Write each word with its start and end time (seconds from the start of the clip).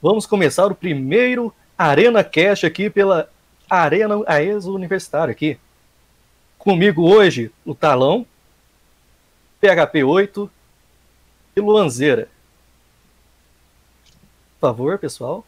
Vamos 0.00 0.24
começar 0.24 0.66
o 0.70 0.74
primeiro 0.74 1.52
Arena 1.76 2.22
Cast 2.22 2.64
aqui 2.64 2.88
pela 2.88 3.28
Arena 3.68 4.22
AESO 4.24 4.72
Universitário 4.72 5.32
aqui. 5.32 5.58
Comigo 6.58 7.02
hoje, 7.02 7.50
o 7.64 7.74
Talão, 7.74 8.24
PHP 9.60 10.04
8 10.04 10.48
e 11.56 11.60
Luanzeira. 11.60 12.28
Por 14.60 14.68
favor, 14.68 14.96
pessoal. 14.96 15.44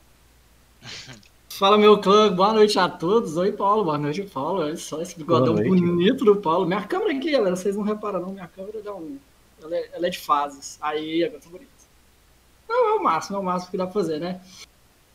Fala, 1.51 1.79
meu 1.79 2.01
clã, 2.01 2.35
boa 2.35 2.53
noite 2.53 2.77
a 2.81 2.89
todos. 2.89 3.37
Oi, 3.37 3.53
Paulo, 3.53 3.85
boa 3.85 3.97
noite, 3.97 4.23
Paulo. 4.23 4.63
Olha 4.63 4.77
só 4.77 5.01
esse 5.01 5.17
bigodão 5.17 5.55
bonito 5.55 6.25
do 6.25 6.35
Paulo. 6.35 6.67
Minha 6.67 6.83
câmera 6.83 7.17
aqui, 7.17 7.31
galera, 7.31 7.55
vocês 7.55 7.77
não 7.77 7.85
reparam, 7.85 8.19
não. 8.21 8.33
Minha 8.33 8.49
câmera 8.49 8.83
dá 8.83 8.93
um. 8.93 9.19
Ela 9.63 9.77
é, 9.77 9.91
ela 9.93 10.07
é 10.09 10.11
de 10.11 10.19
fases. 10.19 10.79
Aí, 10.81 11.23
agora 11.23 11.41
tá 11.41 11.49
bonito. 11.49 11.74
Não, 12.75 12.95
é 12.97 12.99
o 12.99 13.03
máximo, 13.03 13.37
é 13.37 13.41
o 13.41 13.43
máximo 13.43 13.71
que 13.71 13.77
dá 13.77 13.85
pra 13.85 13.93
fazer, 13.93 14.19
né? 14.19 14.41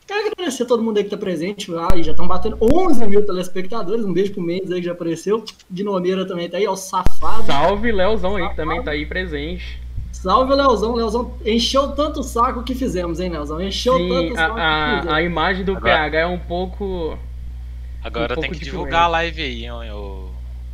Quero 0.08 0.32
agradecer 0.32 0.64
a 0.64 0.66
todo 0.66 0.82
mundo 0.82 0.98
aí 0.98 1.04
que 1.04 1.10
tá 1.10 1.18
presente 1.18 1.70
lá 1.70 1.88
e 1.96 2.02
já 2.02 2.12
estão 2.12 2.28
batendo 2.28 2.58
11 2.62 3.06
mil 3.06 3.24
telespectadores. 3.26 4.04
Um 4.06 4.14
beijo 4.14 4.34
pro 4.34 4.42
Mendes 4.42 4.72
aí 4.72 4.80
que 4.80 4.86
já 4.88 4.94
apareceu. 4.94 5.44
De 5.70 5.84
Nomeira 5.84 6.26
também 6.28 6.50
tá 6.50 6.58
aí, 6.58 6.66
ó, 6.68 6.76
safado. 6.76 7.44
Salve, 7.46 7.92
Leozão 7.92 8.36
aí 8.38 8.50
que 8.50 8.56
também 8.56 8.82
tá 8.82 8.92
aí 8.92 9.06
presente. 9.06 9.80
Salve, 10.12 10.56
Leozão. 10.56 10.96
Leozão 10.96 11.36
encheu 11.46 11.92
tanto 11.92 12.22
o 12.22 12.24
saco 12.24 12.64
que 12.64 12.74
fizemos, 12.74 13.20
hein, 13.20 13.30
Leozão? 13.30 13.62
Encheu 13.62 13.98
Sim, 13.98 14.10
tanto 14.10 14.32
o 14.32 14.34
a, 14.34 14.38
saco 14.38 14.56
que 14.56 14.62
a, 14.62 14.90
fizemos. 14.96 15.14
a 15.14 15.22
imagem 15.22 15.66
do 15.66 15.72
Agora- 15.78 15.94
PH 15.96 16.18
é 16.20 16.26
um 16.26 16.40
pouco. 16.40 17.18
Agora 18.04 18.24
Um 18.26 18.28
pouco 18.36 18.42
tem 18.42 18.52
que 18.52 18.60
de 18.60 18.66
divulgar 18.66 18.94
a 19.02 19.06
doença. 19.06 19.10
live 19.12 19.42
aí, 19.44 19.66
hein, 19.66 19.92
ô 19.92 20.30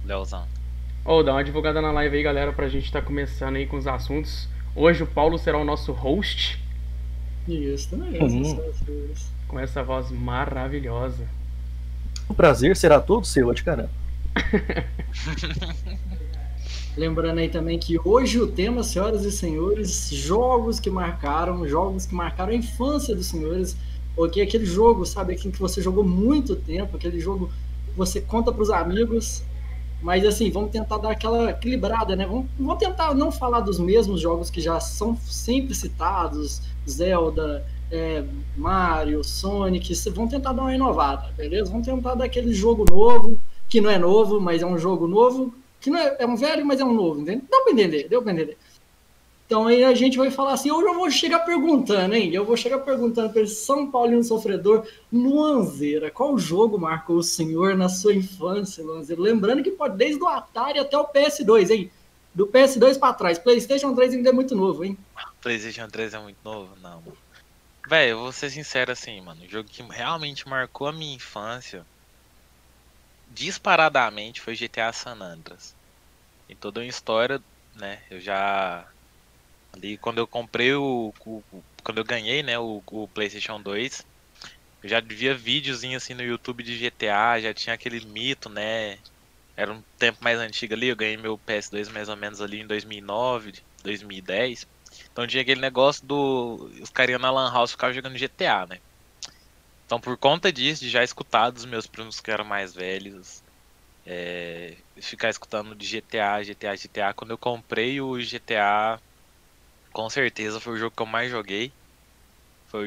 Leozão. 0.06 0.44
Ô, 1.04 1.22
dá 1.24 1.34
uma 1.34 1.44
divulgada 1.44 1.82
na 1.82 1.92
live 1.92 2.16
aí, 2.16 2.24
galera, 2.24 2.54
pra 2.54 2.70
gente 2.70 2.90
tá 2.92 3.02
começando 3.02 3.58
aí 3.58 3.66
com 3.68 3.76
os 3.76 3.86
assuntos. 3.86 4.48
Hoje 4.76 5.04
o 5.04 5.08
Paulo 5.08 5.38
será 5.38 5.58
o 5.58 5.66
nosso 5.66 5.92
host, 5.92 6.58
Isso, 7.48 7.90
também. 7.90 8.22
Uhum. 8.22 8.72
Com 9.48 9.60
essa 9.60 9.84
voz 9.84 10.10
maravilhosa. 10.12 11.28
O 12.28 12.34
prazer 12.34 12.76
será 12.76 13.00
todo 13.00 13.26
seu, 13.26 13.54
de 13.54 13.64
caramba. 13.64 13.92
Lembrando 16.98 17.40
aí 17.40 17.50
também 17.50 17.78
que 17.78 18.00
hoje 18.04 18.40
o 18.40 18.48
tema, 18.48 18.82
senhoras 18.82 19.26
e 19.26 19.32
senhores, 19.32 20.10
jogos 20.10 20.80
que 20.80 20.90
marcaram, 20.90 21.68
jogos 21.68 22.06
que 22.06 22.16
marcaram 22.16 22.54
a 22.54 22.56
infância 22.56 23.14
dos 23.14 23.28
senhores, 23.28 23.76
porque 24.16 24.40
aquele 24.40 24.66
jogo, 24.66 25.06
sabe, 25.06 25.34
aquele 25.34 25.54
que 25.54 25.60
você 25.60 25.82
jogou 25.82 26.06
muito 26.06 26.56
tempo, 26.56 26.96
aquele 26.96 27.20
jogo 27.20 27.48
que 27.48 27.98
você 27.98 28.22
conta 28.22 28.52
pros 28.52 28.70
amigos, 28.70 29.44
mas 30.02 30.26
assim, 30.26 30.50
vamos 30.50 30.72
tentar 30.72 30.98
dar 30.98 31.12
aquela 31.12 31.50
equilibrada, 31.52 32.16
né? 32.16 32.26
Vamos, 32.26 32.46
vamos 32.58 32.78
tentar 32.78 33.14
não 33.14 33.30
falar 33.30 33.60
dos 33.60 33.78
mesmos 33.78 34.22
jogos 34.22 34.50
que 34.50 34.62
já 34.62 34.80
são 34.80 35.18
sempre 35.18 35.76
citados, 35.76 36.62
Zelda, 36.88 37.66
é, 37.92 38.24
Mario, 38.58 39.24
Sonic, 39.24 39.94
vamos 40.10 40.32
tentar 40.32 40.54
dar 40.54 40.64
uma 40.64 40.76
inovada, 40.76 41.32
beleza? 41.38 41.72
Vamos 41.72 41.86
tentar 41.86 42.16
dar 42.16 42.26
aquele 42.26 42.54
jogo 42.54 42.86
novo, 42.90 43.40
que 43.68 43.82
não 43.82 43.90
é 43.90 43.98
novo, 43.98 44.40
mas 44.40 44.62
é 44.62 44.66
um 44.66 44.78
jogo 44.78 45.08
novo, 45.08 45.54
que 45.80 45.90
não 45.90 46.00
é, 46.00 46.18
é 46.20 46.26
um 46.26 46.36
velho, 46.36 46.66
mas 46.66 46.80
é 46.80 46.86
um 46.86 46.94
novo, 46.94 47.22
entendeu? 47.22 47.46
Deu 47.50 47.64
pra 47.64 47.74
entender, 47.74 48.08
deu 48.10 48.22
pra 48.22 48.32
entender. 48.32 48.58
Então 49.46 49.68
aí 49.68 49.84
a 49.84 49.94
gente 49.94 50.18
vai 50.18 50.32
falar 50.32 50.54
assim, 50.54 50.72
hoje 50.72 50.88
eu 50.88 50.96
vou 50.96 51.12
chegar 51.12 51.40
perguntando, 51.40 52.16
hein? 52.16 52.34
Eu 52.34 52.44
vou 52.44 52.58
chegar 52.58 52.80
perguntando 52.80 53.32
para 53.32 53.44
esse 53.44 53.64
São 53.64 53.92
Paulino 53.92 54.24
sofredor, 54.24 54.84
Luanzeira, 55.14 56.10
qual 56.10 56.36
jogo 56.36 56.80
marcou 56.80 57.18
o 57.18 57.24
senhor 57.24 57.78
na 57.78 57.88
sua 57.88 58.16
infância, 58.16 58.84
Luanzeira? 58.84 59.22
Lembrando 59.22 59.62
que 59.62 59.70
pode 59.70 59.98
desde 59.98 60.24
o 60.24 60.28
Atari 60.28 60.80
até 60.80 60.98
o 60.98 61.06
PS2, 61.06 61.70
hein? 61.70 61.92
Do 62.36 62.48
PS2 62.48 62.98
para 62.98 63.14
trás, 63.14 63.40
PlayStation 63.40 63.96
3 63.96 64.14
ainda 64.14 64.30
é 64.30 64.34
muito 64.34 64.56
novo, 64.56 64.84
hein? 64.84 64.98
PlayStation 65.42 65.88
3 65.88 66.14
é 66.14 66.20
muito 66.20 66.40
novo? 66.44 66.76
Não. 66.76 67.04
Véi, 67.88 68.12
eu 68.12 68.20
vou 68.20 68.32
ser 68.34 68.52
sincero 68.52 68.92
assim, 68.92 69.22
mano. 69.22 69.44
O 69.44 69.50
jogo 69.50 69.70
que 69.70 69.84
realmente 69.84 70.48
marcou 70.48 70.88
a 70.88 70.94
minha 70.94 71.16
infância, 71.16 71.88
disparadamente, 73.28 74.42
foi 74.42 74.56
GTA 74.56 74.94
San 74.94 75.20
Andreas. 75.22 75.76
Em 76.50 76.58
toda 76.58 76.82
uma 76.82 76.88
história, 76.88 77.44
né? 77.76 78.04
Eu 78.12 78.20
já. 78.22 78.88
Ali, 79.76 79.98
quando 80.00 80.20
eu 80.20 80.28
comprei 80.28 80.74
o- 80.76 81.14
o- 81.26 81.66
quando 81.84 82.00
eu 82.00 82.06
ganhei, 82.06 82.44
né, 82.44 82.60
o, 82.60 82.84
o 82.92 83.10
PlayStation 83.10 83.62
2, 83.62 84.04
eu 84.84 84.90
já 84.90 85.02
via 85.02 85.36
videozinho 85.36 85.98
assim 85.98 86.14
no 86.16 86.24
YouTube 86.24 86.64
de 86.64 86.78
GTA, 86.78 87.40
já 87.42 87.54
tinha 87.54 87.76
aquele 87.76 88.06
mito, 88.08 88.50
né? 88.50 88.98
Era 89.58 89.72
um 89.74 89.84
tempo 89.98 90.20
mais 90.24 90.40
antigo 90.40 90.74
ali, 90.74 90.88
eu 90.88 90.96
ganhei 90.96 91.18
meu 91.18 91.38
PS2 91.40 91.90
mais 91.90 92.10
ou 92.10 92.16
menos 92.18 92.42
ali 92.42 92.60
em 92.62 92.68
2009, 92.68 93.54
2010. 93.84 94.66
Então 95.12 95.26
tinha 95.28 95.42
aquele 95.42 95.62
negócio 95.62 96.06
do. 96.06 96.70
Os 96.82 96.90
carinha 96.90 97.20
na 97.20 97.32
Lan 97.32 97.52
House 97.52 97.72
ficavam 97.72 97.94
jogando 97.94 98.18
GTA, 98.18 98.66
né? 98.68 98.80
Então 99.86 100.00
por 100.00 100.18
conta 100.18 100.52
disso, 100.52 100.82
de 100.84 100.90
já 100.90 101.04
escutar 101.04 101.52
dos 101.52 101.66
meus 101.66 101.88
primos 101.88 102.20
que 102.20 102.32
eram 102.32 102.44
mais 102.46 102.74
velhos, 102.74 103.44
é, 104.06 104.84
ficar 105.02 105.30
escutando 105.30 105.76
de 105.76 105.86
GTA, 105.88 106.44
GTA, 106.44 106.76
GTA, 106.76 107.14
quando 107.14 107.32
eu 107.32 107.38
comprei 107.38 108.02
o 108.02 108.20
GTA, 108.20 109.00
com 109.94 110.10
certeza 110.10 110.60
foi 110.60 110.74
o 110.74 110.78
jogo 110.78 110.96
que 110.96 111.04
eu 111.04 111.08
mais 111.08 111.32
joguei. 111.32 111.76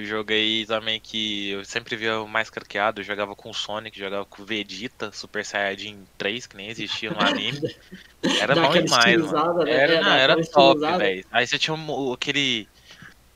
Jogo 0.04 0.32
aí 0.32 0.66
também 0.66 1.00
que 1.00 1.50
eu 1.50 1.64
sempre 1.64 1.96
via 1.96 2.20
o 2.20 2.28
mais 2.28 2.50
craqueado, 2.50 3.00
eu 3.00 3.04
jogava 3.04 3.34
com 3.36 3.50
o 3.50 3.54
Sonic, 3.54 3.98
jogava 3.98 4.24
com 4.24 4.42
o 4.42 4.44
Vegeta, 4.44 5.12
Super 5.12 5.44
Saiyajin 5.44 6.04
3, 6.18 6.46
que 6.46 6.56
nem 6.56 6.68
existia 6.68 7.10
no 7.10 7.20
anime. 7.20 7.58
Era 8.40 8.54
bom 8.54 8.72
demais, 8.72 9.16
mano. 9.32 9.64
né? 9.64 9.72
Era, 9.72 9.92
É, 9.94 10.00
não, 10.02 10.12
era 10.12 10.34
top, 10.52 10.80
velho. 10.98 11.24
Aí 11.30 11.46
você 11.46 11.58
tinha 11.58 11.74
um- 11.74 12.12
aquele 12.12 12.68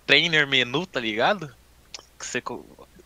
trainer 0.07 0.47
menu, 0.47 0.85
tá 0.87 0.99
ligado? 1.01 1.55
Que 2.19 2.27
você 2.27 2.43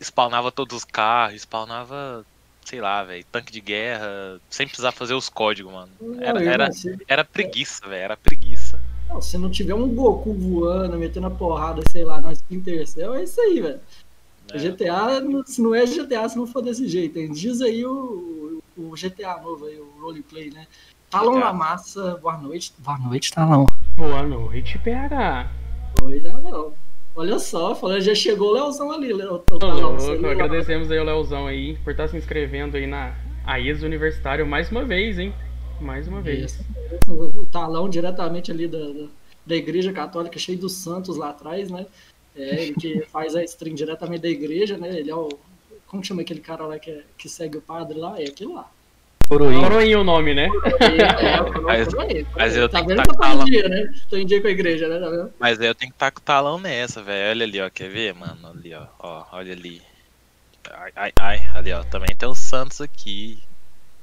spawnava 0.01 0.51
todos 0.51 0.75
os 0.77 0.83
carros, 0.83 1.41
spawnava, 1.41 2.25
sei 2.65 2.81
lá, 2.81 3.03
velho, 3.03 3.23
tanque 3.31 3.51
de 3.51 3.61
guerra, 3.61 4.39
sem 4.49 4.67
precisar 4.67 4.91
fazer 4.91 5.13
os 5.13 5.29
códigos, 5.29 5.71
mano. 5.71 5.91
Era, 6.19 6.43
eu 6.43 6.51
era, 6.51 6.69
era 7.07 7.23
preguiça, 7.23 7.87
velho, 7.87 8.03
era 8.03 8.17
preguiça. 8.17 8.79
Não, 9.09 9.21
se 9.21 9.37
não 9.37 9.49
tiver 9.49 9.73
um 9.73 9.87
Goku 9.87 10.33
voando, 10.33 10.97
metendo 10.97 11.27
a 11.27 11.31
porrada, 11.31 11.81
sei 11.89 12.03
lá, 12.03 12.19
na 12.19 12.33
Splinter 12.33 12.85
Cell, 12.87 13.15
é 13.15 13.23
isso 13.23 13.39
aí, 13.39 13.61
velho. 13.61 13.79
né? 14.53 14.59
GTA, 14.59 15.21
se 15.45 15.61
não 15.61 15.73
é 15.73 15.85
GTA, 15.85 16.27
se 16.27 16.37
não 16.37 16.45
for 16.47 16.61
desse 16.61 16.87
jeito. 16.87 17.17
hein? 17.17 17.31
Diz 17.31 17.61
aí 17.61 17.85
o, 17.85 18.61
o 18.77 18.91
GTA 18.91 19.41
novo 19.41 19.65
aí, 19.65 19.79
o 19.79 19.87
roleplay, 20.01 20.49
né? 20.51 20.67
Talão 21.09 21.39
na 21.39 21.53
massa, 21.53 22.19
boa 22.21 22.37
noite. 22.37 22.73
Boa 22.79 22.97
noite, 22.97 23.31
Talão. 23.31 23.65
Boa 23.95 24.23
noite, 24.23 24.77
PH. 24.79 25.49
Oi, 26.03 26.19
já 26.19 26.33
não. 26.37 26.73
Olha 27.15 27.39
só, 27.39 27.73
falando, 27.73 28.01
já 28.01 28.13
chegou 28.13 28.49
o 28.49 28.53
Leozão 28.53 28.91
ali, 28.91 29.11
Leo. 29.13 29.41
O 29.49 29.55
Ô, 29.55 29.57
Talão, 29.57 29.81
louco, 29.81 29.99
você 30.01 30.13
viu 30.17 30.21
lá? 30.27 30.31
agradecemos 30.33 30.91
aí 30.91 30.99
o 30.99 31.03
Leozão 31.03 31.47
aí 31.47 31.77
por 31.83 31.91
estar 31.91 32.07
se 32.09 32.17
inscrevendo 32.17 32.75
aí 32.77 32.85
na 32.85 33.15
AES 33.45 33.81
Universitário 33.83 34.45
mais 34.45 34.69
uma 34.69 34.83
vez, 34.83 35.17
hein? 35.17 35.33
Mais 35.79 36.07
uma 36.07 36.21
vez. 36.21 36.53
Isso. 36.53 36.65
O 37.13 37.45
Talão 37.45 37.87
diretamente 37.89 38.51
ali 38.51 38.67
da, 38.67 38.79
da, 38.79 39.05
da 39.45 39.55
Igreja 39.55 39.91
Católica, 39.93 40.39
cheio 40.39 40.57
dos 40.57 40.73
santos 40.73 41.17
lá 41.17 41.29
atrás, 41.29 41.69
né? 41.69 41.85
É, 42.35 42.63
ele 42.63 42.73
que 42.73 43.01
faz 43.11 43.35
a 43.35 43.43
stream 43.43 43.75
diretamente 43.75 44.21
da 44.21 44.29
igreja, 44.29 44.77
né? 44.77 44.89
Ele 44.97 45.09
é 45.11 45.15
o. 45.15 45.29
Como 45.87 46.03
chama 46.03 46.21
aquele 46.21 46.41
cara 46.41 46.65
lá 46.65 46.77
que, 46.77 46.91
é- 46.91 47.03
que 47.17 47.29
segue 47.29 47.57
o 47.57 47.61
padre 47.61 47.97
lá? 47.97 48.19
É 48.19 48.25
aquele 48.25 48.53
lá. 48.53 48.69
Coroinha. 49.29 49.61
Coroinha 49.61 49.99
o 49.99 50.03
nome, 50.03 50.33
né? 50.33 50.47
É, 50.79 51.25
é, 51.25 51.41
Mas- 51.61 51.87
mas 52.35 52.55
eu 52.55 52.69
tá 52.69 52.77
tenho 52.79 52.89
que 52.89 52.95
vendo 52.95 53.03
que 53.03 53.09
eu 53.09 53.13
tô 53.13 53.19
tacar 53.19 53.35
em 53.35 53.37
lá. 53.39 53.43
dia, 53.45 53.69
né? 53.69 53.93
Tô 54.09 54.15
em 54.17 54.25
dia 54.25 54.41
com 54.41 54.47
a 54.47 54.51
igreja, 54.51 54.87
né? 54.87 54.99
Tá 54.99 55.09
vendo? 55.09 55.33
Mas 55.39 55.59
aí 55.59 55.67
eu 55.67 55.75
tenho 55.75 55.91
que 55.91 55.95
estar 55.95 56.11
com 56.11 56.19
o 56.19 56.23
talão 56.23 56.59
nessa, 56.59 57.01
velho. 57.03 57.29
Olha 57.31 57.45
ali, 57.45 57.61
ó. 57.61 57.69
Quer 57.69 57.89
ver, 57.89 58.13
mano? 58.13 58.47
Ali, 58.47 58.73
ó. 58.73 58.85
Ó, 58.99 59.25
olha 59.33 59.51
ali. 59.53 59.81
Ai, 60.71 60.91
ai, 60.95 61.11
ai. 61.17 61.39
Ali, 61.53 61.73
ó. 61.73 61.83
Também 61.83 62.15
tem 62.15 62.27
o 62.27 62.35
Santos 62.35 62.79
aqui. 62.81 63.39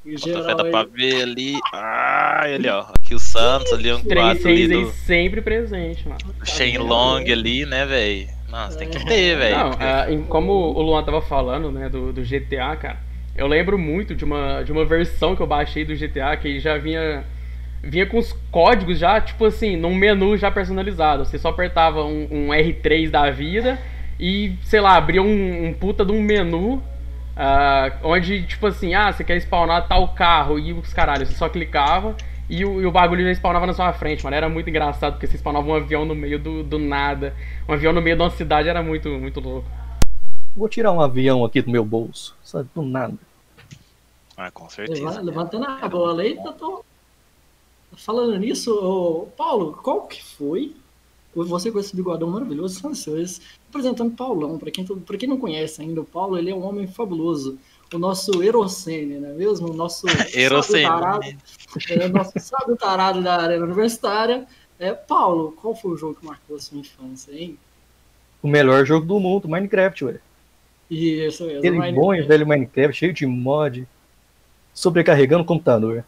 Em 0.06 0.12
Bota 0.12 0.26
fé, 0.26 0.32
geral, 0.32 0.56
dá 0.56 0.64
aí, 0.64 0.70
pra 0.70 0.82
ver 0.84 1.22
ali. 1.22 1.60
Ai, 1.72 2.54
ali, 2.54 2.68
ó. 2.68 2.84
Aqui 2.94 3.14
o 3.14 3.18
Santos, 3.18 3.72
ali 3.72 3.92
um 3.92 4.02
quadro 4.02 4.48
ali 4.50 4.66
36 4.66 4.70
aí 4.70 4.84
do 4.84 4.90
sempre 4.90 5.40
presente, 5.40 6.08
mano. 6.08 6.20
Shenlong 6.44 7.30
ali, 7.32 7.64
né, 7.64 7.86
velho? 7.86 8.28
Nossa, 8.50 8.78
tem 8.78 8.88
que 8.88 9.04
ter, 9.06 9.36
velho. 9.36 9.56
Não, 9.56 9.70
ah, 9.80 10.06
em- 10.10 10.22
como 10.22 10.52
o 10.52 10.82
Luan 10.82 11.02
tava 11.02 11.20
falando, 11.20 11.72
né, 11.72 11.88
do, 11.88 12.12
do 12.12 12.22
GTA, 12.22 12.76
cara, 12.76 12.98
eu 13.36 13.46
lembro 13.46 13.78
muito 13.78 14.14
de 14.14 14.24
uma, 14.24 14.62
de 14.62 14.70
uma 14.70 14.84
versão 14.84 15.34
que 15.34 15.42
eu 15.42 15.46
baixei 15.46 15.84
do 15.84 15.94
GTA 15.94 16.36
que 16.36 16.60
já 16.60 16.76
vinha 16.78 17.24
vinha 17.82 18.06
com 18.06 18.16
os 18.18 18.32
códigos 18.50 18.98
já, 18.98 19.20
tipo 19.20 19.44
assim, 19.44 19.76
num 19.76 19.94
menu 19.94 20.36
já 20.38 20.50
personalizado. 20.50 21.24
Você 21.24 21.38
só 21.38 21.48
apertava 21.50 22.02
um, 22.04 22.26
um 22.30 22.48
R3 22.54 23.10
da 23.10 23.30
vida 23.30 23.78
e, 24.18 24.52
sei 24.62 24.80
lá, 24.80 24.96
abria 24.96 25.22
um, 25.22 25.66
um 25.66 25.74
puta 25.74 26.04
de 26.04 26.12
um 26.12 26.22
menu 26.22 26.82
ah, 27.36 27.92
onde, 28.02 28.46
tipo 28.46 28.66
assim, 28.66 28.94
ah, 28.94 29.12
você 29.12 29.24
quer 29.24 29.36
spawnar 29.40 29.86
tal 29.88 30.08
carro 30.08 30.58
e 30.58 30.72
os 30.72 30.92
caralhos, 30.92 31.28
você 31.28 31.34
só 31.34 31.48
clicava 31.48 32.16
e 32.48 32.64
o, 32.64 32.80
e 32.80 32.86
o 32.86 32.92
bagulho 32.92 33.24
já 33.24 33.32
spawnava 33.34 33.66
na 33.66 33.72
sua 33.72 33.92
frente, 33.92 34.22
mano. 34.22 34.36
Era 34.36 34.48
muito 34.48 34.68
engraçado 34.70 35.14
porque 35.14 35.26
você 35.26 35.36
spawnava 35.38 35.66
um 35.66 35.74
avião 35.74 36.04
no 36.04 36.14
meio 36.14 36.38
do, 36.38 36.62
do 36.62 36.78
nada. 36.78 37.34
Um 37.68 37.72
avião 37.72 37.92
no 37.92 38.02
meio 38.02 38.16
de 38.16 38.22
uma 38.22 38.30
cidade 38.30 38.68
era 38.68 38.82
muito, 38.82 39.08
muito 39.08 39.40
louco. 39.40 39.68
Vou 40.56 40.68
tirar 40.68 40.92
um 40.92 41.00
avião 41.00 41.44
aqui 41.44 41.60
do 41.62 41.70
meu 41.70 41.84
bolso. 41.84 42.36
Sabe, 42.42 42.68
do 42.74 42.82
nada. 42.82 43.14
Ah, 44.36 44.50
com 44.50 44.68
certeza. 44.68 45.04
leva- 45.04 45.20
Levantando 45.20 45.64
a 45.66 45.88
bola 45.88 46.22
aí, 46.22 46.36
tá 46.36 46.52
tô... 46.52 46.84
Falando 47.96 48.36
nisso, 48.38 48.72
ô, 48.74 49.26
Paulo, 49.36 49.78
qual 49.82 50.02
que 50.08 50.22
foi 50.22 50.74
você 51.34 51.72
com 51.72 51.80
esse 51.80 51.94
bigodão 51.96 52.30
maravilhoso, 52.30 52.78
senhoras 52.78 52.98
e 52.98 53.02
senhores, 53.02 53.40
apresentando 53.68 54.14
Paulão. 54.14 54.58
Para 54.58 54.70
quem, 54.70 54.84
pra 54.84 55.16
quem 55.16 55.28
não 55.28 55.38
conhece 55.38 55.82
ainda, 55.82 56.00
o 56.00 56.04
Paulo 56.04 56.38
ele 56.38 56.50
é 56.50 56.54
um 56.54 56.64
homem 56.64 56.86
fabuloso. 56.86 57.58
O 57.92 57.98
nosso 57.98 58.42
Erocene, 58.42 59.18
não 59.18 59.30
é 59.30 59.32
mesmo? 59.32 59.70
O 59.70 59.74
nosso 59.74 60.06
Erocene. 60.32 60.82
sábio 60.84 61.00
tarado, 61.00 61.24
é, 61.90 62.06
o 62.06 62.08
nosso 62.08 62.32
sábio 62.38 62.76
tarado 62.76 63.22
da 63.22 63.42
Arena 63.42 63.64
Universitária. 63.64 64.46
É, 64.78 64.92
Paulo, 64.92 65.52
qual 65.52 65.74
foi 65.74 65.92
o 65.92 65.96
jogo 65.96 66.14
que 66.14 66.26
marcou 66.26 66.56
a 66.56 66.60
sua 66.60 66.78
infância, 66.78 67.32
hein? 67.32 67.58
O 68.42 68.48
melhor 68.48 68.84
jogo 68.84 69.06
do 69.06 69.18
mundo, 69.18 69.48
Minecraft, 69.48 70.04
ué. 70.04 70.20
Isso 70.90 71.44
mesmo. 71.44 71.58
Aquele 71.58 71.78
Minecraft. 71.78 72.00
bom 72.00 72.14
e 72.14 72.22
velho 72.22 72.46
Minecraft, 72.46 72.96
cheio 72.96 73.12
de 73.12 73.26
mod, 73.26 73.86
sobrecarregando 74.72 75.42
o 75.42 75.46
computador. 75.46 76.04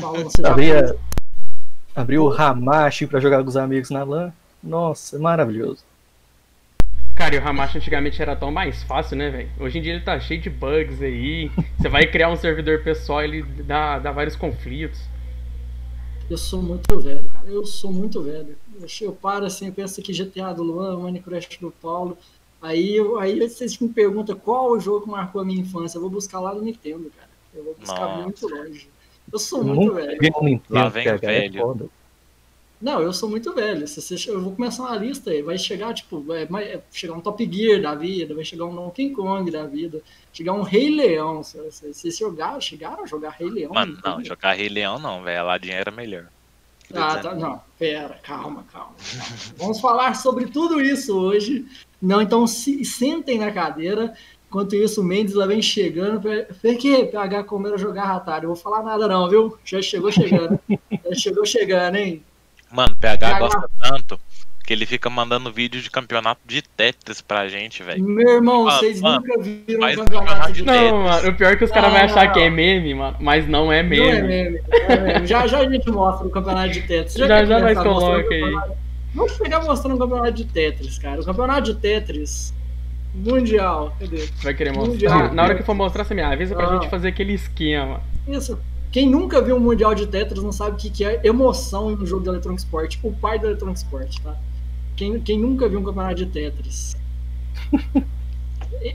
Paulo, 0.00 0.24
você 0.24 0.42
já 0.42 0.54
Abria 1.96 2.20
o 2.22 2.30
Hamashi 2.30 3.06
pra 3.06 3.18
jogar 3.20 3.42
com 3.42 3.48
os 3.48 3.56
amigos 3.56 3.88
na 3.90 4.04
LAN. 4.04 4.32
Nossa, 4.62 5.18
maravilhoso. 5.18 5.82
Cara, 7.14 7.34
e 7.34 7.38
o 7.38 7.48
Hamashi 7.48 7.78
antigamente 7.78 8.20
era 8.20 8.36
tão 8.36 8.52
mais 8.52 8.82
fácil, 8.82 9.16
né, 9.16 9.30
velho? 9.30 9.48
Hoje 9.58 9.78
em 9.78 9.82
dia 9.82 9.94
ele 9.94 10.04
tá 10.04 10.20
cheio 10.20 10.38
de 10.40 10.50
bugs 10.50 11.00
aí. 11.00 11.50
Você 11.78 11.88
vai 11.88 12.06
criar 12.06 12.28
um 12.28 12.36
servidor 12.36 12.82
pessoal, 12.82 13.22
ele 13.22 13.42
dá, 13.42 13.98
dá 13.98 14.12
vários 14.12 14.36
conflitos. 14.36 15.00
Eu 16.28 16.36
sou 16.36 16.60
muito 16.60 17.00
velho, 17.00 17.24
cara. 17.30 17.46
Eu 17.48 17.64
sou 17.64 17.90
muito 17.90 18.22
velho. 18.22 18.54
Eu, 18.78 18.86
eu 19.00 19.12
paro 19.12 19.46
assim, 19.46 19.68
eu 19.68 19.72
penso 19.72 20.02
que 20.02 20.12
GTA 20.12 20.52
do 20.52 20.62
Luan, 20.62 20.98
Minecraft 20.98 21.58
do 21.60 21.70
Paulo. 21.70 22.18
Aí, 22.60 22.96
eu- 22.96 23.18
aí 23.18 23.38
vocês 23.38 23.78
me 23.78 23.88
perguntam 23.88 24.36
qual 24.36 24.70
o 24.72 24.80
jogo 24.80 25.04
que 25.06 25.10
marcou 25.10 25.40
a 25.40 25.44
minha 25.44 25.60
infância. 25.62 25.96
Eu 25.96 26.02
vou 26.02 26.10
buscar 26.10 26.40
lá 26.40 26.52
no 26.54 26.60
Nintendo, 26.62 27.10
cara. 27.16 27.30
Eu 27.54 27.64
vou 27.64 27.74
buscar 27.78 28.00
Nossa. 28.00 28.22
muito 28.24 28.48
longe. 28.48 28.88
Eu 29.32 29.38
sou 29.38 29.60
Eu 29.60 29.64
muito 29.64 29.80
nunca 29.92 29.94
velho. 30.06 30.18
um 30.40 30.44
Nintendo, 30.44 30.74
Lá 30.74 30.88
vem 30.88 31.02
o 31.02 31.20
cara, 31.20 31.32
é 31.32 31.40
velho. 31.40 31.60
foda. 31.60 31.88
Não, 32.80 33.00
eu 33.00 33.12
sou 33.12 33.28
muito 33.30 33.54
velho. 33.54 33.88
Se 33.88 34.02
você, 34.02 34.30
eu 34.30 34.40
vou 34.40 34.54
começar 34.54 34.82
uma 34.82 34.96
lista 34.96 35.30
aí. 35.30 35.40
Vai 35.42 35.56
chegar, 35.58 35.94
tipo, 35.94 36.20
vai, 36.20 36.44
vai 36.46 36.80
chegar 36.92 37.14
um 37.14 37.20
Top 37.20 37.48
Gear 37.50 37.80
da 37.80 37.94
vida, 37.94 38.34
vai 38.34 38.44
chegar 38.44 38.66
um 38.66 38.74
Donkey 38.74 39.10
Kong 39.10 39.50
da 39.50 39.64
vida, 39.64 40.02
chegar 40.32 40.52
um 40.52 40.62
Rei 40.62 40.90
Leão. 40.94 41.42
Se 41.42 41.56
vocês 41.58 41.96
se 41.96 42.10
jogar, 42.10 42.60
chegaram 42.60 43.02
a 43.04 43.06
jogar 43.06 43.30
Rei 43.30 43.48
Leão. 43.48 43.72
Mano, 43.72 43.98
não, 44.04 44.12
entendeu? 44.14 44.26
jogar 44.26 44.52
Rei 44.52 44.68
Leão 44.68 44.98
não, 44.98 45.22
velho. 45.22 45.40
Aladdin 45.40 45.70
era 45.70 45.90
melhor. 45.90 46.26
Ah, 46.94 47.16
tá, 47.18 47.34
não, 47.34 47.60
pera, 47.78 48.20
calma, 48.22 48.64
calma, 48.70 48.94
calma. 48.94 48.94
Vamos 49.56 49.80
falar 49.80 50.14
sobre 50.14 50.46
tudo 50.46 50.80
isso 50.80 51.18
hoje. 51.18 51.66
Não, 52.00 52.20
então 52.22 52.46
se, 52.46 52.84
sentem 52.84 53.38
na 53.38 53.50
cadeira. 53.50 54.14
Enquanto 54.48 54.76
isso, 54.76 55.00
o 55.00 55.04
Mendes 55.04 55.34
lá 55.34 55.46
vem 55.46 55.60
chegando. 55.60 56.20
Por 56.20 56.76
que 56.76 57.04
PH 57.06 57.44
comeram 57.44 57.76
jogar? 57.76 58.22
Eu 58.42 58.48
vou 58.48 58.56
falar 58.56 58.82
nada 58.82 59.08
não, 59.08 59.28
viu? 59.28 59.58
Já 59.64 59.82
chegou 59.82 60.10
chegando. 60.12 60.58
Já 60.70 61.14
chegou 61.14 61.44
chegando, 61.44 61.96
hein? 61.96 62.22
Mano, 62.70 62.94
PH 62.96 63.18
PH. 63.28 63.38
gosta 63.38 63.70
tanto 63.80 64.20
que 64.64 64.72
ele 64.72 64.84
fica 64.86 65.08
mandando 65.08 65.52
vídeo 65.52 65.80
de 65.80 65.88
campeonato 65.90 66.40
de 66.44 66.60
Tetris 66.60 67.20
pra 67.20 67.46
gente, 67.48 67.82
velho. 67.84 68.02
Meu 68.02 68.28
irmão, 68.36 68.66
Ah, 68.68 68.78
vocês 68.78 69.00
mano, 69.00 69.20
nunca 69.24 69.40
viram 69.42 69.80
um 69.80 69.94
campeonato 70.04 70.52
de 70.52 70.64
campeonato 70.64 70.64
Não, 70.94 71.02
mano, 71.04 71.28
o 71.28 71.34
pior 71.36 71.52
é 71.52 71.56
que 71.56 71.64
os 71.64 71.70
caras 71.70 71.92
Não, 71.92 71.96
vão 71.98 72.04
achar 72.06 72.26
não. 72.26 72.32
que 72.32 72.40
é 72.40 72.50
meme, 72.50 72.94
mano. 72.94 73.16
Mas 73.20 73.46
não 73.48 73.72
é 73.72 73.82
Não 73.82 73.88
meme. 73.90 74.08
é 74.08 74.22
meme, 74.22 74.60
não 74.68 74.78
é 74.96 75.00
meme. 75.14 75.26
Já, 75.26 75.46
já 75.46 75.58
a 75.60 75.70
gente 75.70 75.88
mostra 75.90 76.26
o 76.26 76.30
campeonato 76.30 76.70
de 76.70 76.82
Tetris. 76.82 77.14
Já, 77.14 77.26
quer 77.28 77.46
já 77.46 77.60
nós 77.60 77.78
coloca 77.78 78.34
aí. 78.34 78.54
Vamos 79.14 79.32
pegar 79.38 79.60
mostrando 79.62 79.94
o 79.94 79.98
campeonato 79.98 80.32
de 80.32 80.44
Tetris, 80.44 80.98
cara. 80.98 81.20
O 81.20 81.24
campeonato 81.24 81.62
de 81.62 81.74
Tetris 81.76 82.52
mundial. 83.16 83.96
Cadê? 83.98 84.28
Vai 84.42 84.54
querer 84.54 84.72
Mundial. 84.72 85.12
mostrar. 85.18 85.34
Na 85.34 85.42
hora 85.42 85.54
que 85.54 85.62
for 85.62 85.74
mostrar, 85.74 86.04
você 86.04 86.14
me 86.14 86.22
avisa 86.22 86.54
pra 86.54 86.68
Ah. 86.68 86.74
gente 86.74 86.88
fazer 86.90 87.08
aquele 87.08 87.32
esquema. 87.32 88.00
Isso. 88.28 88.58
Quem 88.92 89.08
nunca 89.08 89.42
viu 89.42 89.56
um 89.56 89.60
Mundial 89.60 89.94
de 89.94 90.06
Tetris 90.06 90.42
não 90.42 90.52
sabe 90.52 90.72
o 90.72 90.76
que, 90.76 90.88
que 90.90 91.04
é 91.04 91.20
emoção 91.24 91.90
em 91.90 91.94
um 91.94 92.06
jogo 92.06 92.22
de 92.22 92.28
Electronic 92.28 92.62
Sport. 92.62 92.96
O 93.02 93.12
pai 93.12 93.38
do 93.38 93.46
Electronic 93.46 93.78
Sport, 93.78 94.20
tá? 94.22 94.36
Quem, 94.96 95.20
quem 95.20 95.38
nunca 95.38 95.68
viu 95.68 95.80
um 95.80 95.84
campeonato 95.84 96.14
de 96.16 96.26
Tetris? 96.26 96.96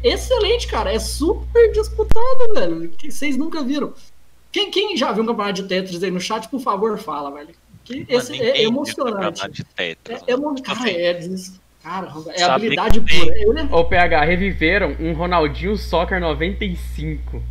Excelente, 0.03 0.67
cara. 0.67 0.91
É 0.93 0.99
super 0.99 1.71
disputado, 1.71 2.53
velho. 2.53 2.89
Que 2.89 3.11
Vocês 3.11 3.37
nunca 3.37 3.63
viram. 3.63 3.93
Quem, 4.51 4.69
quem 4.71 4.97
já 4.97 5.11
viu 5.11 5.23
um 5.23 5.27
campeonato 5.27 5.61
de 5.61 5.67
Tetris 5.67 6.03
aí 6.03 6.11
no 6.11 6.19
chat, 6.19 6.47
por 6.49 6.59
favor, 6.59 6.97
fala, 6.97 7.31
velho. 7.31 7.49
Que 7.83 8.05
esse 8.09 8.39
é 8.41 8.53
viu 8.53 8.69
emocionante. 8.69 9.13
campeonato 9.15 9.51
de 9.51 9.63
Tetris, 9.63 10.21
É, 10.27 10.31
é, 10.31 10.33
emo- 10.33 10.61
cara, 10.61 10.79
Assim, 10.79 10.89
é, 10.91 11.13
des- 11.13 11.59
cara, 11.83 12.07
é 12.29 12.39
Sabe 12.39 12.53
habilidade 12.67 12.99
que 13.01 13.05
tem- 13.11 13.19
pura. 13.25 13.37
Eu 13.39 13.51
lembro. 13.51 13.75
Ô, 13.77 13.85
PH, 13.85 14.23
reviveram 14.23 14.95
um 14.99 15.13
Ronaldinho 15.13 15.75
Soccer 15.77 16.19
95. 16.19 17.41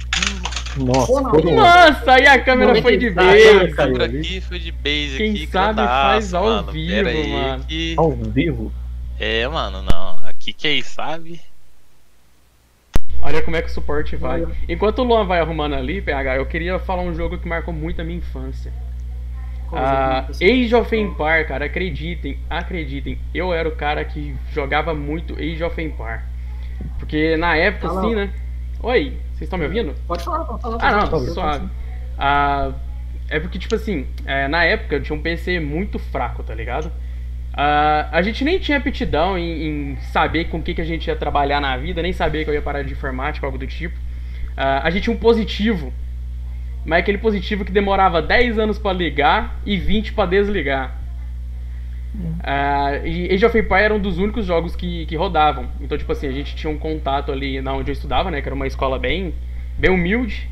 Nossa. 0.77 1.21
Nossa, 1.53 2.13
aí 2.13 2.27
a 2.27 2.41
câmera 2.43 2.81
foi 2.81 2.97
de 2.97 3.11
Tá, 3.13 3.23
Por 3.89 4.03
ali. 4.03 4.21
aqui 4.21 4.41
foi 4.41 4.59
de 4.61 4.71
base 4.71 5.15
Quem 5.17 5.31
aqui. 5.33 5.47
sabe 5.49 5.75
gradaço, 5.75 6.03
faz 6.03 6.35
ao 6.35 6.45
mano. 6.45 6.73
vivo, 6.73 7.09
aí 7.09 7.33
mano. 7.33 7.65
que- 7.65 7.95
Ao 7.97 8.13
vivo. 8.13 8.73
É, 9.19 9.49
mano, 9.49 9.83
não. 9.83 10.27
Aqui 10.27 10.53
quem 10.53 10.81
sabe. 10.83 11.41
Olha 13.23 13.43
como 13.43 13.57
é 13.57 13.61
que 13.63 13.69
o 13.69 13.73
suporte 13.73 14.17
vai. 14.17 14.47
Enquanto 14.69 15.01
o 15.01 15.05
Luan 15.05 15.27
vai 15.27 15.41
arrumando 15.41 15.75
ali, 15.75 16.01
PH, 16.01 16.37
eu 16.37 16.47
queria 16.47 16.79
falar 16.79 17.03
um 17.03 17.15
jogo 17.15 17.37
que 17.37 17.47
marcou 17.47 17.75
muito 17.75 18.01
a 18.01 18.05
minha 18.05 18.17
infância. 18.19 18.73
Ah? 19.73 20.27
Age 20.31 20.75
of 20.75 20.97
Empire, 20.97 21.47
cara, 21.47 21.67
acreditem, 21.67 22.39
acreditem. 22.49 23.19
Eu 23.35 23.53
era 23.53 23.69
o 23.69 23.77
cara 23.77 24.05
que 24.05 24.35
jogava 24.53 24.95
muito 24.95 25.35
Age 25.35 25.63
of 25.63 25.81
Empire. 25.81 26.21
Porque 26.99 27.37
na 27.37 27.57
época, 27.57 27.89
assim, 27.89 28.15
né? 28.15 28.31
Oi, 28.83 29.17
vocês 29.33 29.43
estão 29.43 29.59
me 29.59 29.67
ouvindo? 29.67 29.95
Pode 30.07 30.25
falar, 30.25 30.45
pode 30.45 30.63
falar. 30.63 30.79
Ah, 30.81 31.07
não, 31.07 31.21
suave. 31.27 31.69
Ah, 32.19 32.73
é 33.29 33.39
porque, 33.39 33.59
tipo 33.59 33.75
assim, 33.75 34.07
é, 34.25 34.49
na 34.49 34.65
época 34.65 34.97
eu 34.97 35.03
tinha 35.03 35.17
um 35.17 35.23
PC 35.23 35.61
muito 35.61 35.99
fraco, 35.99 36.43
tá 36.43 36.55
ligado? 36.55 36.91
Ah, 37.53 38.09
a 38.13 38.23
gente 38.23 38.45
nem 38.45 38.59
tinha 38.59 38.79
aptidão 38.79 39.37
em, 39.37 39.93
em 39.93 39.97
saber 40.13 40.47
com 40.47 40.59
o 40.59 40.63
que, 40.63 40.75
que 40.75 40.81
a 40.81 40.85
gente 40.85 41.07
ia 41.07 41.17
trabalhar 41.17 41.61
na 41.61 41.77
vida, 41.77 42.03
nem 42.03 42.13
sabia 42.13 42.45
que 42.45 42.51
eu 42.51 42.55
ia 42.55 42.63
parar 42.63 42.83
de 42.83 42.93
informática, 42.93 43.47
algo 43.47 43.59
do 43.59 43.67
tipo. 43.67 43.97
Ah, 44.57 44.81
a 44.85 44.91
gente 44.91 45.05
tinha 45.05 45.15
um 45.15 45.19
positivo, 45.19 45.93
mas 46.85 47.01
aquele 47.01 47.19
positivo 47.19 47.65
que 47.65 47.73
demorava 47.73 48.23
10 48.23 48.59
anos 48.59 48.79
pra 48.79 48.93
ligar 48.93 49.61
e 49.65 49.77
20 49.77 50.13
pra 50.13 50.27
desligar. 50.27 51.01
Ah, 52.43 52.97
e 53.05 53.33
Age 53.33 53.47
of 53.47 53.57
Empire 53.57 53.83
era 53.83 53.95
um 53.95 54.01
dos 54.01 54.19
únicos 54.19 54.45
jogos 54.45 54.75
que, 54.75 55.07
que 55.07 55.17
rodavam. 55.17 55.69
Então, 55.81 55.97
tipo 55.97 56.11
assim, 56.11 56.27
a 56.27 56.33
gente 56.33 56.57
tinha 56.57 56.71
um 56.71 56.79
contato 56.79 57.31
ali 57.31 57.61
na 57.61 57.73
onde 57.73 57.91
eu 57.91 57.93
estudava, 57.93 58.31
né? 58.31 58.41
Que 58.41 58.49
era 58.49 58.55
uma 58.55 58.67
escola 58.67 58.99
bem, 58.99 59.35
bem 59.79 59.91
humilde. 59.91 60.49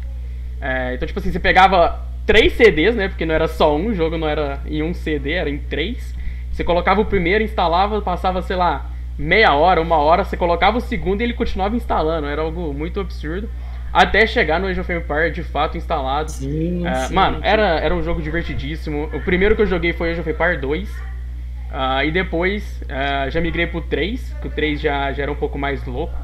É, 0.60 0.94
então, 0.94 1.06
tipo 1.06 1.19
assim, 1.19 1.32
você 1.32 1.40
pegava 1.40 2.06
três 2.25 2.52
CDs, 2.52 2.94
né? 2.94 3.08
Porque 3.08 3.26
não 3.26 3.34
era 3.34 3.48
só 3.48 3.76
um, 3.76 3.88
o 3.88 3.94
jogo 3.94 4.16
não 4.16 4.28
era 4.28 4.60
em 4.66 4.82
um 4.82 4.94
CD, 4.94 5.32
era 5.32 5.50
em 5.50 5.58
três. 5.58 6.14
Você 6.52 6.62
colocava 6.62 7.00
o 7.00 7.04
primeiro, 7.04 7.42
instalava, 7.42 8.00
passava, 8.00 8.42
sei 8.42 8.56
lá, 8.56 8.90
meia 9.19 9.54
hora, 9.54 9.80
uma 9.80 9.97
hora, 9.97 10.25
você 10.25 10.37
colocava 10.37 10.78
o 10.78 10.80
segundo 10.80 11.20
e 11.20 11.25
ele 11.25 11.32
continuava 11.32 11.76
instalando. 11.76 12.26
Era 12.26 12.42
algo 12.42 12.73
muito 12.73 13.00
absurdo. 13.00 13.49
Até 13.92 14.26
chegar 14.26 14.61
no 14.61 14.66
Age 14.66 14.80
of 14.80 14.92
Empire 14.92 15.30
de 15.33 15.42
fato 15.42 15.76
instalado. 15.76 16.30
Sim, 16.30 16.87
É, 16.87 16.95
sim, 17.07 17.14
mano, 17.14 17.37
sim. 17.38 17.42
era, 17.45 17.80
era 17.80 17.95
um 17.95 18.02
jogo 18.02 18.21
divertidíssimo. 18.21 19.04
O 19.14 19.21
primeiro 19.21 19.57
que 19.57 19.62
eu 19.62 19.66
joguei 19.66 19.92
foi 19.92 20.11
Age 20.11 20.21
of 20.21 20.30
Empire 20.30 20.59
2. 20.59 21.02
ah, 21.73 22.04
e 22.04 22.11
depois 22.11 22.83
ah, 22.88 23.28
já 23.30 23.40
migrei 23.40 23.66
pro 23.66 23.80
3, 23.80 24.35
que 24.40 24.47
o 24.49 24.50
3 24.50 24.80
já, 24.80 25.12
já 25.12 25.23
era 25.23 25.33
um 25.33 25.37
pouco 25.37 25.59
mais 25.59 25.85
louco. 25.87 26.14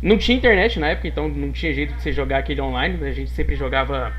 Não 0.00 0.18
tinha 0.18 0.36
internet 0.36 0.80
na 0.80 0.88
época, 0.88 1.06
então 1.06 1.28
não 1.28 1.52
tinha 1.52 1.72
jeito 1.72 1.94
de 1.94 2.02
você 2.02 2.12
jogar 2.12 2.38
aquele 2.38 2.60
online. 2.60 2.96
né? 2.96 3.10
A 3.10 3.12
gente 3.12 3.30
sempre 3.30 3.54
jogava 3.56 4.12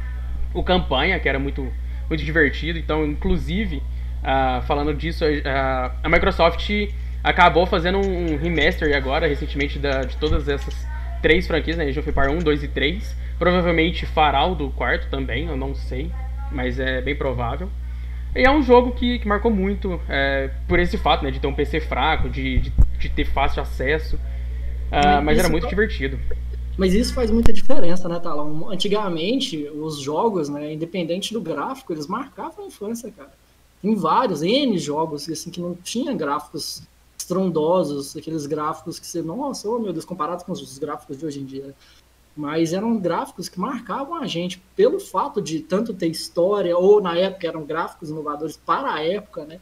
o 0.53 0.63
campanha, 0.63 1.19
que 1.19 1.27
era 1.27 1.37
muito, 1.39 1.67
muito 2.07 2.23
divertido. 2.23 2.79
Então, 2.79 3.03
inclusive, 3.05 3.81
ah, 4.23 4.61
falando 4.67 4.93
disso, 4.93 5.25
a 6.03 6.07
Microsoft 6.09 6.69
acabou 7.23 7.65
fazendo 7.65 7.97
um 7.99 8.37
remaster 8.37 8.95
agora, 8.95 9.27
recentemente, 9.27 9.77
da, 9.79 10.01
de 10.01 10.15
todas 10.17 10.47
essas 10.47 10.87
três 11.23 11.47
franquias, 11.47 11.77
né? 11.77 11.85
Age 11.85 11.99
of 11.99 12.07
Empire 12.07 12.29
1, 12.29 12.39
2 12.39 12.63
e 12.63 12.67
3. 12.67 13.15
Provavelmente 13.39 14.05
fará 14.05 14.45
o 14.45 14.53
do 14.53 14.69
quarto 14.69 15.09
também, 15.09 15.47
eu 15.47 15.57
não 15.57 15.73
sei, 15.73 16.11
mas 16.51 16.79
é 16.79 17.01
bem 17.01 17.15
provável. 17.15 17.69
E 18.35 18.43
é 18.43 18.51
um 18.51 18.61
jogo 18.61 18.91
que, 18.91 19.19
que 19.19 19.27
marcou 19.27 19.49
muito 19.49 19.99
é, 20.09 20.51
por 20.67 20.77
esse 20.79 20.97
fato, 20.97 21.23
né? 21.23 21.31
De 21.31 21.39
ter 21.39 21.47
um 21.47 21.53
PC 21.55 21.79
fraco, 21.79 22.29
de, 22.29 22.59
de, 22.59 22.73
de 22.99 23.09
ter 23.09 23.25
fácil 23.25 23.61
acesso. 23.61 24.19
Ah, 24.91 25.21
Mas 25.21 25.39
era 25.39 25.49
muito 25.49 25.63
tá- 25.63 25.69
divertido. 25.69 26.19
Mas 26.77 26.93
isso 26.93 27.13
faz 27.13 27.29
muita 27.29 27.53
diferença, 27.53 28.09
né, 28.09 28.19
Talão? 28.19 28.69
Antigamente, 28.69 29.69
os 29.75 29.99
jogos, 29.99 30.49
né, 30.49 30.73
independente 30.73 31.31
do 31.31 31.39
gráfico, 31.39 31.93
eles 31.93 32.07
marcavam 32.07 32.65
a 32.65 32.67
infância, 32.67 33.11
cara. 33.15 33.31
Tem 33.81 33.93
vários, 33.95 34.41
N 34.41 34.77
jogos, 34.79 35.29
assim, 35.29 35.51
que 35.51 35.61
não 35.61 35.75
tinha 35.75 36.13
gráficos 36.13 36.81
estrondosos, 37.23 38.15
aqueles 38.15 38.45
gráficos 38.45 38.99
que 38.99 39.07
você, 39.07 39.21
nossa, 39.21 39.67
oh 39.69 39.79
meu 39.79 39.93
Deus, 39.93 40.05
comparados 40.05 40.43
com 40.43 40.51
os 40.51 40.77
gráficos 40.77 41.17
de 41.17 41.25
hoje 41.25 41.39
em 41.39 41.45
dia. 41.45 41.73
Mas 42.35 42.73
eram 42.73 42.97
gráficos 42.97 43.47
que 43.47 43.59
marcavam 43.59 44.15
a 44.15 44.25
gente 44.27 44.61
pelo 44.75 44.99
fato 44.99 45.41
de 45.41 45.59
tanto 45.59 45.93
ter 45.93 46.07
história, 46.07 46.75
ou 46.77 47.01
na 47.01 47.15
época 47.17 47.47
eram 47.47 47.63
gráficos 47.63 48.09
inovadores 48.09 48.57
para 48.57 48.93
a 48.93 49.03
época, 49.03 49.45
né? 49.45 49.59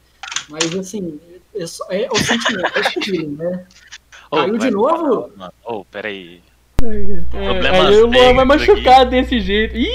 Mas 0.49 0.73
assim, 0.75 1.19
é, 1.53 1.65
só- 1.67 1.85
é 1.89 2.07
o 2.11 2.15
sentimento, 2.15 2.71
é 2.77 2.79
o 2.79 3.03
feeling, 3.03 3.35
né? 3.35 3.65
Ô, 4.29 4.37
Caiu 4.37 4.57
de 4.57 4.71
novo? 4.71 5.31
Mano, 5.35 5.53
Ô, 5.65 5.85
peraí. 5.85 6.41
É, 6.83 7.21
Problemas 7.29 7.87
aí 7.89 8.01
o 8.01 8.07
Luan 8.07 8.33
vai 8.33 8.45
machucar 8.45 9.05
desse 9.05 9.39
jeito. 9.39 9.75
Ih! 9.77 9.93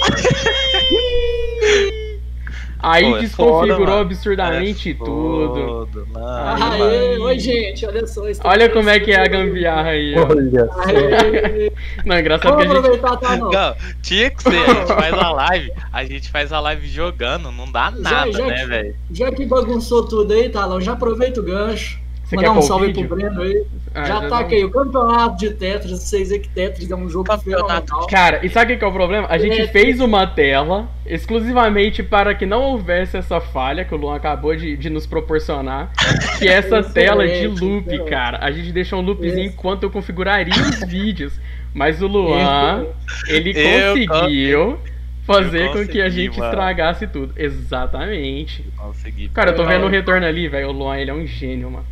Aí 2.88 3.05
Pô, 3.11 3.16
é 3.16 3.21
desconfigurou 3.21 3.87
foda, 3.87 4.00
absurdamente 4.00 4.90
É 4.90 4.95
tudo. 4.95 5.88
foda, 5.90 6.07
mano. 6.12 6.26
Aê, 6.73 7.19
oi, 7.19 7.38
gente, 7.38 7.85
olha 7.85 8.07
só. 8.07 8.23
Olha 8.45 8.69
como 8.71 8.88
é 8.88 9.00
que 9.00 9.11
é 9.11 9.21
a 9.21 9.26
gambiarra 9.26 9.88
aí. 9.90 10.14
ó. 10.16 10.26
Olha 10.28 10.66
só. 10.66 10.81
Aê. 10.83 11.73
Não, 12.05 12.14
é 12.16 12.21
engraçado 12.21 12.57
Vamos 12.57 12.73
que 12.73 12.88
a 12.88 12.93
gente. 12.93 13.00
tá? 13.00 13.37
Não. 13.37 13.50
Não, 13.50 13.75
tinha 14.02 14.31
que 14.31 14.43
ser, 14.43 14.57
a 14.57 14.75
gente 14.75 14.87
faz 14.95 15.14
a 15.14 15.31
live, 15.33 15.73
a 15.93 16.05
gente 16.05 16.31
faz 16.31 16.52
a 16.52 16.61
live 16.61 16.87
jogando, 16.87 17.50
não 17.50 17.71
dá 17.71 17.90
nada, 17.90 18.31
já 18.33 18.47
né, 18.47 18.55
que- 18.61 18.66
velho? 18.66 18.95
Já 19.11 19.33
que 19.33 19.45
bagunçou 19.45 20.07
tudo 20.07 20.33
aí, 20.33 20.49
Talão, 20.49 20.81
já 20.81 20.93
aproveita 20.93 21.40
o 21.40 21.43
gancho. 21.45 21.99
Você 22.26 22.35
Mandar 22.35 22.52
quer 22.52 22.59
um 22.59 22.62
salve 22.62 22.87
vídeo? 22.88 23.06
pro 23.06 23.16
Breno 23.16 23.40
aí. 23.40 23.64
Ah, 23.95 24.04
já 24.04 24.21
dá- 24.28 24.38
aí 24.40 24.64
o 24.64 24.71
campeonato 24.71 25.37
de 25.37 25.50
Tetris. 25.50 25.92
Vocês 25.92 26.28
veem 26.30 26.40
que 26.40 26.49
Tetris 26.49 26.90
é 26.90 26.97
um 26.97 27.09
jogo 27.09 27.25
Campeonato 27.28 27.87
fenomenal. 27.87 28.06
Cara, 28.09 28.45
e 28.45 28.49
sabe 28.49 28.75
o 28.75 28.78
que 28.78 28.85
é 28.85 28.88
o 28.88 28.92
problema? 28.92 29.28
A 29.30 29.38
gente 29.38 29.61
É. 29.61 29.68
fez 29.68 30.00
uma 30.00 30.26
tela 30.26 30.88
exclusivamente 31.06 32.02
para 32.02 32.35
que 32.35 32.45
não 32.45 32.62
houvesse 32.62 33.16
essa 33.16 33.40
falha 33.40 33.85
que 33.85 33.95
o 33.95 33.97
Luan 33.97 34.16
acabou 34.16 34.56
de, 34.56 34.76
de 34.76 34.90
nos 34.90 35.06
proporcionar, 35.06 35.92
que 36.38 36.49
é 36.49 36.54
essa 36.59 36.80
Excelente, 36.80 36.92
tela 36.92 37.28
de 37.28 37.47
loop, 37.47 38.04
cara. 38.11 38.38
A 38.42 38.50
gente 38.50 38.73
deixou 38.73 38.99
um 38.99 39.02
loopzinho 39.02 39.47
enquanto 39.47 39.85
eu 39.85 39.90
configuraria 39.90 40.52
os 40.52 40.80
vídeos, 40.90 41.33
mas 41.73 42.02
o 42.02 42.09
Luan, 42.09 42.87
ele 43.28 43.52
Eu 43.56 43.95
conseguiu 43.95 44.78
fazer 45.25 45.66
Eu 45.66 45.73
com 45.73 45.87
que 45.87 46.00
a 46.00 46.04
consegui, 46.06 46.11
gente 46.11 46.38
mano. 46.40 46.50
estragasse 46.50 47.06
tudo. 47.06 47.33
Exatamente. 47.37 48.64
Consegui. 48.76 49.28
Cara, 49.28 49.50
eu 49.50 49.54
tô 49.56 49.64
vendo 49.64 49.87
o 49.87 49.88
retorno 49.88 50.26
ali, 50.26 50.49
velho. 50.49 50.68
O 50.68 50.73
Luan, 50.73 50.97
ele 50.99 51.11
é 51.11 51.14
um 51.14 51.25
gênio, 51.26 51.71
mano. 51.71 51.87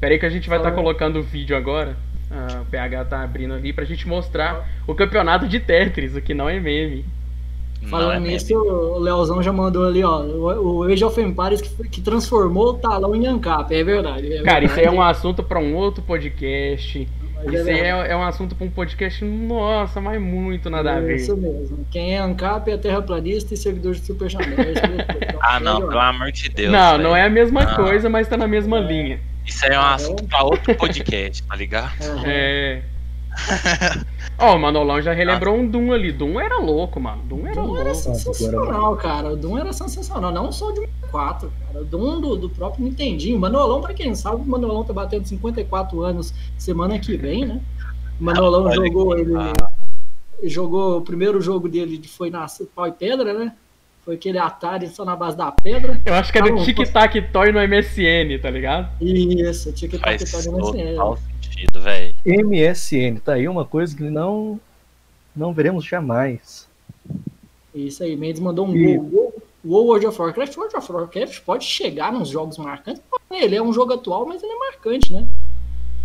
Pera 0.00 0.14
aí 0.14 0.18
que 0.18 0.26
a 0.26 0.30
gente 0.30 0.48
vai 0.48 0.58
estar 0.58 0.70
Ah. 0.70 0.72
colocando 0.72 1.18
o 1.18 1.22
vídeo 1.22 1.56
agora. 1.56 1.96
Ah, 2.30 2.60
o 2.62 2.64
PH 2.66 3.04
tá 3.06 3.22
abrindo 3.22 3.54
ali 3.54 3.72
pra 3.72 3.84
gente 3.84 4.06
mostrar 4.06 4.68
o 4.86 4.94
campeonato 4.94 5.48
de 5.48 5.58
Tetris, 5.60 6.14
o 6.14 6.20
que 6.20 6.34
não 6.34 6.48
é 6.48 6.60
meme. 6.60 7.04
Não, 7.80 7.88
Falando 7.90 8.26
é 8.26 8.30
nisso, 8.30 8.48
meme. 8.54 8.68
o 8.70 8.98
Leozão 8.98 9.42
já 9.42 9.52
mandou 9.52 9.86
ali, 9.86 10.02
ó. 10.04 10.20
O, 10.22 10.82
Age 10.84 11.04
of 11.04 11.20
Empires 11.20 11.60
que, 11.60 11.88
que 11.88 12.00
transformou 12.00 12.70
o 12.70 12.74
talão 12.74 13.14
em 13.14 13.26
Ancap. 13.26 13.74
É 13.74 13.82
verdade. 13.82 14.32
é 14.34 14.42
Cara, 14.42 14.64
isso 14.64 14.78
aí 14.78 14.84
é 14.86 14.90
um 14.90 15.00
assunto 15.00 15.42
pra 15.42 15.58
um 15.58 15.74
outro 15.74 16.02
podcast. 16.02 17.08
Mas 17.36 17.54
Isso 17.54 17.68
aí 17.68 17.74
verdade. 17.80 18.08
é, 18.08 18.12
é 18.12 18.16
um 18.16 18.22
assunto 18.24 18.56
pra 18.56 18.66
um 18.66 18.70
podcast, 18.70 19.24
nossa, 19.24 20.00
mas 20.00 20.20
muito 20.20 20.68
nada 20.68 20.96
a 20.96 21.00
ver. 21.00 21.16
Isso 21.16 21.36
mesmo. 21.36 21.86
Quem 21.88 22.16
é 22.16 22.18
Ancap 22.18 22.68
é 22.68 22.76
terraplanista 22.76 23.54
e 23.54 23.56
servidor 23.56 23.94
de 23.94 24.00
Super. 24.00 24.24
É 24.26 24.28
isso 24.72 25.38
Ah, 25.40 25.60
não, 25.60 25.78
pelo 25.86 26.00
amor 26.00 26.32
de 26.32 26.48
Deus. 26.48 26.72
não, 26.72 26.90
velho. 26.96 27.02
não 27.04 27.16
é 27.16 27.22
a 27.22 27.30
mesma 27.30 27.64
Não. 27.64 27.76
coisa, 27.76 28.08
mas 28.10 28.26
tá 28.26 28.36
na 28.36 28.48
mesma 28.48 28.80
linha. 28.80 29.20
Isso 29.48 29.64
aí 29.64 29.72
é 29.72 29.78
um 29.80 29.82
assunto 29.82 30.24
pra 30.24 30.44
outro 30.44 30.74
podcast, 30.76 31.42
tá 31.42 31.56
ligado? 31.56 31.92
Aham. 32.04 32.22
É. 32.26 32.82
Ó, 34.38 34.54
o 34.54 34.58
Manolão 34.58 35.00
já 35.00 35.12
relembrou 35.12 35.56
um 35.56 35.66
Doom 35.66 35.92
ali. 35.92 36.12
Doom 36.12 36.38
era 36.38 36.58
louco, 36.58 37.00
mano. 37.00 37.22
Doom 37.24 37.46
era 37.46 37.54
Doom 37.54 37.76
era 37.76 37.92
louco. 37.92 37.94
sensacional, 37.94 38.96
cara. 38.96 39.32
O 39.32 39.36
Doom 39.36 39.58
era 39.58 39.72
sensacional. 39.72 40.30
Não 40.30 40.52
só 40.52 40.68
o 40.68 40.72
Doom 40.72 40.86
4, 41.10 41.52
cara. 41.66 41.80
O 41.80 41.84
Doom 41.84 42.20
do, 42.20 42.36
do 42.36 42.50
próprio 42.50 42.84
Nintendinho. 42.84 43.38
Manolão, 43.38 43.80
pra 43.80 43.94
quem 43.94 44.08
não 44.08 44.14
sabe, 44.14 44.42
o 44.42 44.44
Manolão 44.44 44.84
tá 44.84 44.92
batendo 44.92 45.26
54 45.26 46.02
anos 46.02 46.34
semana 46.56 46.98
que 46.98 47.16
vem, 47.16 47.46
né? 47.46 47.60
O 48.20 48.24
Manolão 48.24 48.64
Olha 48.64 48.74
jogou 48.74 49.16
ele. 49.18 49.32
massa. 49.32 49.72
Jogou 50.44 50.98
o 50.98 51.02
primeiro 51.02 51.40
jogo 51.40 51.68
dele 51.68 51.98
que 51.98 52.08
foi 52.08 52.30
na 52.30 52.46
pau 52.74 52.86
e 52.86 52.92
pedra, 52.92 53.32
né? 53.32 53.52
Foi 54.08 54.14
aquele 54.14 54.38
Atari 54.38 54.88
só 54.88 55.04
na 55.04 55.14
base 55.14 55.36
da 55.36 55.52
pedra. 55.52 56.00
Eu 56.06 56.14
acho 56.14 56.32
que 56.32 56.38
é 56.38 56.40
Tá 56.40 56.48
do 56.48 56.54
bom, 56.54 56.64
Tic 56.64 56.78
Tac 56.90 57.20
Toy 57.30 57.52
no 57.52 57.58
MSN, 57.60 58.38
tá 58.40 58.48
ligado? 58.48 58.88
Isso, 59.02 59.68
estar 59.68 59.98
Faz 59.98 60.34
aqui 60.34 60.48
no 60.48 60.72
total 60.72 61.18
sentido, 61.18 61.78
velho. 61.82 62.14
MSN, 62.24 63.18
tá 63.22 63.34
aí 63.34 63.46
uma 63.46 63.66
coisa 63.66 63.94
que 63.94 64.04
não 64.04 64.58
não 65.36 65.52
veremos 65.52 65.84
jamais. 65.84 66.66
Isso 67.74 68.02
aí, 68.02 68.16
Mendes 68.16 68.40
mandou 68.40 68.66
um 68.66 68.74
E- 68.74 68.96
gol. 68.96 69.34
O 69.62 69.76
World 69.76 70.06
of 70.06 70.18
Warcraft, 70.18 70.56
World 70.56 70.76
of 70.78 70.90
Warcraft 70.90 71.40
pode 71.42 71.66
chegar 71.66 72.10
nos 72.10 72.30
jogos 72.30 72.56
marcantes. 72.56 73.02
Ele 73.30 73.56
é 73.56 73.62
um 73.62 73.74
jogo 73.74 73.92
atual, 73.92 74.24
mas 74.24 74.42
ele 74.42 74.52
é 74.52 74.56
marcante, 74.56 75.12
né? 75.12 75.28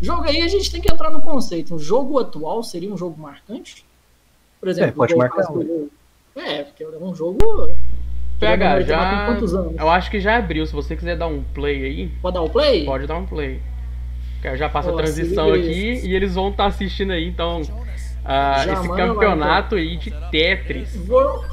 Jogo 0.01 0.23
aí 0.23 0.41
a 0.41 0.47
gente 0.49 0.69
tem 0.69 0.81
que 0.81 0.91
entrar 0.91 1.09
no 1.09 1.21
conceito. 1.21 1.73
Um 1.73 1.79
jogo 1.79 2.19
atual 2.19 2.63
seria 2.63 2.93
um 2.93 2.97
jogo 2.97 3.17
marcante? 3.17 3.85
Por 4.59 4.67
exemplo, 4.67 4.89
É, 4.89 4.91
pode 4.91 5.13
o 5.13 5.17
marcar, 5.17 5.45
É, 6.35 6.63
porque 6.63 6.83
é 6.83 6.87
um 6.99 7.15
jogo. 7.15 7.37
PH, 8.43 8.75
Ele 8.75 8.83
vai 8.83 8.83
ter 8.83 8.87
já. 8.87 9.25
quantos 9.25 9.53
anos? 9.55 9.73
Eu 9.77 9.89
acho 9.89 10.11
que 10.11 10.19
já 10.19 10.37
abriu. 10.37 10.65
Se 10.65 10.73
você 10.73 10.95
quiser 10.95 11.17
dar 11.17 11.27
um 11.27 11.43
play 11.53 11.83
aí, 11.85 12.07
Pode 12.21 12.33
dar 12.35 12.41
o 12.41 12.49
play? 12.49 12.85
pode 12.85 13.07
dar 13.07 13.17
um 13.17 13.25
play. 13.25 13.59
Que 14.41 14.47
eu 14.49 14.57
já 14.57 14.67
passo 14.69 14.89
a 14.89 14.93
transição 14.93 15.53
aqui 15.53 16.01
e 16.03 16.13
eles 16.15 16.35
vão 16.35 16.49
estar 16.49 16.65
assistindo 16.65 17.11
aí. 17.11 17.27
Então, 17.27 17.61
Já 17.63 18.73
esse 18.73 18.87
lá, 18.87 18.95
campeonato 18.97 19.75
aí 19.75 19.95
de 19.97 20.11
Tetris. 20.31 20.95
Vou, 21.05 21.43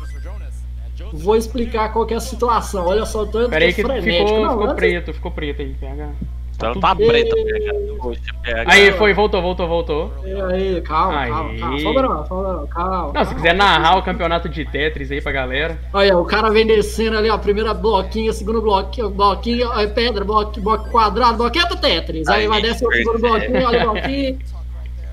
vou 1.13 1.37
explicar 1.37 1.93
qual 1.93 2.05
que 2.07 2.15
é 2.15 2.17
a 2.17 2.21
situação. 2.21 2.87
Olha 2.87 3.05
só, 3.07 3.23
o 3.23 3.27
tanto 3.27 3.51
Pera 3.51 3.65
aí 3.65 3.73
que 3.73 3.83
que 3.83 3.91
é 3.91 4.01
frenético. 4.01 4.27
ficou, 4.29 4.43
Não, 4.43 4.51
ficou 4.51 4.65
antes- 4.65 4.77
preto, 4.77 5.15
ficou 5.15 5.31
preto 5.31 5.63
aí, 5.63 5.75
PH. 5.81 6.09
Ela 6.63 6.81
tá 6.81 6.95
preta. 6.95 7.37
Poxa, 7.99 8.21
pega. 8.43 8.65
Aí, 8.67 8.93
foi, 8.93 9.13
voltou, 9.13 9.41
voltou, 9.41 9.69
voltou. 9.69 10.13
Aí, 10.51 10.81
calma, 10.83 11.21
Aí. 11.21 11.31
calma, 11.31 11.59
calma. 11.59 11.81
Só 11.81 11.93
não, 11.93 12.27
só 12.27 12.43
não, 12.43 12.67
calma. 12.67 13.13
Não, 13.13 13.25
se 13.25 13.35
quiser 13.35 13.55
narrar 13.55 13.99
o 13.99 14.03
campeonato 14.03 14.49
de 14.49 14.65
Tetris 14.65 15.11
aí 15.11 15.21
pra 15.21 15.33
galera. 15.33 15.79
Olha, 15.93 16.17
o 16.19 16.25
cara 16.25 16.51
vem 16.51 16.67
descendo 16.67 17.17
ali, 17.17 17.31
ó, 17.31 17.39
primeira 17.39 17.73
bloquinho, 17.73 18.33
segundo 18.33 18.61
bloquinho, 18.61 19.11
bloquinho, 19.11 19.71
aí 19.73 19.87
pedra, 19.87 20.25
bloco, 20.25 20.61
bloco 20.61 20.91
quadrado, 20.91 21.39
bloqueta 21.39 21.77
Tetris. 21.77 22.29
Aí 22.29 22.43
Aí, 22.43 22.49
vai 22.49 22.63
descer 22.63 22.87
o 22.87 22.93
segundo 22.93 23.19
bloquinho, 23.19 23.67
olha 23.67 23.89
o 23.89 23.93
bloquinho. 23.93 24.39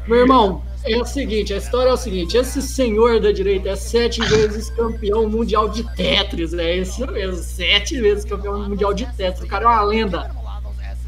Meu 0.07 0.19
irmão, 0.19 0.63
é 0.85 0.97
o 0.97 1.05
seguinte, 1.05 1.53
a 1.53 1.57
história 1.57 1.89
é 1.89 1.93
o 1.93 1.97
seguinte, 1.97 2.37
esse 2.37 2.61
senhor 2.61 3.19
da 3.19 3.31
direita 3.31 3.69
é 3.69 3.75
sete 3.75 4.21
vezes 4.21 4.69
campeão 4.69 5.29
mundial 5.29 5.67
de 5.67 5.83
Tetris, 5.95 6.53
é 6.53 6.77
isso 6.77 7.05
mesmo, 7.11 7.35
sete 7.43 7.99
vezes 7.99 8.23
campeão 8.23 8.69
mundial 8.69 8.93
de 8.93 9.05
Tetris, 9.05 9.43
o 9.43 9.47
cara 9.47 9.65
é 9.65 9.67
uma 9.67 9.83
lenda. 9.83 10.31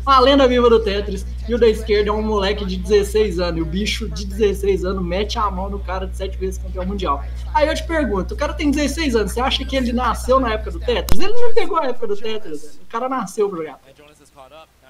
Uma 0.10 0.20
lenda 0.22 0.48
viva 0.48 0.68
do 0.72 0.80
Tetris. 0.80 1.24
E 1.48 1.54
o 1.54 1.60
da 1.60 1.68
esquerda 1.68 2.10
é 2.10 2.12
um 2.12 2.24
moleque 2.24 2.66
de 2.66 2.78
16 2.78 3.40
anos. 3.40 3.60
E 3.60 3.62
o 3.62 3.66
bicho 3.66 4.10
de 4.10 4.26
16 4.26 4.84
anos 4.84 5.06
mete 5.06 5.38
a 5.38 5.52
mão 5.52 5.70
no 5.70 5.78
cara 5.78 6.08
de 6.08 6.18
7 6.18 6.36
vezes 6.36 6.58
campeão 6.60 6.84
mundial. 6.84 7.24
Aí 7.54 7.68
eu 7.68 7.76
te 7.76 7.84
pergunto, 7.86 8.34
o 8.34 8.38
cara 8.38 8.54
tem 8.56 8.72
16 8.72 9.16
anos, 9.16 9.32
você 9.34 9.40
acha 9.40 9.64
que 9.64 9.76
ele 9.76 9.94
nasceu 9.94 10.40
na 10.40 10.54
época 10.54 10.72
do 10.72 10.80
Tetris? 10.80 11.20
Ele 11.20 11.32
não 11.32 11.54
pegou 11.54 11.78
a 11.78 11.86
época 11.86 12.08
do 12.08 12.18
Tetris, 12.18 12.80
o 12.84 12.88
cara 12.90 13.08
nasceu 13.08 13.48
pro 13.50 13.60
jogar. 13.60 13.80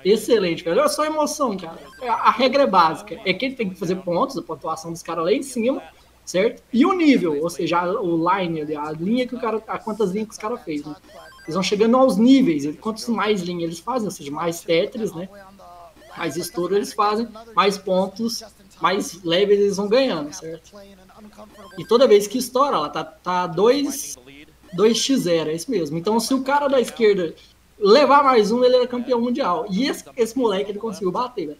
Excelente, 0.05 0.63
velho. 0.63 0.79
Olha 0.79 0.87
só 0.89 1.03
a 1.03 1.07
emoção, 1.07 1.57
cara. 1.57 1.77
A 2.03 2.29
a 2.29 2.31
regra 2.31 2.63
é 2.63 2.67
básica. 2.67 3.19
É 3.25 3.33
que 3.33 3.45
ele 3.47 3.55
tem 3.55 3.69
que 3.69 3.75
fazer 3.77 3.95
pontos, 3.97 4.37
a 4.37 4.41
pontuação 4.41 4.89
dos 4.93 5.03
caras 5.03 5.25
lá 5.25 5.33
em 5.33 5.43
cima, 5.43 5.83
certo? 6.23 6.63
E 6.71 6.85
o 6.85 6.93
nível, 6.93 7.41
ou 7.43 7.49
seja, 7.49 7.79
a- 7.79 8.01
o 8.01 8.15
line, 8.39 8.61
a 8.73 8.89
linha 8.93 9.27
que 9.27 9.35
o 9.35 9.39
cara. 9.41 9.61
A 9.67 9.77
quantas 9.77 10.11
linhas 10.11 10.29
que 10.29 10.33
os 10.35 10.39
caras 10.39 10.63
fez, 10.63 10.85
né? 10.85 10.95
Eles 11.49 11.55
vão 11.55 11.63
chegando 11.63 11.97
aos 11.97 12.15
níveis. 12.15 12.77
Quantos 12.77 13.07
mais 13.07 13.41
linhas 13.41 13.63
eles 13.63 13.79
fazem, 13.79 14.07
ou 14.07 14.11
seja, 14.11 14.29
mais 14.29 14.61
Tetris, 14.61 15.11
né? 15.13 15.27
Mais 16.15 16.37
estouro 16.37 16.75
eles 16.75 16.93
fazem, 16.93 17.27
mais 17.55 17.75
pontos, 17.75 18.43
mais 18.79 19.23
leves 19.23 19.59
eles 19.59 19.77
vão 19.77 19.87
ganhando, 19.87 20.31
certo? 20.31 20.71
E 21.75 21.87
toda 21.87 22.07
vez 22.07 22.27
que 22.27 22.37
estoura, 22.37 22.75
ela 22.75 22.89
tá, 22.89 23.03
tá 23.03 23.47
2, 23.47 24.15
2x0, 24.75 25.47
é 25.47 25.53
isso 25.53 25.71
mesmo. 25.71 25.97
Então, 25.97 26.19
se 26.19 26.35
o 26.35 26.43
cara 26.43 26.67
da 26.67 26.79
esquerda 26.79 27.33
levar 27.79 28.23
mais 28.23 28.51
um, 28.51 28.63
ele 28.63 28.75
era 28.75 28.87
campeão 28.87 29.19
mundial. 29.19 29.65
E 29.71 29.87
esse, 29.87 30.05
esse 30.15 30.37
moleque 30.37 30.69
ele 30.69 30.77
conseguiu 30.77 31.11
bater, 31.11 31.47
velho. 31.47 31.59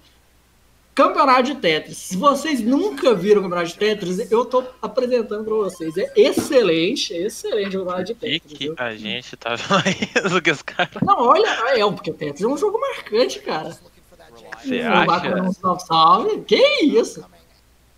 Campeonato 1.00 1.44
de 1.44 1.56
Tetris. 1.56 1.98
Se 1.98 2.18
vocês 2.18 2.60
nunca 2.60 3.16
viram 3.16 3.40
o 3.40 3.44
campeonato 3.46 3.70
de 3.70 3.78
Tetris, 3.78 4.30
eu 4.30 4.44
tô 4.44 4.66
apresentando 4.82 5.46
pra 5.46 5.54
vocês. 5.54 5.96
É 5.98 6.12
excelente, 6.14 7.14
excelente 7.14 7.78
o 7.78 7.86
campeonato 7.86 8.04
de 8.04 8.16
Tetris. 8.16 8.58
que 8.58 8.66
viu? 8.66 8.76
a 8.78 8.94
gente 8.94 9.38
tá 9.38 9.56
vendo 9.56 10.42
que 10.42 10.52
os 10.52 10.62
caras. 10.62 11.02
Não, 11.02 11.18
olha, 11.18 11.48
é, 11.48 11.80
porque 11.90 12.12
Tetris 12.12 12.42
é 12.44 12.48
um 12.48 12.58
jogo 12.58 12.78
marcante, 12.82 13.40
cara. 13.40 13.70
Você 13.70 14.80
comer 14.80 14.88
acha? 14.88 15.42
um 15.42 15.54
salve, 15.54 15.86
salve. 15.86 16.42
Que 16.42 16.84
isso? 16.84 17.26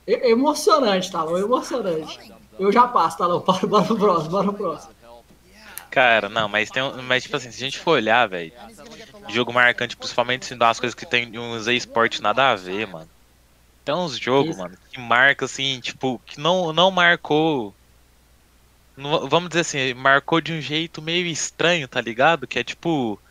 É 0.05 0.27
é 0.27 0.29
emocionante, 0.29 1.11
Talão, 1.11 1.37
é 1.37 1.41
emocionante. 1.41 2.31
Eu 2.59 2.71
já 2.71 2.87
passo, 2.87 3.17
Talão. 3.17 3.39
Bora, 3.41 3.65
bora 3.65 3.85
pro 3.85 3.97
próximo, 3.97 4.29
bora 4.29 4.43
pro 4.45 4.53
próximo. 4.53 4.93
Cara, 5.89 6.29
não, 6.29 6.47
mas 6.47 6.69
tem 6.69 6.83
um. 6.83 7.01
Mas 7.01 7.23
tipo 7.23 7.35
assim, 7.35 7.51
se 7.51 7.57
a 7.57 7.65
gente 7.65 7.79
for 7.79 7.91
olhar, 7.91 8.29
velho, 8.29 8.53
jogo 9.27 9.53
marcante, 9.53 9.97
principalmente 9.97 10.45
sendo 10.45 10.63
umas 10.63 10.79
coisas 10.79 10.95
que 10.95 11.05
tem 11.05 11.37
uns 11.37 11.67
esporte 11.67 12.21
nada 12.21 12.51
a 12.51 12.55
ver, 12.55 12.87
mano. 12.87 13.09
Tem 13.85 13.95
uns 13.95 14.17
jogos, 14.19 14.57
mano, 14.57 14.77
que 14.91 14.99
marca 14.99 15.45
assim, 15.45 15.79
tipo, 15.81 16.19
que 16.19 16.39
não, 16.39 16.73
não 16.73 16.91
marcou. 16.91 17.75
não- 18.95 19.27
vamos 19.27 19.49
dizer 19.49 19.61
assim, 19.61 19.93
marcou 19.93 20.41
de 20.41 20.53
um 20.53 20.61
jeito 20.61 21.01
meio 21.01 21.25
estranho, 21.27 21.87
tá 21.87 22.01
ligado? 22.01 22.47
Que 22.47 22.59
é 22.59 22.63
tipo. 22.63 23.21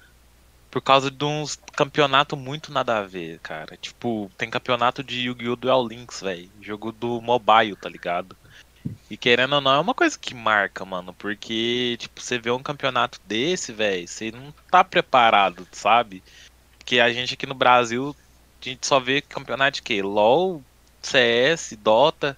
Por 0.71 0.83
causa 0.83 1.11
de 1.11 1.25
uns 1.25 1.57
campeonato 1.75 2.37
muito 2.37 2.73
nada 2.73 2.99
a 2.99 3.07
ver, 3.07 3.41
cara. 3.41 3.77
Tipo, 3.79 4.31
tem 4.39 4.51
campeonato 4.51 5.03
de 5.05 5.23
Yu-Gi-Oh! 5.23 5.57
Duel 5.57 5.87
Links, 5.89 6.21
velho. 6.23 6.53
Jogo 6.61 6.93
do 6.93 7.21
mobile, 7.23 7.77
tá 7.77 7.89
ligado? 7.89 8.37
E 9.11 9.17
querendo 9.17 9.55
ou 9.55 9.61
não, 9.61 9.75
é 9.75 9.79
uma 9.79 9.95
coisa 9.95 10.19
que 10.19 10.35
marca, 10.35 10.85
mano. 10.85 11.13
Porque, 11.15 11.97
tipo, 11.99 12.21
você 12.21 12.39
vê 12.39 12.51
um 12.51 12.63
campeonato 12.63 13.21
desse, 13.27 13.73
velho, 13.73 14.07
você 14.07 14.31
não 14.31 14.55
tá 14.71 14.83
preparado, 14.85 15.67
sabe? 15.73 16.23
Porque 16.79 17.01
a 17.01 17.13
gente 17.13 17.35
aqui 17.35 17.47
no 17.47 17.55
Brasil, 17.55 18.17
a 18.61 18.69
gente 18.69 18.87
só 18.87 18.99
vê 18.99 19.21
campeonato 19.21 19.77
de 19.77 19.83
quê? 19.83 20.03
LOL, 20.03 20.63
CS, 21.03 21.77
Dota. 21.83 22.37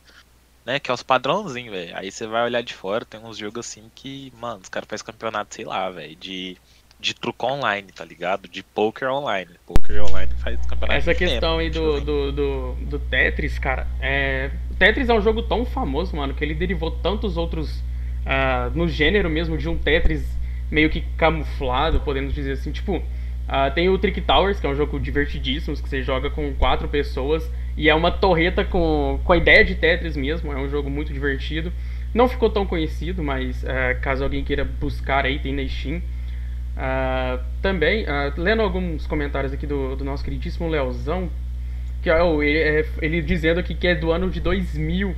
né? 0.64 0.78
Que 0.78 0.90
é 0.90 0.94
os 0.94 1.02
padrãozinhos, 1.02 1.72
velho. 1.72 1.96
Aí 1.96 2.10
você 2.10 2.26
vai 2.26 2.44
olhar 2.44 2.62
de 2.62 2.74
fora, 2.74 3.04
tem 3.04 3.20
uns 3.20 3.36
jogos 3.36 3.66
assim 3.66 3.90
que, 3.94 4.32
mano, 4.38 4.60
os 4.62 4.68
caras 4.68 4.88
fazem 4.88 5.06
campeonato, 5.06 5.54
sei 5.54 5.64
lá, 5.64 5.90
velho, 5.90 6.16
de, 6.16 6.56
de 6.98 7.14
truco 7.14 7.46
online, 7.46 7.90
tá 7.92 8.04
ligado? 8.04 8.48
De 8.48 8.62
poker 8.62 9.10
online. 9.10 9.50
Poker 9.66 10.04
online 10.04 10.32
faz 10.36 10.58
campeonato 10.66 10.98
Essa 10.98 11.14
questão 11.14 11.58
tempo, 11.58 11.60
aí 11.60 11.70
tipo 11.70 11.84
do, 11.84 11.96
assim. 11.96 12.04
do, 12.04 12.32
do, 12.32 12.74
do 12.86 12.98
Tetris, 12.98 13.58
cara, 13.58 13.86
é. 14.00 14.50
Tetris 14.82 15.08
é 15.08 15.14
um 15.14 15.20
jogo 15.20 15.42
tão 15.42 15.64
famoso, 15.64 16.16
mano, 16.16 16.34
que 16.34 16.44
ele 16.44 16.54
derivou 16.54 16.90
tantos 16.90 17.36
outros. 17.36 17.84
ah, 18.26 18.68
no 18.74 18.88
gênero 18.88 19.30
mesmo 19.30 19.56
de 19.56 19.68
um 19.68 19.78
Tetris 19.78 20.36
meio 20.68 20.90
que 20.90 21.02
camuflado, 21.16 22.00
podemos 22.00 22.34
dizer 22.34 22.52
assim. 22.52 22.72
Tipo, 22.72 23.00
ah, 23.46 23.70
tem 23.70 23.88
o 23.88 23.96
Trick 23.96 24.20
Towers, 24.20 24.58
que 24.58 24.66
é 24.66 24.68
um 24.68 24.74
jogo 24.74 24.98
divertidíssimo, 24.98 25.76
que 25.76 25.88
você 25.88 26.02
joga 26.02 26.30
com 26.30 26.52
quatro 26.54 26.88
pessoas. 26.88 27.48
E 27.76 27.88
é 27.88 27.94
uma 27.94 28.10
torreta 28.10 28.64
com, 28.64 29.20
com 29.22 29.32
a 29.32 29.36
ideia 29.36 29.64
de 29.64 29.76
Tetris 29.76 30.16
mesmo, 30.16 30.52
é 30.52 30.56
um 30.56 30.68
jogo 30.68 30.90
muito 30.90 31.12
divertido. 31.12 31.72
Não 32.12 32.28
ficou 32.28 32.50
tão 32.50 32.66
conhecido, 32.66 33.22
mas 33.22 33.64
ah, 33.64 33.94
caso 34.00 34.24
alguém 34.24 34.42
queira 34.42 34.64
buscar 34.64 35.24
aí, 35.24 35.38
tem 35.38 35.54
na 35.54 35.64
Steam. 35.68 36.02
Também, 37.60 38.04
lendo 38.36 38.62
alguns 38.62 39.06
comentários 39.06 39.52
aqui 39.52 39.66
do, 39.66 39.94
do 39.94 40.04
nosso 40.04 40.24
queridíssimo 40.24 40.68
Leozão, 40.68 41.30
que 42.02 42.10
é, 42.10 42.22
o- 42.22 42.42
ele, 42.42 42.58
é- 42.58 42.86
ele 43.00 43.22
dizendo 43.22 43.60
aqui 43.60 43.74
que 43.74 43.86
é 43.86 43.94
do 43.94 44.10
ano 44.10 44.28
de 44.30 44.40
2000, 44.40 45.14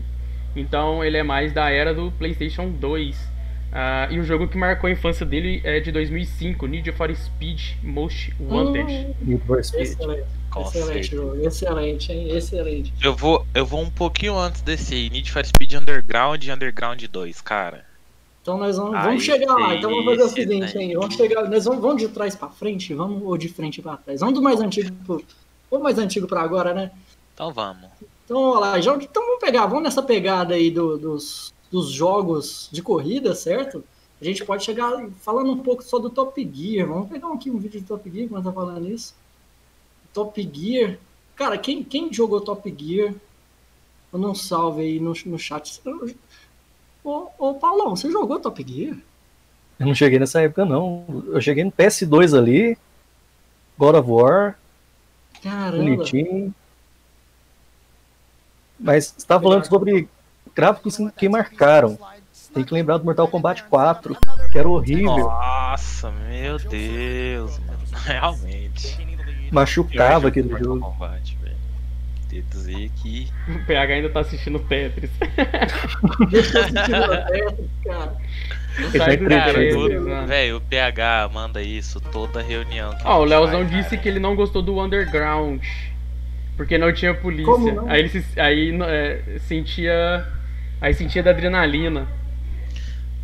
então 0.54 1.04
ele 1.04 1.16
é 1.16 1.22
mais 1.22 1.52
da 1.52 1.70
era 1.70 1.92
do 1.94 2.12
PlayStation 2.12 2.68
2. 2.70 3.32
Ah, 3.76 4.06
e 4.08 4.20
o 4.20 4.24
jogo 4.24 4.46
que 4.46 4.56
marcou 4.56 4.86
a 4.86 4.92
infância 4.92 5.26
dele 5.26 5.60
é 5.64 5.80
de 5.80 5.90
2005, 5.90 6.64
Need 6.66 6.92
for 6.92 7.12
Speed 7.14 7.60
Most 7.82 8.32
Wanted. 8.38 8.84
Hum, 8.92 9.14
Need 9.22 9.42
for 9.44 9.64
Speed. 9.64 9.82
excelente, 9.82 10.24
excelente 10.60 11.10
jogo, 11.10 11.44
excelente, 11.44 12.12
hein? 12.12 12.36
Excelente. 12.36 12.94
Eu 13.02 13.16
vou, 13.16 13.44
eu 13.52 13.66
vou 13.66 13.80
um 13.82 13.90
pouquinho 13.90 14.38
antes 14.38 14.60
desse 14.62 14.94
aí, 14.94 15.10
Need 15.10 15.32
for 15.32 15.44
Speed 15.44 15.72
Underground 15.72 16.44
e 16.44 16.52
Underground 16.52 17.02
2, 17.02 17.40
cara. 17.40 17.84
Então 18.42 18.58
nós 18.58 18.76
vamos, 18.76 18.92
vamos 19.02 19.24
chegar 19.24 19.54
lá. 19.54 19.74
Então 19.74 19.90
vamos 19.90 20.04
fazer 20.04 20.22
o 20.22 20.28
seguinte, 20.28 20.78
hein? 20.78 20.94
Vamos 20.94 21.14
chegar. 21.16 21.48
Nós 21.48 21.64
vamos, 21.64 21.80
vamos 21.82 22.00
de 22.02 22.08
trás 22.08 22.36
pra 22.36 22.48
frente, 22.50 22.94
vamos 22.94 23.22
ou 23.24 23.36
de 23.36 23.48
frente 23.48 23.82
pra 23.82 23.96
trás. 23.96 24.20
Vamos 24.20 24.34
do 24.36 24.42
mais 24.42 24.60
antigo 24.60 24.92
pro. 25.04 25.24
Ou 25.74 25.82
mais 25.82 25.98
antigo 25.98 26.26
pra 26.26 26.42
agora, 26.42 26.72
né? 26.72 26.90
Então 27.34 27.52
vamos. 27.52 27.88
Então, 28.24 28.38
olha 28.40 28.60
lá, 28.60 28.80
já, 28.80 28.94
então 28.96 29.24
vamos 29.26 29.40
pegar, 29.40 29.66
vamos 29.66 29.82
nessa 29.84 30.02
pegada 30.02 30.54
aí 30.54 30.70
do- 30.70 30.96
dos, 30.96 31.52
dos 31.70 31.90
jogos 31.90 32.68
de 32.72 32.80
corrida, 32.82 33.34
certo? 33.34 33.84
A 34.20 34.24
gente 34.24 34.44
pode 34.44 34.64
chegar 34.64 34.90
falando 35.20 35.50
um 35.50 35.58
pouco 35.58 35.82
só 35.82 35.98
do 35.98 36.08
Top 36.08 36.50
Gear. 36.54 36.88
Vamos 36.88 37.08
pegar 37.08 37.30
aqui 37.32 37.50
um 37.50 37.58
vídeo 37.58 37.80
de 37.80 37.86
Top 37.86 38.08
Gear 38.10 38.28
quando 38.28 38.44
tá 38.44 38.52
falando 38.52 38.88
isso. 38.88 39.14
Top 40.14 40.40
Gear. 40.52 40.96
Cara, 41.36 41.58
quem, 41.58 41.82
quem 41.82 42.12
jogou 42.12 42.40
Top 42.40 42.74
Gear? 42.78 43.12
Manda 44.12 44.28
um 44.28 44.34
salve 44.34 44.82
aí 44.82 45.00
no, 45.00 45.12
no 45.26 45.38
chat. 45.38 45.82
Ô, 47.02 47.26
ô, 47.38 47.54
Paulão, 47.54 47.94
você 47.94 48.10
jogou 48.10 48.38
Top 48.38 48.64
Gear? 48.66 48.96
Eu 49.78 49.86
não 49.86 49.94
cheguei 49.94 50.18
nessa 50.18 50.40
época, 50.40 50.64
não. 50.64 51.04
Eu 51.26 51.40
cheguei 51.40 51.64
no 51.64 51.72
PS2 51.72 52.38
ali, 52.38 52.78
God 53.76 53.96
of 53.96 54.08
War, 54.08 54.56
Caramba. 55.44 55.76
bonitinho. 55.76 56.54
Mas 58.80 59.14
você 59.16 59.26
tá 59.26 59.38
falando 59.38 59.66
sobre 59.66 60.08
gráficos 60.54 60.96
que 61.16 61.28
marcaram. 61.28 61.98
Tem 62.52 62.64
que 62.64 62.72
lembrar 62.72 62.98
do 62.98 63.04
Mortal 63.04 63.28
Kombat 63.28 63.64
4, 63.64 64.16
que 64.50 64.58
era 64.58 64.68
horrível, 64.68 65.16
Nossa, 65.16 66.10
meu 66.10 66.56
Deus, 66.58 67.58
mano. 67.58 67.78
Realmente. 68.04 68.96
machucava 69.50 70.28
aquele 70.28 70.48
jogo 70.48 70.64
jogo. 70.64 70.80
Mortal 70.80 70.92
Kombat, 70.92 71.36
velho. 71.42 71.56
Quer 72.30 72.42
dizer 72.42 72.90
que. 72.96 73.28
O 73.48 73.66
PH 73.66 73.94
ainda 73.94 74.08
tá 74.10 74.20
assistindo 74.20 74.58
Tetris. 74.60 75.10
Eu 76.32 76.40
assistir 76.40 76.94
o 76.94 77.26
Tetris, 77.26 77.70
cara. 77.84 78.16
Ele 78.78 78.90
Sai 78.98 79.16
do 79.16 79.24
entretido. 79.24 79.28
Cara, 79.28 79.52
Tetris, 79.54 79.74
o- 80.24 80.26
velho, 80.26 80.56
o 80.56 80.60
PH 80.60 81.30
manda 81.32 81.62
isso 81.62 82.00
toda 82.00 82.42
reunião. 82.42 82.96
Ó, 83.04 83.12
a 83.12 83.16
o 83.18 83.20
gente 83.20 83.30
Leozão 83.30 83.60
faz, 83.60 83.70
disse 83.70 83.90
cara. 83.90 84.02
que 84.02 84.08
ele 84.08 84.18
não 84.20 84.34
gostou 84.34 84.62
do 84.62 84.80
Underground. 84.82 85.62
Porque 86.56 86.78
não 86.78 86.92
tinha 86.92 87.12
polícia. 87.14 87.52
Como 87.52 87.72
não? 87.72 87.88
Aí 87.90 88.00
ele 88.00 88.08
se- 88.08 88.40
aí, 88.40 88.76
é, 88.82 89.38
sentia. 89.40 90.26
Aí 90.80 90.92
sentia 90.94 91.22
da 91.22 91.30
adrenalina. 91.30 92.06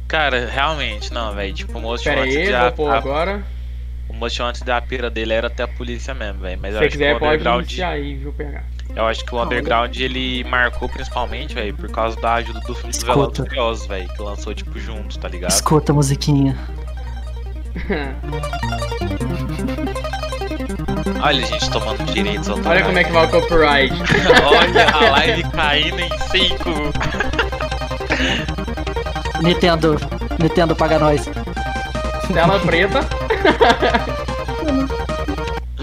Cara, 0.08 0.46
realmente, 0.48 1.12
não, 1.12 1.32
velho. 1.34 1.52
Tipo, 1.54 1.78
o 1.78 1.80
Most 1.80 2.04
Pera 2.08 2.20
Wanted 2.22 2.38
aí, 2.38 2.50
da- 2.50 2.62
vou 2.64 2.72
pôr 2.72 2.90
a- 2.90 2.98
agora. 2.98 3.42
O 4.08 4.12
Most 4.12 4.42
Wanted 4.42 4.64
da 4.64 4.80
pira 4.80 5.08
dele 5.08 5.32
era 5.32 5.46
até 5.46 5.62
a 5.62 5.68
polícia 5.68 6.12
mesmo, 6.14 6.40
velho. 6.40 6.58
Mas 6.60 6.72
Se 6.72 6.76
eu 6.76 6.80
acho 6.80 6.88
que 6.90 6.96
o 6.96 6.98
quiser, 6.98 7.18
pode 7.18 7.34
Underground. 7.34 7.64
iniciar 7.64 7.88
aí, 7.90 8.14
viu, 8.16 8.32
PH? 8.32 8.62
Eu 8.94 9.06
acho 9.06 9.24
que 9.24 9.32
o 9.34 9.38
Não, 9.38 9.44
Underground 9.44 9.96
ele 9.96 10.44
marcou 10.44 10.88
principalmente, 10.88 11.54
velho, 11.54 11.74
por 11.74 11.90
causa 11.90 12.20
da 12.20 12.34
ajuda 12.34 12.60
do 12.60 12.74
filme 12.74 12.90
dos 12.90 12.98
Escuta. 12.98 13.14
Velozes 13.14 13.38
e 13.38 13.42
Furiosos, 13.48 13.86
velho, 13.86 14.08
que 14.08 14.22
lançou 14.22 14.54
tipo 14.54 14.78
juntos, 14.78 15.16
tá 15.16 15.28
ligado? 15.28 15.50
Escuta 15.50 15.92
a 15.92 15.94
musiquinha. 15.94 16.58
Olha 21.22 21.44
a 21.44 21.46
gente 21.46 21.70
tomando 21.70 22.02
direitos 22.12 22.48
autorais. 22.48 22.78
Olha 22.78 22.86
como 22.86 22.98
é 22.98 23.04
que 23.04 23.12
vai 23.12 23.26
o 23.26 23.30
copyright. 23.30 23.94
Olha 24.46 24.88
a 24.90 25.10
live 25.10 25.42
caindo 25.50 26.00
em 26.00 26.08
5. 26.08 26.64
Nintendo, 29.42 29.96
Nintendo 30.38 30.74
paga 30.74 30.98
nós. 30.98 31.28
Tela 32.32 32.58
preta. 32.60 33.00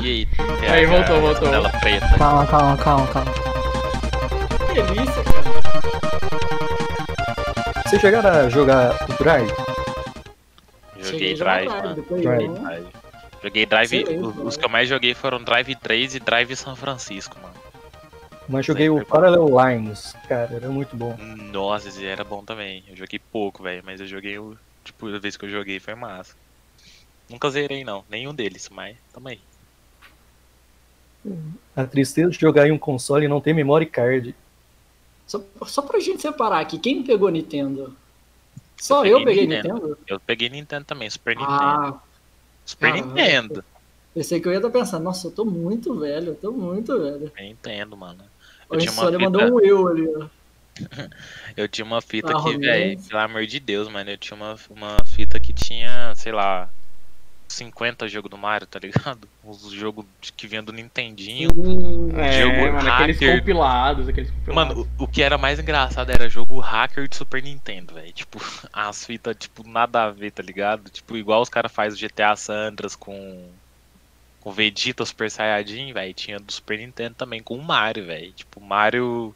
Aí? 0.07 0.25
Aí, 0.69 0.85
voltou, 0.85 1.19
voltou. 1.19 1.49
Tela 1.49 1.69
preta. 1.69 2.07
Calma, 2.17 2.47
calma, 2.47 2.77
calma, 2.77 3.07
calma. 3.07 3.31
Que 4.73 4.81
delícia, 4.81 5.23
cara. 5.23 5.47
Vocês 7.85 8.01
chegaram 8.01 8.29
a 8.29 8.49
jogar 8.49 8.95
o 9.09 9.13
Drive? 9.21 9.51
Joguei 11.01 11.35
Drive, 11.35 11.67
mano. 11.67 11.95
depois 11.95 12.21
Drive. 12.21 12.87
Joguei 13.43 13.65
Drive. 13.65 14.05
Os- 14.45 14.55
que 14.55 14.63
eu 14.65 14.69
mais 14.69 14.87
joguei 14.87 15.13
foram 15.13 15.43
Drive 15.43 15.75
3 15.75 16.15
e 16.15 16.19
Drive 16.21 16.55
São 16.55 16.73
Francisco, 16.75 17.37
mano. 17.41 17.53
Mas 18.47 18.65
joguei 18.65 18.89
o 18.89 18.93
Sempre 18.99 19.09
bom. 19.09 19.15
Parallel 19.15 19.47
Lines, 19.59 20.15
cara, 20.29 20.53
era 20.55 20.69
muito 20.69 20.95
bom. 20.95 21.17
Nossa, 21.51 21.89
esse 21.89 22.05
era 22.05 22.23
bom 22.23 22.45
também. 22.45 22.81
Eu 22.87 22.95
joguei 22.95 23.19
pouco, 23.19 23.61
velho, 23.61 23.83
mas 23.85 23.99
eu 23.99 24.07
joguei 24.07 24.39
o. 24.39 24.57
Tipo, 24.85 25.13
a 25.13 25.19
vez 25.19 25.35
que 25.35 25.43
eu 25.43 25.49
joguei 25.49 25.81
foi 25.81 25.95
massa. 25.95 26.33
Nunca 27.29 27.49
zerei, 27.49 27.83
não. 27.83 28.05
Nenhum 28.09 28.33
deles, 28.33 28.69
mas 28.71 28.95
tamo 29.13 29.27
aí. 29.27 29.41
A 31.75 31.85
tristeza 31.85 32.31
de 32.31 32.39
jogar 32.39 32.67
em 32.67 32.71
um 32.71 32.77
console 32.77 33.25
e 33.25 33.27
não 33.27 33.41
ter 33.41 33.53
memory 33.53 33.85
card. 33.85 34.35
Só, 35.25 35.43
só 35.65 35.81
pra 35.81 35.99
gente 35.99 36.21
separar 36.21 36.59
aqui, 36.61 36.79
quem 36.79 37.03
pegou 37.03 37.29
Nintendo? 37.29 37.95
Só 38.77 39.05
Eu 39.05 39.19
eu, 39.19 39.25
peguei 39.25 39.47
peguei 39.47 39.47
Nintendo. 39.47 39.73
Nintendo? 39.75 39.97
Eu 40.07 40.19
peguei 40.19 40.49
Nintendo 40.49 40.85
também, 40.85 41.09
Super 41.09 41.35
Nintendo. 41.35 41.53
Ah, 41.59 42.01
Super 42.65 42.91
caramba. 42.93 43.07
Nintendo. 43.07 43.65
pensei 44.13 44.39
que 44.39 44.47
eu 44.47 44.51
ia 44.51 44.57
estar 44.57 44.69
pensando, 44.69 45.03
nossa, 45.03 45.27
eu 45.27 45.31
tô 45.31 45.45
muito 45.45 45.97
velho, 45.99 46.29
eu 46.29 46.35
tô 46.35 46.51
muito 46.51 46.97
velho. 46.99 47.27
Super 47.27 47.43
Nintendo, 47.43 47.97
mano. 47.97 48.23
O 48.69 48.75
Eu 48.75 48.79
tinha 48.79 48.91
uma 48.91 49.01
Insônia 49.03 49.19
fita, 49.19 49.29
mandou 49.31 49.55
um 49.55 49.59
eu 49.61 49.87
ali, 49.87 50.07
ó. 50.15 50.27
eu 51.57 51.67
tinha 51.67 51.85
uma 51.85 52.01
fita 52.01 52.37
Ah, 52.37 52.43
que, 52.43 52.57
velho, 52.57 52.99
pelo 53.01 53.19
amor 53.21 53.45
de 53.47 53.59
Deus, 53.59 53.87
mano, 53.89 54.09
eu 54.11 54.17
tinha 54.17 54.35
uma, 54.37 54.55
uma 54.69 55.05
fita 55.05 55.39
que 55.39 55.51
tinha, 55.53 56.13
sei 56.15 56.31
lá, 56.31 56.69
50 57.47 58.07
jogos 58.07 58.29
do 58.29 58.37
Mario, 58.37 58.67
tá 58.67 58.79
ligado? 58.79 59.27
Os 59.43 59.71
jogos 59.71 60.05
que 60.35 60.47
vinha 60.47 60.61
do 60.61 60.73
Nintendinho. 60.73 61.49
Hum, 61.55 62.09
É, 62.19 62.41
Jogo 62.41 62.73
mano, 62.73 62.89
aqueles 62.91 63.17
hacker. 63.19 63.39
compilados, 63.39 64.07
aqueles 64.09 64.29
compilados. 64.31 64.75
Mano, 64.75 64.89
o, 64.99 65.03
o 65.03 65.07
que 65.07 65.23
era 65.23 65.37
mais 65.37 65.57
engraçado 65.59 66.09
era 66.11 66.29
jogo 66.29 66.59
hacker 66.59 67.07
de 67.07 67.15
Super 67.15 67.41
Nintendo, 67.41 67.93
velho. 67.93 68.11
Tipo, 68.11 68.39
as 68.73 69.05
fitas, 69.05 69.35
tipo, 69.37 69.67
nada 69.67 70.03
a 70.03 70.11
ver, 70.11 70.31
tá 70.31 70.43
ligado? 70.43 70.89
Tipo, 70.89 71.15
igual 71.15 71.41
os 71.41 71.49
caras 71.49 71.71
fazem 71.71 71.97
o 71.97 72.09
GTA 72.09 72.35
Sandras 72.35 72.95
com. 72.95 73.49
Com 74.41 74.51
Vegeta 74.51 75.03
Super 75.05 75.29
Saiyajin, 75.31 75.91
velho. 75.93 76.13
Tinha 76.13 76.39
do 76.39 76.51
Super 76.51 76.77
Nintendo 76.79 77.15
também 77.15 77.41
com 77.41 77.55
o 77.55 77.63
Mario, 77.63 78.05
velho. 78.05 78.31
Tipo, 78.33 78.61
Mario 78.61 79.33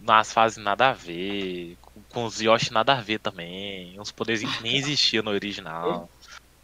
nas 0.00 0.32
fases 0.32 0.58
nada 0.58 0.90
a 0.90 0.92
ver. 0.92 1.76
Com, 1.82 2.00
com 2.10 2.24
os 2.24 2.40
Yoshi 2.40 2.72
nada 2.72 2.92
a 2.94 3.00
ver 3.00 3.18
também. 3.18 3.98
Uns 3.98 4.12
poderzinhos 4.12 4.56
que 4.56 4.62
nem 4.62 4.76
existiam 4.76 5.22
no 5.24 5.30
original. 5.30 6.08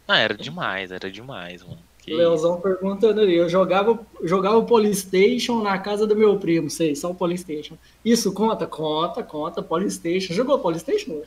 Não, 0.07 0.15
era 0.15 0.33
demais, 0.35 0.91
era 0.91 1.09
demais, 1.09 1.63
mano. 1.63 1.79
Que 2.05 2.13
Leozão 2.13 2.61
perguntando 2.61 3.19
ali, 3.19 3.35
eu 3.35 3.49
jogava, 3.49 3.99
jogava 4.23 4.57
o 4.57 4.65
Polystation 4.65 5.63
na 5.63 5.79
casa 5.79 6.05
do 6.05 6.15
meu 6.15 6.37
primo, 6.37 6.69
sei, 6.69 6.95
só 6.95 7.09
o 7.09 7.15
Polystation. 7.15 7.75
Isso 8.03 8.31
conta? 8.31 8.67
Conta, 8.67 9.23
conta, 9.23 9.63
Polystation. 9.63 10.33
Jogou 10.33 10.59
Polystation? 10.59 11.23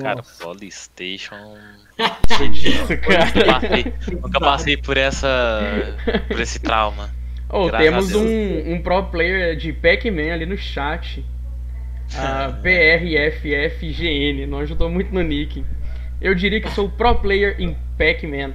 Cara, 0.00 0.16
Nossa. 0.16 0.42
Polystation. 0.42 1.36
Isso, 2.52 2.80
Nunca 2.80 2.96
cara. 2.96 3.60
passei, 3.60 3.94
nunca 4.12 4.40
passei 4.40 4.76
por 4.78 4.96
essa. 4.96 5.60
por 6.28 6.40
esse 6.40 6.58
trauma. 6.58 7.10
Oh, 7.50 7.70
temos 7.70 8.14
um, 8.14 8.72
um 8.72 8.82
pro 8.82 9.04
player 9.04 9.56
de 9.56 9.72
Pac-Man 9.72 10.32
ali 10.32 10.46
no 10.46 10.56
chat. 10.56 11.24
A 12.14 12.48
PRFFGN, 12.62 14.46
não 14.46 14.58
ajudou 14.60 14.88
muito 14.90 15.12
no 15.12 15.22
nick. 15.22 15.64
Eu 16.20 16.34
diria 16.34 16.60
que 16.60 16.70
sou 16.70 16.88
pro 16.88 17.14
player 17.16 17.56
em 17.58 17.76
Pac-Man. 17.96 18.52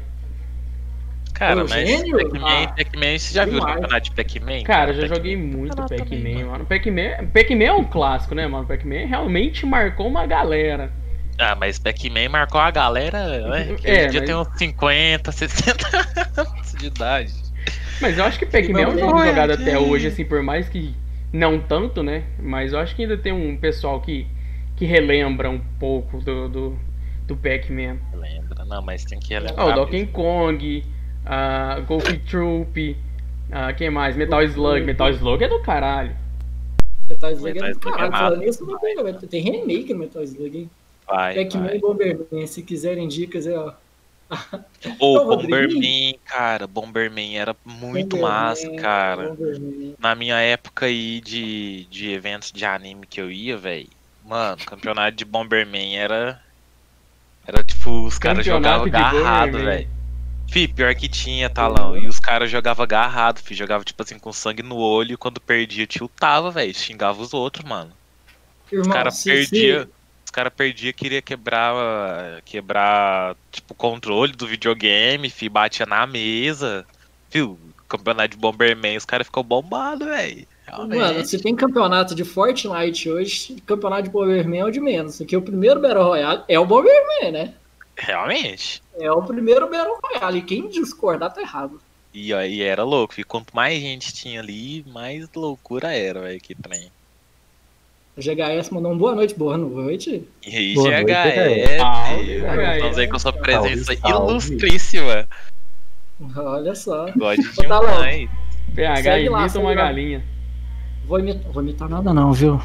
Cara, 1.33 1.63
mas? 1.67 1.71
Pac-Man, 2.03 2.39
Ah, 2.47 2.67
Pac-Man, 2.77 3.17
você 3.17 3.33
já 3.33 3.45
viu 3.45 3.59
o 3.59 3.65
campeonato 3.65 4.01
de 4.09 4.11
Pac-Man? 4.11 4.63
Cara, 4.63 4.91
eu 4.91 5.01
já 5.01 5.07
joguei 5.15 5.35
muito 5.35 5.75
Pac-Man, 5.75 6.45
mano. 6.45 6.65
Pac-Man 6.65 7.27
Pac-Man 7.33 7.63
é 7.63 7.73
um 7.73 7.83
clássico, 7.83 8.35
né, 8.35 8.45
mano? 8.47 8.67
Pac-Man 8.67 9.07
realmente 9.07 9.65
marcou 9.65 10.07
uma 10.07 10.25
galera. 10.27 10.91
Ah, 11.39 11.55
mas 11.55 11.79
Pac-Man 11.79 12.29
marcou 12.29 12.61
a 12.61 12.69
galera, 12.69 13.47
né? 13.49 13.75
Que 13.81 13.87
É, 13.89 13.93
hoje 13.93 14.05
em 14.05 14.09
dia 14.11 14.19
mas- 14.19 14.29
tem 14.29 14.35
uns 14.35 14.47
50, 14.57 15.31
60 15.31 15.87
anos 16.37 16.73
de 16.77 16.85
idade. 16.85 17.33
Mas 17.99 18.17
eu 18.17 18.25
acho 18.25 18.37
que 18.37 18.45
Pac-Man 18.45 18.81
é 18.81 18.87
um 18.87 18.91
Não, 18.93 18.99
jogo 18.99 19.25
jogado 19.25 19.51
aqui. 19.53 19.63
até 19.63 19.79
hoje, 19.79 20.07
assim, 20.07 20.23
por 20.25 20.43
mais 20.43 20.69
que 20.69 20.93
não 21.31 21.59
tanto, 21.59 22.03
né? 22.03 22.23
Mas 22.39 22.73
eu 22.73 22.79
acho 22.79 22.95
que 22.95 23.01
ainda 23.01 23.17
tem 23.17 23.33
um 23.33 23.57
pessoal 23.57 23.99
que, 24.01 24.27
que 24.75 24.85
relembra 24.85 25.49
um 25.49 25.59
pouco 25.79 26.19
do, 26.19 26.47
do, 26.47 26.79
do 27.33 27.37
Pac-Man. 27.37 27.97
Lembra? 28.13 28.65
Não, 28.65 28.81
mas 28.81 29.03
tem 29.03 29.19
que 29.19 29.33
relembrar. 29.33 29.67
Ah, 29.67 29.71
o 29.71 29.73
Donkey 29.73 29.99
mesmo. 29.99 30.13
Kong, 30.13 30.83
a 31.25 31.79
Golf 31.81 32.05
Troop, 32.29 32.97
a 33.51 33.73
quem 33.73 33.89
mais? 33.89 34.15
Metal 34.15 34.41
Slug. 34.43 34.83
Metal 34.83 35.09
Slug 35.11 35.43
é 35.43 35.47
do 35.47 35.61
caralho. 35.61 36.15
Metal 37.09 37.31
Slug 37.31 37.53
Metal 37.53 37.69
é 37.69 37.71
do 37.73 37.79
Slug 37.79 37.95
é 37.95 37.97
caralho. 37.97 38.11
Falando 38.11 38.39
nisso, 38.39 38.65
não 38.65 38.79
tem, 38.79 39.27
tem 39.27 39.41
remake 39.41 39.93
no 39.93 39.99
Metal 39.99 40.23
Slug, 40.23 40.57
hein? 40.57 40.69
Pac-Man 41.05 41.75
e 41.75 41.79
Bomberman, 41.79 42.47
se 42.47 42.63
quiserem 42.63 43.07
dicas, 43.07 43.45
é, 43.45 43.57
ó. 43.57 43.73
Ô, 44.99 45.17
Ô, 45.17 45.23
Rodriguinho. 45.25 45.67
Bomberman, 45.67 46.19
cara, 46.25 46.65
Bomberman 46.65 47.37
era 47.37 47.55
muito 47.65 48.15
Bomberman, 48.15 48.21
massa, 48.21 48.71
cara. 48.75 49.29
Bomberman. 49.29 49.95
Na 49.99 50.15
minha 50.15 50.39
época 50.39 50.85
aí 50.85 51.21
de, 51.21 51.85
de 51.85 52.11
eventos 52.11 52.51
de 52.51 52.65
anime 52.65 53.05
que 53.05 53.19
eu 53.19 53.29
ia, 53.29 53.57
velho, 53.57 53.89
mano, 54.25 54.57
campeonato 54.65 55.17
de 55.17 55.25
Bomberman 55.25 55.97
era. 55.97 56.41
Era 57.45 57.63
tipo, 57.63 58.05
os 58.05 58.17
caras 58.17 58.45
jogavam 58.45 58.85
agarrado, 58.87 59.51
Bomberman. 59.51 59.65
velho. 59.77 59.89
Fih, 60.51 60.67
pior 60.67 60.93
que 60.95 61.07
tinha, 61.09 61.49
talão. 61.49 61.97
E 61.97 62.07
os 62.07 62.19
caras 62.19 62.49
jogavam 62.51 62.83
agarrado, 62.83 63.39
fi. 63.39 63.53
Jogava, 63.55 63.83
tipo 63.83 64.01
assim, 64.03 64.19
com 64.19 64.31
sangue 64.31 64.61
no 64.63 64.75
olho 64.77 65.13
e 65.13 65.17
quando 65.17 65.41
perdia, 65.41 65.87
tiltava, 65.87 66.51
velho. 66.51 66.73
Xingava 66.73 67.21
os 67.21 67.33
outros, 67.33 67.65
mano. 67.65 67.91
Os 68.67 68.71
Irmão, 68.71 68.91
caras 68.93 69.15
se- 69.15 69.29
perdia. 69.29 69.81
se- 69.83 69.89
Os 70.25 70.31
caras 70.31 70.53
perdia, 70.55 70.93
queria 70.93 71.21
quebrar. 71.21 71.73
Quebrar, 72.45 73.35
tipo, 73.51 73.73
o 73.73 73.75
controle 73.75 74.33
do 74.33 74.47
videogame, 74.47 75.29
fi, 75.29 75.49
batia 75.49 75.85
na 75.85 76.05
mesa. 76.07 76.85
Viu? 77.31 77.59
Campeonato 77.89 78.29
de 78.29 78.37
Bomberman, 78.37 78.97
os 78.97 79.05
caras 79.05 79.27
ficam 79.27 79.43
bombados, 79.43 80.07
velho. 80.07 80.47
Mano, 80.77 81.25
se 81.25 81.39
tem 81.41 81.55
campeonato 81.55 82.15
de 82.15 82.23
Fortnite 82.23 83.09
hoje, 83.09 83.57
campeonato 83.65 84.03
de 84.03 84.09
Bomberman 84.09 84.59
é 84.61 84.65
o 84.65 84.71
de 84.71 84.79
menos. 84.79 85.17
Porque 85.17 85.35
o 85.35 85.41
primeiro 85.41 85.79
Battle 85.79 86.03
Royale 86.03 86.43
é 86.47 86.59
o 86.59 86.65
Bomberman, 86.65 87.31
né? 87.31 87.53
Realmente. 87.95 88.81
É 88.99 89.11
o 89.11 89.21
primeiro 89.21 89.69
Battle 89.69 89.97
Royale. 90.03 90.39
E 90.39 90.43
quem 90.43 90.67
discordar 90.69 91.33
tá 91.33 91.41
errado. 91.41 91.79
E 92.13 92.33
aí 92.33 92.61
era 92.61 92.83
louco, 92.83 93.13
fi. 93.13 93.23
Quanto 93.23 93.55
mais 93.55 93.79
gente 93.81 94.13
tinha 94.13 94.39
ali, 94.39 94.85
mais 94.87 95.27
loucura 95.35 95.93
era, 95.93 96.21
velho, 96.21 96.39
que 96.39 96.53
trem. 96.53 96.91
O 98.15 98.21
GHS 98.21 98.69
mandou 98.69 98.91
um 98.91 98.97
boa 98.97 99.15
noite, 99.15 99.33
boa 99.33 99.57
noite. 99.57 100.23
E 100.45 100.55
aí, 100.55 100.73
Boa 100.75 100.91
GHS. 101.03 102.75
Estamos 102.75 102.97
aí 102.99 103.07
com 103.07 103.17
sua 103.17 103.33
presença 103.33 103.85
Salve, 103.85 104.01
salve. 104.01 104.29
ilustríssima. 104.31 105.27
Olha 106.35 106.75
só. 106.75 107.11
Gosto 107.15 107.61
demais. 107.61 108.29
PH 108.75 109.01
Segue 109.01 109.29
lá, 109.29 109.41
imita 109.41 109.59
uma 109.59 109.69
lá. 109.69 109.75
galinha. 109.75 110.23
Vou 111.07 111.19
imitar, 111.19 111.51
vou 111.51 111.61
imitar 111.63 111.89
nada 111.89 112.13
não, 112.13 112.31
viu? 112.33 112.59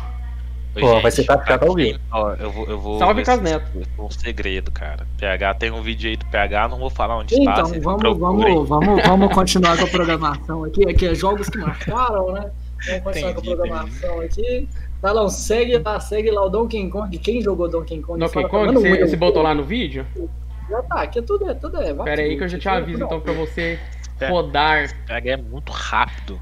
Ô, 0.77 0.81
Pô, 0.81 1.01
vai 1.01 1.11
ser 1.11 1.24
tapeado 1.24 1.72
aqui, 1.72 1.74
vivo. 1.92 1.98
ó, 2.12 2.35
eu 2.35 2.51
vou, 2.53 2.66
eu 2.66 2.79
vou 2.81 2.98
Salve, 2.98 3.24
Casneto. 3.24 3.66
se- 3.72 3.87
Um 3.98 4.11
segredo, 4.11 4.70
cara. 4.70 5.07
PH 5.18 5.55
tem 5.55 5.70
um 5.72 5.83
vídeo 5.83 6.09
aí 6.11 6.16
do 6.16 6.24
PH, 6.27 6.68
não 6.68 6.79
vou 6.79 6.90
falar 6.90 7.16
onde 7.16 7.35
Então, 7.35 7.53
tá. 7.55 7.64
vocês 7.64 7.83
vamos, 7.83 8.18
vamos, 8.18 8.68
vamos, 8.68 9.03
vamos 9.03 9.35
continuar 9.35 9.77
com 9.77 9.85
a 9.85 9.88
programação 9.88 10.64
aqui. 10.64 10.88
Aqui 10.88 11.07
é 11.09 11.14
jogos 11.14 11.48
que 11.48 11.59
marcaram, 11.59 12.33
né? 12.33 12.51
Vamos 12.87 13.03
continuar 13.03 13.03
com 13.03 13.09
a 13.09 13.42
Entendi, 13.42 13.57
programação 13.57 14.20
aqui. 14.20 14.68
Talão, 15.03 15.29
segue 15.29 15.79
lá, 15.79 15.98
segue 15.98 16.31
lá 16.31 16.44
o 16.44 16.48
Donkey 16.48 16.88
Kong. 16.90 17.18
Quem 17.18 17.40
jogou 17.42 17.68
Donkey 17.68 18.01
Kong? 18.01 18.20
Donkey 18.20 18.35
Fala 18.35 18.48
Kong, 18.48 18.74
você, 18.74 18.92
oi. 18.92 18.98
você 19.09 19.16
botou 19.16 19.42
lá 19.42 19.55
no 19.55 19.64
vídeo? 19.64 20.07
Já 20.70 20.83
tá, 20.83 21.03
aqui 21.03 21.18
é 21.18 21.22
tudo, 21.22 21.48
é 21.51 21.55
tudo 21.55 21.81
é. 21.83 21.92
Pera 21.94 22.22
aí 22.22 22.37
que 22.37 22.44
eu 22.44 22.48
já 22.48 22.59
te 22.59 22.62
tudo, 22.64 22.72
aviso 22.77 23.05
então 23.05 23.20
pra 23.20 23.33
você 23.33 23.79
É. 24.20 24.29
rodar 24.29 24.88
PH 25.07 25.31
é 25.33 25.37
muito 25.37 25.72
rápido. 25.72 26.38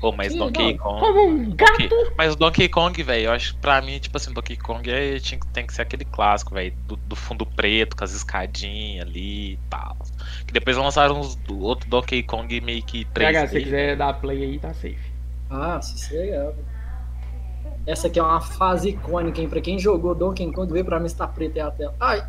Pô, 0.00 0.12
mas 0.12 0.32
Sim, 0.32 0.38
Donkey 0.38 0.72
não. 0.72 0.78
Kong. 0.78 1.00
como 1.00 1.26
um 1.28 1.44
Donkey- 1.50 1.88
gato. 1.88 2.12
Mas 2.18 2.34
o 2.34 2.36
Donkey 2.36 2.68
Kong, 2.68 3.02
velho, 3.02 3.24
eu 3.26 3.32
acho 3.32 3.54
que 3.54 3.60
pra 3.60 3.80
mim, 3.80 3.98
tipo 3.98 4.16
assim, 4.16 4.32
Donkey 4.32 4.56
Kong 4.56 4.90
é, 4.90 5.18
tinha, 5.18 5.40
tem 5.52 5.66
que 5.66 5.72
ser 5.72 5.82
aquele 5.82 6.04
clássico, 6.04 6.54
velho, 6.54 6.74
do, 6.86 6.96
do 6.96 7.16
fundo 7.16 7.46
preto, 7.46 7.96
com 7.96 8.04
as 8.04 8.12
escadinhas 8.12 9.06
ali 9.06 9.52
e 9.54 9.58
tal. 9.70 9.96
Que 10.46 10.52
depois 10.52 10.76
lançaram 10.76 11.18
uns, 11.20 11.34
do 11.36 11.58
outro 11.60 11.88
Donkey 11.88 12.22
Kong 12.22 12.60
meio 12.60 12.82
que 12.82 13.04
3D. 13.06 13.12
PH, 13.14 13.40
se 13.46 13.52
você 13.52 13.60
quiser 13.62 13.96
dar 13.96 14.12
play 14.14 14.42
aí, 14.44 14.58
tá 14.58 14.74
safe. 14.74 14.98
Ah, 15.48 15.80
sossegado. 15.80 16.54
Essa 17.86 18.08
aqui 18.08 18.18
é 18.18 18.22
uma 18.22 18.40
fase 18.40 18.90
icônica, 18.90 19.40
hein? 19.40 19.48
Pra 19.48 19.60
quem 19.60 19.78
jogou 19.78 20.14
Donkey 20.14 20.52
Kong, 20.52 20.70
vê 20.72 20.82
pra 20.84 20.98
mim 21.00 21.08
se 21.08 21.16
tá 21.16 21.26
preta 21.26 21.60
aí 21.60 21.66
a 21.66 21.70
tela. 21.70 21.94
Ai! 22.00 22.26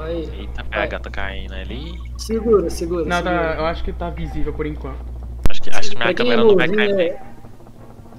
Aí, 0.00 0.28
Eita, 0.40 0.62
PH 0.64 0.98
tá 1.00 1.10
caindo 1.10 1.54
ali. 1.54 1.98
segura, 2.18 2.68
segura. 2.70 3.04
Não, 3.04 3.16
segura. 3.16 3.54
eu 3.58 3.66
acho 3.66 3.82
que 3.82 3.92
tá 3.92 4.10
visível 4.10 4.52
por 4.52 4.64
enquanto. 4.66 5.17
Acho 5.72 5.90
que, 5.90 5.96
minha 5.96 6.10
é 6.10 6.14
câmera 6.14 6.44
não 6.44 6.54
vai 6.56 6.66
novinho, 6.66 6.96
cair. 6.96 7.00
é- 7.00 7.22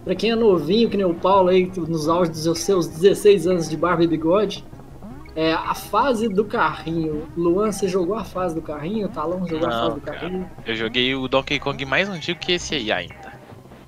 Pra 0.05 0.15
quem 0.15 0.31
é 0.31 0.35
novinho, 0.35 0.89
que 0.89 0.97
nem 0.97 1.05
o 1.05 1.13
Paulo 1.13 1.49
aí, 1.49 1.71
nos 1.75 2.07
auges 2.07 2.43
dos 2.45 2.59
seus 2.59 2.87
16 2.87 3.45
anos 3.45 3.69
de 3.69 3.75
barba 3.77 4.03
e 4.03 4.07
bigode, 4.07 4.63
é 5.35 5.53
a 5.53 5.75
fase 5.75 6.27
do 6.29 6.45
carrinho. 6.45 7.27
Luan, 7.37 7.71
você 7.71 7.87
jogou 7.87 8.15
a 8.15 8.23
fase 8.23 8.55
do 8.55 8.61
carrinho? 8.61 9.07
Talão 9.09 9.45
jogou 9.47 9.67
a 9.67 9.69
Não, 9.71 9.81
fase 9.89 9.95
do 9.95 10.01
cara. 10.01 10.19
carrinho? 10.19 10.49
Eu 10.65 10.75
joguei 10.75 11.13
o 11.15 11.27
Donkey 11.27 11.59
Kong 11.59 11.85
mais 11.85 12.09
antigo 12.09 12.39
que 12.39 12.53
esse 12.53 12.75
aí 12.75 12.91
ainda. 12.91 13.13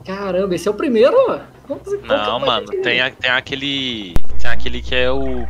Caramba, 0.05 0.53
esse 0.55 0.67
é 0.67 0.71
o 0.71 0.73
primeiro? 0.73 1.15
Como, 1.67 1.79
como 1.79 2.01
que 2.01 2.07
Não, 2.07 2.37
é 2.37 2.45
mano, 2.45 2.67
tem, 2.83 3.01
a- 3.01 3.11
tem 3.11 3.31
aquele. 3.31 4.13
Tem 4.39 4.51
aquele 4.51 4.81
que 4.81 4.93
é 4.93 5.09
o. 5.11 5.47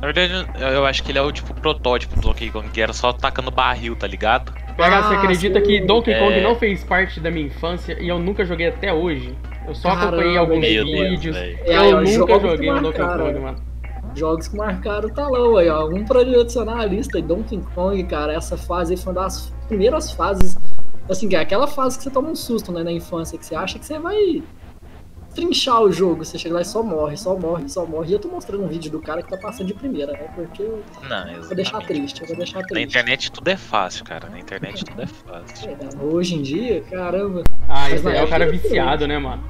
Na 0.00 0.10
verdade, 0.12 0.46
eu- 0.60 0.68
eu 0.68 0.86
acho 0.86 1.02
que 1.02 1.12
ele 1.12 1.18
é 1.18 1.22
o 1.22 1.30
tipo 1.32 1.54
protótipo 1.54 2.16
do 2.16 2.20
Donkey 2.22 2.50
Kong, 2.50 2.68
que 2.70 2.80
era 2.80 2.92
só 2.92 3.12
tacando 3.12 3.50
barril, 3.50 3.94
tá 3.96 4.06
ligado? 4.06 4.52
PH, 4.76 5.02
você 5.02 5.14
acredita 5.14 5.60
sim. 5.60 5.66
que 5.66 5.80
Donkey 5.80 6.14
Kong 6.18 6.32
É. 6.34 6.42
não 6.42 6.54
fez 6.56 6.82
parte 6.84 7.20
da 7.20 7.30
minha 7.30 7.46
infância 7.46 7.96
e 8.00 8.08
eu 8.08 8.18
nunca 8.18 8.44
joguei 8.44 8.68
até 8.68 8.92
hoje? 8.92 9.34
Eu 9.66 9.74
só 9.74 9.88
Caramba, 9.90 10.08
acompanhei 10.08 10.36
alguns 10.38 10.60
meu 10.60 10.84
Deus, 10.84 11.10
vídeos. 11.10 11.36
velho. 11.36 11.58
É, 11.64 11.92
eu 11.92 12.00
nunca 12.02 12.40
joguei 12.40 12.72
um 12.72 12.82
Donkey 12.82 13.00
Kong, 13.02 13.32
né? 13.32 13.40
mano. 13.40 13.58
Jogos 14.14 14.48
que 14.48 14.56
marcaram 14.56 15.08
o 15.08 15.12
talão 15.12 15.56
aí, 15.56 15.68
ó. 15.68 15.88
Um 15.88 16.04
pra 16.04 16.20
adicionar 16.20 16.76
na 16.76 16.86
lista. 16.86 17.18
E 17.18 17.22
Donkey 17.22 17.60
Kong, 17.74 18.02
cara, 18.04 18.32
essa 18.34 18.56
fase 18.56 18.94
aí 18.94 19.00
foi 19.00 19.12
uma 19.12 19.22
das 19.22 19.52
primeiras 19.66 20.12
fases. 20.12 20.56
Assim, 21.08 21.28
que 21.28 21.36
é 21.36 21.40
aquela 21.40 21.66
fase 21.66 21.96
que 21.98 22.04
você 22.04 22.10
toma 22.10 22.30
um 22.30 22.34
susto, 22.36 22.70
né, 22.72 22.82
na 22.82 22.92
infância, 22.92 23.38
que 23.38 23.44
você 23.44 23.54
acha 23.54 23.78
que 23.78 23.84
você 23.84 23.98
vai 23.98 24.42
trinchar 25.34 25.82
o 25.82 25.90
jogo. 25.92 26.24
Você 26.24 26.38
chega 26.38 26.54
lá 26.54 26.60
e 26.62 26.64
só 26.64 26.82
morre, 26.82 27.16
só 27.16 27.36
morre, 27.36 27.68
só 27.68 27.84
morre. 27.84 28.10
E 28.10 28.12
eu 28.14 28.18
tô 28.18 28.28
mostrando 28.28 28.64
um 28.64 28.68
vídeo 28.68 28.90
do 28.90 29.00
cara 29.00 29.22
que 29.22 29.30
tá 29.30 29.36
passando 29.36 29.66
de 29.66 29.74
primeira, 29.74 30.12
né? 30.12 30.28
Porque 30.34 30.62
eu 30.62 30.82
Não, 31.08 31.42
vou 31.42 31.54
deixar 31.54 31.80
triste, 31.86 32.22
eu 32.22 32.28
vou 32.28 32.36
deixar 32.36 32.60
Na 32.60 32.66
triste. 32.66 32.84
internet 32.88 33.32
tudo 33.32 33.48
é 33.48 33.56
fácil, 33.56 34.04
cara. 34.04 34.28
Na 34.28 34.38
internet 34.38 34.84
tudo 34.84 35.02
é 35.02 35.06
fácil. 35.06 35.70
É, 35.70 36.02
hoje 36.04 36.34
em 36.36 36.42
dia, 36.42 36.82
caramba. 36.82 37.42
Ah, 37.68 37.88
na 37.88 38.10
aí 38.10 38.16
é 38.16 38.24
o 38.24 38.28
cara 38.28 38.50
viciado, 38.50 39.06
né, 39.06 39.18
mano? 39.18 39.42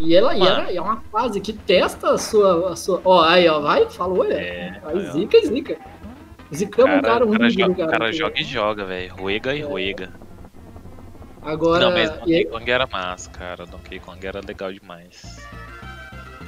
E 0.00 0.14
ela 0.14 0.34
e 0.36 0.72
e 0.72 0.76
é 0.76 0.80
uma 0.80 1.00
fase 1.10 1.40
que 1.40 1.52
testa 1.52 2.10
a 2.12 2.18
sua. 2.18 2.72
A 2.72 2.76
sua 2.76 3.00
ó, 3.04 3.22
aí, 3.24 3.48
ó, 3.48 3.60
vai, 3.60 3.88
falou, 3.90 4.24
é. 4.24 4.34
É. 4.34 4.80
Aí 4.84 5.10
zica, 5.10 5.40
zica. 5.44 5.76
Zicamos 6.54 6.90
Cara, 6.90 6.98
um 6.98 7.02
cara 7.02 7.26
um 7.26 7.32
cara, 7.32 7.48
vídeo, 7.48 7.60
joga, 7.66 7.72
o 7.72 7.76
cara. 7.76 7.98
cara 7.98 8.12
joga 8.12 8.40
e 8.40 8.44
joga, 8.44 8.84
velho. 8.84 9.14
Ruega 9.14 9.54
e 9.54 9.60
ruega. 9.60 10.10
Agora, 11.42 11.84
Não, 11.86 11.92
mas 11.92 12.10
Donkey 12.10 12.44
Kong 12.46 12.70
era 12.70 12.86
massa, 12.86 13.30
cara. 13.30 13.64
Donkey 13.66 13.98
Kong 14.00 14.26
era 14.26 14.40
legal 14.46 14.72
demais. 14.72 15.46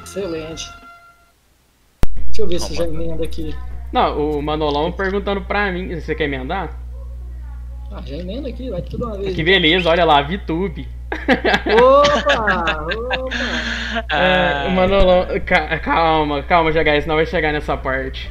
excelente. 0.02 0.64
Deixa 2.26 2.42
eu 2.42 2.46
ver 2.46 2.60
se 2.60 2.74
já 2.74 2.84
emenda 2.84 3.24
aqui. 3.24 3.54
Não, 3.92 4.38
o 4.38 4.42
Manolão 4.42 4.92
perguntando 4.92 5.40
pra 5.42 5.70
mim, 5.72 5.98
você 5.98 6.14
quer 6.14 6.24
emendar? 6.24 6.78
Ah, 7.92 8.00
já 8.04 8.16
emenda 8.16 8.48
aqui, 8.48 8.70
vai 8.70 8.82
tudo 8.82 9.04
uma 9.06 9.18
vez. 9.18 9.34
Que 9.34 9.42
beleza, 9.42 9.88
olha 9.90 10.04
lá, 10.04 10.22
VTube. 10.22 10.86
Opa! 11.66 12.86
Opa! 12.94 14.14
É, 14.16 14.68
o 14.68 14.70
Manolão, 14.70 15.26
ca- 15.44 15.78
calma, 15.80 16.42
calma, 16.44 16.70
GH, 16.70 17.02
senão 17.02 17.16
vai 17.16 17.26
chegar 17.26 17.52
nessa 17.52 17.76
parte. 17.76 18.30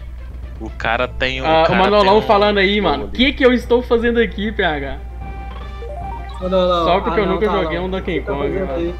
O 0.61 0.69
cara 0.69 1.07
tem 1.07 1.41
um. 1.41 1.45
Ah, 1.45 1.65
o 1.69 1.75
Manolão 1.75 2.15
tem 2.15 2.23
um 2.23 2.27
falando 2.27 2.57
aí, 2.57 2.79
mano, 2.79 3.05
o 3.05 3.11
que 3.11 3.33
que 3.33 3.45
eu 3.45 3.53
estou 3.53 3.81
fazendo 3.81 4.19
aqui, 4.19 4.51
PH? 4.51 4.97
Não, 6.41 6.49
não. 6.49 6.83
Só 6.85 7.01
porque 7.01 7.19
Ah, 7.19 7.23
eu 7.23 7.25
não, 7.27 7.33
nunca 7.35 7.45
tá, 7.47 7.63
joguei 7.63 7.77
não. 7.79 7.85
um 7.85 7.89
Donkey 7.89 8.21
tá 8.21 8.31
Kong, 8.33 8.49
mano. 8.49 8.71
aí. 8.73 8.95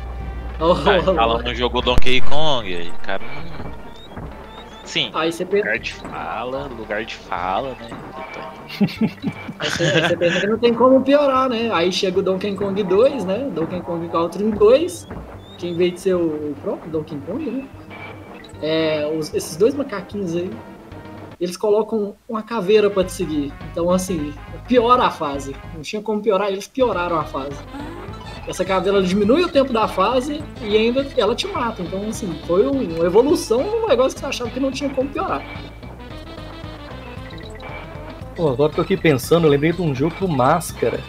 Ó, 0.60 0.74
Ah, 0.74 0.76
ó, 0.76 1.02
Fala, 1.16 1.36
ó. 1.36 1.42
não 1.42 1.56
jogou 1.56 1.82
Donkey 1.82 2.22
Kong 2.22 2.76
aí, 2.76 2.92
cara. 3.04 3.24
Sim, 4.84 5.12
Aí 5.14 5.32
você 5.32 5.46
pensa, 5.46 5.66
lugar 5.68 5.80
de 5.80 5.94
fala, 5.94 6.68
lugar 6.78 7.06
de 7.06 7.16
fala, 7.16 7.70
né? 7.80 7.90
Então, 7.92 8.44
aí 9.60 9.70
você, 9.70 9.84
aí 9.84 10.02
você 10.08 10.18
pensa 10.18 10.40
que 10.42 10.48
não 10.48 10.58
tem 10.58 10.74
como 10.74 11.02
piorar, 11.02 11.48
né? 11.48 11.70
Aí 11.72 11.92
chega 11.92 12.20
o 12.20 12.24
Donkey 12.24 12.56
Kong 12.56 12.82
2, 12.84 13.24
né? 13.24 13.50
Donkey 13.54 13.82
Kong 13.82 14.08
Country 14.10 14.46
2, 14.52 15.08
que 15.60 15.68
em 15.68 15.76
vez 15.76 15.94
de 15.94 16.00
ser 16.02 16.16
o 16.16 16.56
próprio 16.64 16.92
Donkey 16.92 17.20
Kong, 17.28 17.52
né? 17.52 17.64
É, 18.64 19.08
os- 19.16 19.32
esses 19.34 19.56
dois 19.58 19.76
macaquinhos 19.76 20.36
aí. 20.36 20.50
Eles 21.40 21.56
colocam 21.56 22.16
uma 22.28 22.44
caveira 22.44 22.90
pra 22.90 23.04
te 23.04 23.14
seguir. 23.14 23.54
Então, 23.72 23.90
assim, 23.90 24.34
piora 24.68 25.06
a 25.06 25.12
fase. 25.12 25.56
Não 25.74 25.82
tinha 25.82 26.02
como 26.02 26.22
piorar, 26.22 26.50
eles 26.50 26.68
pioraram 26.68 27.18
a 27.18 27.24
fase. 27.24 27.58
Essa 28.48 28.66
caveira 28.66 29.02
diminui 29.02 29.44
o 29.44 29.50
tempo 29.50 29.72
da 29.72 29.88
fase 29.88 30.44
e 30.62 30.76
ainda 30.76 31.08
ela 31.16 31.36
te 31.36 31.48
mata. 31.48 31.82
Então, 31.82 32.08
assim, 32.10 32.38
foi 32.46 32.66
uma 32.66 33.06
evolução 33.06 33.64
num 33.64 33.88
negócio 33.88 34.16
que 34.16 34.22
você 34.22 34.26
achava 34.26 34.50
que 34.50 34.60
não 34.60 34.72
tinha 34.72 34.90
como 34.90 35.10
piorar. 35.10 35.44
Pô, 38.36 38.50
agora 38.50 38.72
tô 38.72 38.82
aqui 38.82 38.98
pensando, 38.98 39.46
eu 39.46 39.52
lembrei 39.52 39.72
de 39.72 39.82
um 39.82 39.94
jogo 39.94 40.16
do 40.20 40.28
Máscara. 40.28 41.00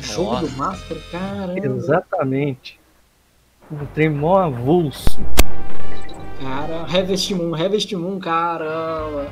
Jogo 0.00 0.32
Nossa. 0.32 0.46
do 0.46 0.56
Máscara, 0.56 1.00
caramba. 1.12 1.66
Exatamente. 1.66 2.80
Um 3.70 3.86
trem 3.86 4.08
mó 4.08 4.38
avulso. 4.38 5.20
Cara, 6.42 6.82
Harvest 6.88 7.34
Moon, 7.34 7.54
Harvest 7.54 7.92
Moon, 7.94 8.18
caramba. 8.18 9.28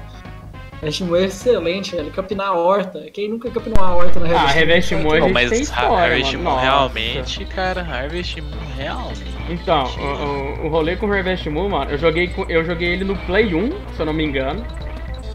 Harvest 0.75 1.03
Moon 1.05 1.16
é 1.16 1.25
excelente, 1.25 1.97
velho. 1.97 2.11
Capinar 2.11 2.49
a 2.49 2.53
horta. 2.55 3.01
Quem 3.12 3.29
nunca 3.31 3.51
capinou 3.51 3.79
uma 3.79 3.94
horta 3.97 4.21
na 4.21 4.27
Ah, 4.29 4.42
Harvest 4.42 4.59
Harvest 4.59 4.94
Moon 4.94 5.01
a 5.01 5.03
Pô, 5.03 5.14
gente 5.14 5.23
tem 5.25 5.33
mas 5.33 5.53
história, 5.61 5.97
Harvest 6.05 6.37
mano. 6.37 6.44
Moon 6.44 6.55
Nossa. 6.55 6.62
realmente, 6.66 7.44
cara, 7.47 7.81
Harvest 7.83 8.40
Moon 8.40 8.51
realmente. 8.77 9.25
Então, 9.51 9.85
o, 9.85 10.62
o, 10.62 10.66
o 10.66 10.68
rolê 10.68 10.97
com 10.97 11.07
o 11.07 11.12
Harvest 11.12 11.49
Moon, 11.49 11.68
mano, 11.71 11.90
eu 11.90 11.99
joguei, 11.99 12.31
eu 12.49 12.64
joguei 12.64 12.88
ele 12.92 13.05
no 13.05 13.16
Play 13.16 13.55
1, 13.55 13.71
se 13.94 14.01
eu 14.01 14.07
não 14.07 14.12
me 14.12 14.25
engano. 14.25 14.64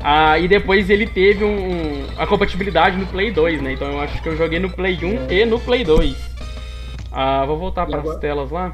Ah, 0.06 0.38
e 0.38 0.48
depois 0.48 0.90
ele 0.90 1.08
teve 1.08 1.44
um, 1.44 1.50
um- 2.04 2.08
a 2.18 2.28
compatibilidade 2.28 2.98
no 2.98 3.06
Play 3.08 3.32
2, 3.32 3.62
né? 3.62 3.72
Então 3.74 3.88
eu 3.90 4.00
acho 4.02 4.22
que 4.22 4.30
eu 4.30 4.38
joguei 4.38 4.60
no 4.60 4.70
Play 4.70 4.98
1 5.04 5.32
e 5.32 5.46
no 5.46 5.60
Play 5.60 5.84
2. 5.84 6.16
Ah, 7.12 7.46
vou 7.46 7.58
voltar 7.58 7.86
para 7.86 8.00
as 8.02 8.18
telas 8.18 8.52
lá. 8.52 8.74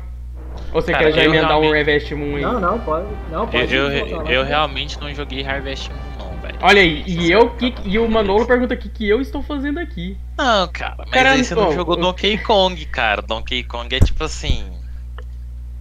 Ou 0.74 0.82
você 0.82 0.92
Cara, 0.92 1.06
quer 1.06 1.14
já 1.14 1.24
eu 1.24 1.30
emendar 1.34 1.58
um 1.58 1.62
realmente- 1.62 1.78
Harvest 1.80 2.16
Moon 2.16 2.36
aí? 2.36 2.42
Não, 2.42 2.60
não, 2.60 2.80
pode. 2.80 3.08
Não, 3.32 3.42
Eu, 3.42 3.48
pode. 3.48 3.74
eu, 3.76 3.90
voltar 3.90 4.24
lá. 4.24 4.32
eu 4.32 4.44
realmente 4.44 5.00
não 5.02 5.14
joguei 5.14 5.44
Harvest 5.46 5.90
Moon, 5.90 5.98
não, 6.32 6.38
velho. 6.42 6.58
Olha 6.62 6.82
aí, 6.82 7.04
e 7.08 7.32
eu 7.32 7.50
que, 7.56 7.74
e 7.86 7.98
o 7.98 8.10
Manolo 8.10 8.46
pergunta 8.46 8.74
o 8.74 8.78
que, 8.78 8.90
que 8.90 9.08
eu 9.08 9.20
estou 9.22 9.42
fazendo 9.42 9.80
aqui. 9.80 10.18
Não, 10.38 10.68
cara, 10.68 10.96
mas 11.00 11.10
Cara, 11.10 11.32
aí 11.32 11.44
você 11.44 11.56
não 11.56 11.72
jogou 11.74 11.96
Donkey 11.96 12.38
Kong, 12.38 12.86
cara. 12.86 13.22
Donkey 13.22 13.64
Kong 13.64 13.96
é 13.96 14.00
tipo 14.00 14.24
assim. 14.24 14.72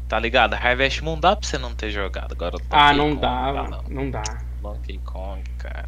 Tá 0.08 0.18
ligado? 0.18 0.54
Harvest 0.54 1.02
Moon 1.04 1.20
dá 1.20 1.36
pra 1.36 1.46
você 1.46 1.58
não 1.58 1.74
ter 1.74 1.90
jogado. 1.90 2.32
Agora 2.32 2.52
Donkey 2.52 2.66
Ah, 2.70 2.92
não 2.94 3.10
Kong, 3.10 3.20
dá, 3.20 3.52
não. 3.52 3.82
não 3.90 4.10
dá. 4.10 4.22
Donkey 4.62 4.98
Kong, 5.04 5.42
cara. 5.58 5.84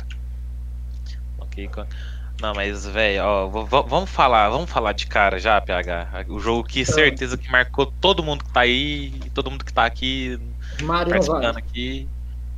Donkey 1.38 1.68
Kong. 1.68 1.88
Não, 2.40 2.54
mas, 2.54 2.86
velho, 2.86 3.22
ó, 3.22 3.46
vamos 3.48 4.10
falar, 4.10 4.48
vamos 4.48 4.70
falar 4.70 4.92
de 4.92 5.06
cara 5.06 5.38
já, 5.38 5.60
PH. 5.60 6.24
O 6.28 6.40
jogo 6.40 6.64
que 6.64 6.84
certeza 6.84 7.36
que 7.36 7.50
marcou 7.50 7.86
todo 8.00 8.22
mundo 8.22 8.44
que 8.44 8.52
tá 8.52 8.60
aí, 8.60 9.10
todo 9.34 9.50
mundo 9.50 9.64
que 9.64 9.72
tá 9.72 9.84
aqui 9.84 10.38
Mario 10.82 11.10
participando 11.10 11.58
aqui. 11.58 12.08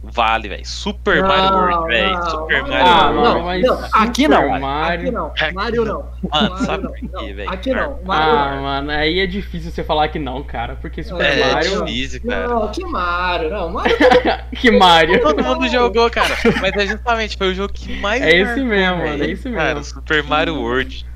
Vale, 0.04 0.48
velho. 0.48 0.66
Super 0.66 1.22
Não, 1.22 1.28
Mario 1.28 1.56
World, 1.58 1.86
velho. 1.86 2.24
Super 2.30 2.62
Mario 2.62 2.68
Mario 2.72 2.86
Ah, 2.86 3.10
World. 3.10 3.20
mano, 3.20 3.34
não, 3.38 3.44
mas 3.44 3.62
não, 3.62 3.88
aqui 3.92 4.28
não. 4.28 4.58
Mario. 4.58 5.02
Aqui 5.02 5.10
não. 5.12 5.32
Mario 5.54 5.84
não. 5.84 6.04
Mano, 6.30 6.50
Mario 6.50 6.66
sabe 6.66 6.82
não. 6.84 6.90
por 6.92 7.20
quê, 7.20 7.32
velho? 7.32 7.50
Aqui 7.50 7.70
não. 7.72 7.98
Mario 8.04 8.38
Ah, 8.38 8.54
não. 8.56 8.62
mano, 8.62 8.90
aí 8.90 9.20
é 9.20 9.26
difícil 9.26 9.70
você 9.70 9.84
falar 9.84 10.08
que 10.08 10.18
não, 10.18 10.42
cara, 10.42 10.76
porque 10.80 11.04
Super 11.04 11.24
É, 11.24 11.40
É, 11.40 11.52
Mario. 11.54 11.84
difícil, 11.84 12.20
cara. 12.28 12.48
Não, 12.48 12.68
que 12.68 12.84
Mario. 12.84 13.50
Não, 13.50 13.70
Mario 13.70 13.96
que 14.60 14.70
Mario. 14.72 15.22
Todo 15.22 15.42
mundo 15.44 15.68
jogou, 15.68 16.10
cara. 16.10 16.36
Mas 16.60 16.72
é 16.76 16.86
justamente, 16.86 17.36
foi 17.36 17.52
o 17.52 17.54
jogo 17.54 17.72
que 17.72 17.96
mais. 18.00 18.20
É 18.22 18.30
esse 18.30 18.44
marcou, 18.60 18.64
mesmo, 18.64 18.96
mano, 18.98 19.22
é 19.24 19.30
esse 19.30 19.50
Cara, 19.50 19.74
mesmo. 19.76 19.84
Super 19.84 20.22
Mario 20.24 20.56
World. 20.60 21.06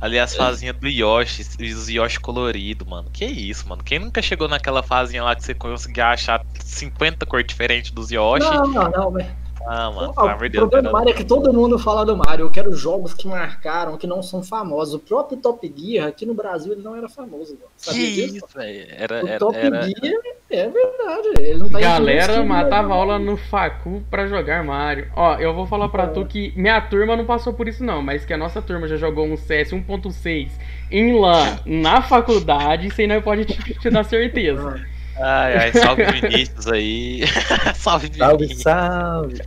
Ali 0.00 0.18
as 0.18 0.34
fazinhas 0.34 0.76
do 0.78 0.86
Yoshi, 0.88 1.44
e 1.58 1.72
os 1.72 1.88
Yoshi 1.88 2.20
colorido, 2.20 2.86
mano. 2.88 3.10
Que 3.10 3.24
isso, 3.24 3.68
mano. 3.68 3.82
Quem 3.82 3.98
nunca 3.98 4.22
chegou 4.22 4.46
naquela 4.46 4.82
fazinha 4.82 5.24
lá 5.24 5.34
que 5.34 5.42
você 5.44 5.54
conseguia 5.54 6.08
achar 6.08 6.40
50 6.64 7.26
cores 7.26 7.46
diferentes 7.48 7.90
dos 7.90 8.10
Yoshi? 8.10 8.48
Não, 8.48 8.66
não, 8.68 8.90
não. 8.90 9.10
mas- 9.10 9.26
Ah, 9.70 9.90
mano, 9.90 10.14
pelo 10.14 10.28
amor 10.28 10.36
o 10.36 10.44
de 10.44 10.48
Deus. 10.48 10.62
problema 10.62 10.88
do. 10.88 10.92
Mario 10.92 11.10
é 11.10 11.12
que 11.12 11.24
todo 11.24 11.52
mundo 11.52 11.78
fala 11.78 12.02
do 12.02 12.16
Mario. 12.16 12.46
Eu 12.46 12.50
quero 12.50 12.72
jogos 12.72 13.12
que 13.12 13.28
marcaram, 13.28 13.98
que 13.98 14.06
não 14.06 14.22
são 14.22 14.42
famosos. 14.42 14.94
O 14.94 14.98
próprio 14.98 15.36
Top 15.36 15.74
Gear, 15.76 16.08
aqui 16.08 16.24
no 16.24 16.32
Brasil, 16.32 16.72
ele 16.72 16.80
não 16.80 16.96
era 16.96 17.06
famoso. 17.06 17.54
Que 17.54 17.60
Sabia 17.76 18.06
disso? 18.06 18.36
isso, 18.36 18.46
velho. 18.54 18.86
Era, 18.90 19.22
O 19.22 19.28
era, 19.28 19.38
Top 19.38 19.54
era... 19.54 19.82
Gear 19.82 20.22
é 20.50 20.68
verdade. 20.68 21.28
Ele 21.38 21.58
não 21.58 21.68
tá 21.68 21.80
Galera 21.80 22.42
matava 22.42 22.94
aula 22.94 23.18
no 23.18 23.36
Facu 23.36 24.02
pra 24.10 24.26
jogar 24.26 24.64
Mario. 24.64 25.12
Ó, 25.14 25.34
eu 25.36 25.52
vou 25.52 25.66
falar 25.66 25.90
pra 25.90 26.06
tu 26.06 26.24
que 26.24 26.50
minha 26.56 26.80
turma 26.80 27.14
não 27.14 27.26
passou 27.26 27.52
por 27.52 27.68
isso 27.68 27.84
não, 27.84 28.00
mas 28.00 28.24
que 28.24 28.32
a 28.32 28.38
nossa 28.38 28.62
turma 28.62 28.88
já 28.88 28.96
jogou 28.96 29.26
um 29.26 29.36
CS 29.36 29.72
1.6 29.72 30.48
em 30.90 31.12
LAN 31.20 31.58
na 31.66 32.00
faculdade, 32.00 32.86
isso 32.86 33.00
aí 33.02 33.06
não 33.06 33.20
pode 33.20 33.44
te, 33.44 33.74
te 33.74 33.90
dar 33.90 34.04
certeza. 34.04 34.80
Ai, 35.20 35.56
ai, 35.56 35.72
salve 35.72 36.04
Vinícius 36.04 36.66
aí. 36.68 37.22
salve 37.74 38.10
Salve, 38.16 38.44
Vinícius. 38.44 38.62
salve. 38.62 39.42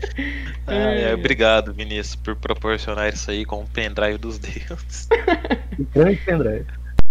Ai, 0.68 1.06
ai, 1.06 1.14
obrigado, 1.14 1.74
Vinícius, 1.74 2.16
por 2.16 2.36
proporcionar 2.36 3.14
isso 3.14 3.32
aí 3.32 3.46
com 3.46 3.62
o 3.62 3.68
pendrive 3.68 4.18
dos 4.18 4.38
deuses. 4.38 5.08
Grande 5.94 6.18
pendrive. 6.26 6.66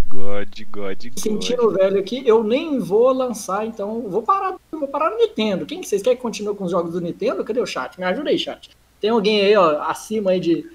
God, 0.08 0.48
God, 0.70 0.98
God. 1.06 1.18
Sentindo 1.18 1.70
velho 1.70 1.98
aqui, 1.98 2.22
eu 2.26 2.42
nem 2.42 2.78
vou 2.78 3.12
lançar, 3.12 3.64
então 3.64 4.02
vou 4.08 4.22
parar, 4.22 4.56
vou 4.70 4.88
parar 4.88 5.10
no 5.10 5.18
Nintendo. 5.18 5.64
Quem 5.64 5.80
que 5.80 5.88
vocês 5.88 6.02
querem 6.02 6.16
que 6.16 6.22
continue 6.22 6.54
com 6.54 6.64
os 6.64 6.70
jogos 6.70 6.92
do 6.92 7.00
Nintendo? 7.00 7.44
Cadê 7.44 7.60
o 7.60 7.66
chat? 7.66 7.98
Me 7.98 8.04
ajuda 8.04 8.28
aí, 8.28 8.38
chat. 8.38 8.70
Tem 9.00 9.10
alguém 9.10 9.40
aí, 9.40 9.56
ó, 9.56 9.80
acima 9.82 10.32
aí 10.32 10.40
de. 10.40 10.68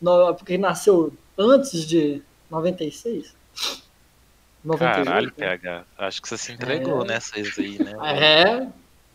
No, 0.00 0.34
porque 0.34 0.58
nasceu 0.58 1.12
antes 1.38 1.86
de 1.86 2.22
96? 2.50 3.34
98, 4.64 5.04
Caralho, 5.04 5.26
né? 5.26 5.32
PH. 5.36 5.84
Acho 5.98 6.22
que 6.22 6.28
você 6.28 6.38
se 6.38 6.52
entregou 6.52 7.02
É. 7.02 7.08
nessas 7.08 7.58
aí, 7.58 7.78
né? 7.82 7.92
É, 8.16 8.66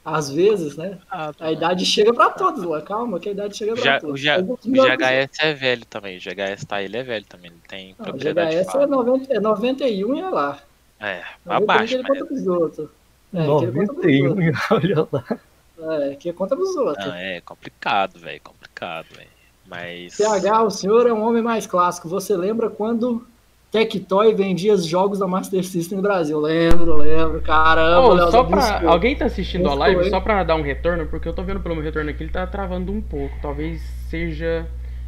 às 0.03 0.29
vezes, 0.29 0.77
né? 0.77 0.97
Ah, 1.09 1.31
tá. 1.33 1.45
A 1.45 1.51
idade 1.51 1.85
chega 1.85 2.13
pra 2.13 2.29
todos, 2.29 2.63
lá. 2.63 2.81
Calma, 2.81 3.19
que 3.19 3.29
a 3.29 3.31
idade 3.31 3.57
chega 3.57 3.73
pra 3.75 3.97
o, 3.97 3.99
todos. 4.01 4.27
Alguns 4.27 4.65
o 4.65 4.71
GHS 4.71 5.39
é 5.39 5.53
velho 5.53 5.85
também. 5.85 6.17
O 6.17 6.21
GHS 6.21 6.65
tá, 6.65 6.81
ele 6.81 6.97
é 6.97 7.03
velho 7.03 7.25
também. 7.25 7.51
Ele 7.51 7.61
tem 7.67 7.95
Não, 7.99 8.13
o 8.13 8.17
GHS 8.17 8.55
é, 8.55 8.63
fala. 8.65 8.87
90, 8.87 9.33
é 9.33 9.39
91 9.39 10.15
e 10.15 10.19
é 10.21 10.29
lá. 10.29 10.59
É, 10.99 11.23
91 11.45 11.63
abaixo, 11.63 11.93
ele 11.95 12.03
conta 12.03 12.25
pros 12.25 12.47
outros. 12.47 12.89
É, 13.33 13.45
que 13.45 13.65
ele 13.65 13.71
conta 13.71 13.93
pros 13.93 13.97
91, 13.97 14.29
outros. 14.29 14.71
olha 14.71 15.07
lá. 15.11 15.39
É, 15.79 16.15
que 16.15 16.33
conta 16.33 16.55
pros 16.55 16.75
outros. 16.75 17.05
Não, 17.05 17.13
é 17.13 17.41
complicado, 17.41 18.19
velho. 18.19 18.41
Complicado, 18.41 19.05
velho. 19.15 19.29
Mas. 19.67 20.15
PH, 20.17 20.63
o 20.63 20.71
senhor 20.71 21.07
é 21.07 21.13
um 21.13 21.21
homem 21.21 21.43
mais 21.43 21.67
clássico. 21.67 22.07
Você 22.09 22.35
lembra 22.35 22.69
quando 22.69 23.27
Tectoy 23.71 24.33
vendia 24.33 24.73
os 24.73 24.85
jogos 24.85 25.19
da 25.19 25.27
Master 25.27 25.63
System 25.63 25.97
no 25.97 26.01
Brasil? 26.01 26.39
Lembro, 26.39 26.95
lembro. 26.95 27.41
Caramba, 27.41 28.07
Ô, 28.07 28.13
Léo, 28.13 28.31
só 28.31 28.43
pra. 28.43 28.81
Alguém 28.87 29.15
tá 29.15 29.25
assistindo 29.25 29.65
a 29.65 29.69
Buscou, 29.69 29.79
live 29.79 30.03
hein? 30.05 30.09
só 30.09 30.21
pra 30.21 30.43
dar 30.43 30.55
um 30.55 30.61
retorno, 30.61 31.05
porque 31.07 31.27
eu 31.27 31.33
tô 31.33 31.43
vendo 31.43 31.59
pelo 31.59 31.75
meu 31.75 31.83
retorno 31.83 32.09
aqui, 32.09 32.23
ele 32.23 32.31
tá 32.31 32.47
travando 32.47 32.91
um 32.91 33.01
pouco. 33.01 33.35
Talvez 33.41 33.81
seja 34.09 34.65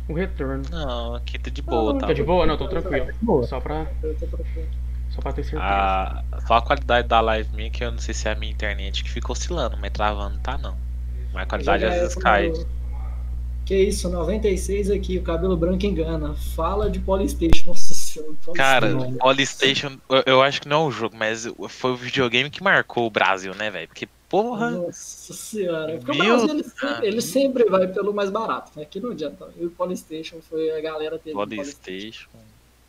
o 0.10 0.14
retorno. 0.14 0.64
Não, 0.70 1.16
aqui 1.16 1.40
tá 1.40 1.50
de 1.50 1.62
boa, 1.62 1.94
Não, 1.94 2.00
tá? 2.00 2.08
Tá 2.08 2.14
de 2.14 2.24
boa? 2.24 2.46
Não, 2.46 2.58
tô 2.58 2.68
tranquilo. 2.68 3.08
Boa. 3.22 3.44
Só 3.44 3.62
pra, 3.62 3.88
só 5.10 5.22
pra 5.22 5.32
ter 5.32 5.44
certeza. 5.44 5.64
A, 5.64 6.24
só 6.46 6.56
a 6.56 6.62
qualidade 6.62 7.08
da 7.08 7.22
live 7.22 7.50
minha, 7.56 7.70
que 7.70 7.84
eu 7.84 7.92
não 7.92 8.00
sei 8.00 8.14
se 8.14 8.28
é 8.28 8.34
a 8.34 8.36
minha 8.36 8.52
internet 8.52 9.04
que 9.04 9.10
fica 9.10 9.32
oscilando, 9.32 9.78
mas 9.80 9.92
travando 9.92 10.38
tá 10.40 10.58
não. 10.58 10.76
Mas 11.34 11.44
a 11.44 11.46
qualidade 11.46 11.86
às 11.86 11.94
vezes 11.94 12.16
GHS 12.16 12.22
cai. 12.22 12.54
Que 13.66 13.76
isso, 13.76 14.10
96 14.10 14.90
aqui, 14.90 15.20
o 15.20 15.22
cabelo 15.22 15.56
branco 15.56 15.86
engana. 15.86 16.34
Fala 16.56 16.90
de 16.90 17.00
Polystation. 17.00 17.68
Nossa. 17.68 17.94
Cara. 18.56 18.96
Polystation, 19.20 19.98
eu, 20.10 20.24
eu 20.26 20.42
acho 20.42 20.62
que 20.62 20.70
não 20.70 20.86
é 20.86 20.88
um 20.88 20.92
jogo, 20.92 21.16
mas 21.18 21.48
foi 21.68 21.92
o 21.92 21.96
videogame 21.96 22.50
que 22.50 22.64
marcou 22.64 23.06
o 23.06 23.10
Brasil, 23.10 23.54
né, 23.56 23.70
velho? 23.70 23.88
Porque, 23.88 24.08
porra, 24.28 24.72
Nossa 24.72 25.34
senhora. 25.34 25.98
Porque 25.98 26.12
o 26.12 26.24
Meu 26.24 26.38
Brasil 26.38 26.56
ele 26.56 26.64
sempre, 26.64 27.08
ele 27.08 27.22
sempre 27.22 27.64
vai 27.66 27.88
pelo 27.88 28.14
mais 28.14 28.30
barato. 28.30 28.72
Né? 28.76 28.84
Aqui 28.84 29.00
não 29.00 29.12
adianta. 29.12 29.50
E 29.58 29.66
o 29.66 29.72
Polystation 29.72 30.38
foi 30.42 30.72
a 30.72 30.82
galera 30.82 31.18
teve. 31.18 31.36
o 31.36 31.40
Polystation. 31.40 32.30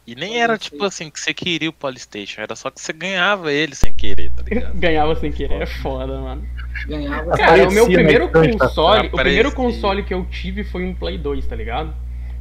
E 0.07 0.15
nem 0.15 0.41
era 0.41 0.59
tipo 0.59 0.83
assim 0.85 1.09
que 1.09 1.21
você 1.21 1.33
queria 1.33 1.71
o 1.71 1.73
Polystation, 1.73 2.41
era 2.41 2.57
só 2.57 2.71
que 2.71 2.81
você 2.81 2.93
ganhava 2.93 3.53
ele 3.53 3.77
sem 3.77 3.95
querer, 3.95 4.33
tá 4.33 4.43
ligado? 4.43 4.75
Ganhava 4.81 5.15
sem 5.15 5.31
querer, 5.31 5.63
é 5.63 5.67
foda, 5.67 6.19
mano. 6.19 6.45
Ganhava. 6.89 7.37
Cara, 7.37 7.69
o 7.69 7.73
meu 7.73 7.85
Aparecia 7.85 7.95
primeiro 7.95 8.27
da 8.27 8.59
console, 8.59 9.07
o 9.07 9.07
Aparecia. 9.07 9.23
primeiro 9.23 9.53
console 9.53 10.03
que 10.03 10.13
eu 10.13 10.25
tive 10.25 10.65
foi 10.65 10.85
um 10.85 10.95
Play 10.95 11.17
2, 11.17 11.47
tá 11.47 11.55
ligado? 11.55 11.95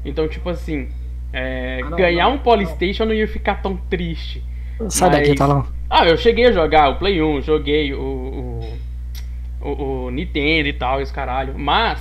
Então, 0.03 0.27
tipo 0.27 0.49
assim, 0.49 0.89
é, 1.33 1.79
Ah, 1.83 1.89
não, 1.89 1.97
ganhar 1.97 2.25
não, 2.25 2.35
um 2.35 2.37
Polystation 2.39 3.05
não 3.05 3.13
ia 3.13 3.27
ficar 3.27 3.61
tão 3.61 3.75
triste. 3.77 4.43
Sai 4.89 5.09
daqui, 5.09 5.29
Mas- 5.29 5.37
Talão. 5.39 5.67
Ah, 5.89 6.05
eu 6.07 6.17
cheguei 6.17 6.45
a 6.45 6.51
jogar 6.51 6.89
o 6.89 6.95
Play 6.97 7.21
1, 7.21 7.41
joguei 7.41 7.93
o, 7.93 7.99
o, 9.61 9.67
o, 9.69 10.05
o 10.05 10.11
Nintendo 10.11 10.67
e 10.69 10.73
tal, 10.73 11.01
esse 11.01 11.11
caralho. 11.11 11.57
Mas, 11.57 11.99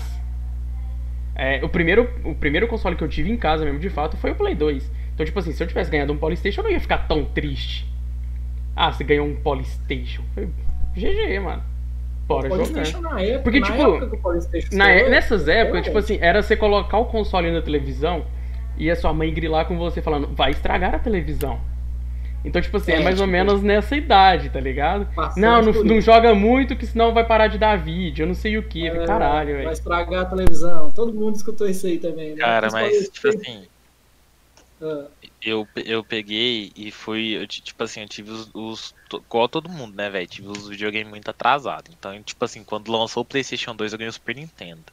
é, 1.35 1.61
o, 1.65 1.69
primeiro, 1.69 2.09
o 2.25 2.35
primeiro 2.35 2.69
console 2.69 2.97
que 2.97 3.03
eu 3.05 3.09
tive 3.09 3.31
em 3.31 3.37
casa 3.37 3.65
mesmo, 3.65 3.79
de 3.81 3.89
fato, 3.89 4.17
foi 4.17 4.33
o 4.33 4.35
Play 4.35 4.55
2. 4.55 4.91
Então, 5.15 5.25
tipo 5.25 5.39
assim, 5.39 5.53
se 5.53 5.63
eu 5.63 5.67
tivesse 5.67 5.91
ganhado 5.91 6.13
um 6.13 6.19
Polystation, 6.19 6.61
eu 6.61 6.65
não 6.65 6.71
ia 6.71 6.81
ficar 6.81 6.99
tão 7.09 7.25
triste. 7.25 7.87
Ah, 8.77 8.93
você 8.93 9.03
ganhou 9.05 9.27
um 9.27 9.35
Polystation. 9.37 10.23
Foi 10.35 10.49
GG, 10.97 11.41
mano. 11.41 11.63
Bora 12.29 12.49
jogar. 12.51 13.01
Na 13.01 13.21
época, 13.23 13.43
Porque, 13.43 13.61
na 13.61 13.67
tipo, 13.67 13.95
época 14.05 14.39
Na- 14.73 14.87
nessas 15.09 15.49
épocas, 15.49 15.81
é. 15.81 15.83
tipo 15.85 15.97
assim, 15.99 16.19
era 16.21 16.43
você 16.43 16.55
colocar 16.57 16.99
o 16.99 17.07
console 17.07 17.51
na 17.51 17.63
televisão 17.63 18.25
e 18.79 18.91
a 18.91 18.97
sua 18.97 19.13
mãe 19.13 19.33
grilar 19.33 19.67
com 19.67 19.77
você 19.77 20.01
falando, 20.01 20.29
vai 20.29 20.51
estragar 20.53 20.95
a 20.95 20.99
televisão. 20.99 21.61
Então, 22.45 22.63
tipo 22.63 22.77
assim, 22.77 22.93
é, 22.93 22.97
É, 23.01 23.03
mais 23.03 23.19
ou 23.21 23.27
tipo- 23.27 23.33
menos 23.33 23.63
nessa 23.63 23.97
idade, 23.97 24.49
tá 24.49 24.61
ligado? 24.61 25.09
Não, 25.37 25.61
não, 25.61 25.73
não 25.85 26.01
joga 26.01 26.35
muito, 26.35 26.77
que 26.77 26.87
senão 26.87 27.13
vai 27.13 27.27
parar 27.27 27.49
de 27.49 27.59
dar 27.59 27.77
vídeo, 27.77 28.23
eu 28.23 28.27
não 28.29 28.35
sei 28.35 28.57
o 28.57 28.63
que. 28.63 28.87
É, 28.87 29.05
Caralho, 29.05 29.55
Vai 29.55 29.63
velho. 29.63 29.73
estragar 29.73 30.23
a 30.23 30.25
televisão. 30.25 30.91
Todo 30.93 31.13
mundo 31.13 31.35
escutou 31.35 31.69
isso 31.69 31.87
aí 31.87 31.99
também, 31.99 32.31
né? 32.31 32.37
Cara, 32.37 32.69
mas, 32.71 33.09
Principalmente- 33.09 33.11
tipo 33.13 33.29
assim, 33.51 33.67
Ah, 34.81 35.07
eu, 35.43 35.67
eu 35.85 36.05
peguei 36.05 36.71
e 36.77 36.93
fui, 36.93 37.31
eu, 37.37 37.45
ti- 37.49 37.61
tipo 37.61 37.83
assim, 37.83 38.03
eu 38.03 38.09
tive 38.09 38.31
os, 38.31 38.49
os 38.55 38.95
igual 39.13 39.49
todo 39.49 39.69
mundo, 39.69 39.97
né, 39.97 40.09
velho? 40.09 40.27
Tive 40.29 40.47
os 40.47 40.69
videogames 40.69 41.09
muito 41.09 41.29
atrasados. 41.29 41.93
Então, 41.99 42.23
tipo 42.23 42.45
assim, 42.45 42.63
quando 42.63 42.93
lançou 42.93 43.25
o 43.25 43.27
PlayStation 43.27 43.75
2, 43.75 43.93
eu 43.93 43.99
ganhei 43.99 44.09
o 44.11 44.13
Super 44.13 44.37
Nintendo. 44.37 44.85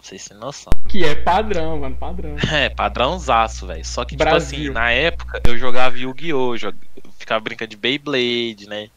Pra 0.00 0.08
vocês 0.08 0.24
terem 0.24 0.40
noção. 0.40 0.72
Que 0.88 1.04
é 1.04 1.14
padrão, 1.14 1.78
mano, 1.80 1.96
padrão. 1.96 2.36
É, 2.52 2.68
padrãozaço, 2.68 3.66
velho. 3.66 3.84
Só 3.84 4.04
que, 4.04 4.16
tipo 4.16 4.24
Brasil. 4.24 4.58
assim, 4.60 4.70
na 4.70 4.90
época 4.90 5.40
eu 5.46 5.56
jogava 5.58 5.96
Yu-Gi-Oh! 5.98 6.56
jog- 6.56 6.78
Ficava 7.18 7.40
brincando 7.40 7.70
de 7.70 7.76
Beyblade, 7.76 8.66
né? 8.68 8.88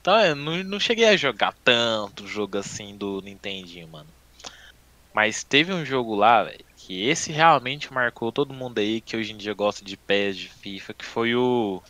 Então 0.00 0.18
eu 0.20 0.34
não, 0.34 0.62
não 0.64 0.80
cheguei 0.80 1.06
a 1.08 1.16
jogar 1.16 1.54
tanto 1.64 2.26
jogo 2.26 2.58
assim 2.58 2.96
do 2.96 3.20
Nintendinho, 3.22 3.88
mano. 3.88 4.08
Mas 5.14 5.44
teve 5.44 5.72
um 5.72 5.84
jogo 5.84 6.14
lá, 6.14 6.42
velho, 6.44 6.64
que 6.76 7.06
esse 7.06 7.30
realmente 7.32 7.92
marcou 7.92 8.32
todo 8.32 8.54
mundo 8.54 8.78
aí 8.78 9.00
que 9.00 9.16
hoje 9.16 9.32
em 9.32 9.36
dia 9.36 9.52
gosta 9.54 9.84
de 9.84 9.96
PES, 9.96 10.36
de 10.36 10.48
FIFA, 10.48 10.94
que 10.94 11.04
foi 11.04 11.34
o 11.34 11.82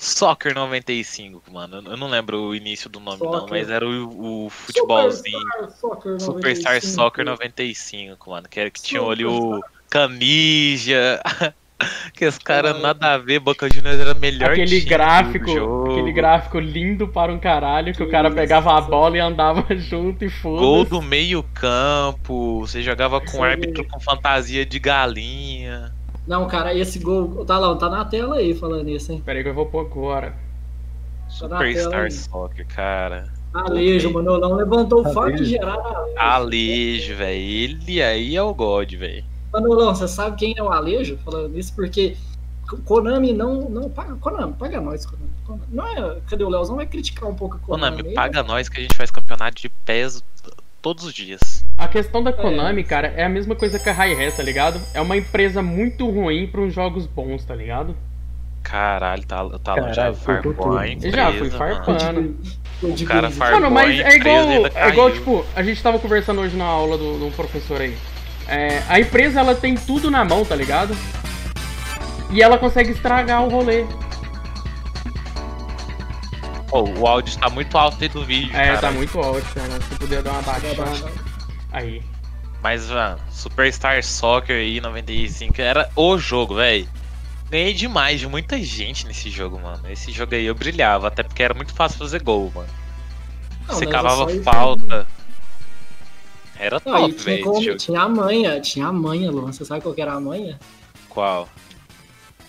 Soccer 0.00 0.54
95, 0.54 1.52
mano. 1.52 1.82
Eu 1.84 1.94
não 1.94 2.08
lembro 2.08 2.40
o 2.40 2.54
início 2.54 2.88
do 2.88 2.98
nome 2.98 3.22
não, 3.22 3.32
Soccer. 3.32 3.50
mas 3.50 3.68
era 3.68 3.86
o, 3.86 4.46
o 4.46 4.48
futebolzinho. 4.48 5.38
Superstar 5.38 5.70
Soccer 5.78 6.20
Superstar 6.20 6.72
95. 6.72 6.86
Soccer 6.86 7.24
95, 7.26 8.30
mano. 8.30 8.48
Que 8.48 8.60
era 8.60 8.70
que 8.70 8.80
tinha 8.80 9.02
ali 9.02 9.26
o 9.26 9.56
Superstar. 9.56 9.70
Canija. 9.90 11.20
que 12.14 12.24
os 12.24 12.38
caras 12.38 12.80
nada 12.80 13.12
a 13.12 13.18
ver, 13.18 13.40
Boca 13.40 13.68
Juniors 13.70 14.00
era 14.00 14.14
melhor 14.14 14.52
Aquele 14.52 14.80
gráfico, 14.80 15.90
aquele 15.90 16.12
gráfico 16.12 16.58
lindo 16.58 17.06
para 17.08 17.30
um 17.30 17.38
caralho, 17.38 17.94
que 17.94 18.02
o 18.02 18.10
cara 18.10 18.30
pegava 18.30 18.76
a 18.76 18.80
bola 18.80 19.16
e 19.16 19.20
andava 19.20 19.66
junto 19.76 20.24
e 20.24 20.28
Gol 20.28 20.84
foda 20.84 20.90
do 20.90 21.02
meio 21.02 21.42
campo, 21.54 22.60
você 22.60 22.82
jogava 22.82 23.20
com 23.20 23.26
Isso 23.26 23.42
árbitro 23.42 23.86
com 23.86 24.00
fantasia 24.00 24.64
de 24.64 24.78
galinha. 24.78 25.92
Não, 26.30 26.46
cara, 26.46 26.72
esse 26.72 27.00
gol. 27.00 27.44
Tá 27.44 27.58
lá, 27.58 27.74
tá 27.74 27.90
na 27.90 28.04
tela 28.04 28.36
aí 28.36 28.54
falando 28.54 28.88
isso, 28.88 29.10
hein? 29.10 29.20
Pera 29.26 29.40
aí 29.40 29.42
que 29.42 29.50
eu 29.50 29.54
vou 29.54 29.66
pôr 29.66 29.80
agora. 29.80 30.30
Tá 31.26 31.28
Superstar. 31.28 32.12
Soccer, 32.12 32.64
cara. 32.68 33.32
Alejo, 33.52 34.12
Manolão 34.12 34.54
levantou 34.54 35.04
o 35.04 35.12
fato 35.12 35.42
geral. 35.42 36.08
Alejo. 36.16 37.16
Velho. 37.16 37.34
Ele 37.34 38.00
aí 38.00 38.36
é 38.36 38.42
o 38.42 38.54
God, 38.54 38.94
velho. 38.94 39.24
Manolão, 39.52 39.92
você 39.92 40.06
sabe 40.06 40.36
quem 40.36 40.54
é 40.56 40.62
o 40.62 40.70
Alejo? 40.70 41.18
Falando 41.24 41.58
isso, 41.58 41.74
porque 41.74 42.16
Konami 42.84 43.32
não. 43.32 43.68
não 43.68 43.90
paga, 43.90 44.14
Konami, 44.14 44.52
paga 44.52 44.80
nós, 44.80 45.04
Konami. 45.04 45.30
Konami. 45.44 45.66
Não 45.72 45.84
é, 45.84 46.20
cadê 46.28 46.44
o 46.44 46.48
Leozão? 46.48 46.76
Vai 46.76 46.86
criticar 46.86 47.28
um 47.28 47.34
pouco 47.34 47.56
a 47.56 47.58
Konami. 47.58 47.96
Konami, 47.96 48.08
aí, 48.10 48.14
paga 48.14 48.44
nós 48.44 48.68
que 48.68 48.78
a 48.78 48.82
gente 48.82 48.96
faz 48.96 49.10
campeonato 49.10 49.60
de 49.60 49.68
pés 49.68 50.22
todos 50.80 51.04
os 51.04 51.12
dias. 51.12 51.64
A 51.76 51.88
questão 51.88 52.22
da 52.22 52.32
Konami, 52.32 52.84
cara, 52.84 53.08
é 53.16 53.24
a 53.24 53.28
mesma 53.28 53.54
coisa 53.54 53.78
que 53.78 53.88
a 53.88 53.92
Hi-Hat, 53.92 54.36
tá 54.36 54.42
ligado? 54.42 54.80
É 54.94 55.00
uma 55.00 55.16
empresa 55.16 55.62
muito 55.62 56.08
ruim 56.08 56.46
para 56.46 56.60
uns 56.60 56.74
jogos 56.74 57.06
bons, 57.06 57.44
tá 57.44 57.54
ligado? 57.54 57.96
Caralho, 58.62 59.24
tá, 59.24 59.48
tá 59.58 59.74
Caralho, 59.74 59.94
já 59.94 60.12
tudo. 60.12 60.86
empresa, 60.86 61.16
Já 61.16 61.32
fui 61.32 61.50
farpando. 61.50 62.36
Foi 62.80 62.92
de 62.92 63.04
O 63.04 63.06
cara 63.06 63.30
farpou. 63.30 63.60
Mano, 63.60 63.74
mas 63.74 63.98
é 64.00 64.16
igual, 64.16 64.66
é 64.74 64.88
igual, 64.88 65.10
tipo, 65.10 65.44
a 65.54 65.62
gente 65.62 65.82
tava 65.82 65.98
conversando 65.98 66.40
hoje 66.40 66.56
na 66.56 66.64
aula 66.64 66.96
do, 66.96 67.18
do 67.18 67.34
professor 67.34 67.80
aí. 67.80 67.96
É, 68.46 68.82
a 68.88 68.98
empresa, 68.98 69.40
ela 69.40 69.54
tem 69.54 69.74
tudo 69.74 70.10
na 70.10 70.24
mão, 70.24 70.44
tá 70.44 70.54
ligado? 70.54 70.94
E 72.30 72.42
ela 72.42 72.58
consegue 72.58 72.90
estragar 72.92 73.44
o 73.44 73.48
rolê. 73.48 73.84
Pô, 76.70 76.82
o 76.88 77.06
áudio 77.06 77.36
tá 77.38 77.50
muito 77.50 77.76
alto 77.76 77.96
aí 78.00 78.08
do 78.08 78.24
vídeo, 78.24 78.54
É, 78.56 78.66
cara. 78.68 78.78
tá 78.80 78.90
muito 78.92 79.18
alto, 79.18 79.42
cara. 79.54 79.80
Se 79.82 79.94
puder 79.98 80.22
dar 80.22 80.32
uma 80.32 80.42
baixada. 80.42 81.12
Aí. 81.72 82.02
Mas, 82.62 82.88
mano, 82.88 83.18
Superstar 83.30 84.02
Soccer 84.04 84.56
aí 84.56 84.80
95 84.80 85.60
era 85.60 85.90
o 85.96 86.16
jogo, 86.18 86.54
velho. 86.56 86.88
Ganhei 87.50 87.74
demais 87.74 88.20
de 88.20 88.28
muita 88.28 88.62
gente 88.62 89.06
nesse 89.06 89.28
jogo, 89.30 89.58
mano. 89.58 89.82
Esse 89.90 90.12
jogo 90.12 90.34
aí 90.34 90.44
eu 90.44 90.54
brilhava, 90.54 91.08
até 91.08 91.22
porque 91.24 91.42
era 91.42 91.54
muito 91.54 91.74
fácil 91.74 91.98
fazer 91.98 92.22
gol, 92.22 92.52
mano. 92.54 92.68
Não, 93.66 93.74
Você 93.74 93.86
cavava 93.86 94.30
é 94.30 94.34
isso 94.34 94.44
falta. 94.44 95.06
Era 96.56 96.80
Não, 96.84 96.92
e 96.92 97.00
top, 97.00 97.12
tinha, 97.14 97.24
velho, 97.24 97.44
como- 97.44 97.62
jogo. 97.64 97.78
tinha 97.78 98.00
a 98.02 98.08
manha, 98.08 98.60
tinha 98.60 98.86
a 98.86 98.92
manha, 98.92 99.30
Luan. 99.30 99.50
Você 99.52 99.64
sabe 99.64 99.80
qual 99.80 99.94
que 99.94 100.02
era 100.02 100.12
a 100.12 100.20
manha? 100.20 100.58
Qual? 101.08 101.48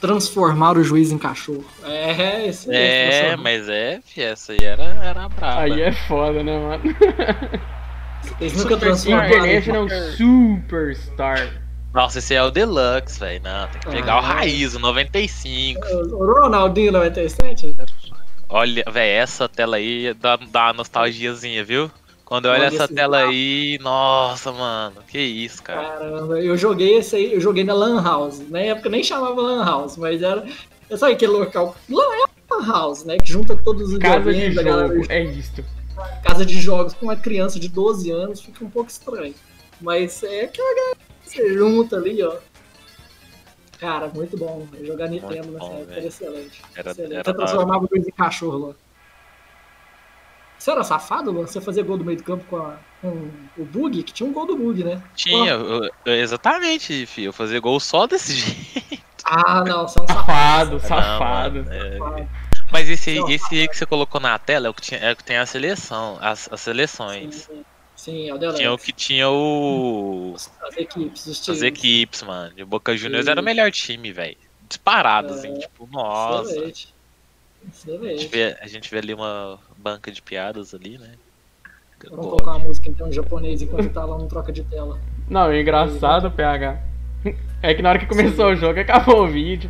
Transformar 0.02 0.78
o 0.78 0.84
juiz 0.84 1.12
em 1.12 1.18
cachorro. 1.18 1.64
É, 1.86 2.48
isso 2.48 2.68
mesmo, 2.68 2.84
É, 2.84 3.10
transformar. 3.10 3.44
mas 3.44 3.70
é, 3.70 4.00
fi, 4.04 4.22
essa 4.24 4.52
aí 4.52 4.60
era, 4.62 4.84
era 4.84 5.30
braba. 5.30 5.62
Aí 5.62 5.82
é 5.82 5.92
foda, 5.94 6.44
né, 6.44 6.58
mano? 6.60 6.84
Eles 8.42 8.54
nunca 8.54 8.70
Super 8.76 8.80
transformaram. 8.80 9.28
International 9.46 9.88
Superstar. 10.18 11.62
Nossa, 11.94 12.20
esse 12.20 12.34
é 12.34 12.42
o 12.42 12.50
Deluxe, 12.52 13.20
velho. 13.20 13.42
Não, 13.44 13.68
tem 13.68 13.82
que 13.82 13.90
pegar 13.90 14.14
Ah. 14.14 14.20
o 14.20 14.22
raiz, 14.22 14.76
o 14.76 14.80
95. 14.80 15.80
O 15.88 16.34
Ronaldinho 16.42 16.92
97? 16.92 17.76
Olha, 18.48 18.84
velho, 18.92 19.22
essa 19.22 19.48
tela 19.48 19.78
aí 19.78 20.14
dá, 20.14 20.36
dá 20.38 20.64
uma 20.68 20.74
nostalgiazinha, 20.74 21.64
viu? 21.64 21.92
Quando 22.32 22.46
eu 22.46 22.52
olho 22.52 22.62
Olha 22.62 22.74
essa 22.74 22.88
tela 22.88 23.18
aí, 23.18 23.78
nossa, 23.82 24.54
mano, 24.54 25.04
que 25.06 25.20
isso, 25.20 25.62
cara. 25.62 25.82
Caramba, 25.82 26.40
eu 26.40 26.56
joguei 26.56 26.98
esse 26.98 27.18
aí, 27.18 27.34
eu 27.34 27.42
joguei 27.42 27.66
na 27.66 27.74
Lan 27.74 28.02
House. 28.02 28.40
Na 28.50 28.60
época 28.62 28.88
nem 28.88 29.04
chamava 29.04 29.42
Lan 29.42 29.66
House, 29.66 29.98
mas 29.98 30.22
era. 30.22 30.46
Sabe 30.96 31.12
aquele 31.12 31.34
local? 31.34 31.76
Lan 31.90 32.06
é 32.06 32.54
Lan 32.54 32.66
House, 32.72 33.04
né? 33.04 33.18
Que 33.18 33.30
junta 33.30 33.54
todos 33.58 33.92
os 33.92 33.98
Casa 33.98 34.32
de 34.34 34.58
a 34.58 34.64
galera 34.64 34.88
jogo, 34.88 35.12
é 35.12 35.24
isto. 35.26 35.62
casa 36.24 36.46
de 36.46 36.58
jogos 36.62 36.94
com 36.94 37.08
uma 37.08 37.18
criança 37.18 37.60
de 37.60 37.68
12 37.68 38.10
anos 38.12 38.40
fica 38.40 38.64
um 38.64 38.70
pouco 38.70 38.90
estranho. 38.90 39.36
Mas 39.82 40.24
é 40.24 40.46
aquela 40.46 40.74
galera 40.74 40.98
que 41.26 41.30
você 41.32 41.54
junta 41.54 41.98
ali, 41.98 42.24
ó. 42.24 42.38
Cara, 43.78 44.08
muito 44.08 44.38
bom. 44.38 44.66
Jogar 44.82 45.10
Nintendo 45.10 45.50
Muito 45.50 45.52
nessa 45.52 45.66
bom, 45.66 45.80
época 45.82 45.96
era 45.98 46.08
excelente. 46.08 46.62
Era- 46.78 46.92
excelente. 46.92 47.14
era 47.14 47.24
Você 47.26 47.34
transformava 47.34 47.90
o 47.92 47.98
em 47.98 48.04
cachorro 48.04 48.68
lá. 48.70 48.74
Você 50.62 50.70
era 50.70 50.84
safado, 50.84 51.32
Luan? 51.32 51.48
Você 51.48 51.60
fazia 51.60 51.82
gol 51.84 51.98
do 51.98 52.06
meio 52.06 52.20
do 52.20 52.24
campo 52.24 52.44
com, 52.48 52.58
a- 52.58 52.78
com 53.02 53.32
o 53.58 53.66
bug? 53.66 54.04
Que 54.04 54.14
tinha 54.14 54.30
um 54.30 54.32
gol 54.32 54.46
do 54.46 54.56
bug, 54.56 54.84
né? 54.84 55.02
Tinha, 55.16 55.54
eu- 55.54 55.90
exatamente, 56.06 57.06
filho. 57.08 57.30
Eu 57.30 57.34
fazia 57.34 57.60
gol 57.60 57.80
só 57.80 58.06
desse 58.06 58.34
jeito. 58.38 59.02
Ah, 59.26 59.64
não, 59.66 59.88
você 59.88 59.98
é 60.00 60.04
um 60.04 60.08
safado. 60.08 60.80
Safado, 60.80 60.88
safado. 60.88 61.64
Não, 61.64 61.74
é. 61.74 61.98
safado. 61.98 62.30
Mas 62.72 62.88
esse, 62.90 63.16
Não, 63.16 63.28
esse 63.28 63.60
aí 63.60 63.68
que 63.68 63.76
você 63.76 63.88
colocou 63.88 64.22
na 64.22 64.38
tela 64.38 64.68
é 64.68 64.70
o 64.70 64.74
que, 64.74 64.82
tinha, 64.84 65.00
é 65.00 65.12
o 65.12 65.16
que 65.16 65.24
tem 65.24 65.38
a 65.38 65.46
seleção, 65.48 66.20
as, 66.22 66.48
as 66.52 66.62
seleções. 66.62 67.50
Sim, 67.50 67.66
sim, 67.96 68.30
é 68.30 68.34
o. 68.36 68.54
Tinha 68.54 68.72
o 68.72 68.78
que 68.78 68.92
tinha 68.92 69.30
o. 69.30 70.36
As 70.38 70.78
equipes, 70.78 71.26
os 71.26 71.40
As 71.40 71.44
times. 71.46 71.62
equipes, 71.64 72.22
mano. 72.22 72.54
De 72.54 72.64
Boca 72.64 72.96
Juniors 72.96 73.26
era 73.26 73.42
o 73.42 73.44
melhor 73.44 73.72
time, 73.72 74.12
velho. 74.14 74.38
Disparado, 74.70 75.34
É. 75.34 75.38
assim, 75.38 75.58
tipo, 75.58 75.90
nossa. 75.92 76.52
Excelente. 76.52 76.94
A 77.68 78.08
gente, 78.08 78.28
vê, 78.28 78.58
a 78.60 78.68
gente 78.68 78.90
vê 78.92 78.98
ali 78.98 79.14
uma 79.14 79.60
banca 79.78 80.12
de 80.12 80.22
piadas 80.22 80.74
ali, 80.74 80.98
né? 80.98 81.12
Vamos 82.10 82.26
colocar 82.26 82.52
uma 82.52 82.60
música 82.60 82.90
então 82.90 83.08
em 83.08 83.12
japonês 83.12 83.62
enquanto 83.62 83.90
tá 83.94 84.04
lá 84.04 84.18
no 84.18 84.28
troca 84.28 84.52
de 84.52 84.64
tela. 84.64 85.00
Não, 85.30 85.48
o 85.48 85.54
engraçado, 85.56 86.32
PH. 86.32 86.80
É 87.64 87.76
que 87.76 87.84
na 87.84 87.90
hora 87.90 88.00
que 88.00 88.08
começou 88.08 88.48
o 88.48 88.56
jogo, 88.56 88.80
acabou 88.80 89.24
o 89.24 89.28
vídeo. 89.28 89.70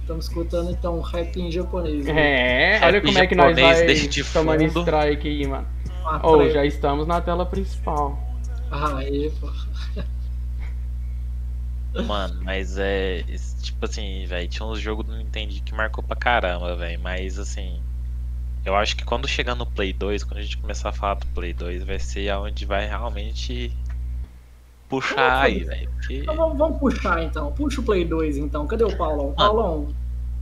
Estamos 0.00 0.24
escutando 0.26 0.70
então 0.70 0.98
rap 1.02 1.38
em 1.38 1.52
japonês. 1.52 2.06
né? 2.06 2.76
É, 2.76 2.80
olha 2.82 2.92
Rap 2.92 3.04
como 3.04 3.18
é 3.18 3.26
que 3.26 3.34
nós 3.34 3.54
vai 3.54 3.86
de 3.86 4.24
tomando 4.32 4.66
fundo. 4.70 4.80
strike 4.80 5.28
aí, 5.28 5.46
mano. 5.46 5.66
Ah, 6.06 6.20
Ou 6.22 6.38
peraí. 6.38 6.52
já 6.54 6.64
estamos 6.64 7.06
na 7.06 7.20
tela 7.20 7.44
principal. 7.44 8.18
Ah, 8.70 8.96
aí, 8.96 9.30
pô. 9.38 9.50
Mano, 12.04 12.40
mas 12.42 12.76
é. 12.78 13.24
Tipo 13.62 13.84
assim, 13.84 14.24
velho, 14.26 14.48
tinha 14.48 14.66
uns 14.66 14.80
jogos 14.80 15.06
do 15.06 15.16
Nintendo 15.16 15.54
que 15.64 15.74
marcou 15.74 16.02
pra 16.02 16.16
caramba, 16.16 16.74
velho. 16.76 17.00
Mas 17.00 17.38
assim. 17.38 17.80
Eu 18.64 18.74
acho 18.74 18.96
que 18.96 19.04
quando 19.04 19.28
chegar 19.28 19.54
no 19.54 19.64
Play 19.64 19.92
2, 19.92 20.24
quando 20.24 20.38
a 20.38 20.42
gente 20.42 20.58
começar 20.58 20.88
a 20.88 20.92
falar 20.92 21.14
do 21.14 21.26
Play 21.28 21.52
2, 21.52 21.84
vai 21.84 22.00
ser 22.00 22.28
aonde 22.30 22.64
vai 22.64 22.84
realmente 22.86 23.72
puxar 24.88 25.42
aí, 25.42 25.62
velho. 25.64 25.88
Porque. 25.90 26.14
Então 26.18 26.34
vamos, 26.36 26.58
vamos 26.58 26.78
puxar 26.80 27.22
então. 27.22 27.52
Puxa 27.52 27.80
o 27.80 27.84
Play 27.84 28.04
2 28.04 28.36
então. 28.38 28.66
Cadê 28.66 28.84
o 28.84 28.96
Paulão? 28.96 29.32
Paulão, 29.34 29.94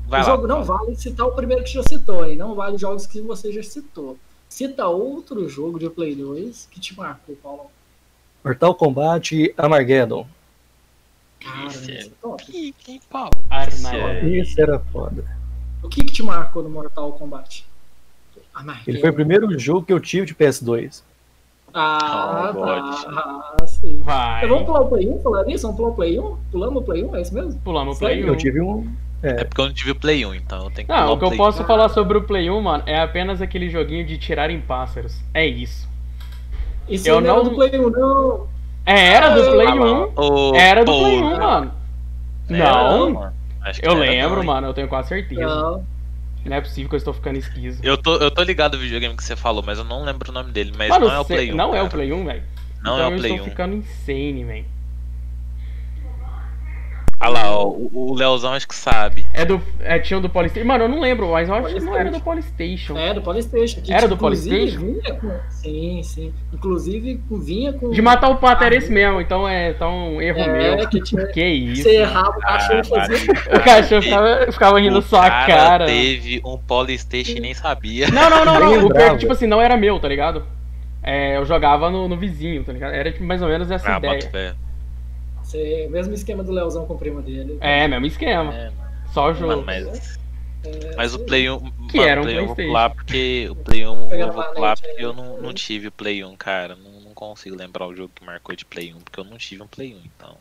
Vai 0.07 0.21
o 0.21 0.25
lá. 0.25 0.31
jogo 0.31 0.47
não 0.47 0.65
vale 0.65 0.95
citar 0.97 1.27
o 1.27 1.33
primeiro 1.33 1.65
que 1.65 1.73
já 1.75 1.83
citou, 1.83 2.27
hein? 2.27 2.37
Não 2.37 2.55
vale 2.55 2.77
os 2.77 2.81
jogos 2.81 3.07
que 3.07 3.21
você 3.21 3.53
já 3.53 3.63
citou. 3.63 4.17
Cita 4.49 4.87
outro 4.87 5.49
jogo 5.49 5.79
de 5.79 5.89
Play 5.91 6.15
2 6.15 6.69
que 6.71 6.81
te 6.81 6.97
marcou, 6.97 7.37
Paulão. 7.37 7.67
Mortal 8.45 8.75
Kombat 8.75 9.55
Armageddon. 9.57 10.27
Cara, 11.45 11.67
Esse 11.67 11.93
é- 11.93 12.01
é 12.07 12.09
top. 12.23 12.45
Que, 12.45 12.73
que 12.73 13.01
pau. 13.11 13.31
É- 13.51 14.27
Isso 14.29 14.61
era 14.61 14.79
foda. 14.79 15.25
O 15.83 15.89
que, 15.89 16.03
que 16.05 16.13
te 16.13 16.23
marcou 16.23 16.63
no 16.63 16.71
Mortal 16.71 17.13
Kombat? 17.13 17.67
Ah. 18.55 18.65
Ele 18.87 19.01
foi 19.01 19.11
o 19.11 19.15
primeiro 19.15 19.59
jogo 19.59 19.85
que 19.85 19.93
eu 19.93 20.01
tive 20.01 20.27
de 20.27 20.35
PS2. 20.35 21.03
Ah, 21.77 22.53
Oh, 22.55 22.61
tá. 22.61 23.55
Ah, 23.61 23.67
sim. 23.67 24.01
Vai. 24.03 24.47
Vamos 24.47 24.65
pular 24.65 24.83
o 24.83 24.89
Play 24.89 25.09
1, 25.09 25.19
falando 25.21 25.51
isso? 25.51 25.63
Vamos 25.67 25.77
pular 25.77 25.89
o 25.91 25.95
Play 25.95 26.19
1? 26.21 26.37
Pulamos 26.53 26.83
o 26.83 26.85
Play 26.85 27.05
1, 27.05 27.17
é 27.17 27.21
isso 27.23 27.35
mesmo? 27.35 27.61
Pulamos 27.65 27.97
o 27.97 27.99
Play 27.99 28.15
Sério? 28.15 28.31
1. 28.31 28.33
Eu 28.33 28.37
tive 28.39 28.61
um. 28.61 28.93
É 29.23 29.43
porque 29.45 29.61
eu 29.61 29.67
não 29.67 29.73
tive 29.75 29.91
o 29.91 29.95
Play 29.97 30.25
1, 30.25 30.35
então 30.35 30.65
eu 30.65 30.71
tenho 30.71 30.87
que 30.87 30.93
Não, 30.95 31.13
o 31.15 31.19
que 31.19 31.25
eu 31.25 31.29
Play 31.29 31.39
posso 31.39 31.65
falar 31.65 31.89
sobre 31.89 32.19
o 32.19 32.23
Play 32.23 32.49
1, 32.51 32.61
mano, 32.61 32.83
é 32.87 33.01
apenas 33.01 33.41
aquele 33.43 33.71
joguinho 33.71 34.05
de 34.07 34.19
tirar 34.19 34.51
em 34.51 34.61
pássaros. 34.61 35.19
É 35.33 35.47
isso. 35.47 35.89
Esse 36.89 37.09
Eu 37.09 37.17
eu 37.17 37.21
não 37.23 37.29
não- 37.29 37.41
era 37.41 37.45
do 37.51 37.55
Play 37.57 37.81
1, 37.81 37.91
não. 37.91 38.47
É, 38.87 39.13
era 39.15 39.31
do 39.31 39.41
Ah, 39.43 39.51
Play 39.53 39.67
Ah, 39.67 39.75
1. 39.75 39.79
lá, 39.79 40.07
o- 40.17 40.55
Era 40.55 40.85
do 40.85 40.93
Play 40.93 41.19
1, 41.23 41.37
mano. 41.39 41.73
era 42.51 42.59
Não, 42.65 43.11
mano. 43.11 43.35
Eu 43.83 43.95
não 43.95 44.01
lembro, 44.01 44.31
não, 44.37 44.41
hein? 44.43 44.47
mano, 44.47 44.67
eu 44.67 44.75
tenho 44.75 44.89
quase 44.89 45.09
certeza. 45.09 45.41
Não. 45.47 45.87
Não 46.45 46.57
é 46.57 46.61
possível 46.61 46.91
que 46.91 46.95
eu 46.95 46.99
estou 46.99 47.15
ficando 47.15 47.39
esquiso. 47.39 47.81
Eu 47.83 47.97
tô, 47.97 48.17
eu 48.17 48.31
tô 48.31 48.43
ligado 48.43 48.75
no 48.75 48.81
videogame 48.83 49.17
que 49.17 49.25
você 49.25 49.35
falou, 49.35 49.63
mas 49.65 49.79
eu 49.79 49.85
não 49.85 50.05
lembro 50.05 50.31
o 50.31 50.35
nome 50.35 50.53
dele. 50.53 50.75
Mas 50.77 50.91
Mano, 50.91 51.07
não 51.09 51.15
é 51.15 51.19
o 51.21 51.25
Play 51.25 51.51
1. 51.51 51.57
não 51.57 51.69
é 51.75 51.81
o 51.81 51.85
cara. 51.85 51.89
Play 51.89 52.13
1, 52.13 52.25
velho. 52.27 52.43
Não 52.83 52.95
então 52.97 52.99
é 52.99 53.09
o 53.09 53.13
eu 53.13 53.19
Play 53.19 53.31
estou 53.33 53.47
1. 53.47 53.51
ficando 53.51 53.75
insane, 53.77 54.45
velho. 54.45 54.65
Ah 57.21 57.29
lá, 57.29 57.57
ó, 57.59 57.69
o, 57.69 57.91
o 58.11 58.15
Leozão 58.15 58.53
acho 58.53 58.67
que 58.69 58.75
sabe. 58.75 59.25
É 59.33 59.45
do. 59.45 59.61
É, 59.81 59.99
tinha 59.99 60.19
um 60.19 60.21
do 60.21 60.29
Polystation. 60.29 60.67
Mano, 60.67 60.85
eu 60.85 60.89
não 60.89 61.01
lembro, 61.01 61.31
mas 61.31 61.49
eu 61.49 61.55
acho 61.55 61.75
que 61.75 61.81
não 61.81 61.97
era 61.97 62.11
do 62.11 62.21
Polystation. 62.21 62.99
É, 62.99 63.15
do 63.15 63.23
Polystation. 63.23 63.81
que, 63.81 63.93
Era 63.93 64.07
do 64.09 64.15
inclusive, 64.15 64.77
Polystation? 64.77 65.01
Vinha 65.01 65.15
com... 65.21 65.51
Sim, 65.51 66.01
sim. 66.03 66.35
Inclusive, 66.53 67.21
vinha 67.31 67.73
com... 67.73 67.91
De 67.91 68.03
matar 68.03 68.29
o 68.31 68.37
pato 68.37 68.65
era 68.65 68.75
esse 68.75 68.93
mesmo, 68.93 69.21
então 69.21 69.49
é 69.49 69.71
então, 69.71 70.15
um 70.17 70.21
erro 70.21 70.39
É, 70.41 70.77
meu. 70.77 70.89
que 70.89 71.01
tinha... 71.03 71.25
Que 71.33 71.45
isso. 71.45 71.85
Você 71.85 71.97
errava, 71.97 72.37
o 72.37 72.41
cachorro 72.41 72.81
Ah, 72.81 72.85
fazia... 72.85 73.33
O 73.57 73.61
cachorro 73.65 74.03
ficava, 74.03 74.53
ficava 74.53 74.81
rindo 74.81 74.99
O 74.99 75.03
sua 75.03 75.31
cara. 75.47 75.87
teve 75.87 76.43
um 76.45 76.59
Polystation 76.59 77.37
e 77.37 77.41
nem 77.41 77.55
sabia. 77.55 78.09
Não, 78.09 78.29
não, 78.29 78.45
não, 78.45 78.61
não. 78.61 78.87
O 78.87 78.89
pior 78.93 79.01
é 79.03 79.11
que, 79.11 79.19
tipo 79.19 79.33
assim, 79.33 79.47
não 79.47 79.61
era 79.61 79.77
meu, 79.77 79.99
tá 79.99 80.09
ligado? 80.09 80.45
É, 81.03 81.37
eu 81.37 81.45
jogava 81.45 81.91
no, 81.91 82.09
no 82.09 82.17
vizinho, 82.17 82.65
tá 82.65 82.73
ligado? 82.73 82.93
Era 82.95 83.13
tipo, 83.13 83.25
mais 83.25 83.41
ou 83.43 83.49
menos 83.49 83.71
essa 83.71 83.89
Ah, 83.95 84.01
bota 84.01 84.17
ideia. 84.17 84.31
fé. 84.31 84.55
Você... 85.45 85.89
Mesmo 85.91 86.15
esquema 86.15 86.43
do 86.43 86.51
Leozão 86.51 86.87
com 86.87 86.95
o 86.95 86.99
primo 86.99 87.23
dele. 87.23 87.59
É, 87.61 87.87
mesmo 87.87 88.07
esquema. 88.07 88.53
É, 88.55 88.73
Só 89.13 89.31
o 89.31 89.35
jogo. 89.35 89.49
mano, 89.49 89.63
mas. 89.65 90.19
É, 90.65 90.97
Mas 90.97 91.15
o 91.15 91.19
Play 91.19 91.49
1. 91.49 91.61
Que 91.89 91.99
mano, 91.99 92.09
era 92.09 92.21
um 92.21 92.25
o 92.25 92.27
Play 92.27 92.39
1 92.39 92.41
eu 92.41 92.47
vou 92.47 92.57
pular 92.57 92.91
porque. 92.91 93.49
O 93.51 93.57
Play 93.57 93.87
1 93.87 94.09
Pegar 94.09 94.27
eu 94.27 94.33
vou 94.33 94.45
pular 94.45 94.77
porque 94.77 95.03
é. 95.03 95.05
eu 95.05 95.13
não, 95.13 95.41
não 95.41 95.53
tive 95.53 95.89
o 95.89 95.93
Play 95.93 96.25
1, 96.25 96.37
cara. 96.37 96.75
Não, 96.75 97.01
não 97.01 97.15
consigo 97.15 97.55
lembrar 97.55 97.87
o 97.87 97.95
jogo 97.95 98.11
que 98.15 98.25
marcou 98.25 98.57
de 98.57 98.65
Play 98.65 98.95
1, 98.95 99.01
porque 99.01 99.21
eu 99.21 99.25
não 99.25 99.37
tive 99.37 99.63
um 99.63 99.67
Play 99.67 99.95
1, 99.95 99.99
então. 100.05 100.37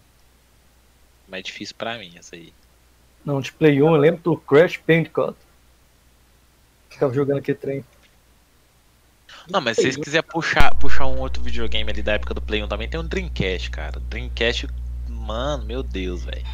Mais 1.28 1.43
difícil 1.43 1.76
pra 1.78 1.97
mim 1.97 2.14
essa 2.18 2.36
aí. 2.36 2.54
Não, 3.26 3.41
de 3.41 3.51
Play 3.51 3.82
1 3.82 3.86
eu 3.86 3.99
lembro 3.99 4.22
do 4.22 4.38
Crash 4.38 4.80
Bandicoot. 4.86 5.36
Ficava 6.89 7.14
jogando 7.14 7.39
aquele 7.39 7.58
trem. 7.58 7.86
Não, 9.49 9.60
mas 9.60 9.76
se 9.76 9.84
vocês 9.84 9.97
quiserem 9.97 10.28
puxar, 10.30 10.74
puxar 10.76 11.08
um 11.08 11.20
outro 11.20 11.41
videogame 11.41 11.91
ali 11.91 12.01
da 12.01 12.14
época 12.14 12.34
do 12.34 12.41
Play 12.41 12.64
1 12.64 12.68
também, 12.68 12.88
tem 12.88 12.99
um 12.99 13.06
Dreamcast, 13.06 13.72
cara. 13.72 13.99
Dreamcast, 13.99 14.68
mano, 15.10 15.66
meu 15.66 15.84
Deus, 15.84 16.24
velho. 16.26 16.45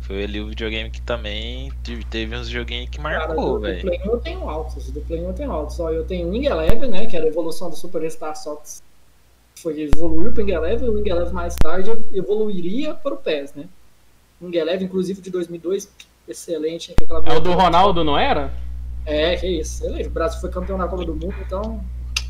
Foi 0.00 0.22
ali 0.22 0.38
o 0.38 0.48
videogame 0.48 0.90
que 0.90 1.00
também 1.00 1.72
teve, 2.10 2.36
uns 2.36 2.48
joguinhos 2.48 2.90
que 2.90 3.00
marcou, 3.00 3.34
do, 3.34 3.52
do 3.54 3.60
velho. 3.60 3.80
Play 3.80 4.00
1 4.00 4.04
eu 4.04 4.20
tenho 4.20 4.48
altos, 4.50 4.90
do 4.90 5.00
Play 5.00 5.22
1 5.22 5.28
eu 5.28 5.32
tenho 5.32 5.50
altos. 5.50 5.80
Ó, 5.80 5.90
eu 5.90 6.04
tenho 6.04 6.28
o 6.28 6.30
Wing 6.30 6.44
Eleven, 6.44 6.90
né, 6.90 7.06
que 7.06 7.16
era 7.16 7.24
a 7.24 7.28
evolução 7.28 7.70
do 7.70 7.76
Superstar 7.76 8.36
Sox. 8.36 8.82
Foi 9.56 9.80
evoluiu 9.80 10.30
pro 10.30 10.42
Wing 10.44 10.52
Eleven, 10.52 10.90
o 10.90 10.94
Wing 10.94 11.08
Eleven 11.08 11.32
mais 11.32 11.56
tarde 11.56 11.90
evoluiria 12.12 12.92
para 12.92 13.14
o 13.14 13.16
PES, 13.16 13.54
né. 13.54 13.64
Wing 14.42 14.54
Eleven, 14.54 14.84
inclusive, 14.86 15.22
de 15.22 15.30
2002, 15.30 15.90
excelente. 16.28 16.90
né, 16.90 16.96
aquela 17.00 17.24
É 17.24 17.36
o 17.38 17.40
do 17.40 17.52
Ronaldo, 17.52 18.04
não 18.04 18.18
era? 18.18 18.52
É, 19.06 19.36
que 19.36 19.46
isso, 19.46 19.84
excelente. 19.84 20.08
O 20.08 20.12
Brasil 20.12 20.38
foi 20.38 20.50
campeão 20.50 20.76
na 20.76 20.86
Copa 20.86 21.06
do 21.06 21.14
Mundo, 21.14 21.34
então, 21.46 21.82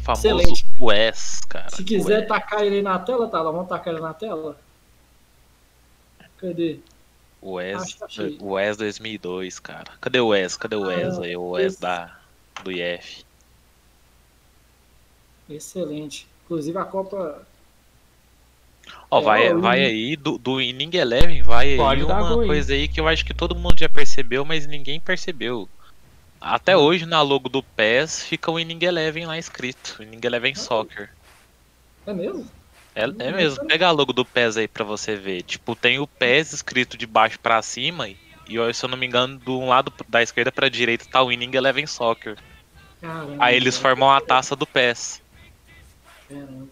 Famoso 0.05 0.29
excelente. 0.29 0.67
Wes, 0.79 1.41
cara. 1.49 1.71
se 1.71 1.83
quiser 1.83 2.21
Wes. 2.21 2.29
tacar 2.29 2.63
ele 2.63 2.83
na 2.83 3.01
tela, 3.01 3.27
tá 3.27 3.43
lá, 3.43 3.51
vamos 3.51 3.69
tacar 3.69 3.93
ele 3.93 4.03
na 4.03 4.15
tela. 4.15 4.57
Cadê? 6.45 6.79
O 7.41 7.53
Wes, 7.53 7.97
o 8.39 8.53
Wes 8.53 8.77
2002, 8.77 9.59
cara. 9.61 9.93
Cadê 9.99 10.21
o 10.21 10.29
Wes? 10.29 10.57
Cadê 10.59 10.77
o 10.77 10.83
Wes 10.83 11.19
Ah, 11.19 11.23
aí? 11.23 11.37
O 11.37 11.51
Wes 11.51 11.73
esse. 11.73 11.81
da, 11.81 12.19
do 12.63 12.71
IF. 12.71 13.25
Excelente. 15.49 16.27
Inclusive 16.45 16.77
a 16.77 16.85
Copa. 16.85 17.47
Ó, 19.11 19.21
É, 19.21 19.23
vai, 19.23 19.55
ó, 19.55 19.59
vai 19.59 19.85
aí, 19.85 20.17
do, 20.17 20.37
do 20.37 20.61
Inning 20.61 20.95
Eleven, 20.95 21.43
vai 21.43 21.77
Pode 21.77 22.03
aí 22.03 22.07
uma 22.07 22.35
coisa 22.45 22.75
aí 22.75 22.89
que 22.89 23.01
eu 23.01 23.09
acho 23.09 23.25
que 23.25 23.33
todo 23.33 23.55
mundo 23.55 23.79
já 23.79 23.89
percebeu, 23.89 24.45
mas 24.45 24.67
ninguém 24.67 25.01
percebeu. 25.01 25.67
Até 26.39 26.77
hoje, 26.77 27.07
na 27.07 27.23
logo 27.23 27.49
do 27.49 27.63
PES, 27.63 28.25
fica 28.25 28.51
o 28.51 28.61
Inning 28.61 28.85
Eleven 28.85 29.25
lá 29.25 29.39
escrito. 29.39 30.03
Inning 30.03 30.21
Eleven 30.23 30.55
Soccer. 30.55 31.11
É 32.07 32.13
mesmo? 32.13 32.47
É, 32.95 33.05
é 33.05 33.33
mesmo, 33.33 33.67
pega 33.67 33.89
a 33.89 33.91
logo 33.91 34.13
do 34.13 34.25
PES 34.25 34.57
aí 34.57 34.69
pra 34.69 34.85
você 34.85 35.17
ver. 35.17 35.43
Tipo, 35.43 35.75
tem 35.75 35.99
o 35.99 36.07
PES 36.07 36.53
escrito 36.53 36.97
de 36.97 37.07
baixo 37.07 37.39
pra 37.41 37.61
cima 37.61 38.09
e, 38.09 38.17
e, 38.49 38.75
se 38.75 38.85
eu 38.85 38.89
não 38.89 38.97
me 38.97 39.07
engano, 39.07 39.39
do 39.39 39.59
um 39.59 39.69
lado 39.69 39.93
da 40.09 40.23
esquerda 40.23 40.53
pra 40.53 40.69
direita 40.69 41.05
tá 41.11 41.23
o 41.23 41.33
Inning 41.33 41.55
Eleven 41.55 41.87
Soccer. 41.87 42.37
Caramba. 43.01 43.37
Aí 43.39 43.57
eles 43.57 43.77
formam 43.77 44.11
a 44.11 44.21
taça 44.21 44.55
do 44.55 44.67
PES. 44.67 45.21
Caramba. 46.29 46.69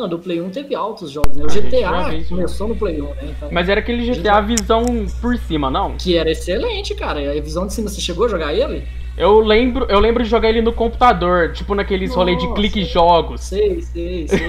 Não, 0.00 0.08
do 0.08 0.18
Play 0.18 0.40
1 0.40 0.50
teve 0.50 0.74
altos 0.74 1.10
jogos, 1.10 1.36
né? 1.36 1.44
O 1.44 1.46
GTA 1.46 2.26
começou 2.26 2.68
no 2.68 2.74
Play 2.74 3.02
1, 3.02 3.04
né? 3.04 3.16
Então, 3.22 3.50
Mas 3.52 3.68
era 3.68 3.80
aquele 3.80 4.10
GTA 4.10 4.40
visão 4.40 4.82
por 5.20 5.36
cima, 5.36 5.70
não? 5.70 5.94
Que 5.98 6.16
era 6.16 6.30
excelente, 6.30 6.94
cara. 6.94 7.20
A 7.30 7.38
visão 7.38 7.66
de 7.66 7.74
cima, 7.74 7.90
você 7.90 8.00
chegou 8.00 8.24
a 8.24 8.28
jogar 8.28 8.54
ele? 8.54 8.88
Eu 9.20 9.38
lembro, 9.40 9.84
eu 9.90 10.00
lembro 10.00 10.24
de 10.24 10.30
jogar 10.30 10.48
ele 10.48 10.62
no 10.62 10.72
computador, 10.72 11.52
tipo 11.52 11.74
naqueles 11.74 12.14
rolê 12.14 12.36
de 12.36 12.50
clique 12.54 12.84
jogos. 12.84 13.42
Sei, 13.42 13.82
sei, 13.82 14.26
sei. 14.26 14.48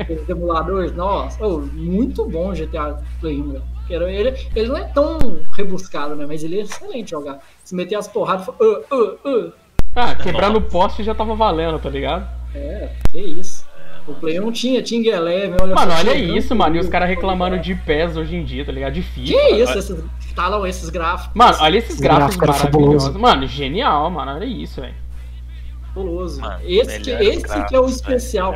Aqueles 0.00 0.28
emuladores, 0.28 0.92
nossa. 0.96 1.46
ô, 1.46 1.60
muito 1.60 2.24
bom 2.24 2.50
o 2.50 2.52
GTA 2.52 3.00
Play 3.20 3.40
1, 3.40 3.44
meu. 3.44 3.62
Ele, 3.88 4.34
ele 4.56 4.68
não 4.68 4.76
é 4.76 4.82
tão 4.82 5.40
rebuscado, 5.56 6.16
né? 6.16 6.26
Mas 6.26 6.42
ele 6.42 6.58
é 6.58 6.62
excelente 6.62 7.12
jogar. 7.12 7.38
Se 7.62 7.72
meter 7.72 7.94
as 7.94 8.08
porradas, 8.08 8.48
uh, 8.48 8.52
uh, 8.92 9.28
uh. 9.28 9.52
Ah, 9.94 10.16
quebrando 10.16 10.58
o 10.58 10.62
poste 10.62 11.04
já 11.04 11.14
tava 11.14 11.36
valendo, 11.36 11.78
tá 11.78 11.88
ligado? 11.88 12.28
É, 12.52 12.90
que 13.12 13.18
isso. 13.18 13.64
O 14.08 14.14
Play 14.14 14.40
1 14.40 14.50
tinha, 14.50 14.82
tinha 14.82 15.14
Eleven, 15.14 15.56
olha 15.60 15.74
Mano, 15.74 15.92
olha 15.92 16.16
isso, 16.16 16.54
mano. 16.56 16.74
E 16.74 16.78
os 16.80 16.88
caras 16.88 17.08
reclamando 17.08 17.58
de 17.60 17.76
pés 17.76 18.16
hoje 18.16 18.34
em 18.34 18.44
dia, 18.44 18.64
tá 18.64 18.72
ligado? 18.72 18.94
De 18.94 19.02
FIFA. 19.02 19.32
Que 19.32 19.54
isso, 19.54 19.78
esses, 19.78 20.04
talam 20.40 20.66
esses 20.66 20.88
gráficos. 20.90 21.32
Mano, 21.34 21.56
olha 21.60 21.78
esses 21.78 21.90
Esse 21.94 22.02
gráficos 22.02 22.36
gráfico 22.36 22.46
maravilhosos. 22.80 23.08
fabuloso. 23.08 23.18
Mano, 23.18 23.46
genial, 23.46 24.10
mano. 24.10 24.32
Olha 24.32 24.44
isso, 24.44 24.80
velho. 24.80 24.94
Fabuloso. 25.94 26.40
Mano, 26.40 26.60
esse 26.64 27.00
que, 27.00 27.10
esse 27.10 27.64
que 27.64 27.74
é 27.74 27.80
o 27.80 27.86
especial. 27.86 28.54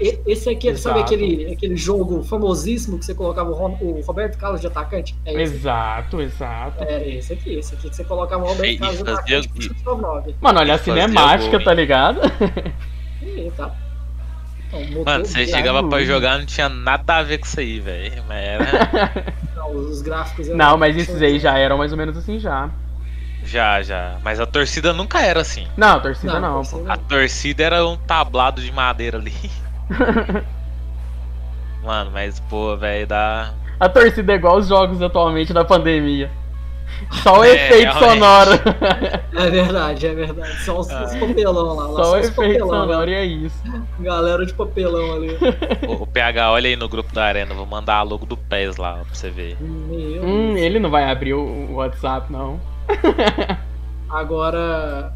E- 0.00 0.18
Esse 0.26 0.50
é 0.50 0.52
aquele, 0.52 0.76
sabe 0.76 0.98
Exato. 0.98 1.14
aquele, 1.14 1.52
aquele 1.52 1.76
jogo 1.76 2.22
famosíssimo 2.22 2.98
que 2.98 3.06
você 3.06 3.14
colocava 3.14 3.50
o, 3.50 4.00
Roberto 4.02 4.36
Carlos 4.38 4.60
de 4.60 4.66
atacante? 4.66 5.16
É 5.24 5.32
esse. 5.32 5.54
Exato, 5.54 6.20
exato. 6.20 6.84
Era 6.84 7.04
esse 7.06 7.32
aqui, 7.32 7.54
esse 7.54 7.74
aqui 7.74 7.88
que 7.88 7.96
você 7.96 8.04
colocava 8.04 8.44
o 8.44 8.48
Roberto 8.48 8.70
e 8.70 8.78
Carlos 8.78 9.02
de 9.02 9.10
atacante 9.10 9.48
pro 9.48 9.62
chute 9.62 9.82
9. 9.84 10.34
Mano, 10.42 10.60
olha 10.60 10.74
a 10.74 10.78
cinemática, 10.78 11.56
gol, 11.56 11.64
tá 11.64 11.74
ligado? 11.74 12.20
E 13.20 13.50
tá. 13.56 13.74
Então, 14.68 15.02
Mano, 15.04 15.24
você 15.24 15.46
chegava 15.46 15.80
pra 15.82 15.96
muito. 15.98 16.06
jogar, 16.06 16.38
não 16.38 16.44
tinha 16.46 16.68
nada 16.68 17.16
a 17.16 17.22
ver 17.22 17.38
com 17.38 17.46
isso 17.46 17.58
aí, 17.58 17.80
velho. 17.80 18.22
Mas 18.28 18.38
era. 18.46 19.24
Não, 19.72 19.76
os 19.90 20.02
gráficos 20.02 20.46
eram- 20.48 20.56
Não, 20.58 20.76
mas 20.78 20.96
esses 20.96 21.20
aí 21.22 21.38
já 21.38 21.56
eram 21.58 21.78
mais 21.78 21.92
ou 21.92 21.98
menos 21.98 22.16
assim 22.16 22.38
já. 22.38 22.68
já, 23.44 23.82
já. 23.82 24.16
Mas 24.22 24.40
a 24.40 24.46
torcida 24.46 24.92
nunca 24.92 25.20
era 25.20 25.40
assim. 25.40 25.66
Não, 25.76 26.00
torcida 26.00 26.38
Não, 26.40 26.56
não, 26.58 26.64
pô. 26.64 26.78
não. 26.78 26.92
A 26.92 26.96
torcida 26.96 27.62
era 27.64 27.86
um 27.86 27.96
tablado 27.96 28.60
de 28.60 28.72
madeira 28.72 29.18
ali. 29.18 29.32
Mano, 31.82 32.10
mas, 32.12 32.40
pô, 32.40 32.76
velho, 32.76 33.06
dá. 33.06 33.52
A 33.78 33.88
torcida 33.88 34.32
é 34.32 34.36
igual 34.36 34.56
os 34.58 34.66
jogos 34.68 35.00
atualmente 35.00 35.52
da 35.52 35.64
pandemia. 35.64 36.30
Só 37.22 37.38
o 37.40 37.44
É, 37.44 37.54
efeito 37.54 37.92
realmente. 37.94 38.20
sonoro. 38.20 38.50
É 39.36 39.50
verdade, 39.50 40.06
é 40.06 40.14
verdade. 40.14 40.64
Só 40.64 40.78
os, 40.80 40.86
os 40.86 40.92
Ah. 40.92 41.16
papelão 41.20 41.74
lá. 41.74 41.86
lá 41.88 42.04
Só 42.04 42.10
o 42.16 42.18
os 42.20 42.26
efeito 42.28 42.34
papelão, 42.36 42.68
sonoro 42.68 43.06
né? 43.06 43.12
e 43.12 43.14
é 43.14 43.24
isso. 43.24 43.62
Galera 44.00 44.44
de 44.44 44.52
papelão 44.54 45.14
ali. 45.14 45.38
O, 45.86 46.02
o 46.02 46.06
PH, 46.06 46.50
olha 46.52 46.68
aí 46.68 46.76
no 46.76 46.88
grupo 46.88 47.12
da 47.14 47.24
Arena, 47.24 47.54
vou 47.54 47.66
mandar 47.66 47.96
a 47.96 48.02
logo 48.02 48.26
do 48.26 48.36
PES 48.36 48.76
lá 48.76 48.94
pra 49.04 49.14
você 49.14 49.30
ver. 49.30 49.56
Meu 49.60 50.22
Hum, 50.22 50.52
Deus. 50.54 50.60
ele 50.60 50.78
não 50.78 50.90
vai 50.90 51.10
abrir 51.10 51.34
o 51.34 51.40
o 51.68 51.74
WhatsApp, 51.76 52.30
não. 52.32 52.60
Agora, 54.08 55.12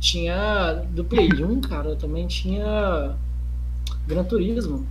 tinha 0.00 0.72
do 0.90 1.04
Play 1.04 1.28
1, 1.32 1.60
cara, 1.60 1.94
também 1.96 2.26
tinha 2.26 3.12
Gran 4.06 4.24
Turismo. 4.24 4.86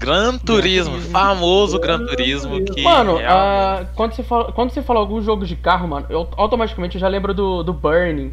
Gran 0.00 0.38
Turismo, 0.38 0.92
Turismo. 0.94 1.10
famoso 1.12 1.78
Gran 1.78 1.98
Gran 1.98 2.06
Turismo 2.08 2.50
Turismo. 2.52 2.74
que. 2.74 2.82
Mano, 2.82 3.16
realmente- 3.18 3.26
ah, 3.30 3.86
quando, 3.94 4.12
você 4.14 4.22
fala, 4.22 4.52
quando 4.52 4.70
você 4.70 4.82
fala 4.82 4.98
algum 4.98 5.20
jogo 5.22 5.44
de 5.46 5.54
carro, 5.56 5.86
mano, 5.86 6.06
eu 6.08 6.26
automaticamente 6.36 6.98
já 6.98 7.06
lembro 7.06 7.34
do, 7.34 7.62
do 7.62 7.72
Burning. 7.72 8.32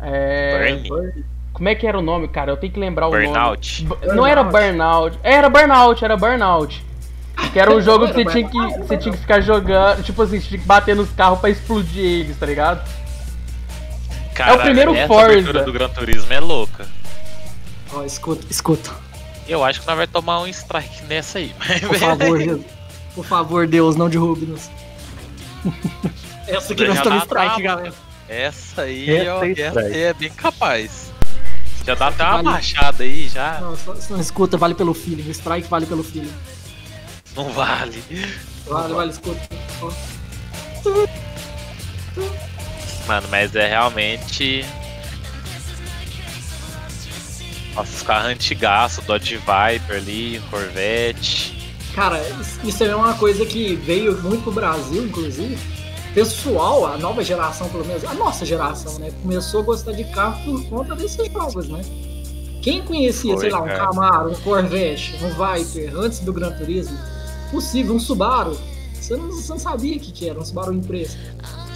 É, 0.00 0.76
Burning? 0.88 1.24
Como 1.52 1.68
é 1.68 1.74
que 1.74 1.86
era 1.86 1.98
o 1.98 2.02
nome, 2.02 2.26
cara? 2.28 2.50
Eu 2.50 2.56
tenho 2.56 2.72
que 2.72 2.80
lembrar 2.80 3.06
o 3.06 3.10
Burnout? 3.10 3.84
nome. 3.84 3.96
Bu- 4.00 4.14
Não 4.14 4.26
era 4.26 4.42
Burnout. 4.42 5.18
Era 5.22 5.48
Burnout, 5.48 6.04
era 6.04 6.16
Burnout. 6.16 6.84
Que 7.52 7.60
era 7.60 7.70
um 7.72 7.80
jogo 7.82 8.06
que 8.08 8.14
você 8.14 8.24
tinha 8.24 8.48
que, 8.48 8.78
você 8.78 8.96
tinha 8.96 9.12
que 9.12 9.20
ficar 9.20 9.40
jogando, 9.40 10.02
tipo 10.02 10.20
assim, 10.22 10.40
você 10.40 10.48
tinha 10.48 10.60
que 10.60 10.66
bater 10.66 10.96
nos 10.96 11.10
carros 11.12 11.38
pra 11.38 11.50
explodir 11.50 12.02
eles, 12.04 12.36
tá 12.38 12.46
ligado? 12.46 12.82
Cara, 14.34 14.58
primeiro 14.58 14.94
essa 14.94 15.06
Forza. 15.06 15.52
do 15.64 15.72
Gran 15.72 15.88
Turismo 15.90 16.32
é 16.32 16.40
louca. 16.40 16.86
Ó, 17.94 18.02
escuta, 18.02 18.46
escuta. 18.50 18.90
Eu 19.52 19.62
acho 19.62 19.82
que 19.82 19.86
nós 19.86 19.96
vai 19.98 20.06
tomar 20.06 20.40
um 20.40 20.46
strike 20.46 21.04
nessa 21.04 21.38
aí. 21.38 21.54
Mas 21.58 21.80
Por 21.82 21.98
favor, 21.98 22.38
Jesus. 22.38 22.66
Por 23.14 23.24
favor, 23.26 23.66
Deus, 23.66 23.96
não 23.96 24.08
derrube-nos. 24.08 24.70
Essa 26.48 26.72
aqui 26.72 26.86
nós 26.86 26.96
estamos 26.96 27.22
strike, 27.24 27.62
galera. 27.62 27.92
Essa 28.26 28.82
aí, 28.82 29.10
Essa 29.10 29.34
ó, 29.34 29.44
é 29.44 29.52
essa 29.52 29.80
aí 29.80 30.02
é 30.04 30.14
bem 30.14 30.30
capaz. 30.30 31.12
Já 31.84 31.94
dá 31.94 32.08
até 32.08 32.22
uma 32.24 32.32
Vale. 32.32 32.44
baixada 32.44 33.04
aí, 33.04 33.28
já. 33.28 33.60
Não, 33.60 33.76
só, 33.76 33.94
só 33.96 34.16
escuta, 34.16 34.56
vale 34.56 34.74
pelo 34.74 34.94
feeling. 34.94 35.28
Strike 35.30 35.68
vale 35.68 35.84
pelo 35.84 36.02
feeling. 36.02 36.32
Não 37.36 37.50
vale. 37.52 38.02
Vale, 38.66 38.94
vale, 38.94 39.10
escuta. 39.10 39.38
Mano, 43.06 43.28
mas 43.30 43.54
é 43.54 43.68
realmente. 43.68 44.64
Nossa, 47.74 47.96
os 47.96 48.02
carros 48.02 48.26
antigaço, 48.30 49.02
Dodge 49.02 49.36
Viper 49.36 49.96
ali, 49.96 50.42
Corvette. 50.50 51.72
Cara, 51.94 52.20
isso- 52.64 52.84
é 52.84 52.94
uma 52.94 53.14
coisa 53.14 53.44
que 53.46 53.74
veio 53.76 54.20
muito 54.22 54.42
pro 54.44 54.52
Brasil, 54.52 55.04
inclusive. 55.04 55.58
Pessoal, 56.14 56.86
a 56.86 56.98
nova 56.98 57.24
geração, 57.24 57.68
pelo 57.70 57.84
menos, 57.86 58.04
a 58.04 58.12
nossa 58.14 58.44
geração, 58.44 58.98
né? 58.98 59.10
Começou 59.22 59.60
a 59.60 59.64
gostar 59.64 59.92
de 59.92 60.04
carro 60.04 60.42
por 60.44 60.64
conta 60.68 60.94
desses 60.94 61.26
jogos, 61.32 61.68
né? 61.68 61.80
Quem 62.60 62.82
conhecia, 62.82 63.32
Foi, 63.32 63.40
sei 63.40 63.50
lá, 63.50 63.62
um 63.62 63.66
cara. 63.66 63.78
Camaro, 63.86 64.30
um 64.30 64.34
Corvette, 64.36 65.14
um 65.22 65.28
Viper, 65.30 65.96
antes 65.96 66.20
do 66.20 66.32
Gran 66.32 66.52
Turismo, 66.52 66.96
possível, 67.50 67.94
um 67.94 67.98
Subaru, 67.98 68.58
você 68.94 69.16
não, 69.16 69.28
você 69.32 69.48
não 69.50 69.58
sabia 69.58 69.96
o 69.96 70.00
que, 70.00 70.12
que 70.12 70.28
era, 70.28 70.38
um 70.38 70.44
Subaru 70.44 70.74
Impressa. 70.74 71.16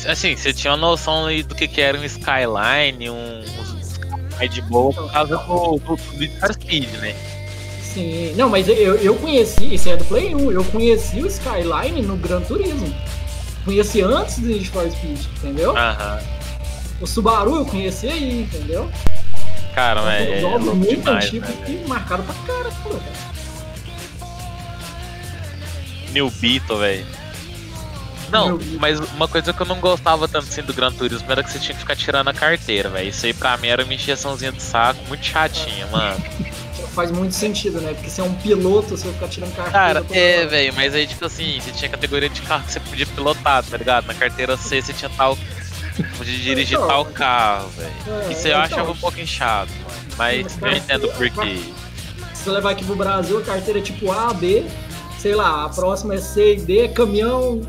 Assim, 0.06 0.36
você 0.36 0.52
tinha 0.52 0.72
uma 0.72 0.76
noção 0.76 1.26
do 1.42 1.54
que, 1.54 1.66
que 1.66 1.80
era 1.80 1.98
um 1.98 2.04
Skyline, 2.04 3.10
um. 3.10 3.42
Mais 4.36 4.50
de 4.50 4.62
boa 4.62 4.92
por 4.92 5.10
causa 5.10 5.36
do, 5.36 5.78
do, 5.78 5.96
do 5.96 6.52
Speed, 6.52 6.90
né? 7.00 7.14
Sim, 7.82 8.34
não, 8.36 8.48
mas 8.48 8.68
eu, 8.68 8.96
eu 8.96 9.14
conheci, 9.16 9.74
esse 9.74 9.88
é 9.88 9.96
do 9.96 10.04
Play 10.04 10.34
1, 10.34 10.52
eu 10.52 10.64
conheci 10.64 11.22
o 11.22 11.26
Skyline 11.26 12.02
no 12.02 12.16
Gran 12.16 12.42
Turismo. 12.42 12.94
Conheci 13.64 14.02
antes 14.02 14.38
do 14.38 14.46
Need 14.48 14.68
for 14.68 14.88
Speed, 14.90 15.18
entendeu? 15.38 15.76
Aham. 15.76 16.20
O 17.00 17.06
Subaru 17.06 17.56
eu 17.56 17.66
conheci 17.66 18.06
aí, 18.06 18.42
entendeu? 18.42 18.90
Cara, 19.74 20.02
mas 20.02 20.24
São 20.24 20.34
é, 20.34 20.40
jogos 20.40 20.64
louco 20.64 20.76
muito 20.76 20.96
demais, 20.96 21.24
antigos 21.26 21.48
né, 21.48 21.62
que 21.66 21.88
marcaram 21.88 22.24
pra 22.24 22.34
cara. 22.46 22.70
New 26.12 26.30
Beetle, 26.30 26.78
velho. 26.78 27.06
Não, 28.30 28.58
mas 28.80 28.98
uma 29.14 29.28
coisa 29.28 29.52
que 29.52 29.60
eu 29.60 29.66
não 29.66 29.80
gostava 29.80 30.26
tanto 30.26 30.46
assim 30.48 30.62
do 30.62 30.74
Gran 30.74 30.92
Turismo 30.92 31.30
era 31.30 31.42
que 31.42 31.50
você 31.50 31.58
tinha 31.58 31.74
que 31.74 31.80
ficar 31.80 31.96
tirando 31.96 32.28
a 32.28 32.34
carteira, 32.34 32.88
velho. 32.88 33.08
Isso 33.08 33.24
aí 33.26 33.32
pra 33.32 33.56
mim 33.56 33.68
era 33.68 33.84
uma 33.84 33.94
encheçãozinha 33.94 34.52
de 34.52 34.62
saco 34.62 35.00
muito 35.08 35.24
chatinha, 35.24 35.86
mano. 35.86 36.22
Faz 36.94 37.10
muito 37.10 37.34
sentido, 37.34 37.78
né? 37.80 37.92
Porque 37.92 38.08
você 38.08 38.22
é 38.22 38.24
um 38.24 38.32
piloto, 38.34 38.96
você 38.96 39.04
vai 39.04 39.12
ficar 39.12 39.28
tirando 39.28 39.54
carteira. 39.54 40.02
Cara, 40.02 40.06
é, 40.10 40.46
velho, 40.46 40.72
mas 40.74 40.94
aí, 40.94 41.06
tipo 41.06 41.26
assim, 41.26 41.60
você 41.60 41.70
tinha 41.70 41.90
categoria 41.90 42.28
de 42.28 42.40
carro 42.40 42.64
que 42.64 42.72
você 42.72 42.80
podia 42.80 43.06
pilotar, 43.06 43.62
tá 43.62 43.76
ligado? 43.76 44.06
Na 44.06 44.14
carteira 44.14 44.56
C 44.56 44.80
você 44.80 44.94
tinha 44.94 45.10
tal. 45.14 45.36
Podia 46.16 46.38
dirigir 46.38 46.76
Então, 46.76 46.88
tal 46.88 47.04
carro, 47.06 47.68
velho. 47.70 47.92
É, 48.28 48.32
Isso 48.32 48.46
eu 48.48 48.52
então, 48.52 48.62
achava 48.62 48.90
um 48.92 48.96
pouquinho 48.96 49.26
chato, 49.26 49.68
mano. 49.68 50.00
Mas 50.16 50.58
eu 50.60 50.72
entendo 50.72 51.08
por 51.08 51.28
quê. 51.30 51.60
Se 52.32 52.44
você 52.44 52.50
levar 52.50 52.70
aqui 52.70 52.84
pro 52.84 52.96
Brasil, 52.96 53.38
a 53.38 53.42
carteira 53.42 53.78
é 53.78 53.82
tipo 53.82 54.10
A, 54.10 54.32
B, 54.32 54.64
sei 55.18 55.34
lá, 55.34 55.64
a 55.64 55.68
próxima 55.68 56.14
é 56.14 56.18
C 56.18 56.54
e 56.54 56.60
D, 56.60 56.88
caminhão, 56.88 57.60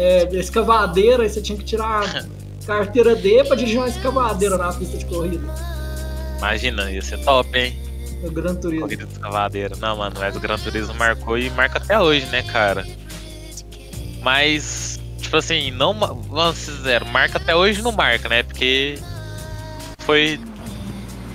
é, 0.00 0.28
escavadeira, 0.32 1.22
aí 1.22 1.28
você 1.28 1.42
tinha 1.42 1.58
que 1.58 1.64
tirar 1.64 2.26
carteira 2.66 3.14
D 3.14 3.44
pra 3.44 3.54
dirigir 3.54 3.78
uma 3.78 3.88
escavadeira 3.88 4.56
na 4.56 4.72
pista 4.72 4.96
de 4.96 5.04
corrida. 5.04 5.46
Imagina, 6.38 6.90
ia 6.90 7.02
ser 7.02 7.18
top, 7.22 7.58
hein? 7.58 7.78
No 8.22 8.30
Gran 8.30 8.54
Turismo. 8.54 8.86
Corrida 8.86 9.04
de 9.04 9.12
escavadeira. 9.12 9.76
Não, 9.76 9.96
mano, 9.98 10.16
mas 10.18 10.34
o 10.34 10.40
Gran 10.40 10.58
Turismo 10.58 10.94
marcou 10.94 11.36
e 11.36 11.50
marca 11.50 11.78
até 11.78 11.98
hoje, 11.98 12.24
né, 12.26 12.42
cara? 12.42 12.86
Mas, 14.22 14.98
tipo 15.18 15.36
assim, 15.36 15.70
não. 15.70 15.94
Vamos 15.94 16.58
zero, 16.82 17.04
marca 17.06 17.38
até 17.38 17.54
hoje 17.54 17.82
não 17.82 17.92
marca, 17.92 18.28
né? 18.28 18.42
Porque 18.42 18.98
foi 20.00 20.40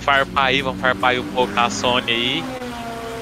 farpar 0.00 0.46
aí, 0.46 0.62
vamos 0.62 0.80
farpar 0.80 1.10
aí 1.10 1.20
um 1.20 1.32
pouco 1.32 1.52
a 1.58 1.70
Sony 1.70 2.10
aí. 2.10 2.44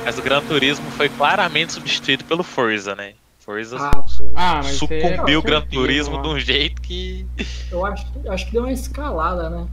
Mas 0.04 0.18
o 0.18 0.22
Gran 0.22 0.42
Turismo 0.42 0.90
foi 0.92 1.08
claramente 1.08 1.72
substituído 1.72 2.24
pelo 2.24 2.42
Forza, 2.42 2.94
né? 2.94 3.14
Forza 3.44 3.76
Ah. 3.78 4.04
Ah, 4.34 4.62
sucumbiu 4.62 5.40
o 5.40 5.42
Gran 5.42 5.60
Turismo 5.62 6.16
mano. 6.16 6.28
de 6.30 6.34
um 6.34 6.38
jeito 6.40 6.80
que. 6.80 7.26
eu 7.70 7.84
acho, 7.84 8.06
acho 8.28 8.46
que 8.46 8.52
deu 8.52 8.62
uma 8.62 8.72
escalada, 8.72 9.50
né? 9.50 9.66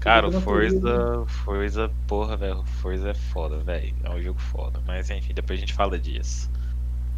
Cara, 0.00 0.28
o 0.28 0.40
Forza. 0.40 1.24
Forza, 1.44 1.90
porra, 2.06 2.36
velho. 2.36 2.64
Forza 2.80 3.10
é 3.10 3.14
foda, 3.14 3.58
velho. 3.58 3.94
É 4.02 4.10
um 4.10 4.20
jogo 4.20 4.40
foda. 4.40 4.80
Mas 4.86 5.10
enfim, 5.10 5.34
depois 5.34 5.58
a 5.58 5.60
gente 5.60 5.74
fala 5.74 5.98
disso. 5.98 6.50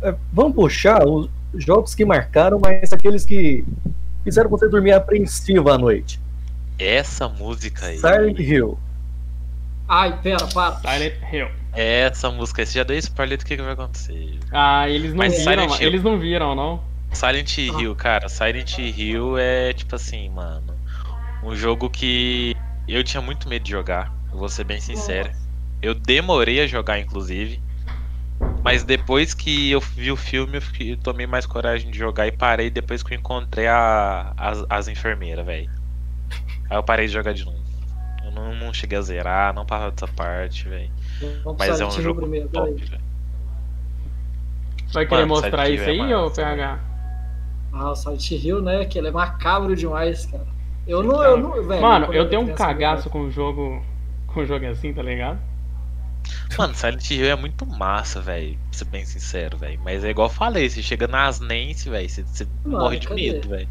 É, 0.02 0.14
vamos 0.32 0.54
puxar 0.54 1.06
os 1.06 1.30
jogos 1.54 1.94
que 1.94 2.04
marcaram, 2.04 2.58
mas 2.58 2.92
aqueles 2.92 3.24
que 3.24 3.64
fizeram 4.24 4.50
você 4.50 4.68
dormir 4.68 4.92
apreensivo 4.92 5.70
à 5.70 5.78
noite. 5.78 6.20
Essa 6.78 7.28
música 7.28 7.86
aí. 7.86 7.98
Silent 7.98 8.38
Hill. 8.40 8.76
Ai, 9.88 10.20
pera, 10.20 10.44
para. 10.48 10.76
Silent 10.80 11.14
Hill. 11.32 11.48
Essa 11.74 12.30
música. 12.30 12.64
Você 12.64 12.78
já 12.78 12.84
deu 12.84 12.96
spoiler 12.98 13.38
do 13.38 13.44
que, 13.44 13.56
que 13.56 13.62
vai 13.62 13.72
acontecer. 13.72 14.38
Ah, 14.52 14.88
eles 14.88 15.10
não 15.10 15.18
Mas 15.18 15.32
viram, 15.36 15.44
Silent 15.68 15.80
Hill. 15.80 15.88
eles 15.88 16.02
não 16.02 16.18
viram, 16.18 16.54
não. 16.54 16.82
Silent 17.12 17.58
Hill, 17.58 17.94
cara. 17.94 18.28
Silent 18.28 18.78
Hill 18.78 19.38
é 19.38 19.72
tipo 19.72 19.94
assim, 19.94 20.28
mano. 20.30 20.74
Um 21.42 21.54
jogo 21.54 21.90
que 21.90 22.56
eu 22.88 23.02
tinha 23.04 23.20
muito 23.20 23.48
medo 23.48 23.64
de 23.64 23.70
jogar. 23.70 24.12
Eu 24.32 24.38
vou 24.38 24.48
ser 24.48 24.64
bem 24.64 24.80
sincero. 24.80 25.30
Eu 25.82 25.94
demorei 25.94 26.60
a 26.60 26.66
jogar, 26.66 26.98
inclusive. 26.98 27.60
Mas 28.62 28.82
depois 28.82 29.34
que 29.34 29.70
eu 29.70 29.80
vi 29.80 30.10
o 30.10 30.16
filme, 30.16 30.56
eu, 30.56 30.62
fiquei- 30.62 30.92
eu 30.92 30.96
tomei 30.96 31.26
mais 31.26 31.44
coragem 31.46 31.90
de 31.90 31.98
jogar 31.98 32.26
e 32.26 32.32
parei 32.32 32.70
depois 32.70 33.02
que 33.02 33.12
eu 33.14 33.18
encontrei 33.18 33.66
a, 33.66 34.32
as, 34.36 34.64
as 34.70 34.88
enfermeiras, 34.88 35.44
velho. 35.44 35.70
Aí 36.70 36.76
eu 36.76 36.82
parei 36.82 37.06
de 37.06 37.12
jogar 37.12 37.34
de 37.34 37.44
novo. 37.44 37.62
Eu 38.24 38.30
não, 38.30 38.54
não 38.54 38.72
cheguei 38.72 38.96
a 38.98 39.02
zerar, 39.02 39.52
não 39.54 39.66
passava 39.66 39.90
dessa 39.90 40.08
parte, 40.08 40.66
velho. 40.68 40.90
Vamos 41.44 41.58
Mas 41.58 41.80
é 41.80 41.86
um 41.86 41.90
Silent 41.90 41.96
Hill 41.96 42.02
jogo 42.02 42.20
primeiro, 42.20 42.48
top, 42.48 42.72
peraí. 42.72 42.88
velho. 42.88 43.02
Vai 44.92 45.06
querer 45.06 45.26
Mano, 45.26 45.34
mostrar 45.34 45.68
isso 45.68 45.84
é 45.84 45.90
aí, 45.90 46.14
ô 46.14 46.22
massa. 46.24 46.42
PH? 46.42 46.80
Ah, 47.72 47.90
o 47.90 47.94
Silent 47.96 48.30
Hill, 48.30 48.62
né? 48.62 48.84
Que 48.84 48.98
ele 48.98 49.08
é 49.08 49.10
macabro 49.10 49.74
demais, 49.74 50.26
cara. 50.26 50.46
Eu 50.86 51.02
não, 51.02 51.22
eu 51.22 51.36
não, 51.36 51.62
velho. 51.66 51.82
Mano, 51.82 52.12
eu 52.12 52.28
tenho 52.28 52.42
um 52.42 52.54
cagaço 52.54 53.10
com 53.10 53.22
o 53.22 53.30
jogo. 53.30 53.82
Com 54.26 54.40
o 54.40 54.46
jogo 54.46 54.66
assim, 54.66 54.92
tá 54.92 55.02
ligado? 55.02 55.40
Mano, 56.58 56.74
Silent 56.74 57.10
Hill 57.10 57.26
é 57.26 57.34
muito 57.36 57.66
massa, 57.66 58.20
velho. 58.20 58.58
Pra 58.70 58.78
ser 58.78 58.84
bem 58.86 59.04
sincero, 59.04 59.56
velho. 59.58 59.80
Mas 59.82 60.04
é 60.04 60.10
igual 60.10 60.28
eu 60.28 60.32
falei, 60.32 60.68
você 60.70 60.82
chega 60.82 61.06
nas 61.08 61.40
Nance, 61.40 61.88
velho, 61.88 62.08
você, 62.08 62.22
você 62.22 62.46
Mano, 62.64 62.78
morre 62.78 62.98
de 62.98 63.08
cadê? 63.08 63.32
medo, 63.32 63.48
velho. 63.48 63.68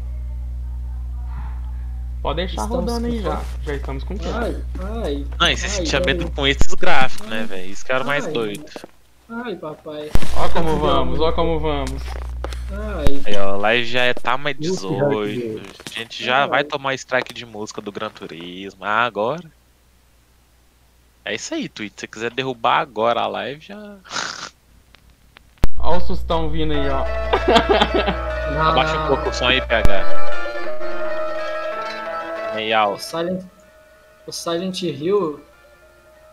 Pode 2.24 2.36
deixar 2.36 2.62
Estamos 2.62 2.90
rodando 2.90 3.06
aí 3.06 3.20
já. 3.20 3.42
Já 3.66 3.74
estamos 3.74 4.02
com 4.02 4.16
tempo. 4.16 4.34
Ai, 4.34 4.56
ai, 5.04 5.26
Não, 5.38 5.50
e 5.50 5.56
você 5.58 5.66
Ai, 5.66 5.70
sentia 5.72 5.98
ai. 5.98 6.06
medo 6.06 6.30
com 6.30 6.46
esses 6.46 6.72
gráficos, 6.72 7.28
né, 7.28 7.44
velho? 7.46 7.70
Isso 7.70 7.84
que 7.84 7.92
era 7.92 8.02
mais 8.02 8.24
Ai. 8.26 8.32
doido. 8.32 8.64
ai, 9.28 9.54
papai. 9.56 10.10
Ó 10.34 10.48
como 10.48 10.78
vamos, 10.78 11.20
ó 11.20 11.32
como 11.32 11.60
vamos. 11.60 12.02
Ai, 12.72 13.20
Aí, 13.26 13.36
ó, 13.36 13.56
live 13.56 13.84
já 13.86 14.04
é 14.04 14.14
tá 14.14 14.38
mais 14.38 14.56
Esse 14.58 14.70
18. 14.70 15.60
A 15.94 15.98
gente 15.98 16.24
já 16.24 16.44
Ai. 16.44 16.48
vai 16.48 16.64
tomar 16.64 16.94
strike 16.94 17.34
de 17.34 17.44
música 17.44 17.82
do 17.82 17.92
Gran 17.92 18.08
Turismo. 18.08 18.82
Ah, 18.86 19.04
agora. 19.04 19.44
É 21.26 21.34
isso 21.34 21.52
aí, 21.52 21.68
Twitch. 21.68 21.92
Se 21.92 22.00
você 22.00 22.06
quiser 22.06 22.30
derrubar 22.30 22.78
agora 22.78 23.20
a 23.20 23.26
live, 23.26 23.60
já. 23.60 23.96
Ó 25.76 25.98
o 25.98 26.00
sustão 26.00 26.48
vindo 26.48 26.72
aí, 26.72 26.88
ó. 26.88 27.04
Abaixa 28.70 28.98
um 28.98 29.08
pouco 29.08 29.28
o 29.28 29.32
som 29.34 29.48
aí, 29.48 29.60
PH. 29.60 30.23
Meio 32.64 32.92
O. 32.94 32.98
Silent, 32.98 33.44
o 34.26 34.32
Silent 34.32 34.82
Hill. 34.82 35.40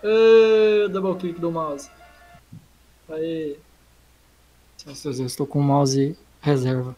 Ê, 0.03 0.87
double 0.87 1.15
click 1.19 1.39
do 1.39 1.51
mouse. 1.51 1.89
Aí. 3.09 3.57
Estou 4.85 5.45
com 5.45 5.59
o 5.59 5.63
mouse 5.63 6.17
reserva. 6.41 6.95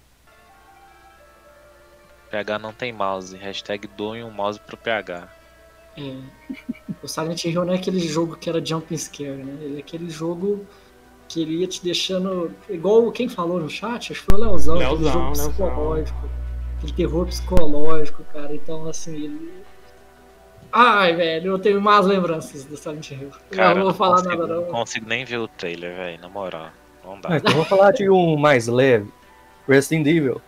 PH 2.30 2.60
não 2.60 2.72
tem 2.72 2.94
mouse. 2.94 3.36
Hashtag 3.36 3.88
doem 3.98 4.24
um 4.24 4.32
mouse 4.32 4.60
pro 4.60 4.78
PH. 4.78 5.28
É, 5.98 6.16
o 7.04 7.08
Silent 7.08 7.44
Hill 7.44 7.66
não 7.66 7.74
é 7.74 7.78
aquele 7.78 8.00
jogo 8.00 8.36
que 8.36 8.50
era 8.50 8.64
jump 8.64 8.96
scare, 8.98 9.44
né? 9.44 9.58
Ele 9.64 9.78
é 9.78 9.80
aquele 9.80 10.10
jogo 10.10 10.66
que 11.28 11.42
ele 11.42 11.58
ia 11.58 11.68
te 11.68 11.84
deixando. 11.84 12.54
Igual 12.70 13.12
quem 13.12 13.28
falou 13.28 13.60
no 13.60 13.70
chat, 13.70 14.12
acho 14.12 14.22
que 14.22 14.32
foi 14.32 14.40
o 14.40 14.44
Leozão, 14.44 14.76
aquele 14.76 14.90
Leozão, 14.90 15.12
jogo 15.12 15.26
Leozão. 15.26 15.50
psicológico. 15.50 16.43
Aquele 16.84 16.94
terror 16.94 17.26
psicológico, 17.28 18.24
cara. 18.34 18.54
Então, 18.54 18.86
assim, 18.88 19.16
ele. 19.16 19.64
Ai, 20.72 21.16
velho, 21.16 21.52
eu 21.52 21.60
tenho 21.60 21.80
más 21.82 22.06
lembranças 22.06 22.64
do 22.66 22.76
Silent 22.76 23.12
Hill. 23.12 23.32
Cara, 23.52 23.72
eu 23.72 23.76
não 23.76 23.84
vou 23.86 23.94
falar 23.94 24.18
consigo, 24.24 24.42
nada, 24.42 24.56
não 24.56 24.62
não. 24.64 24.72
consigo 24.72 25.08
nem 25.08 25.24
ver 25.24 25.38
o 25.38 25.48
trailer, 25.48 25.96
velho. 25.96 26.20
Na 26.22 26.30
moral. 26.30 26.70
Não 27.06 27.20
dá. 27.22 27.30
Ah, 27.34 27.38
então 27.38 27.54
vamos 27.54 27.68
falar 27.68 27.92
de 27.92 28.10
um 28.10 28.36
mais 28.36 28.68
leve. 28.68 29.10
Resident 29.68 30.08
Evil. 30.08 30.42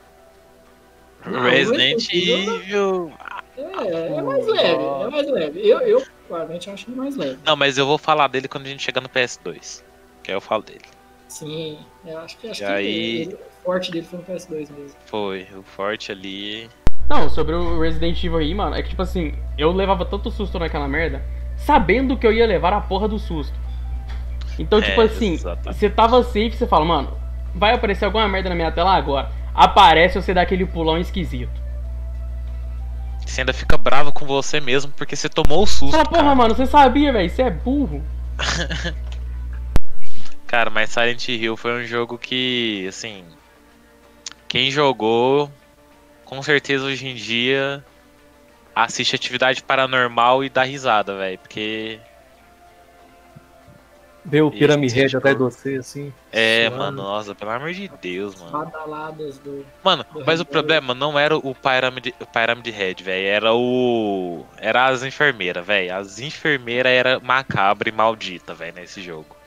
Não, 1.26 1.42
Resident 1.42 2.08
Evil- 2.14 2.56
Evil. 2.56 3.14
É, 3.58 4.18
é 4.18 4.22
mais 4.22 4.46
leve, 4.48 4.84
é 4.84 5.10
mais 5.10 5.32
leve. 5.32 5.60
Eu, 5.68 5.80
eu 5.82 6.00
particularmente, 6.00 6.70
acho 6.70 6.90
ele 6.90 6.98
mais 6.98 7.16
leve. 7.16 7.40
Não, 7.46 7.56
mas 7.56 7.78
eu 7.78 7.86
vou 7.86 7.98
falar 7.98 8.28
dele 8.28 8.48
quando 8.48 8.66
a 8.66 8.70
gente 8.70 8.84
chegar 8.84 9.00
no 9.02 9.08
PS2. 9.10 9.84
Que 10.24 10.32
aí 10.32 10.36
eu 10.38 10.42
falo 10.42 10.64
dele. 10.64 10.82
Sim, 11.28 11.78
eu 12.06 12.18
acho 12.20 12.38
que 12.38 12.48
acho 12.50 12.64
E 12.64 12.66
que 12.66 12.72
aí- 12.72 13.22
ele- 13.22 13.38
forte 13.66 13.91
dele 13.91 14.05
foi 14.09 14.20
no 14.20 14.26
PS2 14.26 14.70
mesmo. 14.72 14.95
Foi, 15.05 15.47
o 15.57 15.63
forte 15.63 16.11
ali. 16.11 16.70
Não, 17.09 17.30
sobre 17.30 17.53
o 17.55 17.80
Resident 17.82 18.18
Evil 18.24 18.38
aí, 18.38 18.53
mano, 18.53 18.76
é 18.76 18.82
que 18.82 18.89
tipo 18.89 19.01
assim, 19.01 19.34
eu 19.57 19.72
levava 19.72 20.05
tanto 20.05 20.32
susto 20.32 20.57
naquela 20.57 20.88
merda, 20.88 21.24
sabendo 21.57 22.18
que 22.18 22.26
eu 22.26 22.32
ia 22.34 22.45
levar 22.47 22.74
a 22.74 22.82
porra 22.82 23.07
do 23.07 23.20
susto. 23.20 23.53
Então, 24.57 24.82
tipo 24.82 25.01
É, 25.01 25.05
assim, 25.05 25.34
exatamente. 25.34 25.78
você 25.78 25.89
tava 25.89 26.24
safe, 26.24 26.51
você 26.51 26.66
fala, 26.66 26.86
mano, 26.86 27.18
vai 27.53 27.74
aparecer 27.74 28.05
alguma 28.05 28.28
merda 28.28 28.49
na 28.49 28.55
minha 28.55 28.72
tela 28.72 28.95
agora. 28.95 29.32
Aparece 29.53 30.20
você 30.22 30.34
dá 30.34 30.41
aquele 30.41 30.66
pulão 30.66 30.97
esquisito. 30.97 31.51
Você 33.26 33.41
ainda 33.41 33.53
fica 33.53 33.78
bravo 33.78 34.11
com 34.13 34.26
você 34.26 34.59
mesmo 34.61 34.91
porque 34.93 35.16
você 35.16 35.28
tomou 35.28 35.63
o 35.63 35.68
susto. 35.68 35.91
Fala, 35.91 36.05
porra, 36.05 36.22
cara. 36.24 36.36
mano, 36.36 36.55
você 36.55 36.66
sabia, 36.66 37.11
velho, 37.11 37.30
você 37.30 37.41
é 37.43 37.49
burro. 37.49 38.03
Cara, 40.47 40.70
mas 40.70 40.89
Silent 40.91 41.28
Hill 41.28 41.57
foi 41.57 41.82
um 41.82 41.84
jogo 41.86 42.18
que, 42.18 42.86
assim. 42.88 43.24
Quem 44.48 44.72
jogou, 44.72 45.52
com 46.24 46.41
certeza 46.41 46.86
hoje 46.86 47.08
em 47.08 47.16
dia 47.16 47.84
assiste 48.76 49.16
atividade 49.16 49.64
paranormal 49.64 50.43
e 50.43 50.50
dá 50.50 50.64
risada, 50.64 51.16
velho. 51.18 51.39
Porque 51.39 52.00
Ver 54.28 54.41
o 54.41 54.50
Pyramid 54.50 54.91
Head 54.91 55.10
jogo. 55.12 55.18
atrás 55.20 55.38
de 55.38 55.43
você, 55.43 55.76
assim. 55.76 56.14
é, 56.32 56.68
Mano. 56.72 56.82
mano, 56.82 56.98
nossa, 57.04 57.36
pelo 57.36 57.52
amor 57.52 57.72
de 57.74 57.88
Deus, 58.02 58.36
mano. 58.41 58.52
Badaladas 58.52 59.38
do. 59.38 59.64
Mano, 59.84 60.04
Do 60.12 60.26
mas 60.26 60.39
o 60.39 60.43
Resident 60.43 60.48
problema 60.50 60.93
não 60.96 61.18
era 61.18 61.38
o 61.38 61.54
Pyramid, 61.54 62.12
o 62.20 62.26
Pyramid 62.26 62.68
Head, 62.72 63.04
velho. 63.04 63.28
Era 63.28 63.54
o. 63.54 64.43
Era 64.58 64.88
as 64.88 65.04
enfermeiras, 65.04 65.64
velho. 65.66 65.96
As 65.96 66.20
enfermeiras 66.20 66.91
era 66.91 67.20
macabra 67.20 67.88
e 67.88 67.91
maldita, 67.91 68.54
velho, 68.56 68.74
nesse 68.74 69.00
jogo. 69.00 69.38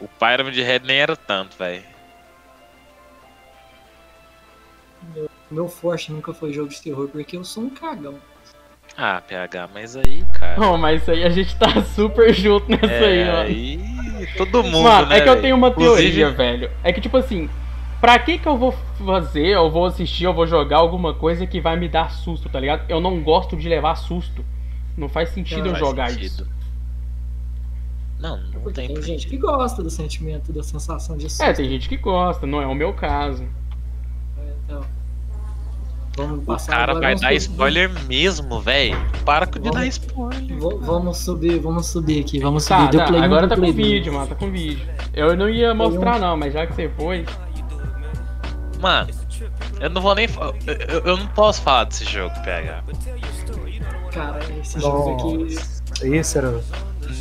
O 0.00 0.08
Pyramid 0.08 0.60
Head 0.60 0.84
nem 0.84 0.96
era 0.98 1.14
tanto, 1.14 1.56
velho. 1.56 1.84
Meu 5.50 5.68
forte 5.68 6.12
nunca 6.12 6.32
foi 6.32 6.52
jogo 6.52 6.68
de 6.68 6.80
terror, 6.80 7.08
porque 7.08 7.36
eu 7.36 7.44
sou 7.44 7.64
um 7.64 7.70
cagão. 7.70 8.14
Ah, 8.96 9.20
PH, 9.26 9.68
mas 9.72 9.96
aí, 9.96 10.24
cara. 10.34 10.58
Não, 10.60 10.76
mas 10.76 11.02
isso 11.02 11.10
aí 11.10 11.24
a 11.24 11.30
gente 11.30 11.56
tá 11.56 11.82
super 11.94 12.32
junto 12.34 12.68
nessa 12.70 12.86
aí, 12.86 13.18
É, 13.18 13.26
mano. 13.26 13.40
aí 13.40 14.26
todo 14.36 14.62
mundo, 14.62 14.82
Mano, 14.82 15.06
né, 15.08 15.18
é 15.18 15.20
que 15.22 15.28
eu 15.28 15.40
tenho 15.40 15.56
uma 15.56 15.68
Inclusive, 15.68 16.16
teoria, 16.16 16.30
velho. 16.30 16.70
É 16.84 16.92
que, 16.92 17.00
tipo 17.00 17.16
assim, 17.16 17.48
pra 18.00 18.18
que 18.18 18.38
que 18.38 18.46
eu 18.46 18.56
vou 18.58 18.72
fazer, 19.04 19.46
eu 19.46 19.70
vou 19.70 19.86
assistir, 19.86 20.24
eu 20.24 20.34
vou 20.34 20.46
jogar 20.46 20.78
alguma 20.78 21.14
coisa 21.14 21.46
que 21.46 21.60
vai 21.60 21.76
me 21.76 21.88
dar 21.88 22.10
susto, 22.10 22.48
tá 22.48 22.60
ligado? 22.60 22.84
Eu 22.88 23.00
não 23.00 23.22
gosto 23.22 23.56
de 23.56 23.68
levar 23.68 23.94
susto. 23.96 24.44
Não 24.96 25.08
faz 25.08 25.30
sentido 25.30 25.66
eu 25.66 25.70
faz 25.72 25.78
jogar 25.78 26.10
sentido. 26.10 26.24
isso. 26.26 26.48
Não, 28.18 28.36
não 28.36 28.60
Porque 28.60 28.82
tem 28.82 28.92
tem 28.92 29.02
gente 29.02 29.26
que 29.26 29.38
gosta 29.38 29.82
do 29.82 29.88
sentimento, 29.88 30.52
da 30.52 30.62
sensação 30.62 31.16
de 31.16 31.28
susto. 31.30 31.42
É, 31.42 31.52
tem 31.54 31.68
gente 31.68 31.88
que 31.88 31.96
gosta, 31.96 32.46
não 32.46 32.60
é 32.60 32.66
o 32.66 32.74
meu 32.74 32.92
caso. 32.92 33.48
Vamos 36.26 36.64
O 36.64 36.66
cara 36.66 36.92
agora, 36.92 37.00
vai 37.00 37.14
dar 37.14 37.20
subir- 37.20 37.36
spoiler 37.36 37.90
mesmo, 38.06 38.60
velho. 38.60 38.96
Para 39.24 39.46
de 39.46 39.58
Vamos- 39.58 39.74
dar 39.74 39.86
spoiler. 39.86 40.58
Vamos 40.80 41.18
subir, 41.18 41.58
vamos 41.60 41.86
subir 41.86 42.20
aqui, 42.20 42.38
vamos 42.40 42.64
subir. 42.64 42.76
Tá, 42.84 42.86
Deu 42.90 43.00
tá, 43.00 43.06
play 43.06 43.22
agora 43.22 43.48
tá 43.48 43.54
com 43.54 43.60
play 43.62 43.72
dois. 43.72 43.86
vídeo, 43.86 44.12
mano, 44.12 44.26
tá 44.26 44.34
com 44.34 44.50
vídeo. 44.50 44.88
Eu 45.14 45.36
não 45.36 45.48
ia 45.48 45.74
mostrar 45.74 46.18
não, 46.18 46.36
mas 46.36 46.52
já 46.52 46.66
que 46.66 46.74
você 46.74 46.88
foi. 46.96 47.24
Mano, 48.80 49.10
eu 49.80 49.90
não 49.90 50.00
vou 50.00 50.14
nem. 50.14 50.26
Eu, 50.88 51.00
eu- 51.04 51.16
não 51.18 51.26
posso 51.28 51.60
falar 51.62 51.84
desse 51.84 52.04
jogo, 52.04 52.34
PH. 52.42 52.82
Cara, 54.12 54.40
esse 54.60 54.80
jogo 54.80 55.14
aqui. 55.14 55.54
Nossa, 55.54 56.06
esse 56.16 56.38
era. 56.38 56.60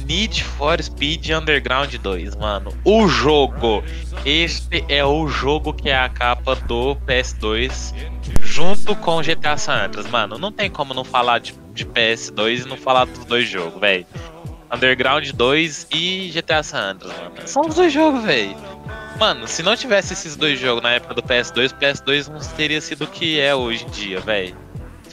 Need 0.05 0.43
for 0.43 0.81
Speed 0.81 1.29
Underground 1.29 1.93
2, 1.93 2.35
mano. 2.35 2.73
O 2.83 3.07
jogo. 3.07 3.83
Este 4.25 4.83
é 4.87 5.03
o 5.03 5.27
jogo 5.27 5.73
que 5.73 5.89
é 5.89 5.97
a 5.97 6.09
capa 6.09 6.55
do 6.55 6.95
PS2 7.07 7.93
junto 8.41 8.95
com 8.97 9.21
GTA 9.21 9.57
San 9.57 9.85
Andreas, 9.85 10.07
mano. 10.07 10.37
Não 10.37 10.51
tem 10.51 10.69
como 10.69 10.93
não 10.93 11.03
falar 11.03 11.39
de, 11.39 11.53
de 11.73 11.85
PS2 11.85 12.65
e 12.65 12.67
não 12.67 12.77
falar 12.77 13.05
dos 13.05 13.25
dois 13.25 13.47
jogos, 13.47 13.79
velho. 13.79 14.05
Underground 14.71 15.29
2 15.31 15.87
e 15.91 16.31
GTA 16.33 16.61
San 16.61 16.91
Andreas, 16.91 17.17
mano. 17.17 17.47
São 17.47 17.63
os 17.63 17.75
dois 17.75 17.91
jogos, 17.91 18.23
velho. 18.23 18.55
Mano, 19.19 19.47
se 19.47 19.61
não 19.63 19.75
tivesse 19.75 20.13
esses 20.13 20.35
dois 20.35 20.59
jogos 20.59 20.81
na 20.81 20.91
época 20.91 21.13
do 21.13 21.23
PS2, 21.23 21.71
o 21.71 21.75
PS2 21.75 22.27
não 22.27 22.39
teria 22.55 22.79
sido 22.79 23.03
o 23.03 23.07
que 23.07 23.39
é 23.39 23.53
hoje 23.53 23.85
em 23.85 23.89
dia, 23.89 24.19
velho. 24.19 24.55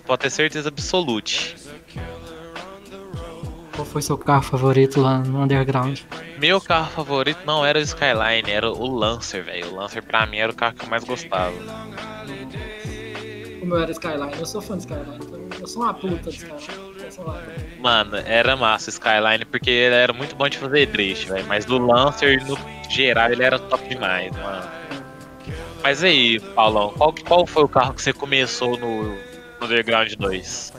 Pode 0.05 0.23
ter 0.23 0.31
certeza 0.31 0.69
absolute. 0.69 1.57
Qual 3.77 3.85
foi 3.85 4.01
seu 4.01 4.17
carro 4.17 4.43
favorito 4.43 5.03
lá 5.03 5.19
no 5.19 5.43
Underground? 5.43 6.01
Meu 6.39 6.59
carro 6.63 6.91
favorito 6.91 7.41
não 7.45 7.65
era 7.65 7.79
o 7.79 7.83
Skyline, 7.83 8.51
era 8.51 8.71
o 8.71 8.87
Lancer, 8.87 9.45
velho. 9.45 9.71
O 9.71 9.77
Lancer 9.77 10.03
pra 10.03 10.25
mim 10.25 10.39
era 10.39 10.51
o 10.51 10.55
carro 10.55 10.75
que 10.75 10.87
eu 10.87 10.89
mais 10.89 11.05
gostava. 11.05 11.53
O 13.61 13.67
meu 13.67 13.79
era 13.79 13.93
Skyline, 13.93 14.33
eu 14.39 14.47
sou 14.47 14.63
fã 14.63 14.79
de 14.79 14.85
Skyline, 14.85 15.19
então 15.21 15.41
eu 15.61 15.67
sou 15.67 15.83
uma 15.83 15.93
puta 15.93 16.31
de 16.31 16.37
Skyline. 16.37 16.63
então. 17.07 17.35
Mano, 17.79 18.17
era 18.17 18.57
massa 18.57 18.89
o 18.89 18.93
Skyline 18.93 19.45
porque 19.45 19.71
ele 19.71 19.95
era 19.95 20.13
muito 20.15 20.35
bom 20.35 20.49
de 20.49 20.57
fazer 20.57 20.87
drift, 20.87 21.29
velho. 21.29 21.45
Mas 21.47 21.67
do 21.67 21.77
Lancer, 21.77 22.43
no 22.47 22.57
geral, 22.89 23.31
ele 23.31 23.43
era 23.43 23.59
top 23.59 23.87
demais, 23.87 24.33
mano. 24.33 24.71
Mas 25.83 26.03
aí, 26.03 26.41
Paulão, 26.55 26.95
qual, 26.97 27.15
qual 27.27 27.47
foi 27.47 27.65
o 27.65 27.69
carro 27.69 27.93
que 27.93 28.01
você 28.01 28.13
começou 28.15 28.79
no, 28.79 29.03
no 29.05 29.17
Underground 29.61 30.15
2? 30.15 30.73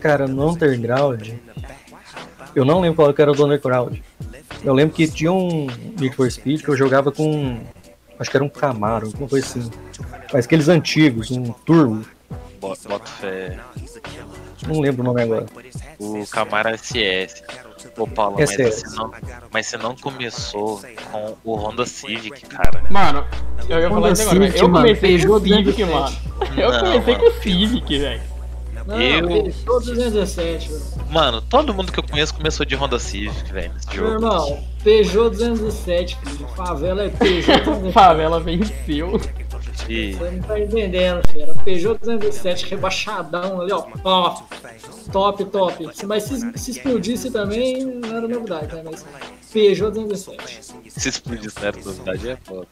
Cara, 0.00 0.28
no 0.28 0.50
Underground. 0.50 1.47
Eu 2.58 2.64
não 2.64 2.80
lembro 2.80 2.96
qual 2.96 3.14
que 3.14 3.22
era 3.22 3.30
o 3.30 3.34
do 3.34 3.44
Underground. 3.44 3.98
Eu 4.64 4.74
lembro 4.74 4.92
que 4.94 5.06
tinha 5.06 5.32
um 5.32 5.68
Need 5.98 6.16
for 6.16 6.28
Speed 6.28 6.62
que 6.62 6.68
eu 6.68 6.76
jogava 6.76 7.12
com. 7.12 7.60
Acho 8.18 8.28
que 8.30 8.36
era 8.36 8.44
um 8.44 8.48
Camaro, 8.48 9.06
alguma 9.06 9.28
coisa 9.28 9.46
assim. 9.46 9.70
Mas 10.32 10.44
aqueles 10.44 10.68
antigos, 10.68 11.30
um 11.30 11.52
Turbo. 11.64 12.04
Bota, 12.60 12.88
bota 12.88 13.06
fé. 13.06 13.56
Não 14.66 14.80
lembro 14.80 15.02
o 15.02 15.04
nome 15.04 15.22
agora. 15.22 15.46
O 16.00 16.26
Camaro 16.26 16.76
SS. 16.76 17.44
Ô, 17.96 18.08
Paulo, 18.08 18.36
mas 18.38 18.50
você, 18.50 18.96
não, 18.96 19.12
mas 19.52 19.66
você 19.68 19.76
não 19.76 19.94
começou 19.94 20.82
com 21.12 21.36
o 21.44 21.54
Honda 21.54 21.86
Civic, 21.86 22.44
cara. 22.46 22.82
Mano, 22.90 23.24
eu 23.68 23.78
ia 23.78 23.88
falar 23.88 24.00
Honda 24.08 24.12
isso 24.12 24.22
agora. 24.22 24.40
Civic, 24.46 24.58
Eu 24.58 24.68
mano, 24.68 24.86
comecei 24.86 25.24
com 25.24 25.32
o 25.32 25.40
Civic, 25.40 25.84
207. 25.84 25.92
mano. 25.94 26.16
Eu 26.56 26.72
Não, 26.72 26.80
comecei 26.80 27.14
mano. 27.14 27.24
com 27.24 27.30
o 27.38 27.42
Civic, 27.42 27.98
velho. 27.98 28.20
Não, 28.88 28.98
Eu- 29.00 29.28
Peugeot 29.28 29.64
217, 29.66 30.68
velho. 30.70 30.82
Mano, 31.10 31.42
todo 31.42 31.74
mundo 31.74 31.92
que 31.92 31.98
eu 31.98 32.02
conheço 32.02 32.34
começou 32.34 32.64
de 32.64 32.74
Honda 32.74 32.98
Civic, 32.98 33.52
velho, 33.52 33.72
nesse 33.74 33.86
Meu 33.88 33.96
jogo. 33.96 34.12
irmão, 34.12 34.64
Peugeot 34.82 35.30
207, 35.30 36.16
filho. 36.24 36.48
Favela 36.56 37.04
é 37.04 37.08
Peugeot 37.10 37.58
207. 37.64 37.92
Favela 37.92 38.40
venceu. 38.40 39.20
E 39.88 40.12
Você 40.14 40.30
não 40.30 40.42
tá 40.42 40.58
entendendo, 40.58 41.26
filho. 41.28 41.42
Era 41.42 41.54
Peugeot 41.56 41.98
207 42.00 42.66
rebaixadão 42.70 43.60
ali, 43.60 43.72
ó. 43.72 43.82
Top. 44.02 44.42
Top, 45.12 45.44
top. 45.46 45.88
Mas 46.06 46.22
se, 46.24 46.58
se 46.58 46.70
explodisse 46.72 47.30
também, 47.30 47.84
não 47.84 48.16
era 48.16 48.26
novidade, 48.28 48.74
né? 48.74 48.82
Mas 48.84 49.04
Peugeot 49.52 49.90
207. 49.92 50.60
se 50.88 51.08
explodir 51.10 51.46
isso 51.46 51.60
não 51.60 51.68
era 51.68 51.76
novidade, 51.78 52.28
é 52.30 52.36
foda. 52.42 52.66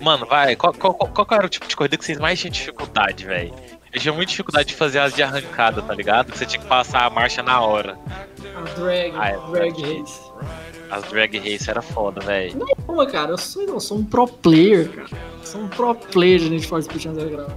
Mano, 0.00 0.26
vai, 0.26 0.54
qual, 0.56 0.72
qual, 0.74 0.94
qual, 0.94 1.26
qual 1.26 1.38
era 1.38 1.46
o 1.46 1.50
tipo 1.50 1.66
de 1.66 1.76
corrida 1.76 1.96
que 1.96 2.04
vocês 2.04 2.18
mais 2.18 2.38
tinham 2.38 2.52
dificuldade, 2.52 3.24
velho? 3.26 3.52
Eu 3.92 4.00
tinha 4.00 4.12
muita 4.14 4.30
dificuldade 4.30 4.68
de 4.68 4.74
fazer 4.74 5.00
as 5.00 5.14
de 5.14 5.22
arrancada, 5.22 5.82
tá 5.82 5.94
ligado? 5.94 6.34
Você 6.34 6.46
tinha 6.46 6.60
que 6.60 6.68
passar 6.68 7.04
a 7.06 7.10
marcha 7.10 7.42
na 7.42 7.60
hora. 7.60 7.98
A 8.56 8.60
drag, 8.78 9.12
Ah, 9.16 9.28
é 9.30 9.50
drag 9.50 9.82
race. 9.82 10.20
As 10.90 11.02
drag 11.04 11.38
race 11.38 11.68
era 11.68 11.82
foda, 11.82 12.20
velho. 12.20 12.66
Pô, 12.86 13.04
cara, 13.06 13.32
eu 13.32 13.38
sou, 13.38 13.62
eu 13.62 13.80
sou 13.80 13.98
um 13.98 14.04
pro 14.04 14.26
player, 14.28 14.88
cara. 14.90 15.08
Eu 15.40 15.46
sou 15.46 15.60
um 15.62 15.68
pro 15.68 15.94
player 15.94 16.38
de 16.38 16.50
Need 16.50 16.66
for 16.66 16.80
Speed 16.82 17.06
Underground. 17.06 17.52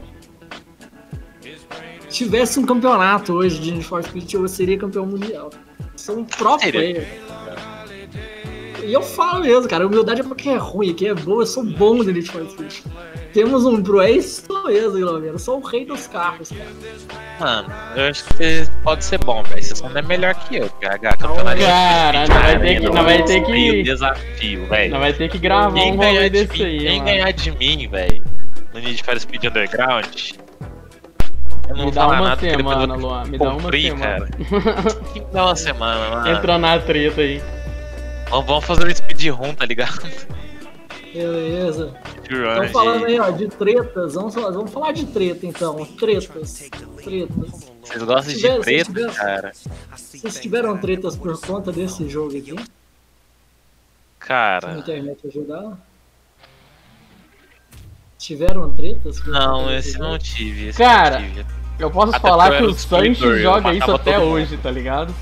Se 2.10 2.18
tivesse 2.26 2.60
um 2.60 2.66
campeonato 2.66 3.34
hoje 3.34 3.60
de 3.60 3.72
Need 3.72 3.86
for 3.86 4.04
Speed, 4.04 4.34
eu 4.34 4.48
seria 4.48 4.78
campeão 4.78 5.06
mundial. 5.06 5.52
Eu 5.80 5.86
sou 5.96 6.18
um 6.20 6.26
pro 6.26 6.58
player. 6.58 7.08
E 8.86 8.92
eu 8.94 9.02
falo 9.02 9.42
mesmo, 9.42 9.68
cara, 9.68 9.88
humildade 9.88 10.22
é 10.22 10.24
porque 10.24 10.50
é 10.50 10.58
ruim, 10.58 10.92
aqui 10.92 11.08
é 11.08 11.14
boa, 11.14 11.44
eu 11.44 11.46
sou 11.48 11.64
bom 11.64 12.04
de 12.04 12.12
Need 12.12 12.30
for 12.30 12.46
Speed. 12.50 12.74
Temos 13.34 13.66
um 13.66 13.82
pro, 13.82 14.02
é 14.02 14.12
isso 14.12 14.44
mesmo, 14.66 14.92
Guilherme. 14.94 15.28
Eu 15.28 15.40
sou 15.40 15.60
o 15.60 15.66
rei 15.66 15.86
dos 15.86 16.06
carros, 16.08 16.50
cara. 16.50 16.70
Mano, 17.40 17.74
eu 17.96 18.10
acho 18.10 18.24
que 18.26 18.34
você 18.36 18.70
pode 18.84 19.04
ser 19.06 19.18
bom, 19.24 19.42
velho. 19.44 19.64
Você 19.64 19.76
só 19.76 19.90
não 19.90 19.98
é 19.98 20.02
melhor 20.02 20.36
que 20.36 20.58
eu, 20.58 20.70
PH. 20.70 21.18
Campeonato 21.18 21.60
Cara, 21.62 22.28
não 22.28 22.36
vai 22.36 22.60
ter 22.60 22.76
que- 22.80 22.86
não 22.90 23.04
vai 23.04 23.24
ter 23.24 23.44
que- 23.46 23.84
desafio, 23.84 24.66
velho. 24.68 25.00
vai 25.00 25.14
ter 25.14 25.30
que 25.30 25.38
gravar 25.38 25.74
Quem 25.74 25.94
um 25.94 25.98
ganhar 25.98 26.14
rolê 26.14 26.30
de 26.30 26.46
desse 26.46 26.64
mim, 26.64 26.70
aí, 26.70 26.80
quem 26.80 26.92
mano. 27.00 27.06
ganhar 27.06 27.32
de 27.32 27.52
mim, 27.52 27.88
velho, 27.88 28.24
no 28.74 28.80
Need 28.80 29.04
for 29.04 29.20
Speed 29.20 29.44
Underground, 29.46 30.06
eu 31.70 31.76
não 31.78 31.86
Me 31.86 31.92
vou 31.92 31.92
dá 31.92 32.08
uma 32.08 32.36
semana, 32.38 32.96
Luan. 32.96 33.24
Me 33.26 33.38
dá 33.38 33.50
uma 33.54 33.72
semana. 33.72 34.28
cara. 34.28 34.96
Que 35.14 35.20
me 35.22 35.26
dá 35.32 35.46
uma 35.46 35.56
semana, 35.56 36.10
mano. 36.16 36.28
Entra 36.38 36.58
na 36.60 36.78
treta 36.80 37.22
aí. 37.22 37.42
Vamos, 38.34 38.48
vamos 38.48 38.66
fazer 38.66 38.88
um 38.88 38.96
speedrun, 38.96 39.54
tá 39.54 39.64
ligado? 39.64 40.02
Beleza. 41.14 41.94
Estão 42.24 42.68
falando 42.70 43.06
aí, 43.06 43.20
ó, 43.20 43.30
de 43.30 43.48
tretas. 43.48 44.16
Vamos, 44.16 44.34
falar- 44.34 44.50
vamos 44.50 44.72
falar 44.72 44.92
de 44.92 45.06
treta, 45.06 45.46
então. 45.46 45.86
Tretas. 45.86 46.68
Tretas. 47.04 47.70
Vocês 47.84 48.02
gostam 48.04 48.34
de 48.34 48.60
treta, 48.64 48.86
tiver- 48.86 49.14
cara? 49.14 49.52
Vocês 49.96 50.40
tiveram 50.40 50.76
tretas 50.80 51.16
por 51.16 51.40
conta 51.40 51.72
desse 51.72 52.10
jogo 52.10 52.36
aqui? 52.36 52.56
Se 52.56 52.60
a 52.60 54.26
Cara, 54.26 54.78
internet 54.80 55.28
ajudar? 55.28 55.78
Tiveram 58.18 58.72
tretas? 58.72 59.24
Não, 59.28 59.72
esse 59.72 60.00
não 60.00 60.18
tive. 60.18 60.70
Esse 60.70 60.78
Cara, 60.80 61.20
não 61.20 61.30
tive. 61.30 61.46
Eu 61.78 61.92
posso 61.92 62.16
Até 62.16 62.28
falar 62.28 62.58
que 62.58 62.64
o 62.64 62.74
Sanches 62.74 63.42
joga 63.42 63.74
isso 63.76 63.92
até 63.92 64.14
todo 64.14 64.22
mundo. 64.24 64.34
hoje, 64.34 64.58
tá 64.58 64.72
ligado? 64.72 65.14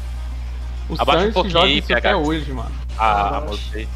O 0.88 0.94
um 0.94 0.96
Sanches 0.96 1.52
joga 1.52 1.68
isso 1.68 1.94
até 1.94 2.16
hoje, 2.16 2.54
mano. 2.54 2.72
Ah, 3.04 3.28
Abaixo. 3.30 3.48
mostrei. 3.48 3.88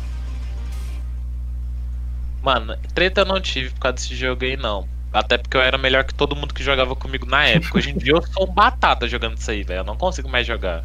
Mano, 2.42 2.76
treta 2.94 3.22
eu 3.22 3.26
não 3.26 3.40
tive 3.42 3.70
por 3.72 3.80
causa 3.80 3.96
desse 3.98 4.16
jogo 4.16 4.44
aí, 4.44 4.56
não. 4.56 4.88
Até 5.14 5.38
porque 5.38 5.56
eu 5.56 5.62
era 5.62 5.78
melhor 5.78 6.04
que 6.04 6.14
todo 6.14 6.36
mundo 6.36 6.54
que 6.54 6.64
jogava 6.64 6.96
comigo 6.96 7.26
na 7.26 7.46
época. 7.46 7.78
Hoje 7.78 7.92
em 7.92 7.98
dia 7.98 8.14
eu 8.14 8.22
sou 8.22 8.50
um 8.50 8.54
batata 8.54 9.08
jogando 9.08 9.38
isso 9.38 9.50
aí, 9.50 9.64
velho. 9.64 9.80
Eu 9.80 9.84
não 9.84 9.96
consigo 9.96 10.28
mais 10.30 10.46
jogar. 10.46 10.84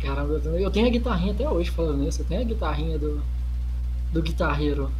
Caramba, 0.00 0.34
eu 0.34 0.40
tenho- 0.40 0.58
eu 0.58 0.70
tenho 0.70 0.86
a 0.86 0.90
guitarrinha 0.90 1.32
até 1.32 1.48
hoje 1.48 1.70
falando 1.70 1.98
nisso. 1.98 2.22
Eu 2.22 2.26
tenho 2.26 2.40
a 2.40 2.44
guitarrinha 2.44 2.98
do, 2.98 3.22
do 4.12 4.22
guitarreiro. 4.22 4.90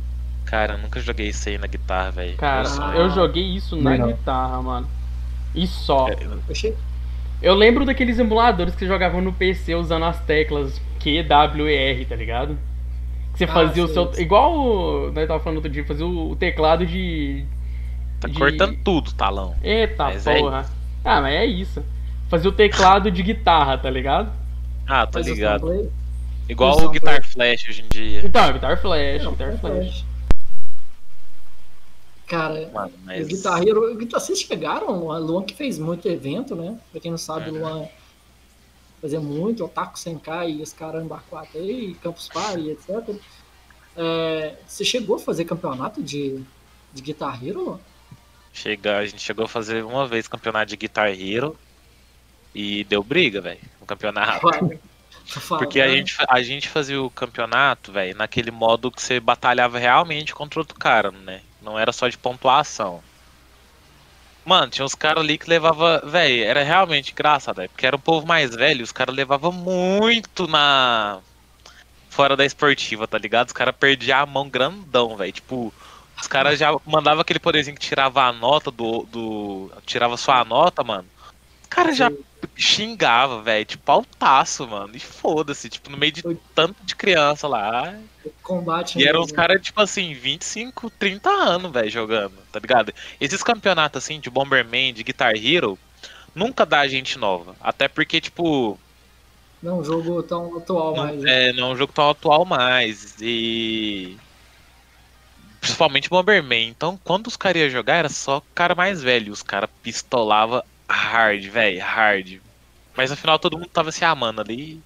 Cara, 0.44 0.74
eu 0.74 0.78
nunca 0.78 1.00
joguei 1.00 1.28
isso 1.28 1.48
aí 1.48 1.56
na 1.58 1.66
guitarra, 1.66 2.10
velho. 2.10 2.36
Cara, 2.36 2.68
Eu 2.68 2.82
Ah. 2.82 2.96
eu 2.96 3.10
joguei 3.10 3.44
isso 3.54 3.76
na 3.76 3.96
Não. 3.96 4.08
guitarra, 4.08 4.60
mano. 4.60 4.88
E 5.54 5.66
só. 5.66 6.08
É, 6.08 6.16
Eu 7.40 7.54
lembro 7.54 7.86
daqueles 7.86 8.18
emuladores 8.18 8.74
que 8.74 8.86
jogavam 8.86 9.22
no 9.22 9.32
PC 9.32 9.74
usando 9.74 10.04
as 10.04 10.20
teclas 10.20 10.78
Q, 11.00 11.22
W 11.24 11.68
e 11.68 11.74
R, 11.74 12.04
tá 12.04 12.14
ligado? 12.14 12.56
Que 13.32 13.38
você 13.38 13.44
Ah, 13.44 13.48
fazia 13.48 13.82
o 13.84 13.86
sei, 13.86 13.94
seu. 13.94 14.12
sei. 14.12 14.24
Igual 14.24 14.54
o. 14.58 15.10
Nós 15.12 15.26
tava 15.26 15.40
falando 15.40 15.56
outro 15.56 15.70
dia, 15.70 15.84
fazia 15.84 16.06
o, 16.06 16.30
o 16.32 16.36
teclado 16.36 16.86
de. 16.86 17.44
Tá 18.20 18.28
de- 18.28 18.34
cortando 18.38 18.76
tudo, 18.84 19.12
talão. 19.14 19.56
Eita 19.62 20.04
Mas 20.04 20.26
é 20.26 20.38
porra. 20.38 20.70
ah, 21.04 21.20
mas 21.20 21.32
é 21.34 21.46
isso. 21.46 21.82
Fazia 22.28 22.48
o 22.50 22.52
teclado 22.52 23.10
de 23.10 23.22
guitarra, 23.22 23.76
tá 23.78 23.88
ligado? 23.90 24.30
Ah, 24.86 25.08
o 25.12 25.18
ligado. 25.18 25.90
Igual 26.48 26.80
o 26.84 26.88
Guitar 26.90 27.24
Flash 27.24 27.68
hoje 27.68 27.82
em 27.82 27.88
dia. 27.88 28.20
Então, 28.24 28.52
Guitar 28.52 28.76
Flash, 28.80 29.22
Não, 29.22 29.30
Guitar 29.32 29.48
é 29.52 29.56
Flash. 29.56 29.72
flash. 29.84 30.04
Cara, 32.26 32.68
Mano, 32.72 32.92
mas. 33.04 33.22
os 33.22 33.28
guitarreiros. 33.28 33.96
Vocês 34.12 34.40
chegaram, 34.40 35.06
o 35.06 35.18
Luan 35.18 35.42
que 35.42 35.54
fez 35.54 35.78
muito 35.78 36.08
evento, 36.08 36.54
né? 36.54 36.76
Pra 36.92 37.00
quem 37.00 37.10
não 37.10 37.18
sabe, 37.18 37.50
o 37.50 37.54
Uhum. 37.54 37.60
Luan 37.60 37.88
fazia 39.00 39.20
muito, 39.20 39.64
Otaku 39.64 39.98
Senkai 39.98 40.52
e 40.52 40.62
os 40.62 40.72
caramba 40.72 41.22
4 41.30 41.58
aí, 41.58 41.94
Campus 42.02 42.28
Party, 42.28 42.70
etc. 42.70 43.16
É, 43.96 44.56
você 44.66 44.84
chegou 44.84 45.16
a 45.16 45.18
fazer 45.18 45.44
campeonato 45.44 46.02
de, 46.02 46.42
de 46.92 47.02
guitarreiro, 47.02 47.64
Luan? 47.64 47.80
Chega, 48.52 48.98
a 48.98 49.06
gente 49.06 49.22
chegou 49.22 49.44
a 49.44 49.48
fazer 49.48 49.84
uma 49.84 50.06
vez 50.06 50.26
campeonato 50.26 50.66
de 50.66 50.76
Guitar 50.76 51.08
Hero 51.08 51.56
e 52.54 52.84
deu 52.84 53.02
briga, 53.02 53.40
velho, 53.40 53.60
no 53.80 53.86
campeonato. 53.86 54.40
Fala, 55.26 55.60
Porque 55.60 55.80
a 55.80 55.86
né? 55.86 55.92
gente, 55.92 56.16
a 56.28 56.42
gente 56.42 56.68
fazia 56.68 57.00
o 57.00 57.08
campeonato, 57.08 57.92
velho, 57.92 58.16
naquele 58.16 58.50
modo 58.50 58.90
que 58.90 59.00
você 59.00 59.20
batalhava 59.20 59.78
realmente 59.78 60.34
contra 60.34 60.58
outro 60.58 60.76
cara, 60.76 61.12
né? 61.12 61.42
Não 61.62 61.78
era 61.78 61.92
só 61.92 62.08
de 62.08 62.18
pontuação. 62.18 63.02
Mano, 64.44 64.70
tinha 64.70 64.84
uns 64.84 64.94
caras 64.94 65.22
ali 65.22 65.36
que 65.36 65.48
levava, 65.48 66.02
velho, 66.04 66.44
era 66.44 66.62
realmente 66.62 67.12
engraçado, 67.12 67.56
velho, 67.56 67.68
porque 67.68 67.86
era 67.86 67.96
um 67.96 68.00
povo 68.00 68.26
mais 68.26 68.54
velho, 68.54 68.82
os 68.82 68.92
caras 68.92 69.14
levavam 69.14 69.52
muito 69.52 70.46
na 70.48 71.20
fora 72.08 72.36
da 72.36 72.44
esportiva, 72.44 73.06
tá 73.06 73.16
ligado? 73.16 73.46
Os 73.46 73.52
caras 73.52 73.74
perdiam 73.74 74.18
a 74.18 74.26
mão 74.26 74.48
grandão, 74.48 75.16
velho. 75.16 75.32
Tipo, 75.32 75.72
os 76.20 76.26
caras 76.26 76.58
já 76.58 76.70
mandavam 76.84 77.20
aquele 77.20 77.38
poderzinho 77.38 77.76
que 77.76 77.86
tirava 77.86 78.24
a 78.24 78.32
nota 78.32 78.70
do. 78.70 79.04
do 79.04 79.72
tirava 79.86 80.16
sua 80.16 80.44
nota, 80.44 80.84
mano. 80.84 81.08
Os 81.62 81.68
caras 81.68 81.96
já 81.96 82.10
xingava, 82.56 83.40
velho, 83.42 83.64
tipo, 83.64 83.90
altaço, 83.90 84.66
mano. 84.66 84.94
E 84.94 85.00
foda-se, 85.00 85.70
tipo, 85.70 85.90
no 85.90 85.96
meio 85.96 86.12
de 86.12 86.22
tanto 86.54 86.76
de 86.84 86.94
criança 86.94 87.48
lá. 87.48 87.94
Combate 88.42 88.98
E 88.98 89.04
eram 89.06 89.20
mesmo. 89.20 89.24
uns 89.24 89.32
caras, 89.32 89.60
tipo 89.62 89.80
assim, 89.80 90.14
25, 90.14 90.90
30 90.90 91.30
anos, 91.30 91.72
velho, 91.72 91.90
jogando, 91.90 92.36
tá 92.52 92.58
ligado? 92.58 92.92
Esses 93.20 93.42
campeonatos, 93.42 94.02
assim, 94.04 94.20
de 94.20 94.28
Bomberman, 94.30 94.92
de 94.92 95.02
Guitar 95.02 95.34
Hero, 95.36 95.78
nunca 96.34 96.66
dá 96.66 96.86
gente 96.86 97.18
nova. 97.18 97.54
Até 97.60 97.88
porque, 97.88 98.20
tipo, 98.20 98.78
Não 99.62 99.76
é 99.76 99.80
um 99.80 99.84
jogo 99.84 100.22
tão 100.22 100.56
atual 100.58 100.94
não, 100.96 101.04
mais. 101.04 101.20
né? 101.22 101.48
é, 101.48 101.52
não 101.52 101.68
é 101.70 101.72
um 101.72 101.76
jogo 101.76 101.92
tão 101.92 102.10
atual 102.10 102.44
mais. 102.44 103.16
E. 103.20 104.16
Principalmente 105.60 106.08
Bomberman. 106.08 106.68
Então, 106.68 106.98
quando 107.04 107.26
os 107.26 107.36
caras 107.36 107.60
iam 107.62 107.70
jogar, 107.70 107.96
era 107.96 108.08
só 108.08 108.42
cara 108.54 108.74
mais 108.74 109.02
velho. 109.02 109.32
Os 109.32 109.42
caras 109.42 109.68
pistolava 109.82 110.64
hard, 110.88 111.44
velho, 111.46 111.80
hard. 111.82 112.40
Mas 112.96 113.10
no 113.10 113.16
final 113.16 113.38
todo 113.38 113.58
mundo 113.58 113.68
tava 113.68 113.92
se 113.92 114.04
amando 114.04 114.40
ali. 114.40 114.82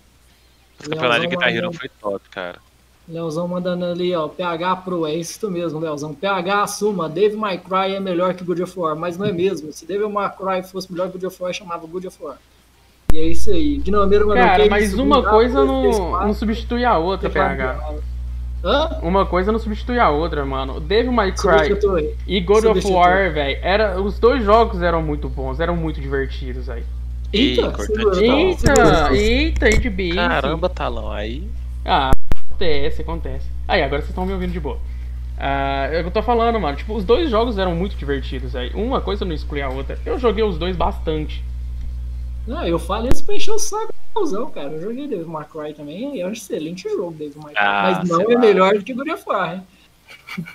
Os 0.80 0.88
campeonatos 0.88 1.22
de 1.22 1.28
Guitar 1.28 1.54
Hero 1.54 1.72
foi 1.72 1.88
top, 1.88 2.28
cara. 2.30 2.58
Leozão 3.06 3.46
mandando 3.46 3.84
ali, 3.84 4.14
ó, 4.14 4.28
PH 4.28 4.76
Pro, 4.76 5.06
é 5.06 5.14
isso 5.14 5.50
mesmo, 5.50 5.78
Leozão. 5.78 6.14
PH 6.14 6.62
assuma, 6.62 7.08
Dave 7.08 7.36
My 7.36 7.58
Cry 7.58 7.94
é 7.94 8.00
melhor 8.00 8.32
que 8.34 8.42
God 8.42 8.60
of 8.60 8.78
War, 8.78 8.96
mas 8.96 9.18
não 9.18 9.26
é 9.26 9.32
mesmo. 9.32 9.70
Se 9.72 9.86
Dave 9.86 10.06
My 10.06 10.30
Cry 10.36 10.62
fosse 10.62 10.90
melhor 10.90 11.08
que 11.08 11.18
God 11.18 11.24
of 11.24 11.42
War, 11.42 11.52
chamava 11.52 11.86
God 11.86 12.06
of 12.06 12.16
War. 12.22 12.38
E 13.12 13.18
é 13.18 13.26
isso 13.28 13.50
aí. 13.50 13.82
Mandou 13.86 14.34
Cara, 14.34 14.66
mas 14.68 14.94
uma 14.94 15.22
coisa 15.22 15.64
não, 15.64 16.10
não 16.26 16.32
substitui 16.34 16.84
a 16.84 16.96
outra, 16.98 17.28
PH. 17.28 17.94
Hã? 18.64 18.98
Uma 19.02 19.26
coisa 19.26 19.52
não 19.52 19.58
substitui 19.58 19.98
a 19.98 20.08
outra, 20.08 20.44
mano. 20.46 20.80
Devil 20.80 21.12
May 21.12 21.32
Cry 21.32 21.66
Substitui. 21.66 22.14
e 22.26 22.40
God 22.40 22.64
of 22.64 22.66
Substitui. 22.80 22.92
War, 22.96 23.30
velho, 23.30 23.58
era 23.62 24.00
os 24.00 24.18
dois 24.18 24.42
jogos 24.42 24.80
eram 24.80 25.02
muito 25.02 25.28
bons, 25.28 25.60
eram 25.60 25.76
muito 25.76 26.00
divertidos, 26.00 26.66
velho. 26.66 26.84
Eita, 27.30 27.60
importante. 27.60 27.86
segura, 27.86 28.16
tá, 28.16 28.22
Eita, 28.22 28.56
segura. 28.76 29.16
eita, 29.16 29.66
aí 29.66 29.78
de 29.78 29.90
bicho. 29.90 30.16
Caramba, 30.16 30.68
talão, 30.70 31.12
aí. 31.12 31.46
Ah, 31.84 32.10
acontece, 32.54 33.02
acontece. 33.02 33.46
Aí, 33.66 33.82
agora 33.82 34.00
vocês 34.00 34.10
estão 34.10 34.24
me 34.24 34.32
ouvindo 34.32 34.52
de 34.52 34.60
boa. 34.60 34.78
Ah, 35.36 35.88
é 35.90 36.00
eu 36.00 36.10
tô 36.10 36.22
falando, 36.22 36.60
mano. 36.60 36.76
Tipo, 36.76 36.94
os 36.94 37.04
dois 37.04 37.28
jogos 37.30 37.58
eram 37.58 37.74
muito 37.74 37.96
divertidos, 37.96 38.52
velho. 38.52 38.78
Uma 38.78 39.00
coisa 39.00 39.24
não 39.24 39.34
exclui 39.34 39.60
a 39.60 39.68
outra. 39.68 39.98
Eu 40.06 40.18
joguei 40.18 40.44
os 40.44 40.56
dois 40.56 40.76
bastante. 40.76 41.42
Não, 42.46 42.64
eu 42.66 42.78
falo 42.78 43.08
isso 43.08 43.24
pra 43.24 43.34
encher 43.34 43.52
o 43.52 43.58
saco 43.58 43.92
do 43.92 44.20
Leozão, 44.20 44.50
cara. 44.50 44.70
Eu 44.70 44.82
joguei 44.82 45.08
Devil 45.08 45.28
May 45.28 45.46
Cry 45.46 45.74
também, 45.74 46.16
e 46.16 46.20
é 46.20 46.26
um 46.26 46.32
excelente 46.32 46.88
jogo, 46.88 47.12
Devil 47.12 47.42
May 47.42 47.54
Cry. 47.54 47.62
Ah, 47.64 47.98
mas 48.00 48.08
não 48.08 48.20
é 48.20 48.34
lá. 48.34 48.40
melhor 48.40 48.74
do 48.74 48.84
que 48.84 48.92
God 48.92 49.08
of 49.08 49.24
War, 49.26 49.54
hein? 49.54 49.66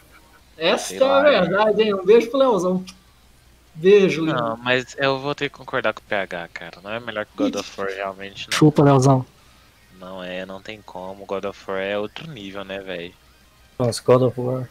Essa 0.58 0.88
Sei 0.88 1.00
é 1.00 1.04
a 1.04 1.34
hein? 1.34 1.41
verdade, 1.41 1.82
hein? 1.82 1.93
Um 1.93 2.06
beijo 2.06 2.30
pro 2.30 2.39
Leozão. 2.39 2.84
Beijo, 3.74 4.26
lindo. 4.26 4.38
Não, 4.38 4.58
mas 4.58 4.95
eu 5.00 5.20
vou 5.20 5.34
ter 5.34 5.50
que 5.50 5.58
concordar 5.58 5.93
com 5.93 6.02
o 6.02 6.04
PH, 6.04 6.50
cara. 6.54 6.80
Não 6.84 6.91
é 6.91 7.00
melhor 7.00 7.26
que 7.26 7.32
God 7.36 7.56
of 7.56 7.80
War, 7.80 7.89
realmente, 7.89 8.47
não. 8.50 8.58
Chupa, 8.58 8.84
Leozão. 8.84 9.26
Não 10.00 10.24
é, 10.24 10.45
não 10.45 10.62
tem 10.62 10.82
como. 10.82 11.26
God 11.26 11.43
of 11.43 11.60
War 11.70 11.82
é 11.82 11.97
outro 11.97 12.30
nível, 12.32 12.64
né, 12.64 12.80
velho? 12.80 13.14
Nossa, 13.78 14.02
God 14.02 14.22
of 14.22 14.39
War. 14.39 14.70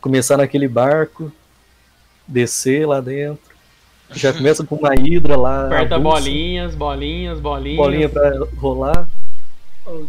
Começar 0.00 0.36
naquele 0.36 0.68
barco, 0.68 1.32
descer 2.26 2.86
lá 2.86 3.00
dentro. 3.00 3.50
Já 4.12 4.32
começa 4.34 4.64
com 4.64 4.76
uma 4.76 4.94
hidra 4.94 5.36
lá. 5.36 5.66
Aperta 5.66 5.98
bolinhas, 5.98 6.76
bolinhas, 6.76 7.40
bolinhas. 7.40 7.76
Bolinha 7.76 8.08
pra 8.08 8.30
rolar. 8.56 9.08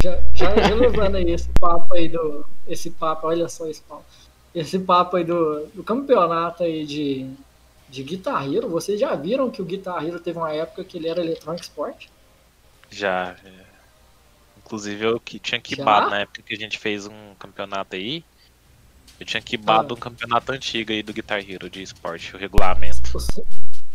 Já, 0.04 0.22
já, 0.36 0.56
já 0.56 0.76
levando 0.76 1.16
aí 1.16 1.32
esse 1.32 1.50
papo 1.60 1.92
aí 1.96 2.08
do. 2.08 2.46
Esse 2.68 2.92
papo, 2.92 3.26
olha 3.26 3.50
só 3.50 3.68
esse 3.68 3.82
papo. 3.82 4.06
Esse 4.54 4.78
papo 4.78 5.18
aí 5.18 5.24
do, 5.24 5.66
do 5.74 5.84
campeonato 5.84 6.62
aí 6.62 6.86
de, 6.86 7.28
de 7.90 8.04
Guitar 8.04 8.46
Hero. 8.46 8.70
Vocês 8.70 9.00
já 9.00 9.16
viram 9.16 9.50
que 9.50 9.64
o 9.64 9.66
Guitar 9.66 10.06
Hero 10.06 10.20
teve 10.20 10.38
uma 10.38 10.54
época 10.54 10.84
que 10.84 10.98
ele 10.98 11.08
era 11.08 11.22
Electronic 11.22 11.64
Sport? 11.64 12.06
Já. 12.92 13.36
Inclusive 14.72 15.06
eu 15.06 15.20
que 15.20 15.38
tinha 15.38 15.60
quibado 15.60 16.10
na 16.10 16.20
época 16.22 16.42
que 16.44 16.54
a 16.54 16.58
gente 16.58 16.80
fez 16.80 17.06
um 17.06 17.36
campeonato 17.38 17.94
aí. 17.98 18.24
Eu 19.20 19.26
tinha 19.26 19.42
quibado 19.42 19.94
Ah. 19.94 19.98
um 19.98 20.00
campeonato 20.00 20.50
antigo 20.54 20.94
aí 20.94 21.04
do 21.04 21.12
Guitar 21.12 21.40
Hero 21.40 21.70
de 21.70 21.82
esporte, 21.84 22.34
o 22.34 22.40
regulamento. 22.40 23.02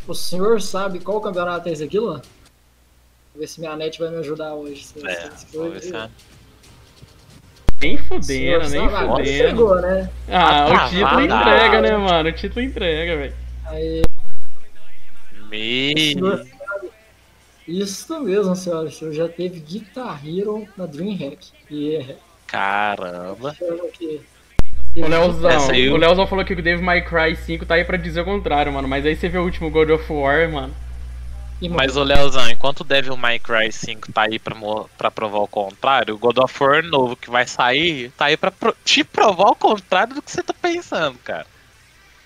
O, 0.07 0.11
o 0.13 0.15
senhor 0.15 0.61
sabe 0.61 1.01
qual 1.01 1.19
campeonato 1.23 1.67
é 1.71 1.73
esse 1.73 1.83
aqui, 1.83 1.99
Luan? 1.99 2.21
Vou 3.33 3.41
ver 3.41 3.47
se 3.47 3.59
minha 3.59 3.75
net 3.75 3.99
vai 3.99 4.11
me 4.11 4.19
ajudar 4.19 4.53
hoje. 4.53 4.85
Se- 4.85 5.07
É, 5.07 5.31
se- 5.31 5.47
se- 5.47 5.57
vamos 5.57 5.73
ver 5.73 5.81
se 5.83 5.97
é. 5.97 6.11
Nem 7.81 7.95
o 7.95 7.99
senhor 7.99 8.07
fudendo, 8.21 8.69
nem 8.69 8.81
sabe, 8.91 8.95
agora 8.97 9.25
fudendo. 9.25 9.49
chegou, 9.49 9.81
né? 9.81 10.11
Ah, 10.29 10.69
o 10.69 10.73
Ah, 10.75 10.89
título 10.91 11.05
vai, 11.15 11.25
entrega, 11.25 11.71
vai. 11.71 11.81
né, 11.81 11.97
mano? 11.97 12.29
O 12.29 12.33
título 12.33 12.61
entrega, 12.67 13.17
velho. 13.17 13.37
Aí, 13.65 14.03
Me... 15.49 16.15
Isso 17.67 18.21
mesmo, 18.21 18.55
senhora. 18.55 18.89
O 18.89 18.93
senhor 18.93 19.13
já 19.13 19.29
teve 19.29 19.59
Guitar 19.61 20.21
Hero 20.27 20.69
na 20.77 20.87
DreamHack. 20.87 21.49
E 21.71 21.97
é. 21.97 22.17
Caramba. 22.47 23.57
O 24.97 25.07
Leozão, 25.09 25.71
aí 25.71 25.89
o 25.91 25.97
Leozão 25.97 26.27
falou 26.27 26.45
que 26.45 26.53
o 26.55 26.63
Devil 26.63 26.85
May 26.85 27.03
Cry 27.03 27.37
5 27.37 27.67
tá 27.67 27.75
aí 27.75 27.85
pra 27.85 27.97
dizer 27.97 28.21
o 28.21 28.25
contrário, 28.25 28.73
mano. 28.73 28.89
Mas 28.89 29.05
aí 29.05 29.15
você 29.17 29.29
vê 29.29 29.37
o 29.39 29.43
último 29.45 29.71
God 29.71 29.91
of 29.91 30.11
War, 30.13 30.49
mano. 30.51 30.75
E, 31.61 31.69
Mas, 31.69 31.97
ô 31.97 32.03
Leozão, 32.03 32.49
enquanto 32.51 32.81
o 32.81 32.85
Devil 32.85 33.17
May 33.17 33.39
Cry 33.39 33.73
5 33.73 34.13
tá 34.13 34.23
aí 34.23 34.39
pra, 34.39 34.55
pra 34.97 35.11
provar 35.11 35.39
o 35.39 35.49
contrário, 35.49 36.15
o 36.15 36.19
God 36.19 36.39
of 36.39 36.63
War 36.63 36.83
novo 36.85 37.17
que 37.17 37.31
vai 37.31 37.47
sair 37.47 38.11
tá 38.11 38.27
aí 38.27 38.37
pra 38.37 38.51
pro- 38.51 38.77
te 38.85 39.03
provar 39.03 39.51
o 39.51 39.55
contrário 39.57 40.15
do 40.15 40.23
que 40.23 40.31
você 40.31 40.43
tá 40.43 40.55
pensando, 40.55 41.19
cara. 41.25 41.47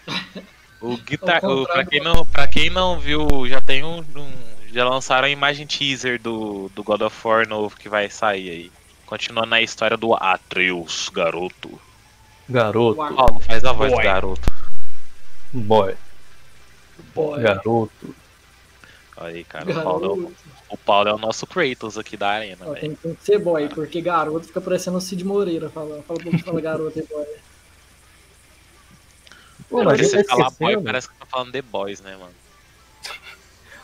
O 0.82 0.97
guitar... 0.97 1.45
O, 1.45 1.66
pra, 1.66 1.84
quem 1.84 2.01
não, 2.01 2.24
pra 2.24 2.49
quem 2.49 2.70
não 2.70 2.99
viu, 2.99 3.47
já 3.47 3.61
tem 3.61 3.84
um, 3.84 3.99
um- 3.99 4.49
Já 4.72 4.88
lançaram 4.88 5.26
a 5.26 5.30
imagem 5.30 5.66
teaser 5.66 6.20
do, 6.20 6.70
do 6.74 6.82
God 6.84 7.00
of 7.02 7.26
War 7.26 7.48
novo 7.48 7.76
que 7.76 7.88
vai 7.88 8.08
sair 8.08 8.50
aí. 8.50 8.72
Continuando 9.04 9.54
a 9.54 9.60
história 9.60 9.96
do 9.96 10.14
Atreus, 10.14 11.10
garoto. 11.12 11.80
Garoto. 12.48 12.96
Paulo, 12.96 13.40
faz 13.40 13.64
a 13.64 13.72
voz 13.72 13.90
Boy. 13.90 14.00
do 14.00 14.04
garoto. 14.04 14.54
Boy. 15.52 15.96
Boy. 17.14 17.42
Garoto. 17.42 18.14
Olha 19.16 19.34
aí, 19.34 19.44
cara. 19.44 19.70
O 19.70 19.82
Paulo, 19.82 20.34
é 20.70 20.74
o, 20.74 20.76
Paulo 20.78 21.08
é 21.08 21.14
o 21.14 21.18
nosso 21.18 21.46
Kratos 21.46 21.98
aqui 21.98 22.16
da 22.16 22.28
arena, 22.30 22.58
Ó, 22.62 22.72
velho. 22.72 22.80
tem, 22.80 22.94
tem 22.94 23.14
que 23.14 23.24
ser 23.24 23.38
boy, 23.38 23.68
porque 23.68 24.00
garoto 24.00 24.46
fica 24.46 24.60
parecendo 24.60 24.96
o 24.96 25.00
Cid 25.00 25.24
Moreira. 25.24 25.68
Fala, 25.68 26.02
fala, 26.02 26.20
fala, 26.20 26.38
fala 26.38 26.60
garoto 26.60 26.98
e 26.98 27.02
boy. 27.02 27.26
Pô, 29.68 29.88
a 29.88 29.96
gente 29.96 30.08
você 30.08 30.24
tá 30.24 30.36
fala 30.36 30.44
boy, 30.44 30.52
esquecendo. 30.52 30.82
parece 30.84 31.08
que 31.08 31.14
tá 31.16 31.26
falando 31.26 31.52
The 31.52 31.62
Boys, 31.62 32.00
né, 32.00 32.16
mano? 32.16 32.39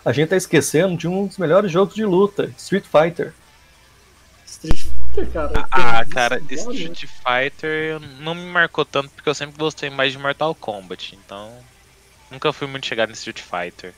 A 0.07 0.13
gente 0.13 0.29
tá 0.29 0.37
esquecendo 0.37 0.97
de 0.97 1.09
um 1.09 1.27
dos 1.27 1.37
melhores 1.37 1.71
jogos 1.71 1.95
de 1.95 2.05
luta, 2.05 2.53
Street 2.57 2.85
Fighter. 2.85 3.35
Street 4.47 4.85
Fighter, 4.85 5.31
cara. 5.33 5.67
Ah, 5.73 6.05
cara. 6.05 6.41
Street 6.49 7.05
Fighter 7.07 7.99
não 8.21 8.33
me 8.35 8.47
marcou 8.47 8.85
tanto 8.85 9.11
porque 9.11 9.29
eu 9.29 9.35
sempre 9.35 9.59
gostei 9.59 9.91
mais 9.91 10.13
de 10.13 10.19
Mortal 10.19 10.55
Kombat, 10.55 11.17
então 11.17 11.51
nunca 12.31 12.53
fui 12.53 12.69
muito 12.69 12.87
chegado 12.87 13.11
em 13.11 13.15
Street 13.15 13.41
Fighter. 13.41 13.93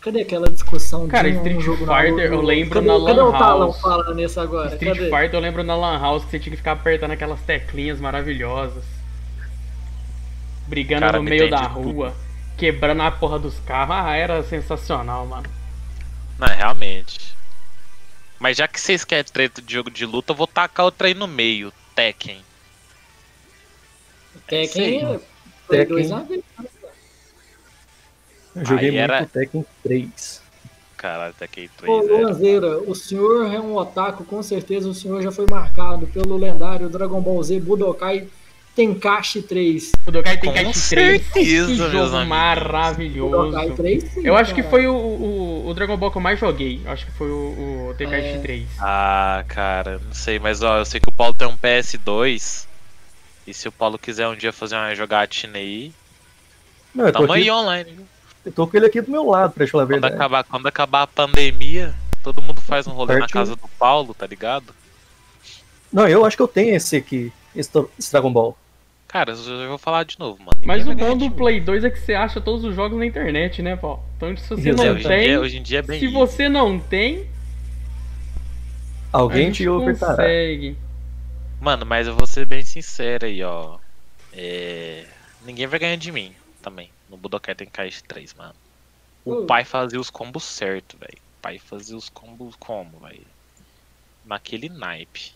Cadê 0.00 0.22
aquela 0.22 0.50
discussão 0.50 1.06
Cara, 1.06 1.30
de 1.30 1.36
um 1.36 1.42
Street 1.42 1.60
jogo 1.60 1.86
na 1.86 1.96
Fighter, 2.00 2.30
Lu- 2.32 2.38
eu 2.38 2.42
lembro 2.42 2.74
cadê, 2.74 2.86
na 2.88 2.94
Cadê 3.06 3.12
Lan 3.20 3.28
o 3.28 3.32
Talão 3.32 3.66
House. 3.68 3.80
falando 3.80 4.14
nisso 4.16 4.40
agora? 4.40 4.74
Street 4.74 4.96
cadê? 4.96 5.04
Fighter 5.10 5.34
eu 5.34 5.40
lembro 5.40 5.62
na 5.62 5.76
Lan 5.76 5.96
House 6.00 6.24
que 6.24 6.30
você 6.32 6.40
tinha 6.40 6.50
que 6.50 6.56
ficar 6.56 6.72
apertando 6.72 7.12
aquelas 7.12 7.40
teclinhas 7.42 8.00
maravilhosas. 8.00 8.82
Brigando 10.66 11.02
Cara, 11.02 11.18
no 11.18 11.22
me 11.24 11.30
meio 11.30 11.48
da 11.48 11.60
rua, 11.62 12.14
quebrando 12.62 13.02
a 13.02 13.10
porra 13.10 13.40
dos 13.40 13.58
carros. 13.66 13.96
Ah, 13.96 14.14
era 14.14 14.40
sensacional, 14.44 15.26
mano. 15.26 15.50
Não, 16.38 16.46
realmente. 16.46 17.34
Mas 18.38 18.56
já 18.56 18.68
que 18.68 18.80
vocês 18.80 19.04
querem 19.04 19.24
treta 19.24 19.60
de 19.60 19.72
jogo 19.74 19.90
de 19.90 20.06
luta, 20.06 20.30
eu 20.32 20.36
vou 20.36 20.46
tacar 20.46 20.84
outra 20.84 21.08
aí 21.08 21.14
no 21.14 21.26
meio, 21.26 21.72
Tekken. 21.96 22.40
Tekken 24.46 25.00
Sim. 25.00 25.14
é 25.14 25.20
Tekken. 25.68 25.88
2 25.88 26.10
na 26.10 26.20
vida. 26.20 26.42
Eu 28.54 28.64
joguei 28.64 28.90
Aí 28.90 28.96
muito 28.96 29.12
era- 29.12 29.26
Tekken 29.26 29.66
3. 29.82 30.42
Caralho, 30.96 31.34
Tekken 31.34 31.68
Ô, 31.84 32.00
3 32.00 32.04
era... 32.10 32.16
Luanzeira, 32.16 32.78
o 32.78 32.94
senhor 32.94 33.52
é 33.52 33.58
um 33.58 33.74
otaku, 33.74 34.24
com 34.24 34.40
certeza 34.40 34.88
o 34.88 34.94
senhor 34.94 35.20
já 35.20 35.32
foi 35.32 35.46
marcado 35.50 36.06
pelo 36.06 36.36
lendário 36.36 36.88
Dragon 36.88 37.20
Ball 37.20 37.42
Z 37.42 37.58
Budokai 37.58 38.28
Tenkaichi 38.74 39.42
3. 39.42 39.92
O 40.06 40.10
Dokai 40.10 40.36
Com 40.38 40.46
Tenkaichi 40.52 40.72
3. 40.72 41.22
certeza, 41.26 41.66
Que 41.66 41.76
jogo 41.90 42.24
maravilhoso. 42.26 43.36
Budokai 43.50 43.70
3? 43.70 44.02
sim, 44.04 44.20
Eu 44.26 44.34
acho 44.36 44.54
que 44.54 44.62
foi 44.62 44.86
o, 44.86 44.94
o, 44.94 45.68
o 45.68 45.74
Dragon 45.74 45.96
Ball 45.96 46.10
que 46.10 46.16
eu 46.16 46.22
mais 46.22 46.38
joguei. 46.40 46.80
Eu 46.84 46.90
acho 46.90 47.04
que 47.04 47.12
foi 47.12 47.28
o, 47.30 47.88
o 47.90 47.94
Tenkaichi 47.98 48.28
É. 48.28 48.38
3. 48.38 48.66
Ah, 48.80 49.44
cara, 49.46 50.00
não 50.04 50.14
sei, 50.14 50.38
mas 50.38 50.62
ó, 50.62 50.78
eu 50.78 50.84
sei 50.86 51.00
que 51.00 51.08
o 51.08 51.12
Paulo 51.12 51.34
tem 51.34 51.46
um 51.46 51.56
PS2. 51.56 52.66
E 53.46 53.52
se 53.52 53.68
o 53.68 53.72
Paulo 53.72 53.98
quiser 53.98 54.26
um 54.28 54.36
dia 54.36 54.52
fazer 54.52 54.76
uma 54.76 54.94
jogatina 54.94 55.58
aí, 55.58 55.92
Não, 56.94 57.06
eu 57.06 57.12
tô, 57.12 57.20
tamo 57.20 57.32
aqui, 57.32 57.42
aí 57.42 57.50
online. 57.50 57.90
viu? 57.92 58.06
eu 58.46 58.52
tô 58.52 58.66
com 58.66 58.76
ele 58.76 58.86
aqui 58.86 59.00
do 59.00 59.10
meu 59.10 59.24
lado, 59.28 59.52
pra 59.52 59.66
falar 59.66 59.84
a 59.84 59.86
Quando 59.86 60.04
acabar, 60.04 60.44
quando 60.44 60.66
acabar 60.66 61.02
a 61.02 61.06
pandemia, 61.06 61.92
todo 62.22 62.40
mundo 62.40 62.60
faz 62.60 62.86
um 62.86 62.92
rolê 62.92 63.18
na 63.18 63.26
casa 63.28 63.54
do 63.54 63.68
Paulo, 63.78 64.14
tá 64.14 64.26
ligado? 64.26 64.74
Não, 65.92 66.08
eu 66.08 66.24
acho 66.24 66.36
que 66.36 66.42
eu 66.42 66.48
tenho 66.48 66.74
esse 66.74 66.96
aqui, 66.96 67.32
esse, 67.54 67.70
Dragon 68.12 68.32
Ball. 68.32 68.56
Cara, 69.08 69.32
eu 69.32 69.36
já 69.36 69.66
vou 69.68 69.76
falar 69.78 70.04
de 70.04 70.18
novo, 70.18 70.38
mano. 70.38 70.52
Ninguém 70.54 70.68
Mas 70.68 70.86
o 70.86 70.94
bom 70.94 71.16
de 71.18 71.28
do. 71.28 71.34
Play 71.34 71.60
2 71.60 71.84
é 71.84 71.90
que 71.90 71.98
você 71.98 72.14
acha 72.14 72.40
todos 72.40 72.64
os 72.64 72.74
jogos 72.74 72.98
na 72.98 73.04
internet, 73.04 73.60
né, 73.60 73.76
Paulo? 73.76 74.02
Então 74.16 74.34
se 74.36 74.48
você 74.48 74.70
Exato. 74.70 74.76
não 74.76 74.84
É, 74.86 74.92
hoje, 74.92 75.04
em 75.04 75.08
tem, 75.08 75.22
dia, 75.28 75.40
hoje 75.40 75.58
em 75.58 75.62
dia 75.62 75.78
é 75.80 75.82
bem 75.82 75.98
se 76.00 76.06
isso. 76.06 76.14
você 76.14 76.48
não 76.48 76.78
tem, 76.80 77.26
Alguém 79.12 79.52
te 79.52 79.68
ofertará. 79.68 80.12
consegue. 80.16 80.76
Mano, 81.60 81.84
mas 81.84 82.06
eu 82.06 82.14
vou 82.16 82.26
ser 82.26 82.46
bem 82.46 82.64
sincero 82.64 83.26
aí, 83.26 83.42
ó. 83.42 83.78
É... 84.32 85.04
Ninguém 85.44 85.66
vai 85.66 85.78
ganhar 85.78 85.96
de 85.96 86.10
mim 86.10 86.34
também. 86.62 86.90
No 87.10 87.16
Budokai 87.18 87.54
Tenkaichi 87.54 88.02
3, 88.04 88.32
mano. 88.34 88.54
O 89.24 89.34
Hum. 89.42 89.46
pai 89.46 89.64
fazia 89.64 90.00
os 90.00 90.08
combos 90.10 90.42
certo, 90.44 90.96
velho. 90.98 91.18
O 91.38 91.42
pai 91.42 91.58
fazia 91.58 91.96
os 91.96 92.08
combos 92.08 92.56
como, 92.58 92.98
velho? 93.00 93.26
Naquele 94.24 94.68
naipe. 94.70 95.32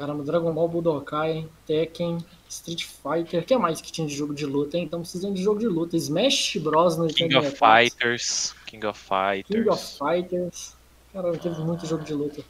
Caramba, 0.00 0.24
Dragon 0.24 0.50
Ball 0.54 0.66
Budokai, 0.66 1.46
Tekken, 1.66 2.24
Street 2.48 2.84
Fighter. 2.86 3.42
O 3.42 3.44
que 3.44 3.58
mais 3.58 3.82
que 3.82 3.92
tinha 3.92 4.06
de 4.06 4.14
jogo 4.14 4.32
de 4.32 4.46
luta, 4.46 4.78
hein? 4.78 4.84
Estamos 4.84 5.10
precisando 5.10 5.34
de 5.34 5.42
jogo 5.42 5.60
de 5.60 5.66
luta. 5.66 5.94
Smash 5.94 6.56
Bros. 6.56 6.96
no 6.96 7.06
King 7.08 7.36
of 7.36 7.46
64. 7.50 7.58
Fighters. 7.58 8.54
King 8.66 8.86
of 8.86 8.98
Fighters. 8.98 9.46
King 9.46 9.68
of 9.68 9.98
Fighters. 9.98 10.76
Caramba, 11.12 11.36
teve 11.36 11.60
muito 11.60 11.86
jogo 11.86 12.02
de 12.02 12.14
luta. 12.14 12.42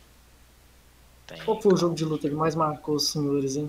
Tem. 1.26 1.38
Qual 1.44 1.60
foi 1.60 1.74
o 1.74 1.76
jogo 1.76 1.92
de 1.96 2.04
luta 2.04 2.28
que 2.28 2.34
mais 2.36 2.54
marcou 2.54 2.94
os 2.94 3.08
senhores, 3.10 3.56
hein? 3.56 3.68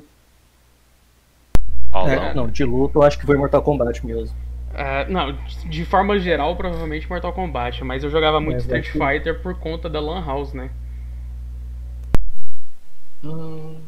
É, 1.92 2.36
não, 2.36 2.48
de 2.48 2.64
luta 2.64 3.00
eu 3.00 3.04
acho 3.04 3.18
que 3.18 3.26
foi 3.26 3.36
Mortal 3.36 3.64
Kombat 3.64 4.06
mesmo. 4.06 4.36
É, 4.76 5.10
não, 5.10 5.36
de 5.68 5.86
forma 5.86 6.20
geral, 6.20 6.56
provavelmente 6.56 7.10
Mortal 7.10 7.34
Kombat, 7.34 7.84
mas 7.84 8.04
eu 8.04 8.12
jogava 8.12 8.40
muito 8.40 8.58
Mas 8.58 8.64
Street 8.66 8.86
é 8.86 8.92
que- 8.92 8.98
Fighter 9.00 9.42
por 9.42 9.56
conta 9.60 9.90
da 9.90 10.00
Lan 10.00 10.24
House, 10.24 10.54
né? 10.54 10.70
Hum, 13.24 13.80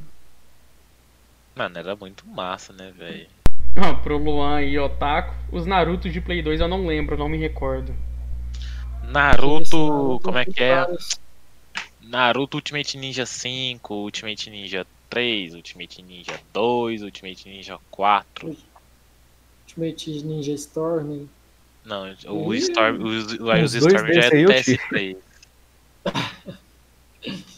Mano, 1.55 1.77
era 1.77 1.95
muito 1.95 2.25
massa, 2.27 2.73
né, 2.73 2.91
velho? 2.97 3.27
Ah, 3.75 3.93
pro 3.93 4.17
Luan 4.17 4.61
e 4.61 4.77
Otaku, 4.77 5.35
os 5.51 5.65
Naruto 5.65 6.09
de 6.09 6.19
Play 6.19 6.41
2 6.41 6.61
eu 6.61 6.67
não 6.67 6.85
lembro, 6.85 7.17
não 7.17 7.29
me 7.29 7.37
recordo. 7.37 7.95
Naruto, 9.03 10.19
como 10.23 10.37
é 10.37 10.45
que 10.45 10.63
é? 10.63 10.75
vários. 10.75 11.19
Naruto 12.01 12.57
Ultimate 12.57 12.97
Ninja 12.97 13.25
5, 13.25 13.93
Ultimate 13.93 14.49
Ninja 14.49 14.85
3, 15.09 15.53
Ultimate 15.53 16.01
Ninja 16.01 16.39
2, 16.53 17.03
Ultimate 17.03 17.49
Ninja 17.49 17.79
4. 17.91 18.57
Ultimate 19.67 20.23
Ninja 20.23 20.53
Storm. 20.53 21.27
Não, 21.85 22.15
o 22.27 22.53
Ih, 22.53 22.59
Storm, 22.59 23.03
os, 23.03 23.33
os 23.33 23.37
dois 23.37 23.73
Storm 23.73 24.13
já 24.13 24.21
é 24.21 24.29
do 24.29 24.35
eu 24.35 24.63
tive. 24.63 24.77
PS3. 24.91 25.17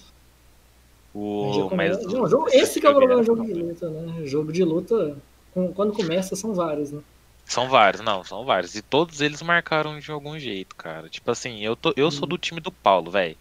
O, 1.18 1.70
mas 1.74 2.02
jogo- 2.04 2.50
esse 2.52 2.82
que 2.82 2.86
é 2.86 2.90
o 2.90 2.96
problema 2.96 3.22
do 3.22 3.26
jogo 3.26 3.46
de 3.46 3.54
luta, 3.54 3.90
né? 3.90 4.26
Jogo 4.26 4.52
de 4.52 4.64
luta, 4.64 5.18
quando 5.74 5.94
começa, 5.94 6.36
são 6.36 6.54
vários, 6.54 6.92
né? 6.92 7.02
São 7.46 7.70
vários, 7.70 8.02
não, 8.02 8.24
são 8.24 8.44
vários. 8.44 8.76
E 8.76 8.82
todos 8.82 9.22
eles 9.22 9.42
marcaram 9.42 9.98
de 10.00 10.12
algum 10.12 10.38
jeito, 10.38 10.76
cara. 10.76 11.08
Tipo 11.10 11.32
assim, 11.32 11.60
eu, 11.64 11.76
tô, 11.76 11.94
eu 11.96 12.12
sou 12.12 12.28
do 12.28 12.38
time 12.38 12.60
do 12.60 12.72
Paulo, 12.72 13.12
velho. 13.12 13.38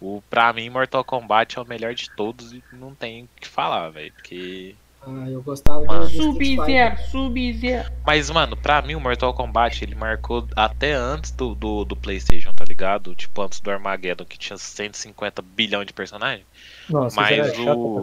O, 0.00 0.22
pra 0.30 0.52
mim, 0.52 0.70
Mortal 0.70 1.02
Kombat 1.02 1.58
é 1.58 1.62
o 1.62 1.66
melhor 1.66 1.92
de 1.94 2.08
todos 2.10 2.52
e 2.52 2.62
não 2.72 2.94
tem 2.94 3.24
o 3.24 3.28
que 3.40 3.48
falar, 3.48 3.88
velho. 3.90 4.12
Porque. 4.12 4.76
Ah, 5.00 5.30
eu 5.30 5.42
gostava 5.42 5.84
Mano. 5.84 6.06
Fighter. 6.08 6.22
Sub-Zero, 6.22 6.96
Sub-Zero. 7.10 7.92
Mas, 8.06 8.28
mano, 8.30 8.56
pra 8.56 8.82
mim 8.82 8.94
o 8.94 9.00
Mortal 9.00 9.32
Kombat 9.32 9.82
ele 9.84 9.94
marcou 9.94 10.46
até 10.56 10.92
antes 10.92 11.30
do, 11.30 11.54
do, 11.54 11.84
do 11.84 11.96
PlayStation, 11.96 12.52
tá 12.52 12.64
ligado? 12.64 13.14
Tipo, 13.14 13.42
antes 13.42 13.60
do 13.60 13.70
Armageddon, 13.70 14.24
que 14.24 14.36
tinha 14.38 14.58
150 14.58 15.40
bilhão 15.40 15.84
de 15.84 15.92
personagens. 15.92 16.46
Nossa, 16.90 17.16
Mas 17.20 17.30
isso 17.48 17.60
era 17.60 17.64
chato 17.64 17.78
o- 17.78 17.94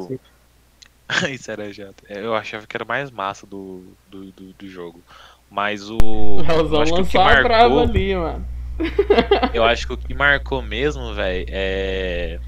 cacete. 1.07 1.33
Isso 1.33 1.51
era 1.51 1.71
jato. 1.73 2.03
Eu 2.09 2.33
achava 2.33 2.65
que 2.65 2.75
era 2.75 2.85
mais 2.85 3.11
massa 3.11 3.45
do, 3.45 3.83
do, 4.09 4.31
do, 4.31 4.53
do 4.53 4.67
jogo. 4.67 5.03
Mas 5.51 5.89
o. 5.89 5.97
O 6.01 6.39
eu 6.39 6.43
Raulzão 6.43 6.81
acho 6.81 6.93
que 6.93 7.01
o 7.01 7.05
que 7.05 7.17
lançou 7.17 7.21
a 7.21 7.43
brava 7.43 7.75
marcou. 7.75 7.79
ali, 7.79 8.15
mano. 8.15 8.47
Eu 9.53 9.63
acho 9.63 9.87
que 9.87 9.93
o 9.93 9.97
que 9.97 10.13
marcou 10.13 10.61
mesmo, 10.61 11.13
velho, 11.13 11.45
é. 11.49 12.39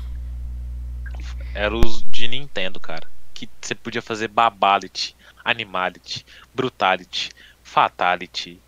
Era 1.53 1.73
os 1.75 2.03
de 2.03 2.27
Nintendo, 2.27 2.79
cara. 2.79 3.07
Que 3.37 3.47
você 3.61 3.75
podia 3.75 4.01
fazer 4.01 4.29
Babality, 4.29 5.15
Animality, 5.45 6.25
Brutality, 6.55 7.29
Fatality, 7.61 8.59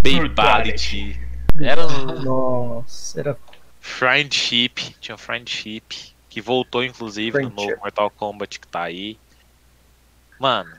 Babality. 0.00 1.18
Era 1.60 1.84
Nossa, 1.88 3.18
era 3.18 3.36
Friendship, 3.80 4.94
tinha 5.00 5.18
Friendship, 5.18 6.14
que 6.28 6.40
voltou 6.40 6.84
inclusive 6.84 7.42
no 7.42 7.50
Friendship. 7.50 7.70
novo 7.70 7.80
Mortal 7.80 8.10
Kombat 8.10 8.60
que 8.60 8.68
tá 8.68 8.82
aí. 8.82 9.18
Mano, 10.38 10.72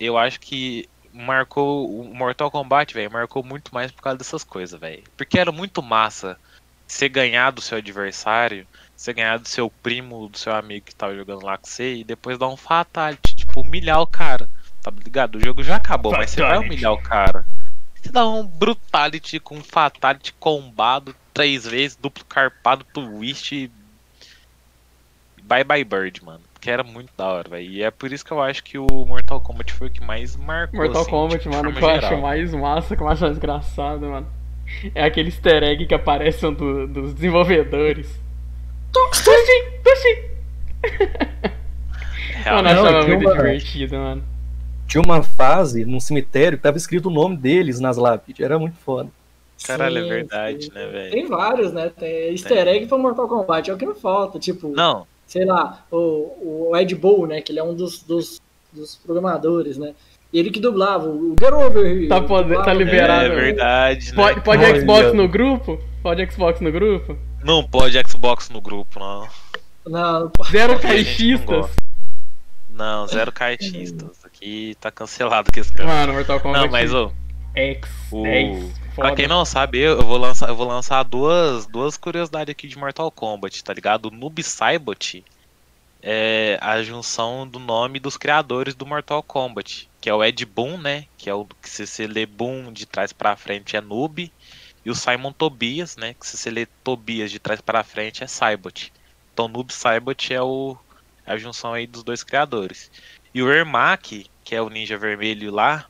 eu 0.00 0.18
acho 0.18 0.40
que 0.40 0.88
marcou 1.12 2.00
o 2.00 2.12
Mortal 2.12 2.50
Kombat, 2.50 2.92
velho, 2.92 3.12
marcou 3.12 3.44
muito 3.44 3.72
mais 3.72 3.92
por 3.92 4.02
causa 4.02 4.18
dessas 4.18 4.42
coisas, 4.42 4.80
velho. 4.80 5.04
Porque 5.16 5.38
era 5.38 5.52
muito 5.52 5.80
massa 5.80 6.36
você 6.84 7.08
ganhar 7.08 7.52
do 7.52 7.60
seu 7.60 7.78
adversário, 7.78 8.66
você 9.00 9.14
ganhar 9.14 9.38
do 9.38 9.48
seu 9.48 9.70
primo, 9.82 10.28
do 10.28 10.36
seu 10.36 10.54
amigo 10.54 10.84
que 10.84 10.94
tava 10.94 11.14
jogando 11.16 11.42
lá 11.42 11.56
com 11.56 11.66
você 11.66 11.94
e 11.96 12.04
depois 12.04 12.36
dar 12.36 12.48
um 12.48 12.56
fatality, 12.56 13.34
tipo, 13.34 13.62
humilhar 13.62 13.98
o 14.02 14.06
cara. 14.06 14.46
Tá 14.82 14.90
ligado? 14.90 15.36
O 15.36 15.40
jogo 15.42 15.62
já 15.62 15.76
acabou, 15.76 16.12
mas 16.12 16.30
você 16.30 16.40
vai 16.42 16.50
Fatality. 16.50 16.74
humilhar 16.74 16.92
o 16.92 17.02
cara. 17.02 17.46
Você 17.94 18.12
dá 18.12 18.28
um 18.28 18.46
brutality 18.46 19.40
com 19.40 19.56
um 19.56 19.64
fatality 19.64 20.34
combado 20.38 21.14
três 21.32 21.66
vezes, 21.66 21.96
duplo 21.96 22.24
carpado, 22.26 22.84
twist 22.92 23.54
e 23.54 23.70
Bye 25.44 25.64
Bye 25.64 25.84
Bird, 25.84 26.22
mano. 26.22 26.40
Que 26.60 26.70
era 26.70 26.82
muito 26.84 27.10
da 27.16 27.26
hora, 27.26 27.48
velho. 27.48 27.70
E 27.70 27.82
é 27.82 27.90
por 27.90 28.12
isso 28.12 28.22
que 28.24 28.30
eu 28.32 28.42
acho 28.42 28.62
que 28.62 28.76
o 28.78 28.86
Mortal 29.06 29.40
Kombat 29.40 29.72
foi 29.72 29.86
o 29.88 29.90
que 29.90 30.04
mais 30.04 30.36
marcou. 30.36 30.78
Mortal 30.78 31.00
assim, 31.02 31.10
Kombat, 31.10 31.42
tipo, 31.42 31.54
mano, 31.56 31.72
que 31.72 31.82
eu 31.82 31.88
acho 31.88 32.16
mais 32.18 32.52
massa, 32.54 32.94
que 32.96 33.02
eu 33.02 33.08
acho 33.08 33.22
mais 33.22 33.36
engraçado, 33.38 34.06
mano. 34.06 34.26
É 34.94 35.04
aquele 35.04 35.30
easter 35.30 35.62
egg 35.62 35.86
que 35.86 35.94
aparece 35.94 36.44
um 36.46 36.52
do- 36.52 36.86
dos 36.86 37.14
desenvolvedores. 37.14 38.20
Tuxi, 38.92 39.30
tuxi. 39.84 40.30
Mano, 42.50 42.68
Realmente. 42.68 42.76
eu 42.76 42.82
Não, 42.82 42.88
achava 42.88 43.04
tinha 43.04 43.16
muito 43.16 43.28
uma- 43.28 43.36
divertido, 43.36 43.96
mano. 43.96 44.24
Tinha 44.88 45.02
uma 45.02 45.22
fase 45.22 45.84
num 45.84 46.00
cemitério 46.00 46.56
que 46.58 46.62
tava 46.64 46.76
escrito 46.78 47.06
o 47.08 47.12
nome 47.12 47.36
deles 47.36 47.78
nas 47.78 47.96
lápides. 47.96 48.44
Era 48.44 48.58
muito 48.58 48.76
foda. 48.78 49.08
Caralho, 49.66 49.98
é 49.98 50.02
Sim, 50.02 50.08
verdade, 50.08 50.64
sim. 50.64 50.72
né, 50.72 50.86
velho? 50.86 51.10
Tem 51.12 51.26
vários, 51.28 51.72
né? 51.72 51.90
Tem 51.96 52.30
easter 52.30 52.66
egg 52.66 52.86
pra 52.86 52.96
Mortal 52.96 53.28
Kombat, 53.28 53.70
é 53.70 53.74
o 53.74 53.76
que 53.76 53.84
não 53.84 53.94
falta. 53.94 54.38
Tipo, 54.38 54.68
Não, 54.70 55.06
sei 55.26 55.44
lá, 55.44 55.84
o, 55.92 56.68
o 56.70 56.76
Ed 56.76 56.94
Boon, 56.94 57.26
né? 57.26 57.42
Que 57.42 57.52
ele 57.52 57.58
é 57.60 57.62
um 57.62 57.74
dos, 57.74 58.02
dos, 58.02 58.40
dos 58.72 58.96
programadores, 58.96 59.76
né? 59.76 59.92
Ele 60.32 60.50
que 60.50 60.60
dublava 60.60 61.08
o 61.08 61.36
Get 61.38 61.52
Over 61.52 61.84
Here. 61.86 62.08
Tá 62.08 62.22
pode- 62.22 62.54
tá 62.64 62.72
liberado. 62.72 63.26
é 63.26 63.34
verdade, 63.34 64.08
né? 64.10 64.16
Pode, 64.16 64.40
pode. 64.40 64.80
Xbox 64.80 65.12
no 65.12 65.28
grupo? 65.28 65.78
Pode 66.02 66.32
Xbox 66.32 66.60
no 66.60 66.72
grupo? 66.72 67.16
Não 67.44 67.62
pode 67.62 67.98
Xbox 68.20 68.50
no 68.50 68.60
grupo, 68.60 69.00
não. 69.00 69.28
Não, 69.86 70.20
não. 70.20 70.32
Zero 70.50 70.74
não 70.74 70.80
caixistas. 70.80 71.46
gosta. 71.46 71.90
Não, 72.68 73.06
zero 73.06 73.32
caixistas. 73.32 74.24
Aqui 74.24 74.76
tá 74.80 74.90
cancelado 74.90 75.50
com 75.52 75.60
esse 75.60 75.72
cara. 75.72 75.88
Mano, 75.88 76.12
Mortal 76.12 76.40
Kombat 76.40 76.62
Não, 76.62 76.70
mas, 76.70 76.94
ô, 76.94 77.12
X, 77.54 77.88
o... 78.10 78.22
10. 78.22 78.80
pra 78.94 79.14
quem 79.14 79.26
não 79.26 79.44
sabe, 79.44 79.78
eu 79.80 79.98
eu 79.98 80.06
vou 80.06 80.16
lançar, 80.16 80.48
eu 80.48 80.54
vou 80.54 80.66
lançar 80.66 81.02
duas, 81.02 81.66
duas 81.66 81.96
curiosidades 81.96 82.52
aqui 82.52 82.68
de 82.68 82.78
Mortal 82.78 83.10
Kombat, 83.10 83.62
tá 83.64 83.74
ligado? 83.74 84.06
O 84.06 84.10
Noob 84.10 84.42
Saibot 84.42 85.24
é 86.02 86.58
a 86.62 86.82
junção 86.82 87.46
do 87.46 87.58
nome 87.58 87.98
dos 87.98 88.16
criadores 88.16 88.74
do 88.74 88.86
Mortal 88.86 89.22
Kombat, 89.22 89.88
que 90.00 90.08
é 90.08 90.14
o 90.14 90.24
Ed 90.24 90.46
Boon, 90.46 90.78
né? 90.78 91.04
Que 91.18 91.28
é 91.28 91.34
o 91.34 91.44
que 91.44 91.68
se 91.68 91.86
você 91.86 92.06
lê 92.06 92.24
Boon 92.24 92.72
de 92.72 92.86
trás 92.86 93.12
pra 93.12 93.36
frente 93.36 93.76
é 93.76 93.80
Noob, 93.80 94.32
e 94.84 94.90
o 94.90 94.94
Simon 94.94 95.32
Tobias, 95.32 95.96
né? 95.96 96.14
Que 96.14 96.26
se 96.26 96.36
você 96.36 96.50
lê 96.50 96.66
Tobias 96.66 97.30
de 97.30 97.38
trás 97.38 97.60
pra 97.60 97.84
frente 97.84 98.24
é 98.24 98.26
Saibot. 98.26 98.92
Então 99.32 99.48
Noob 99.48 99.72
Saibot 99.72 100.32
é 100.32 100.42
o 100.42 100.76
a 101.26 101.36
junção 101.36 101.72
aí 101.72 101.86
dos 101.86 102.02
dois 102.02 102.22
criadores. 102.22 102.90
E 103.32 103.42
o 103.42 103.52
Ermac, 103.52 104.26
que 104.44 104.54
é 104.54 104.60
o 104.60 104.68
ninja 104.68 104.96
vermelho 104.98 105.52
lá, 105.52 105.86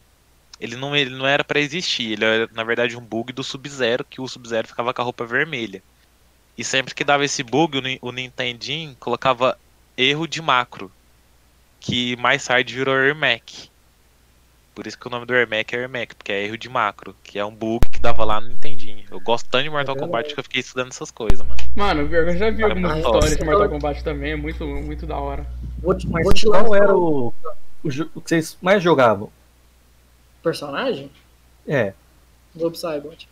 ele 0.60 0.76
não, 0.76 0.94
ele 0.94 1.10
não 1.10 1.26
era 1.26 1.42
pra 1.42 1.60
existir. 1.60 2.12
Ele 2.12 2.24
era, 2.24 2.48
na 2.52 2.62
verdade, 2.62 2.96
um 2.96 3.00
bug 3.00 3.32
do 3.32 3.42
Sub-Zero, 3.42 4.04
que 4.04 4.20
o 4.20 4.28
Sub-Zero 4.28 4.68
ficava 4.68 4.92
com 4.92 5.00
a 5.00 5.04
roupa 5.04 5.24
vermelha. 5.24 5.82
E 6.58 6.62
sempre 6.62 6.94
que 6.94 7.04
dava 7.04 7.24
esse 7.24 7.42
bug, 7.42 7.78
o, 7.78 8.08
o 8.08 8.12
Nintendinho 8.12 8.94
colocava 9.00 9.58
erro 9.96 10.26
de 10.26 10.42
macro. 10.42 10.92
Que 11.80 12.14
mais 12.16 12.44
tarde 12.44 12.74
virou 12.74 12.94
Ermac. 12.94 13.70
Por 14.74 14.86
isso 14.86 14.98
que 14.98 15.06
o 15.06 15.10
nome 15.10 15.26
do 15.26 15.34
Ermac 15.34 15.74
é 15.74 15.78
Ermac, 15.80 16.14
porque 16.14 16.32
é 16.32 16.44
erro 16.44 16.56
de 16.56 16.68
macro. 16.68 17.14
Que 17.22 17.38
é 17.38 17.44
um 17.44 17.54
bug 17.54 17.80
que 17.90 18.00
dava 18.00 18.24
lá 18.24 18.40
no 18.40 18.48
Nintendinho. 18.48 19.04
Eu 19.10 19.20
gosto 19.20 19.48
tanto 19.50 19.64
de 19.64 19.70
Mortal 19.70 19.96
É 19.96 19.98
Kombat 19.98 20.32
que 20.32 20.40
eu 20.40 20.44
fiquei 20.44 20.60
estudando 20.60 20.88
essas 20.90 21.10
coisas, 21.10 21.46
mano. 21.46 21.60
Mano, 21.74 22.02
eu 22.14 22.38
já 22.38 22.50
vi 22.50 22.58
Cara, 22.58 22.72
algumas 22.72 22.90
mas- 22.92 23.04
histórias 23.04 23.36
de 23.36 23.44
Mortal. 23.44 23.68
Kombat 23.68 24.04
também, 24.04 24.32
é 24.32 24.36
muito, 24.36 24.64
muito 24.66 25.06
da 25.06 25.18
hora. 25.18 25.44
Vou 25.82 25.94
te, 25.94 26.08
Mas 26.08 26.24
vou 26.24 26.32
te 26.32 26.46
qual 26.46 26.74
era 26.74 26.96
o, 26.96 27.28
o, 27.28 27.32
o 28.14 28.20
que 28.20 28.28
vocês 28.28 28.56
mais 28.62 28.82
jogavam? 28.82 29.30
personagem? 30.42 31.10
É. 31.66 31.92
Lobo 32.56 32.74
Cybot. 32.76 33.28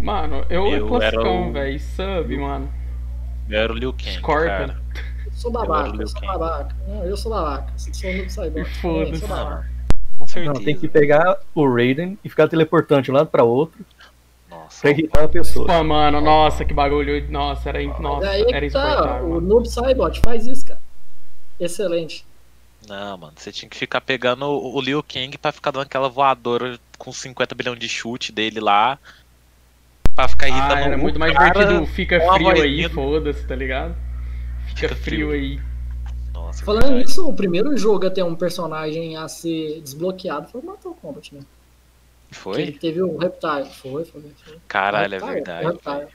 Mano, 0.00 0.44
eu, 0.50 0.66
Eu 0.66 0.88
eu 0.88 1.02
era 1.02 1.16
classicão, 1.16 1.48
o- 1.48 1.52
velho. 1.52 1.80
Sub, 1.80 2.36
mano. 2.36 2.72
Eu 3.48 3.58
era 3.60 3.72
o 3.72 3.76
Liu 3.76 3.92
Kang, 3.92 4.10
Scorpion. 4.12 4.46
cara. 4.48 4.82
Eu 5.26 5.32
sou 5.32 5.50
Eu 5.50 5.52
babaca, 5.52 5.88
eu, 5.88 5.94
Liu 5.96 6.08
sou 6.08 6.20
babaca. 6.20 6.76
Não, 6.86 7.04
eu 7.04 7.16
sou 7.16 7.30
babaca. 7.32 7.72
Eu 7.72 7.78
sou 7.78 8.10
o 8.10 8.16
Lobo 8.16 8.30
Cybot. 8.30 8.70
Foda-se. 8.80 9.12
Eu 9.12 9.18
sou 9.18 9.28
babaca. 9.28 9.70
Com 10.18 10.23
certeza. 10.34 10.52
Não, 10.52 10.64
tem 10.64 10.76
que 10.76 10.88
pegar 10.88 11.38
o 11.54 11.66
Raiden 11.72 12.18
e 12.24 12.28
ficar 12.28 12.48
teleportando 12.48 13.02
de 13.02 13.10
um 13.10 13.14
lado 13.14 13.28
pra 13.28 13.42
outro 13.44 13.84
Nossa, 14.50 14.82
pra 14.82 14.90
irritar 14.90 15.24
a 15.24 15.28
pessoa. 15.28 15.66
Pô, 15.66 15.82
mano, 15.84 16.20
nossa, 16.20 16.64
que 16.64 16.74
bagulho. 16.74 17.26
Nossa, 17.30 17.68
era, 17.68 17.82
nossa, 17.98 18.26
Daí 18.26 18.44
era 18.52 18.70
tá, 18.70 19.22
o. 19.22 19.40
Noob 19.40 19.68
Cybot 19.68 20.20
faz 20.20 20.46
isso, 20.46 20.66
cara. 20.66 20.80
Excelente. 21.58 22.26
Não, 22.86 23.16
mano, 23.16 23.32
você 23.36 23.50
tinha 23.50 23.68
que 23.68 23.76
ficar 23.76 24.00
pegando 24.02 24.44
o 24.46 24.80
Liu 24.80 25.02
Kang 25.02 25.38
pra 25.38 25.52
ficar 25.52 25.70
dando 25.70 25.84
aquela 25.84 26.08
voadora 26.08 26.78
com 26.98 27.10
50 27.12 27.54
bilhões 27.54 27.78
de 27.78 27.88
chute 27.88 28.30
dele 28.30 28.60
lá. 28.60 28.98
Pra 30.14 30.28
ficar 30.28 30.48
irritando 30.48 30.74
Ah, 30.74 30.80
era 30.80 30.96
muito 30.98 31.18
mais 31.18 31.32
cara 31.32 31.50
divertido. 31.52 31.86
Fica 31.86 32.20
frio 32.34 32.50
aí, 32.50 32.88
foda-se, 32.88 33.46
tá 33.46 33.56
ligado? 33.56 33.96
Fica, 34.66 34.88
Fica 34.88 34.96
frio 34.96 35.28
frio. 35.28 35.30
aí. 35.30 35.60
Nossa, 36.54 36.62
é 36.62 36.64
Falando 36.64 36.82
verdade. 36.82 37.04
nisso, 37.06 37.28
o 37.28 37.34
primeiro 37.34 37.76
jogo 37.76 38.06
a 38.06 38.10
ter 38.10 38.22
um 38.22 38.34
personagem 38.34 39.16
a 39.16 39.28
ser 39.28 39.80
desbloqueado 39.80 40.48
foi 40.48 40.60
o 40.60 40.64
Mortal 40.64 40.94
Kombat, 41.00 41.34
né? 41.34 41.40
Que 42.30 42.50
ele 42.50 42.72
Foi? 42.72 42.72
teve 42.72 43.02
o 43.02 43.16
Reptile. 43.16 43.66
Foi, 43.74 44.04
foi. 44.04 44.22
foi. 44.44 44.56
Caralho, 44.66 45.14
é 45.14 45.18
Reptile, 45.18 45.34
verdade. 45.34 45.64
É 45.64 45.66
o 45.68 45.70
Reptile. 45.72 46.08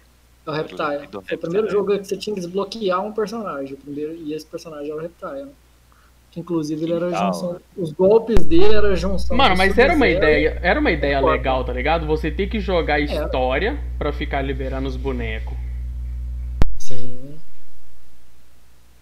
É 0.46 0.50
o 0.50 0.52
Reptile. 0.52 1.24
Foi 1.28 1.38
o 1.38 1.40
primeiro 1.40 1.70
jogo 1.70 1.98
que 1.98 2.04
você 2.06 2.18
tinha 2.18 2.34
que 2.34 2.42
desbloquear 2.42 3.06
um 3.06 3.12
personagem. 3.14 3.74
O 3.74 3.78
primeiro, 3.78 4.14
e 4.16 4.34
esse 4.34 4.46
personagem 4.46 4.88
era 4.92 4.96
o 4.98 5.02
Reptile. 5.02 5.46
né? 5.46 5.52
Que 6.32 6.40
inclusive 6.42 6.84
ele 6.84 6.94
era 6.94 7.10
Que 7.10 7.16
junção. 7.18 7.60
Os 7.76 7.92
golpes 7.92 8.46
dele 8.46 8.74
eram 8.76 8.90
a 8.92 8.96
junção. 8.96 9.36
Mano, 9.36 9.58
mas 9.58 9.76
era 9.78 9.94
uma 9.96 10.08
ideia, 10.08 10.60
era 10.62 10.80
uma 10.80 10.92
ideia 10.92 11.20
legal, 11.22 11.64
tá 11.64 11.74
ligado? 11.74 12.06
Você 12.06 12.30
ter 12.30 12.48
que 12.48 12.60
jogar 12.60 13.00
É. 13.00 13.04
história 13.06 13.80
pra 13.98 14.12
ficar 14.14 14.42
liberando 14.42 14.88
os 14.88 14.96
bonecos. 14.96 15.58
Sim. 16.78 17.40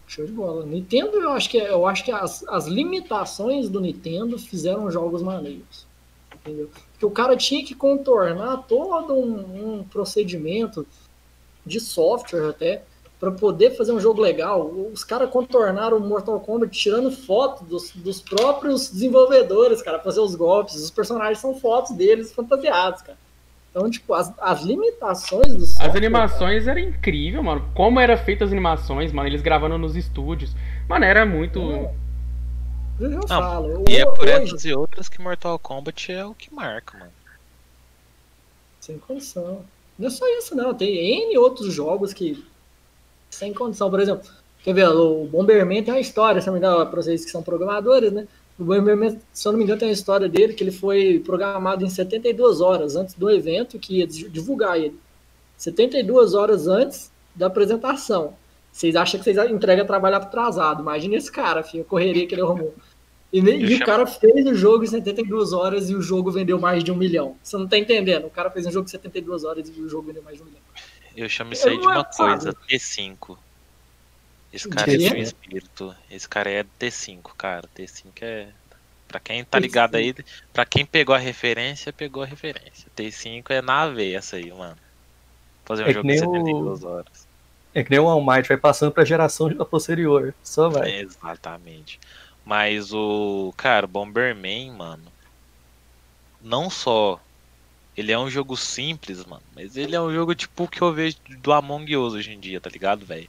Show 0.07 0.25
de 0.25 0.31
bola. 0.31 0.65
Nintendo, 0.65 1.17
eu 1.17 1.31
acho 1.31 1.49
que, 1.49 1.57
eu 1.57 1.85
acho 1.85 2.05
que 2.05 2.11
as, 2.11 2.43
as 2.47 2.65
limitações 2.65 3.69
do 3.69 3.81
Nintendo 3.81 4.39
fizeram 4.39 4.89
jogos 4.89 5.21
maneiros. 5.21 5.85
Entendeu? 6.33 6.69
Porque 6.91 7.05
o 7.05 7.11
cara 7.11 7.35
tinha 7.35 7.63
que 7.63 7.75
contornar 7.75 8.63
todo 8.67 9.13
um, 9.13 9.79
um 9.79 9.83
procedimento 9.83 10.87
de 11.65 11.81
software 11.81 12.49
até 12.49 12.83
para 13.19 13.31
poder 13.31 13.71
fazer 13.75 13.91
um 13.91 13.99
jogo 13.99 14.21
legal. 14.21 14.65
Os 14.65 15.03
caras 15.03 15.29
contornaram 15.29 15.97
o 15.97 15.99
Mortal 15.99 16.39
Kombat 16.39 16.71
tirando 16.71 17.11
foto 17.11 17.65
dos, 17.65 17.91
dos 17.91 18.21
próprios 18.21 18.89
desenvolvedores, 18.89 19.81
cara, 19.81 19.99
fazer 19.99 20.21
os 20.21 20.35
golpes. 20.35 20.75
Os 20.75 20.91
personagens 20.91 21.39
são 21.39 21.59
fotos 21.59 21.95
deles 21.95 22.31
fantasiados, 22.31 23.01
cara. 23.01 23.17
Então, 23.69 23.89
tipo, 23.89 24.13
as, 24.13 24.33
as 24.39 24.61
limitações 24.63 25.53
do 25.53 25.65
software. 25.65 25.89
As 25.89 25.95
animações 25.95 26.67
eram 26.67 26.81
incríveis, 26.81 27.43
mano. 27.43 27.69
Como 27.75 27.99
era 27.99 28.17
feita 28.17 28.43
as 28.43 28.51
animações, 28.51 29.11
mano, 29.11 29.29
eles 29.29 29.41
gravando 29.41 29.77
nos 29.77 29.95
estúdios. 29.95 30.55
Mano, 30.87 31.05
era 31.05 31.25
muito. 31.25 31.59
É. 31.59 31.93
Eu 32.99 33.11
já 33.11 33.21
falo. 33.27 33.85
E 33.87 33.97
é 33.97 34.05
por 34.05 34.23
hoje, 34.23 34.31
essas 34.31 34.65
e 34.65 34.73
outras 34.73 35.07
que 35.07 35.21
Mortal 35.21 35.59
Kombat 35.59 36.11
é 36.11 36.25
o 36.25 36.33
que 36.33 36.53
marca, 36.53 36.97
mano. 36.97 37.11
Sem 38.79 38.97
condição. 38.97 39.63
Não 39.99 40.07
é 40.07 40.09
só 40.09 40.25
isso, 40.37 40.55
não. 40.55 40.73
Tem 40.73 41.29
N 41.29 41.37
outros 41.37 41.73
jogos 41.73 42.13
que. 42.13 42.43
Sem 43.29 43.53
condição. 43.53 43.89
Por 43.89 43.99
exemplo, 43.99 44.27
quer 44.63 44.73
ver? 44.73 44.87
O 44.89 45.25
Bomberman 45.25 45.83
tem 45.83 45.93
uma 45.93 45.99
história, 45.99 46.41
se 46.41 46.47
não 46.47 46.53
me 46.53 46.59
engano, 46.59 46.85
para 46.89 47.01
vocês 47.01 47.23
que 47.23 47.31
são 47.31 47.43
programadores, 47.43 48.11
né? 48.11 48.27
O 48.59 48.63
Bomberman, 48.63 49.19
se 49.31 49.47
eu 49.47 49.51
não 49.51 49.59
me 49.59 49.63
engano, 49.63 49.79
tem 49.79 49.87
uma 49.87 49.93
história 49.93 50.27
dele 50.27 50.53
que 50.53 50.63
ele 50.63 50.71
foi 50.71 51.19
programado 51.19 51.85
em 51.85 51.89
72 51.89 52.59
horas 52.59 52.95
antes 52.95 53.13
do 53.13 53.29
evento 53.29 53.77
que 53.77 53.99
ia 53.99 54.07
divulgar 54.07 54.77
ele. 54.79 54.97
72 55.57 56.33
horas 56.33 56.67
antes 56.67 57.11
da 57.35 57.47
apresentação. 57.47 58.33
Vocês 58.71 58.95
acham 58.95 59.19
que 59.19 59.23
vocês 59.23 59.37
entregam 59.51 59.85
trabalho 59.85 60.17
atrasado. 60.17 60.81
Imagina 60.81 61.15
esse 61.15 61.31
cara, 61.31 61.63
filho, 61.63 61.83
a 61.83 61.85
correria 61.85 62.25
que 62.27 62.33
ele 62.35 62.41
arrumou. 62.41 62.73
E, 63.31 63.41
nem- 63.41 63.61
e 63.61 63.75
o 63.75 63.85
cara 63.85 64.07
fez 64.07 64.45
o 64.45 64.53
jogo 64.53 64.83
em 64.83 64.87
72 64.87 65.51
horas 65.51 65.89
e 65.89 65.95
o 65.95 66.01
jogo 66.01 66.31
vendeu 66.31 66.59
mais 66.59 66.83
de 66.83 66.91
um 66.91 66.95
milhão. 66.95 67.35
Você 67.43 67.57
não 67.57 67.67
tá 67.67 67.77
entendendo. 67.77 68.25
O 68.25 68.29
cara 68.29 68.49
fez 68.49 68.65
um 68.65 68.71
jogo 68.71 68.85
em 68.85 68.91
72 68.91 69.43
horas 69.43 69.67
e 69.67 69.81
o 69.81 69.89
jogo 69.89 70.07
vendeu 70.07 70.23
mais 70.23 70.37
de 70.37 70.43
um 70.43 70.45
milhão. 70.45 70.61
Eu 71.15 71.27
chamo 71.27 71.53
isso 71.53 71.67
aí 71.67 71.75
Eu 71.75 71.81
de 71.81 71.87
uma 71.87 71.99
é, 72.01 72.03
coisa, 72.03 72.53
T5. 72.69 73.37
Esse 74.51 74.69
cara 74.69 74.91
é 74.93 74.97
quê? 74.97 75.09
sem 75.09 75.19
espírito. 75.21 75.95
Esse 76.09 76.27
cara 76.27 76.49
é 76.49 76.63
T5, 76.79 77.21
cara. 77.37 77.67
T5 77.75 78.11
é. 78.21 78.47
Pra 79.07 79.19
quem 79.21 79.43
tá 79.45 79.57
ligado 79.57 79.95
aí, 79.95 80.13
pra 80.51 80.65
quem 80.65 80.85
pegou 80.85 81.15
a 81.15 81.17
referência, 81.17 81.93
pegou 81.93 82.23
a 82.23 82.25
referência. 82.25 82.89
T5 82.95 83.43
é 83.51 83.61
na 83.61 83.87
veia 83.87 84.17
essa 84.17 84.35
aí, 84.35 84.51
mano. 84.51 84.77
Fazer 85.63 85.83
um 85.83 85.87
É 85.87 85.93
jogo 85.93 86.07
de 86.07 86.15
o- 86.15 86.19
72 86.19 86.83
horas. 86.83 87.27
É 87.73 87.83
que 87.83 87.89
nem 87.91 87.99
o 87.99 88.07
All 88.07 88.21
Might, 88.25 88.47
vai 88.47 88.57
passando 88.57 88.91
pra 88.91 89.05
geração 89.05 89.53
da 89.53 89.63
posterior. 89.63 90.33
Só 90.43 90.67
vai. 90.69 90.99
Exatamente. 91.01 91.99
Mas 92.43 92.91
o. 92.93 93.53
Cara, 93.55 93.85
o 93.85 93.89
Bomberman, 93.89 94.71
mano. 94.71 95.11
Não 96.41 96.69
só. 96.69 97.21
Ele 97.95 98.11
é 98.11 98.19
um 98.19 98.29
jogo 98.29 98.55
simples, 98.55 99.25
mano. 99.25 99.43
Mas 99.55 99.75
ele 99.75 99.95
é 99.95 100.01
um 100.01 100.13
jogo 100.13 100.35
tipo 100.35 100.63
o 100.63 100.67
que 100.67 100.81
eu 100.81 100.93
vejo 100.93 101.17
do 101.39 101.51
Among 101.51 101.95
Us 101.97 102.13
hoje 102.13 102.31
em 102.31 102.39
dia, 102.39 102.61
tá 102.61 102.69
ligado, 102.69 103.05
velho? 103.05 103.27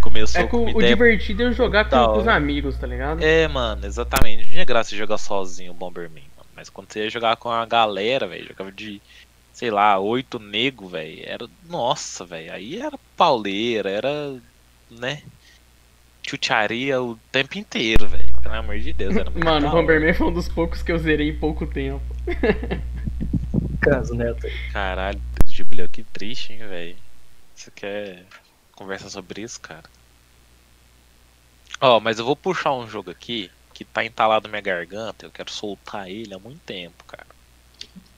Começou 0.00 0.40
É 0.40 0.46
com 0.46 0.58
o, 0.58 0.62
uma 0.62 0.68
o 0.68 0.78
ideia 0.78 0.94
divertido 0.94 1.42
é 1.42 1.52
jogar 1.52 1.88
com, 1.88 2.04
com 2.06 2.18
os 2.18 2.28
amigos, 2.28 2.76
tá 2.76 2.86
ligado? 2.86 3.22
É, 3.22 3.46
mano, 3.48 3.86
exatamente. 3.86 4.44
Não 4.44 4.50
tinha 4.50 4.64
graça 4.64 4.96
jogar 4.96 5.18
sozinho 5.18 5.72
o 5.72 5.74
Bomberman, 5.74 6.24
mano. 6.36 6.48
Mas 6.54 6.68
quando 6.68 6.92
você 6.92 7.04
ia 7.04 7.10
jogar 7.10 7.36
com 7.36 7.50
a 7.50 7.64
galera, 7.66 8.26
velho, 8.26 8.48
jogava 8.48 8.72
de, 8.72 9.00
sei 9.52 9.70
lá, 9.70 9.98
oito 9.98 10.38
nego, 10.38 10.88
velho. 10.88 11.22
Era. 11.24 11.46
Nossa, 11.68 12.24
velho. 12.24 12.52
Aí 12.52 12.80
era 12.80 12.98
pauleira, 13.16 13.90
era. 13.90 14.36
né? 14.90 15.22
Chucharia 16.26 17.00
o 17.00 17.18
tempo 17.32 17.58
inteiro, 17.58 18.06
velho. 18.06 18.34
Pelo 18.42 18.54
amor 18.54 18.78
de 18.78 18.92
Deus, 18.92 19.16
era 19.16 19.30
muito 19.30 19.44
Mano, 19.44 19.68
o. 19.68 19.70
Bomberman 19.70 20.14
foi 20.14 20.26
um 20.26 20.32
dos 20.32 20.48
poucos 20.48 20.82
que 20.82 20.92
eu 20.92 20.98
zerei 20.98 21.30
em 21.30 21.36
pouco 21.36 21.66
tempo. 21.66 22.04
Caso, 23.80 24.14
Neto. 24.14 24.46
Caralho, 24.72 25.20
Jubileu, 25.46 25.88
que 25.88 26.02
triste, 26.02 26.52
hein, 26.52 26.66
velho. 26.68 26.96
Você 27.54 27.70
quer 27.74 28.24
conversar 28.78 29.10
sobre 29.10 29.42
isso, 29.42 29.60
cara? 29.60 29.84
Ó, 31.80 32.00
mas 32.00 32.18
eu 32.18 32.24
vou 32.24 32.34
puxar 32.36 32.72
um 32.72 32.88
jogo 32.88 33.10
aqui 33.10 33.50
que 33.74 33.84
tá 33.84 34.04
entalado 34.04 34.48
na 34.48 34.50
minha 34.52 34.62
garganta. 34.62 35.26
Eu 35.26 35.30
quero 35.30 35.50
soltar 35.52 36.08
ele 36.10 36.34
há 36.34 36.38
muito 36.38 36.60
tempo, 36.60 37.04
cara. 37.04 37.26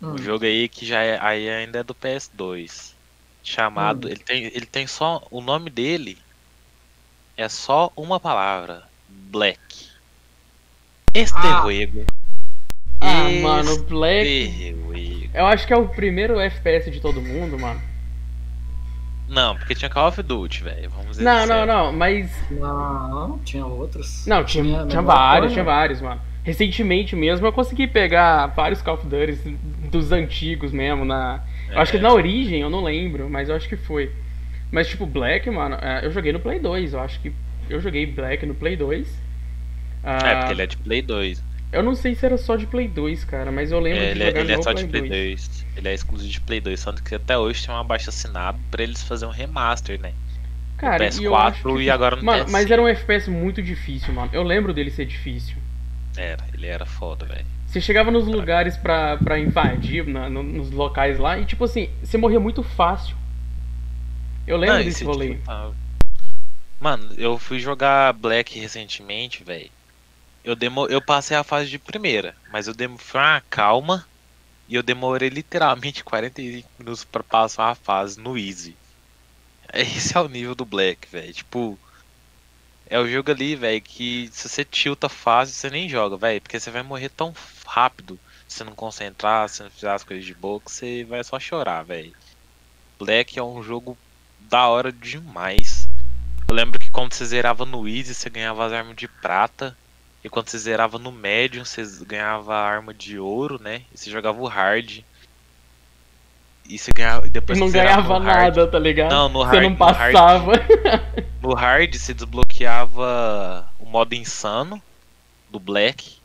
Hum. 0.02 0.12
Um 0.14 0.18
jogo 0.18 0.44
aí 0.44 0.68
que 0.68 0.86
já 0.86 1.02
é, 1.02 1.18
aí 1.20 1.48
ainda 1.50 1.80
é 1.80 1.82
do 1.82 1.94
PS2. 1.94 2.94
Chamado. 3.42 4.06
Hum. 4.06 4.10
Ele, 4.10 4.20
tem, 4.20 4.44
ele 4.44 4.66
tem 4.66 4.86
só. 4.86 5.26
O 5.30 5.40
nome 5.40 5.68
dele 5.70 6.16
é 7.36 7.48
só 7.48 7.92
uma 7.96 8.18
palavra. 8.18 8.88
Black. 9.08 9.60
Este 11.14 11.36
Ah. 11.36 11.62
juego. 11.62 12.04
Ah, 13.00 13.30
Este 13.30 13.42
mano, 13.42 13.82
Black. 13.84 14.72
juego. 14.72 14.90
Eu 15.34 15.46
acho 15.46 15.66
que 15.66 15.72
é 15.72 15.76
o 15.76 15.88
primeiro 15.88 16.38
FPS 16.40 16.90
de 16.90 17.00
todo 17.00 17.20
mundo, 17.20 17.58
mano. 17.58 17.80
Não, 19.30 19.56
porque 19.56 19.74
tinha 19.74 19.88
Call 19.88 20.08
of 20.08 20.22
Duty, 20.22 20.64
velho. 20.64 20.90
Vamos 20.90 21.12
dizer 21.12 21.22
Não, 21.24 21.38
não, 21.40 21.46
sério. 21.46 21.66
não, 21.66 21.92
mas. 21.92 22.30
Não, 22.50 23.38
tinha 23.44 23.64
outros. 23.64 24.26
Não, 24.26 24.44
tinha, 24.44 24.64
Tinha 24.64 24.86
tinha 24.86 25.02
vários, 25.02 25.40
coisa. 25.42 25.54
tinha 25.54 25.64
vários, 25.64 26.00
mano. 26.02 26.20
Recentemente 26.42 27.14
mesmo 27.14 27.46
eu 27.46 27.52
consegui 27.52 27.86
pegar 27.86 28.46
vários 28.48 28.82
Call 28.82 28.94
of 28.94 29.06
Duty 29.06 29.56
dos 29.90 30.10
antigos 30.10 30.72
mesmo 30.72 31.04
na. 31.04 31.40
Eu 31.70 31.78
acho 31.80 31.92
que 31.92 31.98
É. 31.98 32.00
na 32.00 32.12
origem, 32.12 32.60
eu 32.60 32.68
não 32.70 32.82
lembro, 32.82 33.30
mas 33.30 33.48
eu 33.48 33.54
acho 33.54 33.68
que 33.68 33.76
foi. 33.76 34.10
Mas 34.72 34.88
tipo, 34.88 35.06
Black, 35.06 35.48
mano, 35.50 35.76
é, 35.80 36.04
eu 36.04 36.10
joguei 36.10 36.32
no 36.32 36.40
Play 36.40 36.58
2, 36.58 36.92
eu 36.94 37.00
acho 37.00 37.20
que. 37.20 37.32
Eu 37.68 37.80
joguei 37.80 38.06
Black 38.06 38.44
no 38.46 38.54
Play 38.54 38.76
2. 38.76 39.06
É, 40.02 40.10
Ah, 40.10 40.36
porque 40.38 40.52
ele 40.54 40.62
é 40.62 40.66
de 40.66 40.76
Play 40.76 41.02
2. 41.02 41.42
Eu 41.72 41.82
não 41.84 41.94
sei 41.94 42.14
se 42.16 42.26
era 42.26 42.36
só 42.36 42.56
de 42.56 42.66
Play 42.66 42.88
2, 42.88 43.24
cara, 43.24 43.52
mas 43.52 43.70
eu 43.70 43.78
lembro 43.78 44.00
É, 44.02 44.06
de 44.06 44.10
ele, 44.10 44.22
é- 44.24 44.26
jogar 44.28 44.40
ele 44.40 44.52
é 44.52 44.56
só 44.62 44.72
Play, 44.72 44.84
de 44.84 44.90
Play 44.90 45.02
2. 45.08 45.48
2. 45.48 45.66
Ele 45.76 45.88
é 45.88 45.94
exclusivo 45.94 46.30
de 46.32 46.40
Play 46.40 46.60
2. 46.60 46.84
Tanto 46.84 47.02
que 47.02 47.14
até 47.14 47.38
hoje 47.38 47.64
tem 47.64 47.74
uma 47.74 47.84
baixa 47.84 48.10
assinada 48.10 48.58
pra 48.70 48.82
eles 48.82 49.02
fazerem 49.04 49.32
um 49.32 49.36
remaster, 49.36 50.00
né? 50.00 50.12
Cara, 50.76 51.04
PS4 51.04 51.54
e 51.58 51.62
que... 51.78 51.82
e 51.84 51.90
agora 51.90 52.16
no 52.16 52.24
Mano, 52.24 52.44
PS5. 52.44 52.50
mas 52.50 52.70
era 52.70 52.82
um 52.82 52.88
FPS 52.88 53.30
muito 53.30 53.62
difícil, 53.62 54.12
mano. 54.14 54.30
Eu 54.32 54.42
lembro 54.42 54.72
dele 54.74 54.90
ser 54.90 55.04
difícil. 55.04 55.56
Era, 56.16 56.44
ele 56.54 56.66
era 56.66 56.84
foda, 56.86 57.24
velho. 57.26 57.44
Você 57.66 57.80
chegava 57.80 58.10
nos 58.10 58.26
lugares 58.26 58.76
pra, 58.76 59.16
pra 59.18 59.38
invadir, 59.38 60.04
na- 60.06 60.28
no- 60.28 60.42
nos 60.42 60.72
locais 60.72 61.18
lá, 61.20 61.38
e 61.38 61.44
tipo 61.44 61.62
assim, 61.64 61.88
você 62.02 62.18
morria 62.18 62.40
muito 62.40 62.64
fácil. 62.64 63.14
Eu 64.44 64.56
lembro 64.56 64.76
Não, 64.78 64.82
desse 64.84 64.96
esse 64.96 65.04
rolê. 65.04 65.34
tipo, 65.36 65.74
Mano, 66.80 67.12
eu 67.16 67.38
fui 67.38 67.60
jogar 67.60 68.12
Black 68.14 68.58
recentemente, 68.58 69.44
velho. 69.44 69.70
Eu, 70.44 70.56
demo... 70.56 70.86
eu 70.86 71.02
passei 71.02 71.36
a 71.36 71.44
fase 71.44 71.68
de 71.68 71.78
primeira, 71.78 72.36
mas 72.50 72.66
eu 72.66 72.74
demo... 72.74 72.98
foi 72.98 73.20
uma 73.20 73.42
calma 73.42 74.06
e 74.68 74.74
eu 74.74 74.82
demorei 74.82 75.28
literalmente 75.28 76.04
45 76.04 76.68
minutos 76.78 77.04
pra 77.04 77.22
passar 77.22 77.70
a 77.70 77.74
fase 77.74 78.20
no 78.20 78.38
Easy. 78.38 78.76
Esse 79.72 80.16
é 80.16 80.20
o 80.20 80.28
nível 80.28 80.54
do 80.54 80.64
Black, 80.64 81.08
velho. 81.08 81.32
Tipo, 81.32 81.78
é 82.86 82.98
o 82.98 83.08
jogo 83.08 83.30
ali, 83.30 83.54
velho, 83.54 83.80
que 83.80 84.28
se 84.32 84.48
você 84.48 84.64
tilta 84.64 85.08
fácil, 85.08 85.54
você 85.54 85.70
nem 85.70 85.88
joga, 85.88 86.16
velho, 86.16 86.40
porque 86.40 86.58
você 86.58 86.70
vai 86.70 86.82
morrer 86.82 87.08
tão 87.08 87.34
rápido 87.64 88.18
se 88.48 88.64
não 88.64 88.74
concentrar, 88.74 89.48
se 89.48 89.62
não 89.62 89.70
fizer 89.70 89.90
as 89.90 90.02
coisas 90.02 90.24
de 90.24 90.34
boa, 90.34 90.60
que 90.60 90.72
você 90.72 91.04
vai 91.04 91.22
só 91.22 91.38
chorar, 91.38 91.84
velho. 91.84 92.12
Black 92.98 93.38
é 93.38 93.42
um 93.42 93.62
jogo 93.62 93.96
da 94.40 94.66
hora 94.66 94.90
demais. 94.90 95.88
Eu 96.48 96.54
lembro 96.54 96.80
que 96.80 96.90
quando 96.90 97.14
você 97.14 97.24
zerava 97.24 97.64
no 97.64 97.88
Easy, 97.88 98.12
você 98.12 98.28
ganhava 98.28 98.66
as 98.66 98.72
armas 98.72 98.96
de 98.96 99.06
prata. 99.06 99.76
E 100.22 100.28
quando 100.28 100.48
você 100.48 100.58
zerava 100.58 100.98
no 100.98 101.10
Medium, 101.10 101.64
você 101.64 101.82
ganhava 102.04 102.54
arma 102.54 102.92
de 102.92 103.18
ouro, 103.18 103.60
né? 103.60 103.82
E 103.92 103.96
você 103.98 104.10
jogava 104.10 104.40
o 104.40 104.46
Hard. 104.46 105.02
E 106.68 106.78
você 106.78 106.92
ganhava. 106.92 107.26
E 107.26 107.30
depois 107.30 107.58
não 107.58 107.66
você 107.68 107.72
ganhava 107.78 108.18
nada, 108.20 108.66
tá 108.66 108.78
ligado? 108.78 109.10
Não, 109.10 109.28
no 109.28 109.40
Você 109.40 109.56
hard- 109.56 109.62
não 109.62 109.70
no 109.70 109.84
hard- 109.92 110.12
passava. 110.12 110.52
No 111.40 111.54
Hard 111.54 111.94
você 111.96 112.12
desbloqueava 112.12 113.66
o 113.78 113.86
modo 113.86 114.14
insano 114.14 114.80
do 115.48 115.58
Black. 115.58 116.18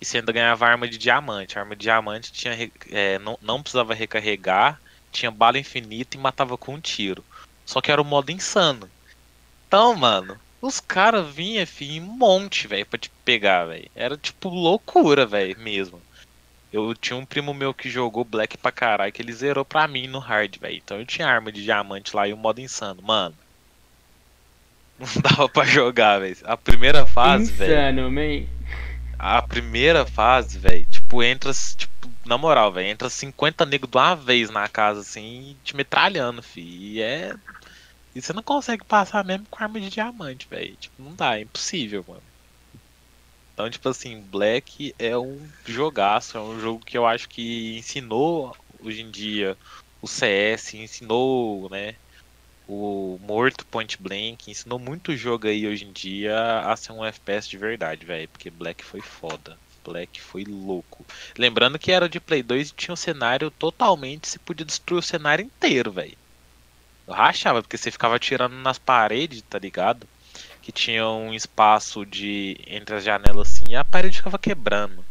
E 0.00 0.04
você 0.04 0.18
ainda 0.18 0.32
ganhava 0.32 0.66
arma 0.66 0.88
de 0.88 0.98
diamante. 0.98 1.56
A 1.56 1.62
arma 1.62 1.76
de 1.76 1.82
diamante 1.82 2.32
tinha, 2.32 2.70
é, 2.90 3.16
não, 3.20 3.38
não 3.40 3.62
precisava 3.62 3.94
recarregar, 3.94 4.80
tinha 5.12 5.30
bala 5.30 5.58
infinita 5.58 6.16
e 6.16 6.20
matava 6.20 6.58
com 6.58 6.74
um 6.74 6.80
tiro. 6.80 7.24
Só 7.64 7.80
que 7.80 7.92
era 7.92 8.02
o 8.02 8.04
modo 8.04 8.32
insano. 8.32 8.90
Então, 9.68 9.94
mano, 9.94 10.36
os 10.60 10.80
caras 10.80 11.26
vinham 11.34 11.66
fi, 11.66 11.96
em 11.96 12.00
monte, 12.00 12.66
velho, 12.66 12.86
pra 12.86 12.98
te 12.98 13.10
pegar, 13.24 13.66
velho. 13.66 13.88
Era 13.94 14.16
tipo 14.16 14.48
loucura, 14.48 15.26
velho, 15.26 15.58
mesmo. 15.58 16.00
Eu 16.72 16.94
tinha 16.94 17.16
um 17.16 17.24
primo 17.24 17.54
meu 17.54 17.72
que 17.72 17.88
jogou 17.88 18.24
Black 18.24 18.58
pra 18.58 18.72
caralho, 18.72 19.12
que 19.12 19.22
ele 19.22 19.32
zerou 19.32 19.64
pra 19.64 19.86
mim 19.86 20.06
no 20.06 20.18
hard, 20.18 20.58
velho. 20.58 20.76
Então 20.76 20.98
eu 20.98 21.06
tinha 21.06 21.28
arma 21.28 21.52
de 21.52 21.62
diamante 21.62 22.14
lá 22.14 22.26
e 22.26 22.32
o 22.32 22.36
modo 22.36 22.60
insano. 22.60 23.00
Mano, 23.02 23.34
não 24.98 25.08
dava 25.22 25.48
pra 25.48 25.64
jogar, 25.64 26.20
velho. 26.20 26.36
A 26.44 26.56
primeira 26.56 27.06
fase, 27.06 27.52
velho. 27.52 27.72
Insano, 27.72 28.10
man. 28.10 28.46
A 29.18 29.40
primeira 29.40 30.04
fase, 30.04 30.58
velho, 30.58 30.84
tipo, 30.86 31.22
entra, 31.22 31.50
tipo, 31.52 32.10
na 32.24 32.36
moral, 32.36 32.70
velho, 32.70 32.88
entra 32.88 33.08
50 33.08 33.64
negros 33.64 33.90
de 33.90 33.96
uma 33.96 34.14
vez 34.14 34.50
na 34.50 34.68
casa, 34.68 35.00
assim, 35.00 35.56
te 35.64 35.74
metralhando, 35.74 36.42
fi. 36.42 36.60
E 36.60 37.00
é. 37.00 37.34
E 38.16 38.22
você 38.22 38.32
não 38.32 38.42
consegue 38.42 38.82
passar 38.86 39.22
mesmo 39.22 39.46
com 39.50 39.62
arma 39.62 39.78
de 39.78 39.90
diamante, 39.90 40.48
velho. 40.48 40.74
Tipo, 40.78 41.02
não 41.02 41.14
dá, 41.14 41.36
é 41.36 41.42
impossível, 41.42 42.02
mano. 42.08 42.24
Então, 43.52 43.68
tipo 43.68 43.86
assim, 43.90 44.22
Black 44.22 44.94
é 44.98 45.18
um 45.18 45.50
jogaço, 45.66 46.38
é 46.38 46.40
um 46.40 46.58
jogo 46.58 46.80
que 46.80 46.96
eu 46.96 47.04
acho 47.06 47.28
que 47.28 47.76
ensinou 47.76 48.56
hoje 48.80 49.02
em 49.02 49.10
dia 49.10 49.54
o 50.00 50.08
CS, 50.08 50.78
ensinou, 50.78 51.68
né, 51.68 51.96
o 52.66 53.18
Morto 53.20 53.66
Point 53.68 54.02
Blank, 54.02 54.50
ensinou 54.50 54.78
muito 54.78 55.16
jogo 55.16 55.48
aí 55.48 55.66
hoje 55.66 55.84
em 55.84 55.92
dia 55.92 56.60
a 56.60 56.74
ser 56.76 56.92
um 56.92 57.04
FPS 57.04 57.48
de 57.50 57.58
verdade, 57.58 58.06
velho, 58.06 58.28
porque 58.30 58.50
Black 58.50 58.82
foi 58.84 59.02
foda. 59.02 59.58
Black 59.84 60.22
foi 60.22 60.44
louco. 60.44 61.04
Lembrando 61.38 61.78
que 61.78 61.92
era 61.92 62.08
de 62.08 62.20
Play 62.20 62.42
2 62.42 62.70
e 62.70 62.74
tinha 62.74 62.94
um 62.94 62.96
cenário 62.96 63.50
totalmente, 63.50 64.28
você 64.28 64.38
podia 64.38 64.64
destruir 64.66 65.00
o 65.00 65.02
cenário 65.02 65.44
inteiro, 65.44 65.92
velho. 65.92 66.16
Eu 67.06 67.14
rachava, 67.14 67.62
porque 67.62 67.76
você 67.76 67.90
ficava 67.90 68.16
atirando 68.16 68.54
nas 68.56 68.78
paredes, 68.78 69.42
tá 69.42 69.58
ligado? 69.58 70.06
Que 70.60 70.72
tinha 70.72 71.06
um 71.08 71.32
espaço 71.32 72.04
de 72.04 72.58
entre 72.66 72.96
as 72.96 73.04
janelas 73.04 73.48
assim 73.52 73.64
e 73.68 73.76
a 73.76 73.84
parede 73.84 74.16
ficava 74.16 74.38
quebrando. 74.38 75.04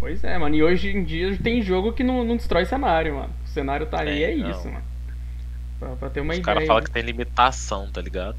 Pois 0.00 0.24
é, 0.24 0.36
mano. 0.36 0.54
E 0.56 0.62
hoje 0.62 0.88
em 0.90 1.04
dia 1.04 1.36
tem 1.38 1.62
jogo 1.62 1.92
que 1.92 2.02
não, 2.02 2.24
não 2.24 2.36
destrói 2.36 2.66
cenário, 2.66 3.14
mano. 3.14 3.32
O 3.44 3.48
cenário 3.48 3.86
tá 3.86 4.00
ali, 4.00 4.24
É, 4.24 4.30
é, 4.32 4.34
isso, 4.34 4.66
mano. 4.66 4.84
Pra, 5.78 5.88
pra 5.96 6.10
ter 6.10 6.20
uma 6.20 6.32
Os 6.32 6.38
ideia. 6.38 6.54
caras 6.54 6.66
falam 6.66 6.82
que 6.82 6.90
tem 6.90 7.02
limitação, 7.02 7.88
tá 7.92 8.00
ligado? 8.00 8.36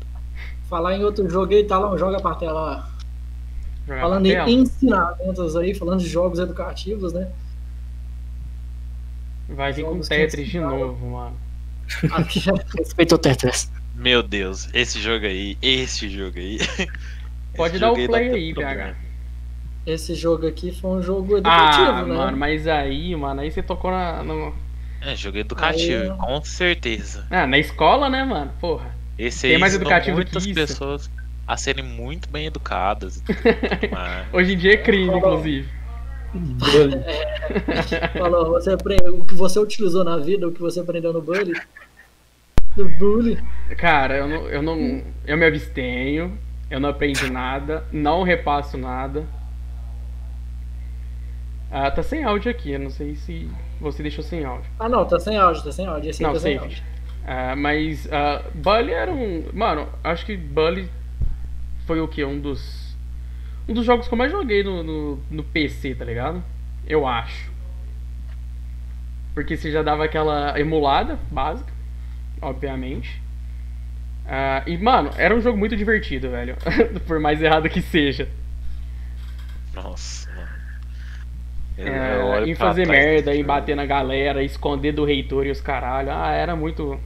Falar 0.69 0.95
em 0.97 1.03
outro 1.05 1.29
jogo 1.29 1.53
aí, 1.53 1.63
tá 1.63 1.77
lá, 1.79 1.97
joga 1.97 2.19
pra 2.19 2.35
tela 2.35 2.61
lá. 2.61 2.89
Jogar 3.87 4.01
Falando 4.01 4.25
em 4.25 4.53
ensinamentos 4.61 5.55
aí, 5.55 5.73
falando 5.73 5.99
de 6.01 6.07
jogos 6.09 6.39
educativos, 6.39 7.13
né? 7.13 7.31
Vai 9.49 9.71
vir 9.73 9.83
com 9.85 9.99
Tetris 9.99 10.47
de 10.49 10.59
novo, 10.59 11.05
mano. 11.11 11.35
Aqui, 12.11 12.41
Respeito 12.77 13.13
ao 13.13 13.19
Tetris. 13.19 13.71
Meu 13.95 14.23
Deus, 14.23 14.69
esse 14.73 14.99
jogo 14.99 15.25
aí, 15.25 15.57
esse 15.61 16.09
jogo 16.09 16.37
aí. 16.39 16.57
Pode 17.55 17.77
dar 17.77 17.91
o 17.91 17.95
play 18.07 18.29
aí. 18.29 18.53
PH. 18.53 18.95
esse 19.85 20.15
jogo 20.15 20.47
aqui 20.47 20.71
foi 20.71 20.91
um 20.91 21.01
jogo 21.03 21.37
educativo, 21.37 21.83
Ah, 21.91 22.03
né? 22.03 22.15
mano, 22.15 22.37
mas 22.37 22.67
aí, 22.67 23.15
mano, 23.15 23.41
aí 23.41 23.51
você 23.51 23.61
tocou 23.61 23.91
na. 23.91 24.23
no- 24.23 24.53
É, 25.01 25.15
jogo 25.15 25.37
educativo, 25.37 26.13
Aí- 26.13 26.17
com 26.17 26.43
certeza. 26.43 27.27
Ah, 27.29 27.45
na 27.45 27.59
escola, 27.59 28.09
né, 28.09 28.23
mano? 28.23 28.51
Porra. 28.59 28.95
Esse 29.19 29.41
Tem 29.43 29.51
aí 29.51 29.57
mais 29.59 29.73
ensinou 29.73 29.91
educativo 29.91 30.17
que 30.17 30.23
muitas 30.23 30.45
isso? 30.45 30.53
pessoas 30.55 31.11
a 31.45 31.57
serem 31.57 31.83
muito 31.83 32.27
bem 32.29 32.45
educadas. 32.47 33.17
e 33.17 33.21
tudo 33.21 33.35
mais. 33.93 34.25
Hoje 34.33 34.53
em 34.53 34.57
dia 34.57 34.73
é 34.73 34.77
crime, 34.77 35.11
Falou. 35.21 35.43
Inclusive. 36.33 37.03
Falou, 38.17 38.49
você 38.49 38.73
o 38.73 39.25
que 39.25 39.35
você 39.35 39.59
utilizou 39.59 40.03
na 40.03 40.17
vida, 40.17 40.47
o 40.47 40.51
que 40.51 40.61
você 40.61 40.79
aprendeu 40.79 41.13
no 41.13 41.21
bullying. 41.21 41.59
No 42.75 42.89
bullying. 42.89 43.37
Cara, 43.77 44.17
eu 44.17 44.27
não, 44.27 44.47
eu 44.47 44.61
não. 44.61 45.03
Eu 45.25 45.37
me 45.37 45.45
abstenho, 45.45 46.37
eu 46.69 46.79
não 46.79 46.89
aprendi 46.89 47.29
nada, 47.29 47.85
não 47.91 48.23
repasso 48.23 48.77
nada. 48.77 49.25
Ah, 51.71 51.89
tá 51.89 52.03
sem 52.03 52.23
áudio 52.23 52.51
aqui, 52.51 52.71
eu 52.71 52.79
não 52.79 52.91
sei 52.91 53.15
se 53.15 53.49
você 53.81 54.03
deixou 54.03 54.23
sem 54.23 54.45
áudio. 54.45 54.69
Ah 54.79 54.87
não, 54.87 55.05
tá 55.05 55.19
sem 55.19 55.37
áudio, 55.37 55.63
tá 55.63 55.71
sem 55.71 55.87
áudio. 55.87 56.09
Esse 56.09 56.21
Não, 56.21 56.33
tá 56.33 56.39
sem 56.39 56.51
sei. 56.53 56.57
áudio. 56.59 56.83
Ah, 57.25 57.55
mas 57.55 58.07
ah, 58.11 58.43
Bully 58.53 58.91
era 58.91 59.11
um. 59.11 59.45
Mano, 59.53 59.87
acho 60.03 60.25
que 60.25 60.37
Bully 60.37 60.89
foi 61.87 61.99
o 61.99 62.07
que? 62.07 62.23
Um 62.23 62.39
dos. 62.39 62.82
Um 63.67 63.73
dos 63.73 63.85
jogos 63.85 64.07
que 64.07 64.13
eu 64.13 64.17
mais 64.17 64.31
joguei 64.31 64.63
no, 64.63 64.83
no, 64.83 65.19
no 65.29 65.43
PC, 65.43 65.95
tá 65.95 66.03
ligado? 66.03 66.43
Eu 66.87 67.07
acho. 67.07 67.51
Porque 69.33 69.57
você 69.57 69.71
já 69.71 69.81
dava 69.81 70.03
aquela 70.05 70.59
emulada 70.59 71.17
básica, 71.31 71.71
obviamente. 72.41 73.21
Ah, 74.25 74.63
e, 74.67 74.77
mano, 74.77 75.11
era 75.17 75.35
um 75.35 75.41
jogo 75.41 75.57
muito 75.57 75.75
divertido, 75.75 76.29
velho. 76.29 76.55
Por 77.07 77.19
mais 77.19 77.41
errado 77.41 77.69
que 77.69 77.81
seja. 77.81 78.27
Nossa, 79.73 80.29
mano. 80.31 80.63
É, 81.75 82.43
em 82.45 82.53
fazer 82.53 82.85
trás 82.85 83.03
merda, 83.03 83.35
em 83.35 83.43
bater 83.43 83.75
na 83.75 83.85
galera, 83.85 84.43
esconder 84.43 84.91
do 84.91 85.03
reitor 85.03 85.47
e 85.47 85.51
os 85.51 85.59
caralho. 85.59 86.11
Ah, 86.11 86.31
era 86.31 86.55
muito. 86.55 86.99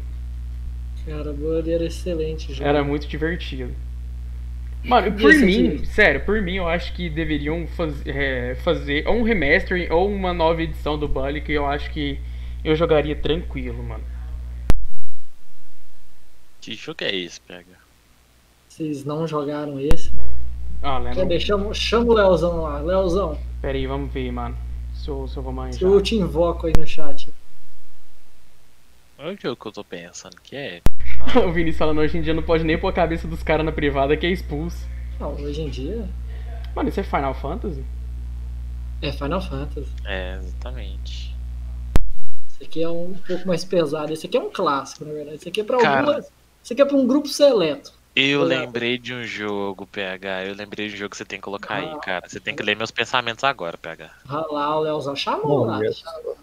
Cara, 1.05 1.31
bullying 1.31 1.71
era 1.71 1.85
excelente 1.85 2.53
jogo. 2.53 2.67
Era 2.67 2.83
muito 2.83 3.07
divertido. 3.07 3.73
Mano, 4.83 5.11
por 5.19 5.31
esse 5.31 5.43
mim, 5.45 5.67
aqui? 5.75 5.85
sério, 5.87 6.23
por 6.23 6.41
mim 6.41 6.55
eu 6.55 6.67
acho 6.67 6.93
que 6.93 7.09
deveriam 7.09 7.67
faz- 7.67 8.05
é, 8.05 8.55
fazer 8.55 9.05
ou 9.07 9.15
um 9.17 9.23
remaster 9.23 9.91
ou 9.91 10.09
uma 10.09 10.33
nova 10.33 10.61
edição 10.63 10.97
do 10.97 11.07
Bully 11.07 11.41
que 11.41 11.51
eu 11.51 11.65
acho 11.65 11.91
que 11.91 12.19
eu 12.63 12.75
jogaria 12.75 13.15
tranquilo, 13.15 13.83
mano. 13.83 14.03
Que 16.61 16.73
jogo 16.73 17.03
é 17.03 17.15
esse, 17.15 17.39
PH? 17.41 17.65
Vocês 18.69 19.03
não 19.03 19.27
jogaram 19.27 19.79
esse? 19.79 20.11
Ah, 20.81 20.99
Quer 21.01 21.09
lembra? 21.09 21.25
ver? 21.25 21.39
Chama, 21.39 21.73
chama 21.73 22.05
o 22.11 22.13
Leozão 22.13 22.61
lá. 22.61 22.79
Leozão, 22.79 23.37
Pera 23.61 23.77
aí, 23.77 23.87
vamos 23.87 24.11
ver, 24.13 24.31
mano. 24.31 24.55
Se 24.93 25.09
eu, 25.09 25.27
se 25.27 25.37
eu 25.37 25.43
vou 25.43 25.51
manjar. 25.51 25.81
eu 25.81 26.01
te 26.01 26.15
invoco 26.15 26.67
aí 26.67 26.73
no 26.77 26.85
chat. 26.87 27.29
Olha 29.17 29.33
o 29.35 29.41
jogo 29.41 29.55
que 29.55 29.67
eu 29.67 29.71
tô 29.71 29.83
pensando 29.83 30.35
que 30.41 30.55
é. 30.55 30.81
o 31.47 31.51
Vinícius 31.51 31.77
falando 31.77 31.99
hoje 31.99 32.17
em 32.17 32.21
dia 32.21 32.33
não 32.33 32.43
pode 32.43 32.63
nem 32.63 32.77
pôr 32.77 32.87
a 32.89 32.93
cabeça 32.93 33.27
dos 33.27 33.43
caras 33.43 33.65
na 33.65 33.71
privada 33.71 34.15
que 34.17 34.25
é 34.25 34.29
expulso. 34.29 34.87
Não, 35.19 35.33
hoje 35.33 35.61
em 35.61 35.69
dia 35.69 36.07
Mano, 36.75 36.89
isso 36.89 36.99
é 36.99 37.03
Final 37.03 37.33
Fantasy? 37.33 37.83
é 39.01 39.11
Final 39.11 39.41
Fantasy. 39.41 39.89
É, 40.05 40.37
exatamente. 40.37 41.35
Esse 42.49 42.63
aqui 42.63 42.81
é 42.83 42.89
um 42.89 43.13
pouco 43.27 43.47
mais 43.47 43.63
pesado. 43.63 44.11
Esse 44.13 44.25
aqui 44.27 44.37
é 44.37 44.41
um 44.41 44.49
clássico, 44.51 45.05
na 45.05 45.13
verdade. 45.13 45.37
Esse 45.37 45.49
aqui 45.49 45.61
é 45.61 45.63
pra 45.63 45.77
Cara. 45.77 45.99
algumas. 45.99 46.31
Esse 46.63 46.73
aqui 46.73 46.81
é 46.81 46.85
pra 46.85 46.97
um 46.97 47.05
grupo 47.07 47.27
seleto. 47.27 47.93
Eu 48.15 48.41
Olha. 48.41 48.59
lembrei 48.61 48.97
de 48.97 49.13
um 49.13 49.23
jogo, 49.23 49.85
PH. 49.87 50.45
Eu 50.45 50.55
lembrei 50.55 50.87
de 50.89 50.95
um 50.95 50.97
jogo 50.97 51.11
que 51.11 51.17
você 51.17 51.25
tem 51.25 51.37
que 51.39 51.43
colocar 51.43 51.75
aí, 51.75 51.85
Ah. 51.93 51.97
cara. 51.99 52.27
Você 52.27 52.39
tem 52.39 52.55
que 52.55 52.63
ler 52.63 52.75
meus 52.75 52.89
pensamentos 52.89 53.43
agora, 53.43 53.77
PH. 53.77 54.09
Olha 54.29 54.47
lá, 54.51 54.75
o 54.77 54.81
Leozão 54.81 55.15
chamou 55.15 55.59
Bom, 55.59 55.65
lá. 55.65 55.79
chamou. 55.91 56.37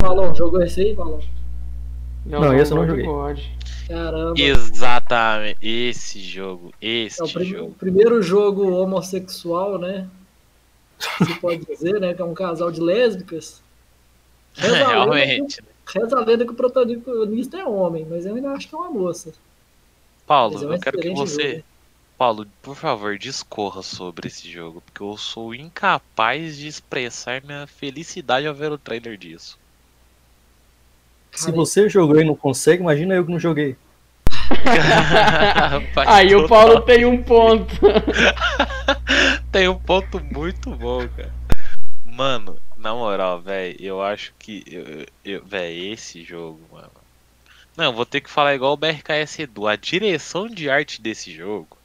Falou, 0.00 0.34
jogou 0.34 0.62
esse 0.62 0.80
aí? 0.80 0.94
Falou. 0.96 1.22
Leozão 2.24 2.54
esse 2.56 2.72
eu 2.72 2.76
não 2.76 2.86
joguei. 2.86 3.04
God. 3.04 3.38
Caramba. 3.88 4.40
Exatamente. 4.40 5.58
Esse 5.60 6.20
jogo. 6.20 6.72
Este 6.80 7.20
É 7.20 7.24
o, 7.24 7.32
prim- 7.32 7.44
jogo. 7.44 7.70
o 7.70 7.74
primeiro 7.74 8.22
jogo 8.22 8.70
homossexual, 8.76 9.78
né? 9.78 10.08
Se 10.98 11.34
pode 11.40 11.64
dizer, 11.66 12.00
né? 12.00 12.14
Que 12.14 12.22
é 12.22 12.24
um 12.24 12.34
casal 12.34 12.70
de 12.70 12.80
lésbicas. 12.80 13.60
Reza 14.54 14.76
Realmente. 14.88 15.62
que- 15.62 15.98
Reza 15.98 16.16
a 16.16 16.24
lenda 16.24 16.44
que 16.46 16.52
o 16.52 16.54
protagonista 16.54 17.58
é 17.58 17.64
homem, 17.64 18.06
mas 18.08 18.24
eu 18.24 18.34
ainda 18.36 18.50
acho 18.52 18.68
que 18.68 18.74
é 18.74 18.78
uma 18.78 18.88
moça. 18.90 19.32
Paulo, 20.26 20.62
é 20.62 20.66
um 20.66 20.72
eu 20.74 20.80
quero 20.80 20.98
que 20.98 21.10
você. 21.10 21.50
jogo. 21.56 21.64
Paulo, 22.16 22.46
por 22.62 22.76
favor, 22.76 23.18
discorra 23.18 23.82
sobre 23.82 24.28
esse 24.28 24.48
jogo, 24.48 24.80
porque 24.80 25.02
eu 25.02 25.16
sou 25.16 25.52
incapaz 25.52 26.56
de 26.56 26.68
expressar 26.68 27.42
minha 27.42 27.66
felicidade 27.66 28.46
ao 28.46 28.54
ver 28.54 28.70
o 28.70 28.78
trailer 28.78 29.18
disso. 29.18 29.58
Se 31.32 31.50
você 31.50 31.88
jogou 31.88 32.20
e 32.20 32.24
não 32.24 32.34
consegue, 32.36 32.82
imagina 32.82 33.14
eu 33.14 33.24
que 33.24 33.32
não 33.32 33.38
joguei. 33.38 33.76
Faz 35.94 36.08
Aí 36.08 36.34
o 36.34 36.46
Paulo 36.46 36.80
tem 36.82 37.04
um 37.04 37.22
ponto. 37.22 37.74
tem 39.50 39.68
um 39.68 39.78
ponto 39.78 40.20
muito 40.20 40.70
bom, 40.70 41.06
cara. 41.08 41.32
Mano, 42.04 42.56
na 42.76 42.94
moral, 42.94 43.40
velho, 43.40 43.76
eu 43.80 44.02
acho 44.02 44.32
que. 44.38 44.62
Eu, 44.66 45.06
eu, 45.24 45.44
velho, 45.44 45.92
esse 45.92 46.22
jogo, 46.22 46.60
mano. 46.70 46.90
Não, 47.76 47.86
eu 47.86 47.92
vou 47.92 48.04
ter 48.04 48.20
que 48.20 48.30
falar 48.30 48.54
igual 48.54 48.74
o 48.74 48.76
BRKS 48.76 49.38
Edu. 49.40 49.66
A 49.66 49.76
direção 49.76 50.46
de 50.46 50.68
arte 50.68 51.00
desse 51.00 51.32
jogo 51.32 51.76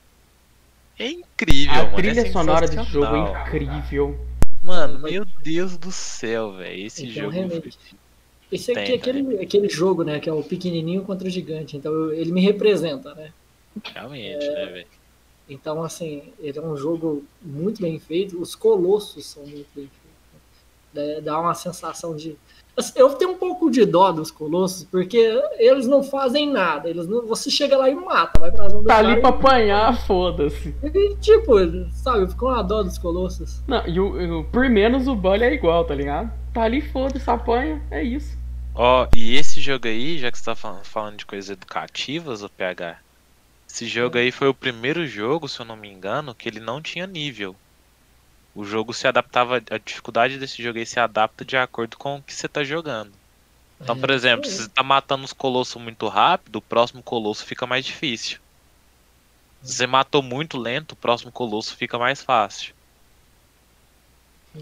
é 1.00 1.10
incrível, 1.10 1.74
A 1.74 1.84
mano. 1.86 1.96
trilha 1.96 2.22
é 2.22 2.32
sonora 2.32 2.68
desse 2.68 2.92
jogo 2.92 3.16
é 3.16 3.20
incrível. 3.42 4.20
Mano, 4.62 5.00
meu 5.00 5.24
Deus 5.42 5.78
do 5.78 5.92
céu, 5.92 6.52
velho. 6.54 6.86
Esse 6.86 7.04
Então, 7.08 7.24
jogo. 7.24 7.32
realmente. 7.32 7.78
Esse 8.52 8.72
aqui 8.72 8.84
Tem, 8.84 8.92
é 8.94 8.96
aquele, 8.98 9.40
aquele 9.42 9.70
jogo, 9.70 10.04
né? 10.04 10.20
Que 10.20 10.30
é 10.30 10.34
o 10.34 10.42
pequenininho 10.44 11.04
contra 11.04 11.28
o 11.28 11.32
gigante. 11.32 11.76
Então 11.76 11.92
eu- 11.92 12.14
ele 12.14 12.32
me 12.32 12.42
representa, 12.42 13.14
né? 13.14 13.32
Realmente, 13.94 14.46
né, 14.48 14.66
velho? 14.66 14.88
Então, 15.50 15.84
assim, 15.84 16.24
ele 16.40 16.58
é 16.58 16.62
um 16.62 16.76
jogo 16.76 17.24
muito 17.42 17.82
bem 17.82 18.00
feito. 18.00 18.42
Os 18.42 18.56
colossos 18.56 19.26
são 19.26 19.44
muito 19.44 19.68
bem 19.76 19.90
feitos. 19.90 20.08
Dá- 20.94 21.20
Dá 21.34 21.40
uma 21.40 21.54
sensação 21.54 22.16
de. 22.16 22.36
assim, 22.76 22.94
Eu 22.96 23.10
tenho 23.14 23.32
um 23.32 23.38
pouco 23.38 23.70
de 23.70 23.86
dó 23.86 24.12
dos 24.12 24.32
colossos, 24.32 24.84
porque 24.86 25.18
eles 25.58 25.86
não 25.88 26.02
fazem 26.04 26.50
nada. 26.52 26.90
Eles 26.90 27.08
não... 27.08 27.26
Você 27.28 27.50
chega 27.52 27.78
lá 27.78 27.90
e 27.90 27.96
mata, 27.96 28.40
vai 28.40 28.52
pra 28.52 28.68
do 28.68 28.84
Tá 28.84 28.98
ali 28.98 29.20
pra 29.22 29.30
apanhar, 29.30 30.06
foda-se. 30.08 30.74
e, 30.84 31.16
tipo, 31.18 31.54
sabe, 31.92 32.28
ficou 32.30 32.50
uma 32.50 32.62
dó 32.64 32.82
dos 32.84 32.98
colossos. 32.98 33.62
Não, 33.68 33.86
e 33.88 34.00
o, 34.00 34.40
o- 34.40 34.44
por 34.46 34.70
menos 34.70 35.08
o 35.08 35.16
Bully 35.16 35.44
é 35.44 35.54
igual, 35.54 35.86
tá 35.86 35.94
ligado? 35.96 36.32
Tá 36.58 36.64
ali, 36.64 36.82
foda-se, 36.82 37.30
apanha, 37.30 37.80
é 37.92 38.02
isso. 38.02 38.36
Ó, 38.74 39.08
e 39.14 39.36
esse 39.36 39.60
jogo 39.60 39.88
aí, 39.90 40.18
já 40.18 40.32
que 40.32 40.38
você 40.38 40.46
tá 40.46 40.56
falando, 40.56 40.86
falando 40.86 41.18
de 41.18 41.26
coisas 41.26 41.50
educativas, 41.50 42.44
o 42.44 42.50
PH, 42.50 43.02
esse 43.70 43.86
jogo 43.88 44.18
aí 44.18 44.32
foi 44.32 44.48
o 44.48 44.56
primeiro 44.56 45.06
jogo, 45.08 45.50
se 45.50 45.60
eu 45.60 45.66
não 45.66 45.76
me 45.76 45.90
engano, 45.90 46.34
que 46.36 46.48
ele 46.48 46.60
não 46.62 46.82
tinha 46.82 47.06
nível. 47.08 47.60
O 48.54 48.64
jogo 48.66 48.94
se 48.94 49.08
adaptava, 49.08 49.58
a 49.72 49.78
dificuldade 49.80 50.40
desse 50.40 50.62
jogo 50.64 50.80
aí 50.80 50.86
se 50.86 51.00
adapta 51.00 51.46
de 51.46 51.58
acordo 51.58 51.98
com 51.98 52.18
o 52.18 52.24
que 52.24 52.34
você 52.34 52.50
tá 52.50 52.64
jogando. 52.64 53.20
Então, 53.84 53.98
por 53.98 54.12
É, 54.12 54.12
exemplo, 54.12 54.48
isso 54.48 54.50
se 54.50 54.64
você 54.64 54.70
tá 54.70 54.84
matando 54.84 55.26
os 55.26 55.34
colossos 55.34 55.82
muito 55.82 56.08
rápido, 56.10 56.58
o 56.58 56.64
próximo 56.64 57.04
colosso 57.04 57.46
fica 57.46 57.68
mais 57.68 57.86
difícil. 57.86 58.40
Se 59.62 59.72
você 59.76 59.86
matou 59.86 60.24
muito 60.24 60.58
lento, 60.58 60.94
o 60.94 60.98
próximo 60.98 61.32
colosso 61.32 61.78
fica 61.78 62.00
mais 62.00 62.24
fácil. 62.24 62.74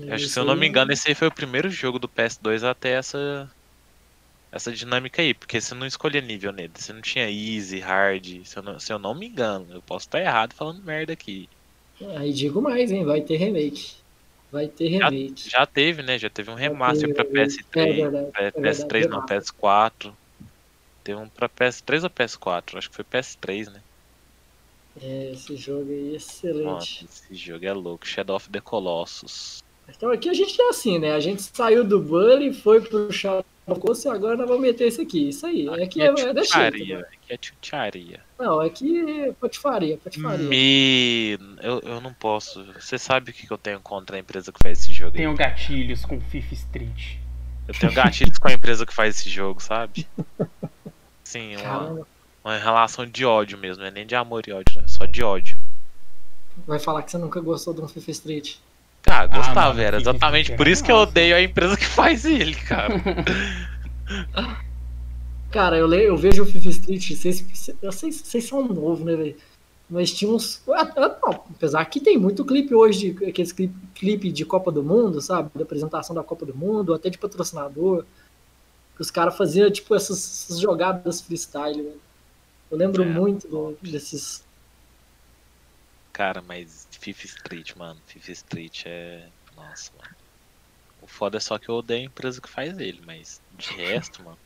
Eu 0.01 0.13
acho 0.13 0.26
que, 0.26 0.31
se 0.31 0.39
eu 0.39 0.45
não 0.45 0.55
me 0.55 0.67
engano, 0.67 0.91
esse 0.91 1.07
aí 1.07 1.15
foi 1.15 1.27
o 1.27 1.34
primeiro 1.34 1.69
jogo 1.69 1.99
do 1.99 2.07
PS2 2.07 2.63
a 2.63 2.73
ter 2.73 2.89
essa, 2.89 3.49
essa 4.51 4.72
dinâmica 4.72 5.22
aí, 5.22 5.34
porque 5.34 5.59
você 5.59 5.73
não 5.73 5.85
escolhia 5.85 6.22
nível 6.22 6.51
nele, 6.51 6.72
você 6.76 6.93
não 6.93 7.01
tinha 7.01 7.30
easy, 7.30 7.80
hard, 7.80 8.45
se 8.45 8.57
eu 8.57 8.63
não, 8.63 8.80
se 8.80 8.91
eu 8.91 8.99
não 8.99 9.15
me 9.15 9.27
engano, 9.27 9.67
eu 9.72 9.81
posso 9.81 10.05
estar 10.05 10.22
errado 10.22 10.53
falando 10.53 10.84
merda 10.84 11.13
aqui. 11.13 11.49
Aí 12.17 12.34
digo 12.34 12.61
mais, 12.61 12.91
hein? 12.91 13.05
Vai 13.05 13.22
ter 13.22 13.38
remake. 13.38 13.93
Vai 14.51 14.67
ter 14.67 14.88
remake. 14.88 15.49
Já 15.49 15.65
teve, 15.65 16.01
né? 16.01 16.17
Já 16.17 16.30
teve 16.30 16.49
um 16.51 16.55
remaster 16.55 17.13
pra 17.13 17.26
teve, 17.26 17.39
PS3, 17.39 17.63
é 17.76 17.93
verdade, 17.93 18.31
pra 18.31 18.43
é 18.43 18.51
PS3 18.51 18.91
verdade, 18.91 19.07
não, 19.07 19.26
PS4. 19.26 20.13
Teve 21.03 21.19
um 21.19 21.30
pra 21.30 21.49
PS3 21.49 22.03
ou 22.03 22.09
PS4? 22.09 22.77
Acho 22.77 22.89
que 22.89 22.95
foi 22.95 23.05
PS3, 23.05 23.72
né? 23.72 23.81
É, 25.01 25.31
esse 25.34 25.55
jogo 25.57 25.91
aí 25.91 26.13
é 26.13 26.15
excelente. 26.15 27.05
esse 27.05 27.35
jogo 27.35 27.65
é 27.65 27.73
louco. 27.73 28.07
Shadow 28.07 28.38
of 28.38 28.49
the 28.49 28.61
Colossus. 28.61 29.64
Então 29.88 30.12
aqui 30.12 30.30
a 30.30 30.34
gente 30.34 30.60
é 30.62 30.70
assim, 30.70 30.99
né? 30.99 31.14
A 31.14 31.20
gente 31.20 31.41
saiu 31.41 31.84
do 31.84 31.99
Bully, 31.99 32.53
foi 32.53 32.82
pro 32.82 33.10
Colossus 33.74 34.06
e 34.06 34.10
agora 34.10 34.38
nós 34.38 34.48
vamos 34.48 34.62
meter 34.62 34.88
esse 34.88 35.02
aqui. 35.02 35.30
Isso 35.30 35.45
aí. 35.45 35.68
É 35.68 35.88
que 35.88 36.02
é, 36.02 36.07
é 36.07 36.16
jeito, 36.16 36.41
tchutcharia, 36.41 36.98
né? 36.99 37.03
aqui 37.03 37.34
é 37.34 37.38
tchutcharia. 37.38 38.20
Não, 38.38 38.62
é 38.62 38.70
que 38.70 39.22
é 39.22 39.32
patifaria, 39.32 39.98
patifaria. 39.98 40.48
Me... 40.48 41.38
Eu, 41.62 41.80
eu 41.80 42.02
não 42.02 42.14
posso. 42.14 42.64
Você 42.74 42.98
sabe 42.98 43.32
o 43.32 43.34
que 43.34 43.48
que 43.48 43.52
eu 43.52 43.57
tenho 43.57 43.80
contra 43.80 44.18
a 44.18 44.20
empresa 44.20 44.52
que 44.52 44.60
faz 44.62 44.80
esse 44.80 44.94
jogo 44.94 45.18
aí? 45.18 45.24
Tenho 45.24 45.36
gatilhos 45.36 46.06
com 46.06 46.22
Fifth 46.22 46.52
Street. 46.52 47.18
Eu 47.68 47.74
tenho 47.74 47.94
gatilhos 47.94 48.38
com 48.38 48.48
a 48.48 48.53
empresa 48.53 48.86
que 48.86 48.94
faz 48.94 49.18
esse 49.18 49.30
jogo, 49.30 49.60
sabe? 49.60 50.07
Sim, 51.24 51.56
uma, 51.57 52.06
uma 52.44 52.57
relação 52.60 53.07
de 53.07 53.26
ódio 53.26 53.57
mesmo, 53.57 53.82
não 53.82 53.88
é 53.88 53.91
nem 53.91 54.06
de 54.06 54.16
amor 54.16 54.48
e 54.48 54.52
ódio, 54.52 54.80
é 54.80 54.88
só 54.88 55.06
de 55.06 55.24
ódio. 55.24 55.57
vai 56.68 56.78
falar 56.78 57.02
que 57.02 57.10
você 57.10 57.18
nunca 57.18 57.41
gostou 57.41 57.74
de 57.74 57.82
um 57.82 57.88
Fifth 57.88 58.10
Street. 58.10 58.57
Cara, 59.06 59.27
gostava, 59.27 59.69
mano, 59.69 59.82
era 59.82 59.98
exatamente 59.98 60.52
por 60.56 60.68
isso 60.68 60.84
que 60.84 60.91
eu 60.91 60.95
odeio 60.98 61.36
a 61.36 61.41
empresa 61.41 61.77
que 61.77 61.86
faz 61.86 62.26
ele, 62.26 62.56
cara. 62.56 62.95
Cara, 65.52 65.77
eu, 65.77 65.88
le- 65.88 66.03
eu 66.10 66.18
vejo 66.18 66.44
o 66.44 66.45
Fifth 66.45 66.65
Street, 66.65 67.11
vocês, 67.11 67.45
vocês 67.82 68.44
são 68.45 68.68
novos, 68.68 68.99
né, 69.06 69.15
velho? 69.15 69.36
Mas 69.90 70.11
tinha 70.11 70.30
uns. 70.32 70.61
ah, 70.69 70.91
ah, 70.98 71.18
apesar 71.56 71.86
que 71.86 71.99
tem 72.02 72.18
muito 72.18 72.44
clipe 72.44 72.73
hoje, 72.73 73.11
de, 73.11 73.26
aqueles 73.26 73.52
clipe, 73.53 73.73
clipe 73.94 74.32
de 74.32 74.44
Copa 74.44 74.72
do 74.72 74.84
Mundo, 74.84 75.22
sabe? 75.22 75.49
Da 75.56 75.61
apresentação 75.64 76.15
da 76.15 76.23
Copa 76.23 76.45
do 76.45 76.56
Mundo, 76.56 76.94
até 76.94 77.10
de 77.10 77.18
patrocinador. 77.18 78.03
Que 78.95 79.02
os 79.02 79.11
caras 79.11 79.38
faziam, 79.38 79.69
tipo, 79.72 79.94
essas, 79.94 80.18
essas 80.18 80.60
jogadas 80.60 81.22
freestyle, 81.22 81.82
velho. 81.84 82.02
Eu 82.72 82.77
lembro 82.77 83.03
É. 83.03 83.06
muito 83.06 83.48
do- 83.48 83.77
desses. 83.82 84.44
Cara, 86.11 86.41
mas 86.41 86.85
Fifth 87.14 87.26
Street, 87.26 87.76
mano, 87.76 87.99
Fifth 88.07 88.30
Street 88.30 88.84
é. 88.86 89.27
Nossa, 89.56 89.91
mano. 89.98 90.15
O 91.02 91.07
foda 91.07 91.38
é 91.38 91.40
só 91.40 91.57
que 91.57 91.69
eu 91.69 91.76
odeio 91.76 92.02
a 92.02 92.06
empresa 92.06 92.41
que 92.41 92.49
faz 92.49 92.77
ele, 92.80 93.02
mas 93.06 93.41
de 93.57 93.73
resto, 93.73 94.23
mano. 94.23 94.38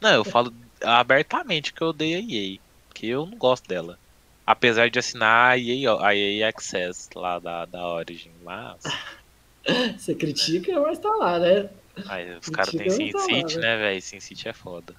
Não, 0.00 0.10
eu 0.10 0.24
falo 0.24 0.52
abertamente 0.82 1.72
que 1.72 1.82
eu 1.82 1.88
odeio 1.88 2.18
a 2.18 2.20
EA, 2.20 2.58
que 2.92 3.08
eu 3.08 3.24
não 3.26 3.38
gosto 3.38 3.68
dela. 3.68 3.98
Apesar 4.46 4.90
de 4.90 4.98
assinar 4.98 5.52
a 5.52 5.58
EA, 5.58 5.96
a 6.00 6.14
EA 6.14 6.48
Access 6.48 7.08
lá 7.14 7.38
da, 7.38 7.64
da 7.64 7.86
Origin, 7.86 8.32
mas. 8.42 8.82
Você 9.96 10.14
critica, 10.14 10.78
mas 10.80 10.98
tá 10.98 11.10
lá, 11.14 11.38
né? 11.38 11.70
Aí 12.06 12.36
os 12.36 12.48
caras 12.48 12.74
têm 12.74 12.88
mas 12.88 13.12
tá 13.12 13.26
né? 13.26 13.62
né, 13.62 13.76
velho? 13.78 14.02
Sin 14.02 14.20
City 14.20 14.48
é 14.48 14.52
foda. 14.52 14.94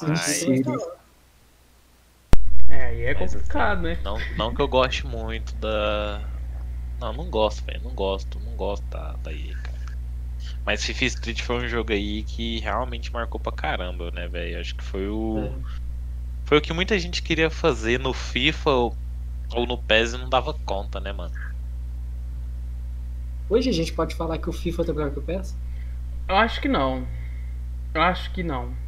Mas, 0.00 0.44
lá. 0.66 0.96
É, 2.68 2.86
aí 2.86 3.02
é 3.02 3.14
Mas, 3.14 3.32
complicado, 3.32 3.82
né? 3.82 3.98
não, 4.04 4.16
não 4.36 4.54
que 4.54 4.62
eu 4.62 4.68
goste 4.68 5.06
muito 5.06 5.54
da. 5.56 6.28
Não, 7.00 7.12
não 7.12 7.30
gosto, 7.30 7.64
velho. 7.64 7.82
Não 7.82 7.94
gosto, 7.94 8.40
não 8.40 8.56
gosto 8.56 8.84
da, 8.88 9.12
da 9.22 9.32
EA, 9.32 9.54
cara. 9.56 9.74
Mas 10.64 10.84
Fifa 10.84 11.04
Street 11.04 11.42
foi 11.42 11.56
um 11.56 11.68
jogo 11.68 11.92
aí 11.92 12.22
que 12.22 12.58
realmente 12.60 13.12
marcou 13.12 13.40
pra 13.40 13.52
caramba, 13.52 14.10
né, 14.10 14.26
velho? 14.28 14.60
Acho 14.60 14.74
que 14.74 14.84
foi 14.84 15.08
o. 15.08 15.52
foi 16.44 16.58
o 16.58 16.60
que 16.60 16.72
muita 16.72 16.98
gente 16.98 17.22
queria 17.22 17.50
fazer 17.50 17.98
no 17.98 18.12
FIFA 18.12 18.70
ou, 18.70 18.96
ou 19.52 19.66
no 19.66 19.78
PES 19.78 20.14
e 20.14 20.18
não 20.18 20.28
dava 20.28 20.54
conta, 20.64 21.00
né, 21.00 21.12
mano? 21.12 21.34
Hoje 23.48 23.68
a 23.68 23.72
gente 23.72 23.92
pode 23.92 24.14
falar 24.14 24.38
que 24.38 24.48
o 24.48 24.52
FIFA 24.52 24.84
tá 24.84 24.92
melhor 24.92 25.10
que 25.10 25.18
o 25.18 25.22
PES? 25.22 25.54
Eu 26.28 26.36
acho 26.36 26.60
que 26.60 26.68
não. 26.68 27.06
Eu 27.92 28.00
acho 28.00 28.32
que 28.32 28.42
não. 28.42 28.83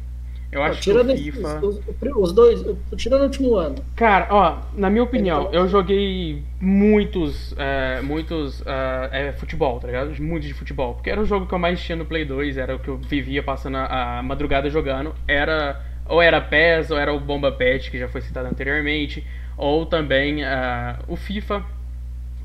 Eu 0.49 0.63
acho 0.63 0.81
tirando 0.81 1.07
que 1.13 1.29
o 1.29 1.33
FIFA. 1.33 1.59
os, 1.65 1.81
os 2.15 2.31
dois, 2.33 2.63
tirando 2.95 3.21
o 3.21 3.23
último 3.25 3.55
ano. 3.55 3.75
Cara, 3.95 4.27
ó, 4.29 4.57
na 4.73 4.89
minha 4.89 5.03
opinião, 5.03 5.41
Então- 5.41 5.53
eu 5.53 5.67
joguei 5.67 6.41
muitos, 6.61 7.53
é, 7.57 8.01
muitos 8.01 8.63
é, 8.65 9.27
é, 9.27 9.31
futebol, 9.33 9.77
tá 9.79 9.87
ligado? 9.87 10.21
Muitos 10.21 10.47
de 10.47 10.53
futebol. 10.53 10.93
Porque 10.95 11.09
era 11.09 11.19
o 11.19 11.25
jogo 11.25 11.45
que 11.45 11.53
eu 11.53 11.59
mais 11.59 11.81
tinha 11.83 11.97
no 11.97 12.05
Play 12.05 12.23
2, 12.23 12.57
era 12.57 12.75
o 12.75 12.79
que 12.79 12.87
eu 12.87 12.97
vivia 12.97 13.43
passando 13.43 13.75
a, 13.77 14.19
a 14.19 14.23
madrugada 14.23 14.69
jogando. 14.69 15.13
Era, 15.27 15.81
ou 16.05 16.21
era 16.21 16.39
PES, 16.39 16.91
ou 16.91 16.97
era 16.97 17.13
o 17.13 17.19
Bomba 17.19 17.51
Pet, 17.51 17.91
que 17.91 17.99
já 17.99 18.07
foi 18.07 18.21
citado 18.21 18.47
anteriormente, 18.47 19.27
ou 19.57 19.85
também 19.85 20.45
ah, 20.45 20.99
o 21.09 21.17
FIFA, 21.17 21.61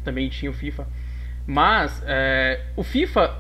também 0.04 0.28
tinha 0.28 0.50
o 0.50 0.54
FIFA. 0.54 0.86
Mas, 1.46 2.02
é, 2.06 2.60
o 2.76 2.82
FIFA, 2.82 3.32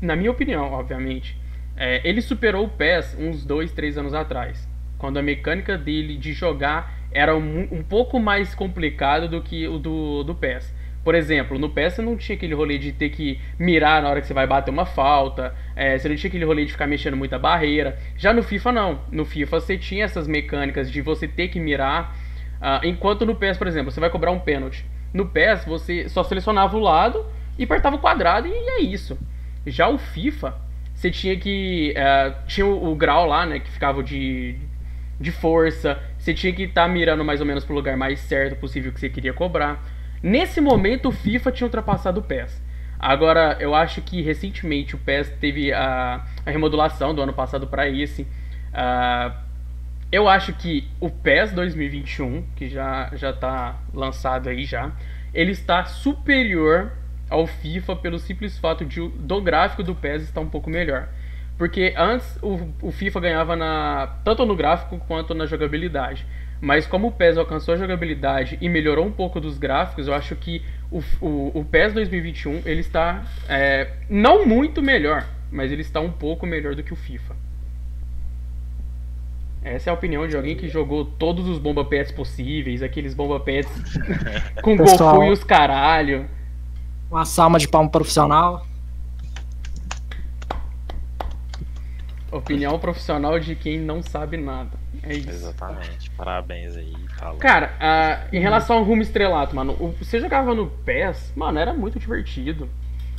na 0.00 0.14
minha 0.14 0.30
opinião, 0.30 0.72
obviamente, 0.72 1.36
é, 1.78 2.00
ele 2.02 2.20
superou 2.20 2.66
o 2.66 2.68
PES 2.68 3.16
uns 3.18 3.44
2, 3.44 3.72
3 3.72 3.98
anos 3.98 4.12
atrás. 4.12 4.68
Quando 4.98 5.18
a 5.18 5.22
mecânica 5.22 5.78
dele 5.78 6.16
de 6.16 6.32
jogar 6.32 6.98
era 7.12 7.36
um, 7.36 7.68
um 7.70 7.82
pouco 7.82 8.18
mais 8.18 8.54
complicado 8.54 9.28
do 9.28 9.40
que 9.40 9.66
o 9.68 9.78
do, 9.78 10.24
do 10.24 10.34
PES. 10.34 10.74
Por 11.04 11.14
exemplo, 11.14 11.58
no 11.58 11.70
PES 11.70 11.94
você 11.94 12.02
não 12.02 12.16
tinha 12.16 12.36
aquele 12.36 12.52
rolê 12.52 12.76
de 12.76 12.92
ter 12.92 13.10
que 13.10 13.40
mirar 13.58 14.02
na 14.02 14.10
hora 14.10 14.20
que 14.20 14.26
você 14.26 14.34
vai 14.34 14.46
bater 14.46 14.70
uma 14.70 14.84
falta, 14.84 15.54
é, 15.76 15.96
você 15.96 16.08
não 16.08 16.16
tinha 16.16 16.28
aquele 16.28 16.44
rolê 16.44 16.64
de 16.64 16.72
ficar 16.72 16.88
mexendo 16.88 17.16
muita 17.16 17.38
barreira. 17.38 17.96
Já 18.16 18.32
no 18.32 18.42
FIFA 18.42 18.72
não. 18.72 19.00
No 19.10 19.24
FIFA 19.24 19.60
você 19.60 19.78
tinha 19.78 20.04
essas 20.04 20.26
mecânicas 20.26 20.90
de 20.90 21.00
você 21.00 21.28
ter 21.28 21.48
que 21.48 21.60
mirar, 21.60 22.14
ah, 22.60 22.80
enquanto 22.82 23.24
no 23.24 23.36
PES, 23.36 23.56
por 23.56 23.68
exemplo, 23.68 23.92
você 23.92 24.00
vai 24.00 24.10
cobrar 24.10 24.32
um 24.32 24.40
pênalti. 24.40 24.84
No 25.14 25.26
PES 25.26 25.64
você 25.64 26.08
só 26.08 26.24
selecionava 26.24 26.76
o 26.76 26.80
lado 26.80 27.24
e 27.56 27.64
apertava 27.64 27.96
o 27.96 28.00
quadrado 28.00 28.48
e 28.48 28.52
é 28.52 28.80
isso. 28.80 29.16
Já 29.64 29.88
o 29.88 29.96
FIFA, 29.96 30.54
você 30.98 31.12
tinha 31.12 31.36
que. 31.38 31.92
eh, 31.96 32.34
tinha 32.48 32.66
o, 32.66 32.90
o 32.90 32.96
grau 32.96 33.24
lá, 33.24 33.46
né? 33.46 33.60
Que 33.60 33.70
ficava 33.70 34.02
de, 34.02 34.56
de 35.20 35.30
força. 35.30 35.96
Você 36.18 36.34
tinha 36.34 36.52
que 36.52 36.64
estar 36.64 36.88
mirando 36.88 37.24
mais 37.24 37.38
ou 37.38 37.46
menos 37.46 37.64
pro 37.64 37.72
lugar 37.72 37.96
mais 37.96 38.18
certo 38.18 38.56
possível 38.58 38.92
que 38.92 38.98
você 38.98 39.08
queria 39.08 39.32
cobrar. 39.32 39.80
Nesse 40.20 40.60
momento, 40.60 41.08
o 41.10 41.12
FIFA 41.12 41.52
tinha 41.52 41.66
ultrapassado 41.66 42.18
o 42.18 42.22
PES. 42.24 42.60
Agora, 42.98 43.56
eu 43.60 43.76
acho 43.76 44.02
que 44.02 44.20
recentemente 44.22 44.96
o 44.96 44.98
PES 44.98 45.30
teve 45.40 45.72
a, 45.72 46.26
a 46.44 46.50
remodulação 46.50 47.14
do 47.14 47.22
ano 47.22 47.32
passado 47.32 47.68
para 47.68 47.88
esse. 47.88 48.26
Ah, 48.74 49.36
eu 50.10 50.28
acho 50.28 50.52
que 50.54 50.88
o 50.98 51.08
PES 51.08 51.52
2021, 51.52 52.42
que 52.56 52.68
já 52.68 53.08
já 53.14 53.32
tá 53.32 53.76
lançado 53.94 54.48
aí 54.48 54.64
já, 54.64 54.90
ele 55.32 55.52
está 55.52 55.84
superior 55.84 56.90
ao 57.28 57.46
FIFA 57.46 57.96
pelo 57.96 58.18
simples 58.18 58.58
fato 58.58 58.84
de 58.84 59.00
o- 59.00 59.08
do 59.08 59.40
gráfico 59.40 59.82
do 59.82 59.94
PES 59.94 60.22
estar 60.24 60.40
um 60.40 60.48
pouco 60.48 60.68
melhor. 60.70 61.08
Porque 61.56 61.92
antes 61.96 62.38
o, 62.42 62.68
o 62.82 62.92
FIFA 62.92 63.20
ganhava 63.20 63.56
na 63.56 64.06
tanto 64.24 64.46
no 64.46 64.54
gráfico 64.54 64.98
quanto 65.08 65.34
na 65.34 65.44
jogabilidade. 65.46 66.24
Mas 66.60 66.86
como 66.86 67.08
o 67.08 67.12
PES 67.12 67.36
alcançou 67.36 67.74
a 67.74 67.76
jogabilidade 67.76 68.58
e 68.60 68.68
melhorou 68.68 69.04
um 69.06 69.12
pouco 69.12 69.40
dos 69.40 69.58
gráficos, 69.58 70.08
eu 70.08 70.14
acho 70.14 70.34
que 70.36 70.62
o, 70.90 71.02
o, 71.20 71.60
o 71.60 71.64
PES 71.64 71.92
2021 71.92 72.62
ele 72.64 72.80
está 72.80 73.24
é, 73.48 73.90
não 74.08 74.44
muito 74.46 74.80
melhor, 74.82 75.24
mas 75.52 75.70
ele 75.70 75.82
está 75.82 76.00
um 76.00 76.10
pouco 76.10 76.46
melhor 76.46 76.74
do 76.74 76.82
que 76.82 76.92
o 76.92 76.96
FIFA. 76.96 77.36
Essa 79.62 79.90
é 79.90 79.92
a 79.92 79.94
opinião 79.94 80.26
de 80.26 80.36
alguém 80.36 80.56
que 80.56 80.68
jogou 80.68 81.04
todos 81.04 81.48
os 81.48 81.58
bomba 81.58 81.84
pets 81.84 82.12
possíveis, 82.12 82.82
aqueles 82.82 83.14
bomba 83.14 83.40
pets 83.40 83.70
com 84.62 84.76
Pessoal. 84.76 85.14
Goku 85.16 85.24
e 85.26 85.30
os 85.30 85.42
caralho. 85.44 86.28
Uma 87.10 87.24
salma 87.24 87.58
de 87.58 87.66
palmo 87.68 87.90
profissional. 87.90 88.66
Opinião 92.30 92.78
profissional 92.78 93.40
de 93.40 93.54
quem 93.54 93.78
não 93.80 94.02
sabe 94.02 94.36
nada. 94.36 94.70
É 95.02 95.14
isso. 95.14 95.30
Exatamente. 95.30 96.10
Parabéns 96.10 96.76
aí, 96.76 96.92
Talon. 97.18 97.38
Cara, 97.38 97.72
ah, 97.80 98.26
em 98.30 98.38
relação 98.38 98.76
ao 98.78 98.84
rumo 98.84 99.00
estrelato, 99.00 99.56
mano, 99.56 99.72
o- 99.80 99.94
você 99.98 100.20
jogava 100.20 100.54
no 100.54 100.66
PES, 100.66 101.32
mano, 101.34 101.58
era 101.58 101.72
muito 101.72 101.98
divertido. 101.98 102.68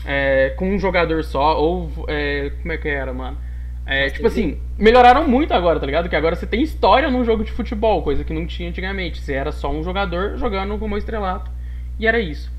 É, 0.05 0.51
com 0.57 0.69
um 0.69 0.77
jogador 0.79 1.23
só, 1.23 1.59
ou. 1.59 1.91
é, 2.07 2.51
como 2.61 2.71
é 2.71 2.77
que 2.77 2.87
era, 2.87 3.11
mano? 3.11 3.37
É, 3.85 4.09
tipo 4.11 4.27
assim, 4.27 4.59
melhoraram 4.77 5.27
muito 5.27 5.51
agora, 5.53 5.79
tá 5.79 5.85
ligado? 5.87 6.07
Que 6.07 6.15
agora 6.15 6.35
você 6.35 6.45
tem 6.45 6.61
história 6.61 7.09
num 7.09 7.25
jogo 7.25 7.43
de 7.43 7.51
futebol, 7.51 8.03
coisa 8.03 8.23
que 8.23 8.31
não 8.31 8.45
tinha 8.45 8.69
antigamente. 8.69 9.19
Você 9.19 9.33
era 9.33 9.51
só 9.51 9.71
um 9.71 9.81
jogador 9.83 10.37
jogando 10.37 10.77
como 10.77 10.95
estrelato. 10.95 11.49
E 11.99 12.05
era 12.05 12.19
isso. 12.19 12.51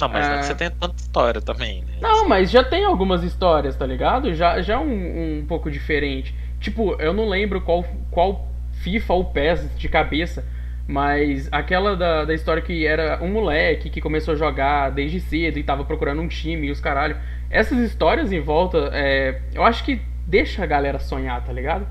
Não, 0.00 0.08
mas 0.08 0.26
não 0.26 0.34
é 0.34 0.36
ah. 0.36 0.40
que 0.40 0.46
você 0.46 0.54
tem 0.54 0.70
tanta 0.70 0.96
história 0.96 1.40
também, 1.40 1.82
né? 1.82 1.98
Não, 2.00 2.28
mas 2.28 2.50
já 2.50 2.62
tem 2.62 2.84
algumas 2.84 3.22
histórias, 3.22 3.76
tá 3.76 3.86
ligado? 3.86 4.32
Já, 4.34 4.60
já 4.60 4.74
é 4.74 4.78
um, 4.78 5.40
um 5.40 5.46
pouco 5.46 5.70
diferente. 5.70 6.34
Tipo, 6.60 6.94
eu 7.00 7.12
não 7.12 7.28
lembro 7.28 7.60
qual, 7.60 7.84
qual 8.10 8.48
FIFA 8.82 9.12
ou 9.14 9.24
PES 9.24 9.76
de 9.76 9.88
cabeça, 9.88 10.44
mas 10.86 11.48
aquela 11.52 11.96
da, 11.96 12.24
da 12.24 12.34
história 12.34 12.62
que 12.62 12.86
era 12.86 13.18
um 13.22 13.30
moleque 13.30 13.90
que 13.90 14.00
começou 14.00 14.34
a 14.34 14.36
jogar 14.36 14.90
desde 14.90 15.20
cedo 15.20 15.58
e 15.58 15.62
tava 15.62 15.84
procurando 15.84 16.22
um 16.22 16.28
time 16.28 16.68
e 16.68 16.70
os 16.70 16.80
caralho. 16.80 17.16
Essas 17.50 17.78
histórias 17.78 18.32
em 18.32 18.40
volta, 18.40 18.90
é, 18.92 19.40
eu 19.54 19.62
acho 19.62 19.84
que 19.84 20.00
deixa 20.26 20.62
a 20.62 20.66
galera 20.66 20.98
sonhar, 20.98 21.44
tá 21.44 21.52
ligado? 21.52 21.86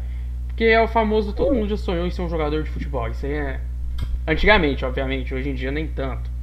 Porque 0.47 0.65
é 0.65 0.81
o 0.81 0.87
famoso, 0.87 1.33
todo 1.33 1.53
mundo 1.53 1.69
já 1.69 1.77
sonhou 1.77 2.05
em 2.05 2.09
ser 2.09 2.21
um 2.21 2.29
jogador 2.29 2.63
de 2.63 2.69
futebol. 2.69 3.07
Isso 3.07 3.25
aí 3.25 3.33
é. 3.33 3.59
Antigamente, 4.27 4.83
obviamente, 4.83 5.33
hoje 5.33 5.49
em 5.49 5.53
dia 5.53 5.71
nem 5.71 5.87
tanto. 5.87 6.36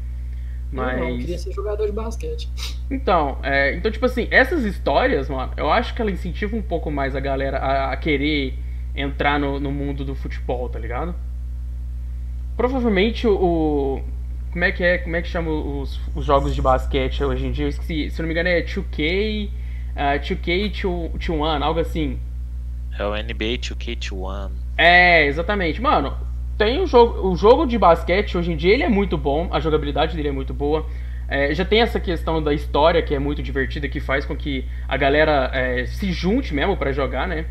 Mas. 0.75 0.99
Eu 0.99 1.05
não, 1.05 1.11
eu 1.11 1.19
queria 1.19 1.39
ser 1.39 1.53
jogador 1.53 1.87
de 1.87 1.93
basquete. 1.93 2.49
Então, 2.91 3.39
é, 3.43 3.77
então, 3.77 3.91
tipo 3.91 4.05
assim, 4.05 4.27
essas 4.31 4.65
histórias, 4.65 5.29
mano, 5.29 5.53
eu 5.57 5.71
acho 5.71 5.95
que 5.95 6.03
ela 6.03 6.11
incentiva 6.11 6.57
um 6.57 6.63
pouco 6.63 6.91
mais 6.91 7.15
a 7.15 7.21
galera 7.21 7.59
a, 7.59 7.93
a 7.93 7.97
querer 7.97 8.59
entrar 8.95 9.39
no, 9.39 9.61
no 9.61 9.71
mundo 9.71 10.05
do 10.05 10.15
futebol, 10.15 10.69
tá 10.69 10.79
ligado? 10.79 11.15
Provavelmente 12.57 13.27
o, 13.27 14.03
Como 14.53 14.65
é 14.65 14.73
que 14.73 14.83
é? 14.83 14.99
Como 14.99 15.15
é 15.15 15.23
que 15.23 15.29
chama 15.29 15.51
os, 15.51 16.01
os 16.15 16.25
jogos 16.25 16.55
de 16.55 16.61
basquete 16.61 17.23
hoje 17.23 17.47
em 17.47 17.53
dia? 17.53 17.65
Eu 17.65 17.69
esqueci, 17.69 18.11
se 18.11 18.21
eu 18.21 18.25
não 18.25 18.29
me 18.29 18.35
engano 18.35 18.49
é 18.49 18.63
2K, 18.63 19.51
ah, 19.95 20.19
2K21, 20.19 21.63
algo 21.63 21.79
assim. 21.79 22.19
É 22.99 23.05
o 23.05 23.13
NBA 23.13 23.59
2K21. 23.59 24.51
É, 24.77 25.27
exatamente. 25.27 25.81
Mano, 25.81 26.17
tem 26.57 26.81
o 26.81 26.87
jogo, 26.87 27.29
o 27.29 27.37
jogo 27.37 27.67
de 27.67 27.79
basquete 27.79 28.37
hoje 28.37 28.53
em 28.53 28.57
dia 28.57 28.73
ele 28.73 28.83
é 28.83 28.89
muito 28.89 29.17
bom, 29.19 29.49
a 29.51 29.61
jogabilidade 29.61 30.17
dele 30.17 30.29
é 30.29 30.33
muito 30.33 30.55
boa. 30.55 30.87
É, 31.27 31.55
já 31.55 31.65
tem 31.65 31.81
essa 31.81 31.99
questão 31.99 32.43
da 32.43 32.53
história 32.53 33.03
que 33.03 33.15
é 33.15 33.19
muito 33.19 33.43
divertida, 33.43 33.89
que 33.89 33.99
faz 33.99 34.25
com 34.27 34.37
que 34.37 34.65
a 34.87 34.97
galera 34.97 35.51
é, 35.53 35.87
se 35.87 36.13
junte 36.13 36.55
mesmo 36.55 36.77
pra 36.77 36.93
jogar, 36.93 37.27
né? 37.27 37.47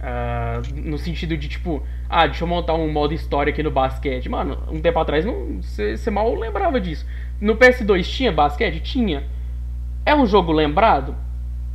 Ah, 0.00 0.60
no 0.74 0.98
sentido 0.98 1.36
de 1.36 1.48
tipo, 1.48 1.82
ah, 2.08 2.26
deixa 2.26 2.44
eu 2.44 2.48
montar 2.48 2.74
um 2.74 2.92
modo 2.92 3.14
história 3.14 3.50
aqui 3.50 3.62
no 3.62 3.70
basquete. 3.70 4.28
Mano, 4.28 4.58
um 4.70 4.80
tempo 4.80 4.98
atrás 4.98 5.24
você 5.24 6.10
mal 6.10 6.34
lembrava 6.34 6.80
disso. 6.80 7.06
No 7.40 7.56
PS2 7.56 8.04
tinha 8.04 8.32
basquete? 8.32 8.80
Tinha. 8.80 9.24
É 10.04 10.14
um 10.14 10.26
jogo 10.26 10.52
lembrado? 10.52 11.14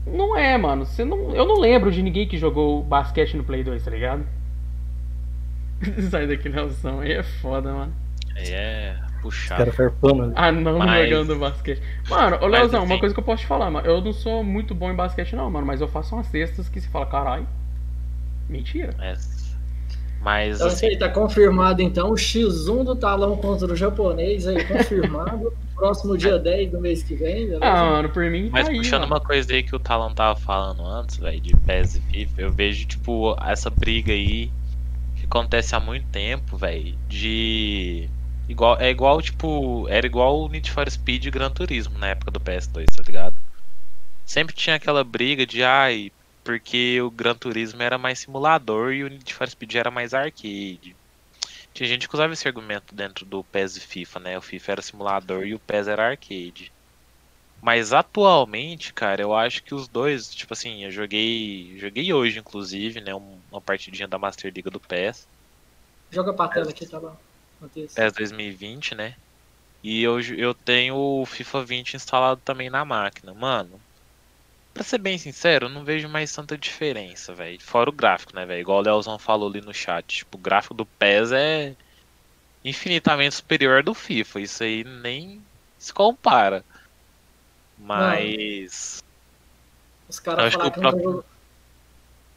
Não 0.06 0.38
é, 0.38 0.58
mano. 0.58 0.86
Não, 1.00 1.36
eu 1.36 1.46
não 1.46 1.60
lembro 1.60 1.92
de 1.92 2.02
ninguém 2.02 2.28
que 2.28 2.38
jogou 2.38 2.84
basquete 2.84 3.36
no 3.36 3.44
Play 3.44 3.64
2, 3.64 3.84
tá 3.84 3.92
ligado? 3.92 4.26
Sai 6.10 6.28
daqui, 6.28 6.50
Nelson. 6.50 7.02
Aí 7.02 7.12
é 7.14 7.24
foda, 7.24 7.72
mano. 7.74 7.94
Aí 8.36 8.52
é 8.52 8.98
puxado. 9.22 9.60
caras 9.60 9.76
farpando 9.76 10.24
ali. 10.24 10.34
Ah, 10.36 10.52
não 10.52 10.78
Mas- 10.80 11.10
jogando 11.10 11.40
basquete. 11.40 11.82
Mano, 12.10 12.38
ô 12.42 12.48
Leozão, 12.48 12.84
uma 12.84 13.00
coisa 13.00 13.14
que 13.14 13.20
eu 13.20 13.24
posso 13.24 13.44
te 13.44 13.48
falar, 13.48 13.70
mano. 13.70 13.86
Eu 13.88 14.02
não 14.02 14.14
sou 14.14 14.44
muito 14.44 14.74
bom 14.74 14.92
em 14.92 14.96
basquete, 14.96 15.36
não, 15.36 15.50
mano. 15.50 15.66
Mas 15.66 15.80
eu 15.82 15.88
faço 15.88 16.16
umas 16.16 16.28
cestas 16.28 16.68
que 16.68 16.82
se 16.82 16.88
fala, 16.88 17.06
caralho. 17.06 17.48
Mentira. 18.50 18.96
É. 19.00 19.14
Mas 20.22 20.58
Então 20.58 20.68
assim, 20.68 20.88
aí, 20.88 20.98
tá 20.98 21.10
confirmado 21.10 21.82
então. 21.82 22.12
O 22.12 22.14
X1 22.16 22.84
do 22.84 22.96
talão 22.96 23.38
contra 23.38 23.72
o 23.72 23.76
japonês 23.76 24.48
aí, 24.48 24.64
confirmado. 24.66 25.52
Próximo 25.76 26.16
dia 26.16 26.38
10 26.38 26.72
do 26.74 26.80
mês 26.80 27.02
que 27.02 27.16
vem, 27.16 27.46
beleza? 27.48 27.66
Ah, 27.66 27.86
mano, 27.86 28.10
por 28.10 28.24
mim 28.30 28.50
mas 28.52 28.66
tá 28.66 28.72
aí, 28.72 28.78
puxando 28.78 29.02
mano. 29.02 29.14
uma 29.14 29.20
coisa 29.20 29.52
aí 29.52 29.64
que 29.64 29.76
o 29.76 29.80
Talon 29.80 30.14
tava 30.14 30.40
falando 30.40 30.86
antes, 30.86 31.18
velho, 31.18 31.42
de 31.42 31.58
PES 31.58 31.96
e 31.96 32.02
FIFA, 32.02 32.42
eu 32.44 32.52
vejo, 32.52 32.86
tipo, 32.86 33.36
essa 33.44 33.68
briga 33.72 34.14
aí 34.14 34.52
acontece 35.32 35.74
há 35.74 35.80
muito 35.80 36.08
tempo, 36.10 36.58
velho, 36.58 36.98
de. 37.08 38.10
Igual, 38.50 38.78
é 38.80 38.90
igual, 38.90 39.22
tipo. 39.22 39.88
Era 39.88 40.06
igual 40.06 40.42
o 40.42 40.50
Need 40.50 40.70
for 40.70 40.90
Speed 40.92 41.26
e 41.26 41.32
Gran 41.32 41.50
Turismo 41.50 41.98
na 41.98 42.10
época 42.10 42.30
do 42.30 42.40
PS2, 42.40 42.86
tá 42.96 43.04
ligado? 43.04 43.36
Sempre 44.26 44.54
tinha 44.54 44.76
aquela 44.76 45.04
briga 45.04 45.46
de, 45.46 45.64
ai, 45.64 46.12
porque 46.44 47.02
o 47.02 47.10
Gran 47.10 47.36
Turismo 47.36 47.82
era 47.82 47.98
mais 47.98 48.20
simulador 48.20 48.94
e 48.94 49.04
o 49.04 49.10
Need 49.10 49.34
for 49.34 49.50
Speed 49.50 49.76
era 49.76 49.90
mais 49.90 50.14
arcade. 50.14 50.96
Tinha 51.74 51.88
gente 51.88 52.10
que 52.10 52.14
usava 52.14 52.34
esse 52.34 52.48
argumento 52.48 52.94
dentro 52.94 53.26
do 53.26 53.44
PES 53.46 53.78
e 53.78 53.80
FIFA, 53.80 54.20
né? 54.20 54.38
O 54.38 54.42
FIFA 54.42 54.72
era 54.74 54.82
simulador 54.82 55.46
e 55.46 55.56
o 55.56 55.60
PES 55.60 55.88
era 55.88 56.10
arcade. 56.10 56.72
Mas 57.62 57.94
atualmente, 57.94 58.94
cara, 58.94 59.22
eu 59.22 59.34
acho 59.36 59.64
que 59.64 59.74
os 59.76 59.88
dois, 59.88 60.28
tipo 60.30 60.54
assim, 60.54 60.84
eu 60.84 60.92
joguei, 60.92 61.78
joguei 61.78 62.12
hoje 62.14 62.40
inclusive, 62.40 63.02
né, 63.02 63.14
um- 63.16 63.44
uma 63.52 63.62
partidinha 63.62 64.08
da 64.08 64.18
Master 64.20 64.52
Liga 64.54 64.70
do 64.72 64.80
PES. 64.82 65.28
Joga 66.12 66.34
pra 66.36 66.48
tela 66.50 66.70
aqui, 66.72 66.88
tá 66.88 67.00
bom. 67.00 67.18
PES 67.96 68.14
2020, 68.14 68.94
né? 68.96 69.16
E 69.84 70.04
eu, 70.04 70.20
eu 70.38 70.54
tenho 70.56 70.96
o 70.96 71.26
FIFA 71.26 71.66
20 71.66 71.96
instalado 71.96 72.42
também 72.42 72.70
na 72.70 72.86
máquina. 72.86 73.34
Mano, 73.34 73.84
pra 74.74 74.84
ser 74.84 75.00
bem 75.00 75.18
sincero, 75.18 75.68
eu 75.68 75.70
não 75.70 75.86
vejo 75.86 76.10
mais 76.10 76.32
tanta 76.34 76.58
diferença, 76.58 77.36
velho. 77.36 77.60
Fora 77.64 77.90
o 77.90 77.94
gráfico, 77.94 78.36
né, 78.36 78.46
velho? 78.46 78.62
Igual 78.62 78.80
o 78.80 78.84
Leozão 78.84 79.20
falou 79.20 79.50
ali 79.50 79.62
no 79.62 79.74
chat. 79.74 80.06
Tipo, 80.20 80.38
o 80.38 80.42
gráfico 80.42 80.74
do 80.76 80.86
PES 80.88 81.32
é 81.34 81.78
infinitamente 82.64 83.36
superior 83.36 83.78
ao 83.80 83.84
do 83.84 83.94
FIFA. 83.96 84.42
Isso 84.42 84.64
aí 84.64 84.84
nem 84.86 85.48
se 85.78 85.94
compara. 85.94 86.66
Mas. 87.82 89.04
Os 90.10 90.18
Eu 90.18 90.24
caras 90.24 90.54
falaram 90.54 90.72
que 90.72 90.80
que, 90.80 90.86
nunca, 90.86 90.92
próprio- 90.98 91.12
jog- 91.14 91.26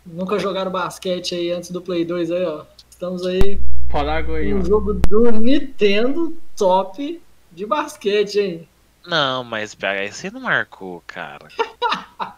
nunca 0.07 0.39
jogaram 0.39 0.71
basquete 0.71 1.35
aí 1.35 1.51
antes 1.53 1.71
do 1.71 1.81
Play 1.83 2.05
2 2.05 2.31
aí, 2.31 2.45
ó. 2.45 2.65
Estamos 2.91 3.27
aí 3.27 3.61
água 3.93 4.39
aí, 4.39 4.45
com 4.47 4.51
um 4.51 4.57
mano. 4.59 4.67
jogo 4.67 4.95
do 4.95 5.31
Nintendo 5.33 6.37
top 6.57 7.21
de 7.53 7.67
basquete, 7.67 8.41
hein? 8.41 8.69
Não, 9.07 9.45
mas 9.45 9.75
PH, 9.75 10.11
você 10.13 10.31
não 10.31 10.41
marcou, 10.41 11.03
cara. 11.07 11.47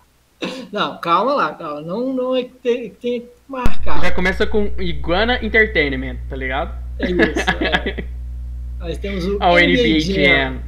Não, 0.71 0.99
calma 0.99 1.33
lá, 1.35 1.55
calma. 1.55 1.81
Não, 1.81 2.13
não 2.13 2.37
é 2.37 2.43
que 2.45 2.51
tem, 2.57 2.91
tem 2.91 3.21
que 3.23 3.29
marcar. 3.49 4.01
Já 4.03 4.11
começa 4.13 4.47
com 4.47 4.67
Iguana 4.79 5.43
Entertainment, 5.43 6.19
tá 6.29 6.37
ligado? 6.37 6.77
É 6.99 7.11
isso. 7.11 7.51
é. 7.63 8.05
Nós 8.79 8.99
temos 8.99 9.25
o 9.25 9.39
Ah, 9.41 9.53
o 9.53 9.59
NBA 9.59 10.01
Jam. 10.01 10.15
Jam. 10.25 10.63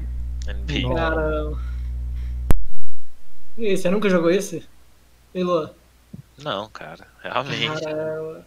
NBA. 0.55 0.94
Caramba. 0.94 1.59
E 3.59 3.76
você 3.76 3.90
nunca 3.90 4.09
jogou 4.09 4.30
esse? 4.30 4.64
Elô? 5.35 5.68
Não, 6.43 6.68
cara. 6.68 7.09
Realmente. 7.20 7.82
Caramba. 7.82 8.47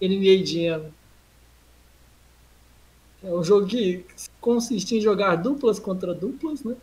NBA 0.00 0.44
Jam. 0.44 0.86
É 3.22 3.30
um 3.30 3.44
jogo 3.44 3.68
que 3.68 4.04
consiste 4.40 4.96
em 4.96 5.00
jogar 5.00 5.36
duplas 5.36 5.78
contra 5.78 6.12
duplas, 6.12 6.64
né? 6.64 6.74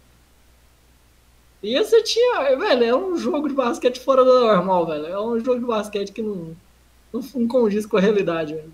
E 1.61 1.75
esse 1.75 2.01
tinha. 2.03 2.55
Velho, 2.55 2.83
é 2.85 2.95
um 2.95 3.17
jogo 3.17 3.49
de 3.49 3.53
basquete 3.53 3.99
fora 3.99 4.23
do 4.23 4.39
normal, 4.39 4.85
velho. 4.85 5.07
É 5.07 5.19
um 5.19 5.37
jogo 5.43 5.59
de 5.59 5.65
basquete 5.65 6.13
que 6.13 6.21
não, 6.21 6.55
não, 7.11 7.21
não 7.35 7.47
condiz 7.49 7.85
com 7.85 7.97
a 7.97 8.01
realidade, 8.01 8.53
velho. 8.53 8.73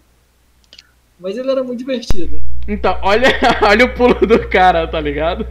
Mas 1.20 1.36
ele 1.36 1.50
era 1.50 1.64
muito 1.64 1.80
divertido. 1.80 2.40
Então, 2.68 3.00
olha, 3.02 3.30
olha 3.68 3.86
o 3.86 3.94
pulo 3.96 4.28
do 4.28 4.48
cara, 4.48 4.88
tá 4.88 5.00
ligado? 5.02 5.48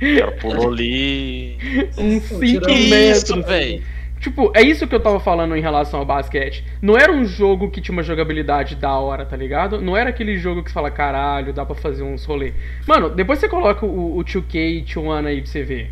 O 0.00 0.18
cara 0.18 0.32
pulou 0.32 0.72
ali. 0.72 1.56
Pô, 1.94 2.02
5 2.20 2.40
tirando 2.44 2.88
metros. 2.88 3.46
Velho. 3.46 3.82
Tipo, 4.20 4.50
é 4.54 4.62
isso 4.62 4.86
que 4.88 4.94
eu 4.94 5.00
tava 5.00 5.20
falando 5.20 5.54
em 5.56 5.60
relação 5.60 6.00
ao 6.00 6.06
basquete. 6.06 6.64
Não 6.82 6.96
era 6.96 7.12
um 7.12 7.24
jogo 7.24 7.70
que 7.70 7.80
tinha 7.80 7.92
uma 7.92 8.02
jogabilidade 8.02 8.74
da 8.74 8.98
hora, 8.98 9.24
tá 9.26 9.36
ligado? 9.36 9.80
Não 9.80 9.96
era 9.96 10.10
aquele 10.10 10.38
jogo 10.38 10.62
que 10.62 10.70
você 10.70 10.74
fala, 10.74 10.90
caralho, 10.90 11.52
dá 11.52 11.64
pra 11.64 11.74
fazer 11.76 12.02
uns 12.02 12.24
rolê. 12.24 12.52
Mano, 12.86 13.10
depois 13.10 13.38
você 13.38 13.48
coloca 13.48 13.84
o, 13.86 14.18
o 14.18 14.24
2K 14.24 14.54
e 14.54 14.80
2 14.94 15.26
aí 15.26 15.40
pra 15.42 15.50
você 15.50 15.62
ver. 15.62 15.90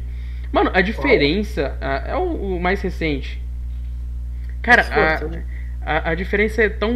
Mano, 0.50 0.70
a 0.72 0.80
diferença 0.80 1.76
é 2.06 2.16
o, 2.16 2.56
o 2.56 2.60
mais 2.60 2.80
recente. 2.80 3.40
Cara, 4.62 4.82
a, 4.90 5.24
né? 5.28 5.44
a, 5.82 6.10
a 6.10 6.14
diferença 6.14 6.62
é 6.62 6.68
tão, 6.68 6.94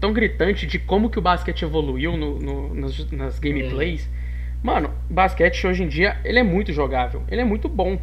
tão 0.00 0.12
gritante 0.12 0.66
de 0.66 0.78
como 0.78 1.10
que 1.10 1.18
o 1.18 1.22
basquete 1.22 1.62
evoluiu 1.62 2.16
no, 2.16 2.38
no- 2.38 2.74
nas, 2.74 3.10
nas 3.10 3.38
gameplays. 3.38 4.08
Mano, 4.62 4.90
basquete 5.08 5.66
hoje 5.66 5.84
em 5.84 5.88
dia, 5.88 6.16
ele 6.24 6.38
é 6.38 6.42
muito 6.42 6.72
jogável. 6.72 7.22
Ele 7.28 7.40
é 7.40 7.44
muito 7.44 7.68
bom. 7.68 7.98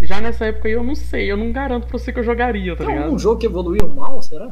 Já 0.00 0.20
nessa 0.20 0.46
época 0.46 0.66
aí 0.66 0.74
eu 0.74 0.82
não 0.82 0.94
sei, 0.94 1.30
eu 1.30 1.36
não 1.36 1.52
garanto 1.52 1.86
pra 1.86 1.98
você 1.98 2.12
que 2.12 2.18
eu 2.18 2.24
jogaria, 2.24 2.74
tá 2.74 2.78
Tem 2.84 2.88
ligado? 2.94 3.04
algum 3.06 3.18
jogo 3.18 3.38
que 3.38 3.46
evoluiu 3.46 3.86
mal, 3.94 4.20
será? 4.22 4.48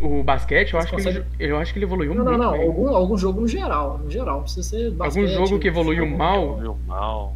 O 0.00 0.22
basquete, 0.22 0.74
eu 0.74 0.80
Você 0.80 0.86
acho, 0.86 0.94
que 0.94 1.00
ele, 1.08 1.20
consegue- 1.20 1.26
eu 1.40 1.56
acho 1.58 1.72
que 1.72 1.78
ele 1.78 1.86
evoluiu 1.86 2.14
Não, 2.14 2.22
não, 2.24 2.32
muito. 2.32 2.44
não. 2.44 2.52
bem. 2.52 2.66
Algum, 2.66 2.88
algum 2.94 3.18
jogo 3.18 3.40
no 3.40 3.48
geral. 3.48 3.98
No 3.98 4.10
geral. 4.10 4.36
Não 4.36 4.42
precisa 4.42 4.68
ser 4.68 4.90
basquete. 4.92 5.22
Algum 5.24 5.32
jogo 5.48 5.58
que 5.58 5.66
evoluiu 5.68 6.06
mal. 6.06 6.56
Viu 6.58 6.76
mal. 6.86 7.34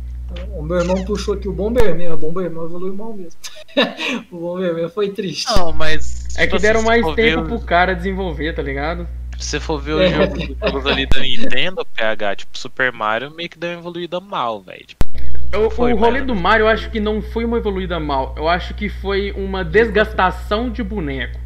O 0.55 0.63
meu 0.63 0.79
irmão 0.79 1.05
puxou 1.05 1.35
aqui 1.35 1.49
o 1.49 1.53
Bomberman. 1.53 2.13
O 2.13 2.17
Bomberman 2.17 2.65
evoluiu 2.65 2.95
mal 2.95 3.13
mesmo. 3.15 3.39
o 4.31 4.39
Bomberman 4.39 4.89
foi 4.91 5.11
triste. 5.11 5.49
Não, 5.57 5.73
mas. 5.73 6.37
É 6.37 6.47
que 6.47 6.57
deram 6.59 6.83
mais 6.83 7.05
tempo 7.15 7.47
pro 7.47 7.61
cara 7.61 7.95
desenvolver, 7.95 8.55
tá 8.55 8.63
ligado? 8.63 9.09
Se 9.43 9.51
você 9.51 9.61
for 9.61 9.81
ver 9.81 10.01
É. 10.01 10.07
os 10.07 10.13
jogos, 10.15 10.39
os 10.49 10.59
jogos 10.59 10.87
ali 10.87 11.07
da 11.07 11.21
Nintendo, 11.21 11.85
PH, 11.95 12.37
tipo, 12.37 12.57
Super 12.57 12.93
Mario 12.93 13.31
meio 13.35 13.49
que 13.49 13.59
deu 13.59 13.71
uma 13.71 13.79
evoluída 13.81 14.21
mal, 14.21 14.63
velho. 14.63 14.85
Tipo, 14.87 15.09
O, 15.55 15.95
rolê 15.97 16.23
do. 16.23 16.35
Mario 16.35 16.65
eu 16.65 16.69
acho 16.69 16.89
que 16.91 17.01
não 17.01 17.21
foi 17.21 17.45
uma 17.45 17.59
evoluída 17.59 17.99
mal. 18.01 18.35
Eu 18.39 18.49
acho 18.49 18.73
que 18.75 18.89
foi 18.89 19.33
uma 19.33 19.65
desgastação 19.65 20.71
de 20.71 20.83
boneco. 20.83 21.39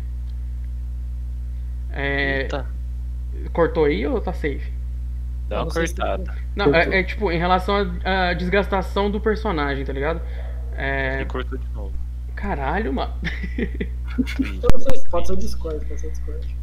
É, 1.91 2.43
Eita, 2.43 2.67
cortou 3.53 3.87
aí 3.87 4.07
ou 4.07 4.21
tá 4.21 4.33
safe? 4.33 4.73
dá 5.49 5.63
uma 5.63 5.71
se- 5.71 5.95
cortada. 5.95 6.35
Não, 6.55 6.75
é, 6.75 7.01
é 7.01 7.03
tipo, 7.03 7.31
em 7.33 7.39
relação 7.39 7.91
à 8.05 8.29
à 8.31 8.35
desgastação 8.35 9.11
do 9.11 9.21
personagem, 9.21 9.85
tá 9.85 9.93
ligado? 9.93 10.21
É, 10.77 11.23
E 11.23 11.25
cortou 11.25 11.57
de 11.59 11.69
novo. 11.71 11.93
caralho, 12.35 12.93
mano. 12.93 13.15
Pode 15.11 15.27
ser 15.27 15.33
o 15.33 15.37
Discord. 15.37 15.85
Pode 15.87 16.01
ser 16.01 16.07
o 16.09 16.11
Discord. 16.11 16.57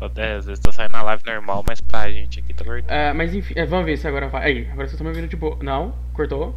Até 0.00 0.34
às 0.34 0.46
vezes 0.46 0.60
tá 0.60 0.72
saindo 0.72 0.92
na 0.92 1.02
live 1.02 1.22
normal, 1.26 1.64
mas 1.66 1.80
pra 1.80 2.10
gente 2.10 2.40
aqui 2.40 2.52
tá 2.52 2.64
cortando. 2.64 2.90
É, 2.90 3.12
mas 3.12 3.34
enfim, 3.34 3.54
é, 3.56 3.64
vamos 3.64 3.86
ver 3.86 3.96
se 3.96 4.06
agora 4.06 4.28
vai. 4.28 4.44
Aí, 4.44 4.60
agora 4.64 4.86
vocês 4.88 4.92
estão 4.92 5.04
me 5.04 5.10
ouvindo 5.10 5.28
de 5.28 5.36
boa. 5.36 5.56
Não, 5.62 5.94
cortou? 6.12 6.54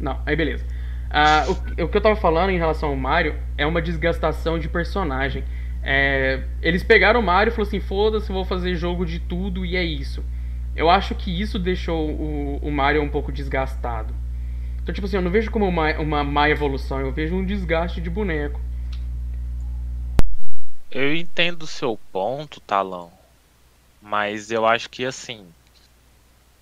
Não, 0.00 0.20
aí 0.26 0.34
beleza. 0.34 0.64
Ah, 1.10 1.44
o, 1.48 1.84
o 1.84 1.88
que 1.88 1.96
eu 1.96 2.00
tava 2.00 2.16
falando 2.16 2.50
em 2.50 2.58
relação 2.58 2.88
ao 2.88 2.96
Mario 2.96 3.36
é 3.56 3.64
uma 3.64 3.80
desgastação 3.80 4.58
de 4.58 4.68
personagem. 4.68 5.44
É, 5.82 6.42
eles 6.62 6.82
pegaram 6.82 7.20
o 7.20 7.22
Mario 7.22 7.50
e 7.50 7.52
falaram 7.52 7.68
assim: 7.68 7.80
foda-se, 7.80 8.32
vou 8.32 8.44
fazer 8.44 8.74
jogo 8.74 9.04
de 9.04 9.20
tudo 9.20 9.64
e 9.64 9.76
é 9.76 9.84
isso. 9.84 10.24
Eu 10.74 10.90
acho 10.90 11.14
que 11.14 11.40
isso 11.40 11.58
deixou 11.58 12.10
o, 12.10 12.58
o 12.62 12.70
Mario 12.70 13.02
um 13.02 13.08
pouco 13.08 13.30
desgastado. 13.30 14.12
Então, 14.82 14.94
tipo 14.94 15.06
assim, 15.06 15.16
eu 15.16 15.22
não 15.22 15.30
vejo 15.30 15.50
como 15.50 15.66
uma, 15.66 15.92
uma 15.98 16.24
má 16.24 16.50
evolução, 16.50 17.00
eu 17.00 17.12
vejo 17.12 17.34
um 17.34 17.44
desgaste 17.44 18.00
de 18.00 18.10
boneco. 18.10 18.60
Eu 20.94 21.14
entendo 21.14 21.64
o 21.64 21.66
seu 21.66 21.98
ponto, 22.12 22.60
Talão. 22.60 23.10
Mas 24.00 24.50
eu 24.50 24.64
acho 24.66 24.88
que 24.88 25.04
assim. 25.04 25.46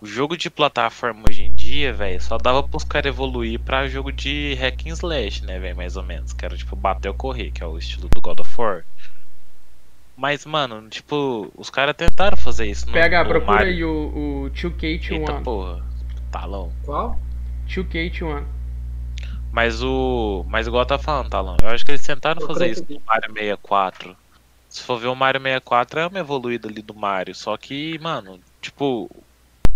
O 0.01 0.07
jogo 0.07 0.37
de 0.37 0.51
plataforma 0.51 1.23
hoje 1.29 1.43
em 1.45 1.55
dia, 1.55 1.93
velho, 1.93 2.21
só 2.21 2.37
dava 2.37 2.61
pros 2.63 2.83
caras 2.83 3.07
evoluir 3.15 3.61
pra 3.61 3.87
jogo 3.87 4.11
de 4.11 4.55
hack 4.55 4.87
and 4.87 4.95
slash, 4.95 5.45
né, 5.45 5.61
velho, 5.61 5.77
mais 5.77 5.97
ou 5.97 6.03
menos. 6.03 6.33
Que 6.33 6.45
era 6.45 6.57
tipo 6.57 6.75
bater 6.75 7.09
ou 7.09 7.15
correr, 7.15 7.53
que 7.53 7.63
é 7.63 7.67
o 7.67 7.79
estilo 7.79 8.09
do 8.09 8.21
God 8.21 8.41
of 8.41 8.51
War. 8.61 8.85
Mas, 10.17 10.45
mano, 10.45 10.89
tipo, 10.89 11.53
os 11.57 11.71
caras 11.71 11.95
tentaram 11.97 12.37
fazer 12.37 12.67
isso 12.67 12.87
no, 12.87 12.93
PH, 12.93 13.23
no 13.25 13.29
procura 13.31 13.53
Mario. 13.53 13.73
aí 13.73 13.85
o, 13.85 14.45
o 14.47 14.51
2K21. 14.51 15.11
Eita 15.13 15.33
porra, 15.41 15.85
Talão. 16.33 16.73
Qual? 16.85 17.19
2K21. 17.69 18.45
Mas 19.53 19.83
o. 19.83 20.45
Mas 20.49 20.67
igual 20.67 20.85
tá 20.85 20.99
falando, 20.99 21.31
Talão, 21.31 21.57
eu 21.63 21.69
acho 21.69 21.85
que 21.85 21.93
eles 21.93 22.05
tentaram 22.05 22.41
Eu 22.41 22.47
fazer 22.47 22.71
isso 22.71 22.85
que- 22.85 22.95
no 22.95 23.03
Mario 23.07 23.33
64. 23.33 24.17
Se 24.73 24.83
for 24.83 24.99
ver 24.99 25.09
o 25.09 25.15
Mario 25.15 25.39
64 25.39 26.01
é 26.01 26.07
uma 26.07 26.19
evoluída 26.19 26.67
ali 26.67 26.81
do 26.81 26.95
Mario. 26.95 27.35
Só 27.35 27.55
que, 27.59 27.99
mano, 27.99 28.41
tipo. 28.59 29.11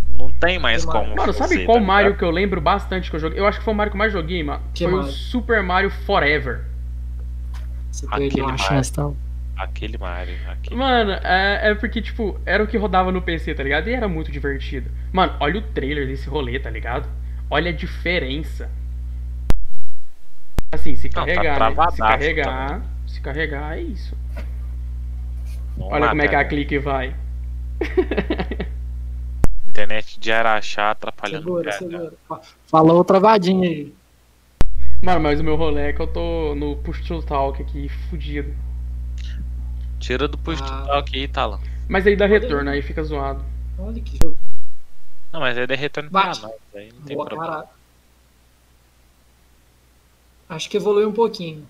Não 0.08 0.32
tem 0.32 0.58
mais 0.58 0.86
como. 0.86 1.14
Mano, 1.14 1.34
sabe 1.34 1.66
qual 1.66 1.76
tá 1.76 1.84
Mario 1.84 2.06
ligado? 2.06 2.18
que 2.18 2.24
eu 2.24 2.30
lembro 2.30 2.62
bastante 2.62 3.10
que 3.10 3.16
eu 3.16 3.20
joguei? 3.20 3.38
Eu 3.38 3.46
acho 3.46 3.58
que 3.58 3.64
foi 3.66 3.74
o 3.74 3.76
Mario 3.76 3.90
que 3.90 3.96
eu 3.96 3.98
mais 3.98 4.10
joguei, 4.10 4.42
mano. 4.42 4.62
Que 4.72 4.84
foi 4.84 4.92
o 4.94 4.96
Mario? 4.96 5.12
Super 5.12 5.62
Mario 5.62 5.90
Forever. 5.90 6.64
Você 7.92 8.06
Aquele 8.10 8.40
uma 8.40 8.52
Mario. 8.52 8.64
chance, 8.64 8.90
tá? 8.90 9.10
Aquele 9.58 9.98
Mario. 9.98 10.34
Aquele... 10.48 10.76
Mano, 10.76 11.12
é, 11.12 11.70
é 11.70 11.74
porque, 11.74 12.00
tipo, 12.00 12.40
era 12.46 12.64
o 12.64 12.66
que 12.66 12.78
rodava 12.78 13.12
no 13.12 13.20
PC, 13.20 13.54
tá 13.54 13.62
ligado? 13.62 13.90
E 13.90 13.92
era 13.92 14.08
muito 14.08 14.32
divertido. 14.32 14.90
Mano, 15.12 15.34
olha 15.40 15.58
o 15.58 15.62
trailer 15.62 16.06
desse 16.06 16.26
rolê, 16.26 16.58
tá 16.58 16.70
ligado? 16.70 17.06
Olha 17.50 17.70
a 17.70 17.74
diferença. 17.74 18.70
Assim, 20.72 20.96
se 20.96 21.08
Não, 21.08 21.12
tá 21.12 21.26
carregar, 21.26 21.70
né? 21.70 21.90
Se 21.90 21.98
carregar, 21.98 22.68
também. 22.68 22.88
se 23.06 23.20
carregar, 23.20 23.76
é 23.76 23.82
isso. 23.82 24.16
Vamos 25.76 25.92
Olha 25.92 26.04
lá, 26.04 26.08
como 26.10 26.22
é 26.22 26.28
que 26.28 26.34
a 26.34 26.44
clique 26.44 26.78
vai. 26.78 27.14
Internet 29.68 30.18
de 30.18 30.32
Araxá 30.32 30.90
atrapalhando 30.92 31.40
o 31.52 31.58
Segura, 31.62 31.70
PH. 31.70 31.78
segura. 31.78 32.12
Falou 32.66 33.04
travadinha 33.04 33.68
aí. 33.68 33.94
Mano, 35.02 35.20
mas 35.20 35.38
o 35.38 35.44
meu 35.44 35.56
rolê 35.56 35.90
é 35.90 35.92
que 35.92 36.00
eu 36.00 36.06
tô 36.06 36.54
no 36.54 36.76
push 36.76 37.06
to 37.06 37.22
talk 37.22 37.60
aqui, 37.60 37.88
fudido. 38.08 38.54
Tira 40.00 40.26
do 40.26 40.38
push 40.38 40.60
Ah. 40.62 40.64
to 40.82 40.86
talk 40.86 41.16
aí, 41.18 41.28
Talão. 41.28 41.60
Mas 41.88 42.06
aí 42.06 42.16
dá 42.16 42.26
retorno, 42.26 42.70
aí 42.70 42.80
fica 42.80 43.02
zoado. 43.04 43.44
Olha 43.78 44.00
que 44.00 44.16
jogo. 44.16 44.36
Não, 45.32 45.40
mas 45.40 45.58
aí 45.58 45.66
é 45.68 45.74
retorno 45.74 46.10
pra 46.10 46.26
nós. 46.26 46.44
Aí 46.74 46.90
não 46.92 47.02
tem 47.02 47.14
Boa 47.16 47.28
problema. 47.28 47.66
Acho 50.48 50.70
que 50.70 50.76
evoluiu 50.78 51.08
um 51.08 51.12
pouquinho. 51.12 51.66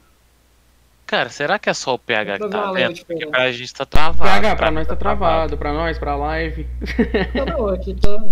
Cara, 1.06 1.28
será 1.30 1.58
que 1.58 1.70
é 1.70 1.74
só 1.74 1.94
o 1.94 1.98
PH 1.98 2.38
que 2.38 2.48
tá 2.48 2.72
vendo? 2.72 3.04
Porque 3.06 3.26
pra 3.26 3.52
gente 3.52 3.72
tá 3.72 3.86
travado. 3.86 4.24
PH, 4.28 4.56
pra 4.56 4.70
mim 4.70 4.76
nós 4.78 4.86
tá 4.88 4.96
travado, 4.96 5.56
pra 5.56 5.72
nós, 5.72 5.98
pra 5.98 6.16
live. 6.16 6.66
Não, 7.34 7.44
não, 7.46 7.68
aqui 7.74 7.94
tá. 7.94 8.24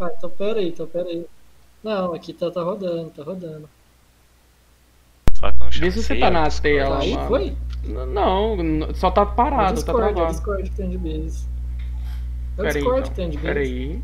Ah, 0.00 0.10
então 0.16 0.30
pera 0.30 0.58
aí, 0.58 0.68
então 0.68 0.86
pera 0.86 1.06
aí. 1.08 1.26
Não, 1.82 2.14
aqui 2.14 2.32
tá, 2.32 2.50
tá 2.50 2.62
rodando, 2.62 3.10
tá 3.10 3.22
rodando. 3.22 3.68
Só 5.34 5.52
não 5.60 5.68
Vê 5.70 5.90
se 5.90 6.02
você 6.02 6.16
tá 6.16 6.30
na 6.30 6.48
tela, 6.48 6.98
Aí 7.00 7.12
mano. 7.14 7.28
foi? 7.28 7.56
Não, 7.84 8.56
n- 8.56 8.94
só 8.94 9.10
tá 9.10 9.20
É 9.22 9.26
parado, 9.26 9.66
tá 9.66 9.72
Discord, 9.92 10.02
é 10.02 10.10
o 10.10 10.14
travado. 10.14 10.32
Discord 10.34 10.62
que 10.70 10.76
tem 10.76 10.88
de 10.90 10.96
base. 10.98 11.46
É 12.56 12.62
o 12.62 12.64
Discord 12.64 13.00
então. 13.00 13.02
que 13.02 13.10
tem 13.16 13.28
de 13.30 13.36
base. 13.36 13.46
Pera 13.48 13.60
aí. 13.60 14.02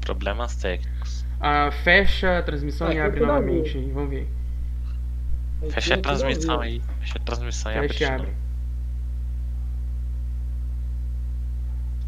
Problemas 0.00 0.56
técnicos. 0.56 1.24
Ah, 1.38 1.70
fecha 1.84 2.38
a 2.38 2.42
transmissão 2.42 2.86
Ah, 2.88 2.94
e 2.94 2.98
aqui 2.98 3.06
abre 3.06 3.20
novamente. 3.20 3.78
Vamos 3.92 4.10
ver. 4.10 4.28
Fecha 5.70 5.94
é 5.94 5.98
a 5.98 6.02
transmissão 6.02 6.60
aí. 6.60 6.82
Fecha 7.00 7.18
a 7.18 7.22
transmissão 7.22 7.72
e 7.72 7.76
abre 7.76 7.88
Fecha 7.88 8.14
abre. 8.14 8.32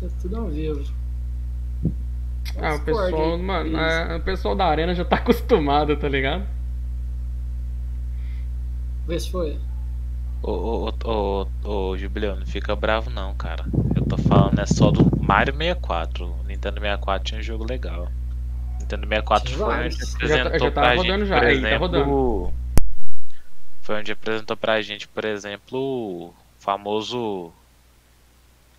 É 0.03 0.09
tudo 0.21 0.37
ao 0.37 0.49
vivo. 0.49 0.85
Ah, 2.61 2.75
o 2.75 2.81
pessoal, 2.81 3.35
aí, 3.35 3.43
mano, 3.43 3.79
é, 3.79 4.17
o 4.17 4.21
pessoal 4.21 4.55
da 4.55 4.67
arena 4.67 4.95
já 4.95 5.05
tá 5.05 5.17
acostumado, 5.17 5.97
tá 5.97 6.09
ligado? 6.09 6.45
Vê 9.07 9.19
se 9.19 9.31
foi. 9.31 9.59
Ô, 10.43 10.51
ô, 10.53 10.93
ô, 11.05 11.47
ô, 11.65 11.91
ô, 11.91 11.97
Jubileu, 11.97 12.37
não 12.37 12.47
fica 12.47 12.77
bravo 12.77 13.09
não, 13.09 13.35
cara. 13.35 13.65
Eu 13.97 14.05
tô 14.05 14.19
falando 14.19 14.61
é 14.61 14.67
só 14.67 14.91
do 14.91 15.11
Mario 15.23 15.55
64. 15.55 16.27
O 16.27 16.45
Nintendo 16.45 16.81
64 16.81 17.25
tinha 17.25 17.41
um 17.41 17.43
jogo 17.43 17.65
legal. 17.65 18.09
O 18.77 18.81
Nintendo 18.81 19.07
64 19.09 19.47
Tinha 19.49 19.59
foi. 19.59 19.91
Já 20.29 20.51
tá- 20.51 20.59
já 20.59 20.71
tá 20.71 20.71
pra 20.71 20.95
rodando 20.95 21.21
gente, 21.21 21.29
já, 21.29 21.39
por 21.39 21.47
aí, 21.47 21.61
tá 21.61 21.69
exemplo... 21.69 22.53
Foi 23.85 23.97
onde 23.97 24.11
apresentou 24.13 24.57
pra 24.57 24.81
gente, 24.81 25.07
por 25.07 25.27
exemplo, 25.27 25.79
o 25.79 26.35
famoso... 26.59 27.53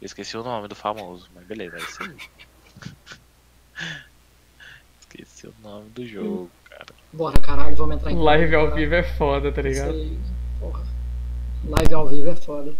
Eu 0.01 0.05
esqueci 0.07 0.35
o 0.35 0.43
nome 0.43 0.67
do 0.67 0.73
famoso, 0.73 1.29
mas 1.35 1.45
beleza, 1.45 1.77
é 1.77 1.79
isso 1.79 2.03
aí. 2.03 2.17
Esqueci 4.99 5.45
o 5.45 5.53
nome 5.63 5.89
do 5.91 6.03
jogo, 6.07 6.49
cara. 6.67 6.87
Bora, 7.13 7.39
caralho, 7.39 7.75
vamos 7.75 7.97
entrar 7.97 8.11
em 8.11 8.17
Live 8.17 8.51
campo, 8.51 8.57
ao 8.57 8.67
cara. 8.69 8.75
vivo 8.81 8.95
é 8.95 9.03
foda, 9.03 9.51
tá 9.51 9.61
Isso 9.61 9.69
ligado? 9.69 9.93
aí, 9.95 10.19
porra. 10.59 10.83
Live 11.63 11.93
ao 11.93 12.07
vivo 12.07 12.29
é 12.29 12.35
foda. 12.35 12.75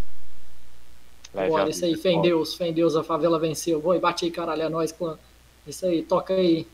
Live 1.32 1.50
Bora, 1.50 1.70
isso 1.70 1.84
aí, 1.84 1.92
é 1.94 1.96
fé 1.96 2.10
em. 2.10 2.22
Deus, 2.22 2.54
fé 2.56 2.66
em 2.66 2.72
Deus, 2.72 2.96
a 2.96 3.04
favela 3.04 3.38
venceu. 3.38 3.80
Boi, 3.80 4.00
bate 4.00 4.24
aí, 4.24 4.32
caralho, 4.32 4.62
é 4.62 4.68
nóis, 4.68 4.90
clã. 4.90 5.16
Isso 5.64 5.86
aí, 5.86 6.02
toca 6.02 6.34
aí. 6.34 6.66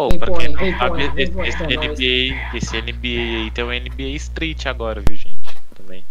Ô, 0.00 0.08
Vem, 0.08 0.18
pra 0.18 0.32
quem 0.32 0.48
não 0.48 0.58
vem, 0.58 0.78
sabe, 0.78 1.08
vem, 1.10 1.46
esse. 1.46 1.62
NBA, 1.62 2.56
esse 2.56 2.80
NBA 2.80 3.42
aí 3.44 3.50
tem 3.50 3.64
o 3.64 3.68
NBA 3.70 4.08
Street 4.16 4.64
agora, 4.64 5.02
viu, 5.06 5.14
gente? 5.14 5.36
Também. 5.74 6.02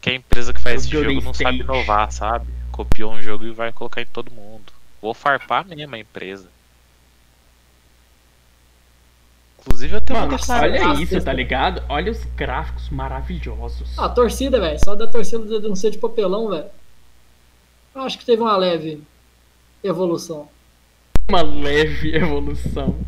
Que 0.00 0.10
a 0.10 0.14
empresa 0.14 0.52
que 0.52 0.60
faz 0.60 0.82
O 0.82 0.84
esse 0.84 0.90
jogo 0.90 1.20
não 1.20 1.32
sabe 1.32 1.58
State. 1.58 1.60
inovar, 1.60 2.10
sabe? 2.10 2.46
Copiou 2.72 3.12
um 3.12 3.22
jogo 3.22 3.44
e 3.44 3.52
vai 3.52 3.72
colocar 3.72 4.02
em 4.02 4.06
todo 4.06 4.32
mundo. 4.32 4.72
Vou 5.00 5.14
farpar 5.14 5.64
mesmo 5.64 5.94
a 5.94 5.98
empresa. 5.98 6.48
Inclusive 9.60 9.94
eu 9.94 10.00
tenho 10.00 10.18
Mano, 10.18 10.32
uma 10.32 10.38
declaração. 10.38 10.90
olha 10.90 11.00
isso, 11.02 11.24
tá 11.24 11.32
ligado? 11.32 11.84
Olha 11.88 12.10
os 12.10 12.24
gráficos 12.34 12.88
maravilhosos. 12.90 13.96
Ah, 13.96 14.06
a 14.06 14.08
torcida, 14.08 14.58
velho. 14.58 14.78
Só 14.84 14.96
da 14.96 15.06
torcida 15.06 15.60
do 15.60 15.68
não 15.68 15.76
ser 15.76 15.90
de 15.90 15.98
papelão, 15.98 16.48
velho. 16.48 16.66
Eu 17.94 18.02
Acho 18.02 18.18
que 18.18 18.24
teve 18.26 18.42
uma 18.42 18.56
leve 18.56 19.00
evolução. 19.84 20.48
Uma 21.28 21.42
leve 21.42 22.14
evolução. 22.14 23.02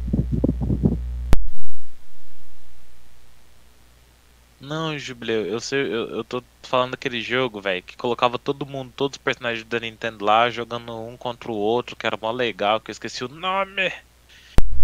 Não, 4.65 4.99
Jubileu, 4.99 5.45
eu, 5.45 5.61
sei, 5.61 5.81
eu, 5.81 6.09
eu 6.09 6.24
tô 6.24 6.43
falando 6.62 6.93
daquele 6.93 7.20
jogo, 7.20 7.61
velho, 7.61 7.82
que 7.82 7.99
colocava 7.99 8.39
todo 8.39 8.65
mundo, 8.65 8.91
todos 8.97 9.16
os 9.16 9.23
personagens 9.23 9.62
da 9.65 9.78
Nintendo 9.78 10.24
lá, 10.24 10.49
jogando 10.49 11.07
um 11.07 11.19
contra 11.19 11.53
o 11.53 11.55
outro, 11.55 11.95
que 11.95 12.07
era 12.07 12.16
mó 12.16 12.31
legal, 12.31 12.81
que 12.81 12.91
eu 12.91 12.93
esqueci 12.93 13.23
o 13.24 13.28
nome. 13.28 13.93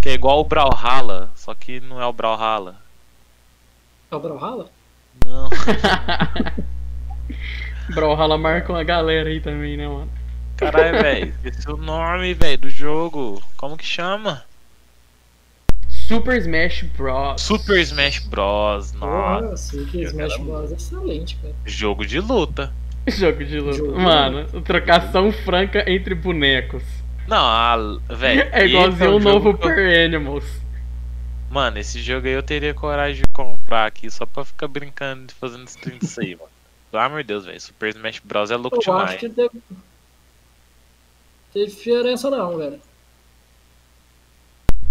Que 0.03 0.11
é 0.11 0.13
igual 0.13 0.41
o 0.41 0.45
Brawlhalla, 0.45 1.31
só 1.35 1.55
que 1.55 1.81
não 1.81 2.01
é 2.01 2.07
o 2.07 2.13
Brawlhalla. 2.13 2.77
É 4.11 4.17
o 4.17 4.21
Brawlhalla? 4.21 4.71
Não. 5.25 5.49
Brawlhalla 7.95 8.37
marca 8.37 8.73
uma 8.73 8.85
galera 8.85 9.31
aí 9.31 9.41
também, 9.41 9.79
né, 9.79 9.89
mano? 9.89 10.13
Caralho, 10.61 11.03
velho, 11.03 11.35
esqueci 11.45 11.71
o 11.71 11.77
nome, 11.77 12.35
velho, 12.35 12.59
do 12.59 12.71
jogo. 12.71 13.43
Como 13.57 13.77
que 13.77 13.85
chama? 13.85 14.45
Super 15.89 16.37
Smash 16.39 16.83
Bros. 16.97 17.41
Super 17.43 17.79
Smash 17.81 18.19
Bros. 18.21 18.93
Nossa, 18.93 19.57
Super 19.57 20.03
Smash 20.03 20.37
Bros. 20.39 20.71
é 20.73 20.75
excelente, 20.75 21.37
cara. 21.37 21.55
jogo 21.65 22.05
de 22.07 22.21
luta. 22.21 22.73
Jogo 23.09 23.43
de 23.45 23.59
luta. 23.59 23.79
Jogo 23.79 23.93
de 23.95 23.99
Mano, 23.99 24.63
trocação 24.63 25.33
franca 25.33 25.91
entre 25.91 26.15
bonecos. 26.15 26.83
Não, 27.27 27.99
velho. 28.11 28.43
É 28.53 28.59
esse 28.65 28.69
igualzinho 28.75 29.13
o 29.13 29.17
o 29.17 29.21
novo 29.21 29.49
eu- 29.51 29.59
Per 29.59 30.05
Animals. 30.05 30.45
Mano, 31.51 31.79
esse 31.79 32.01
jogo 32.01 32.27
aí 32.27 32.35
eu 32.35 32.43
teria 32.43 32.75
coragem 32.75 33.23
de 33.23 33.29
comprar 33.31 33.87
aqui 33.87 34.11
só 34.11 34.27
pra 34.27 34.45
ficar 34.45 34.69
brincando 34.69 35.33
e 35.33 35.35
fazendo 35.35 35.67
stream 35.67 35.99
disso 35.99 36.21
aí, 36.21 36.37
mano. 36.37 36.51
Pelo 36.91 37.03
amor 37.03 37.23
de 37.23 37.29
Deus, 37.29 37.47
velho. 37.47 37.61
Super 37.61 37.89
Smash 37.89 38.21
Bros. 38.23 38.51
é 38.51 38.57
louco 38.57 38.77
Eu 38.77 38.81
demais. 38.81 39.11
acho 39.11 39.19
que 39.19 39.29
teve. 39.31 39.51
Teve 41.53 41.67
diferença 41.67 42.31
não, 42.31 42.57
velho. 42.57 42.81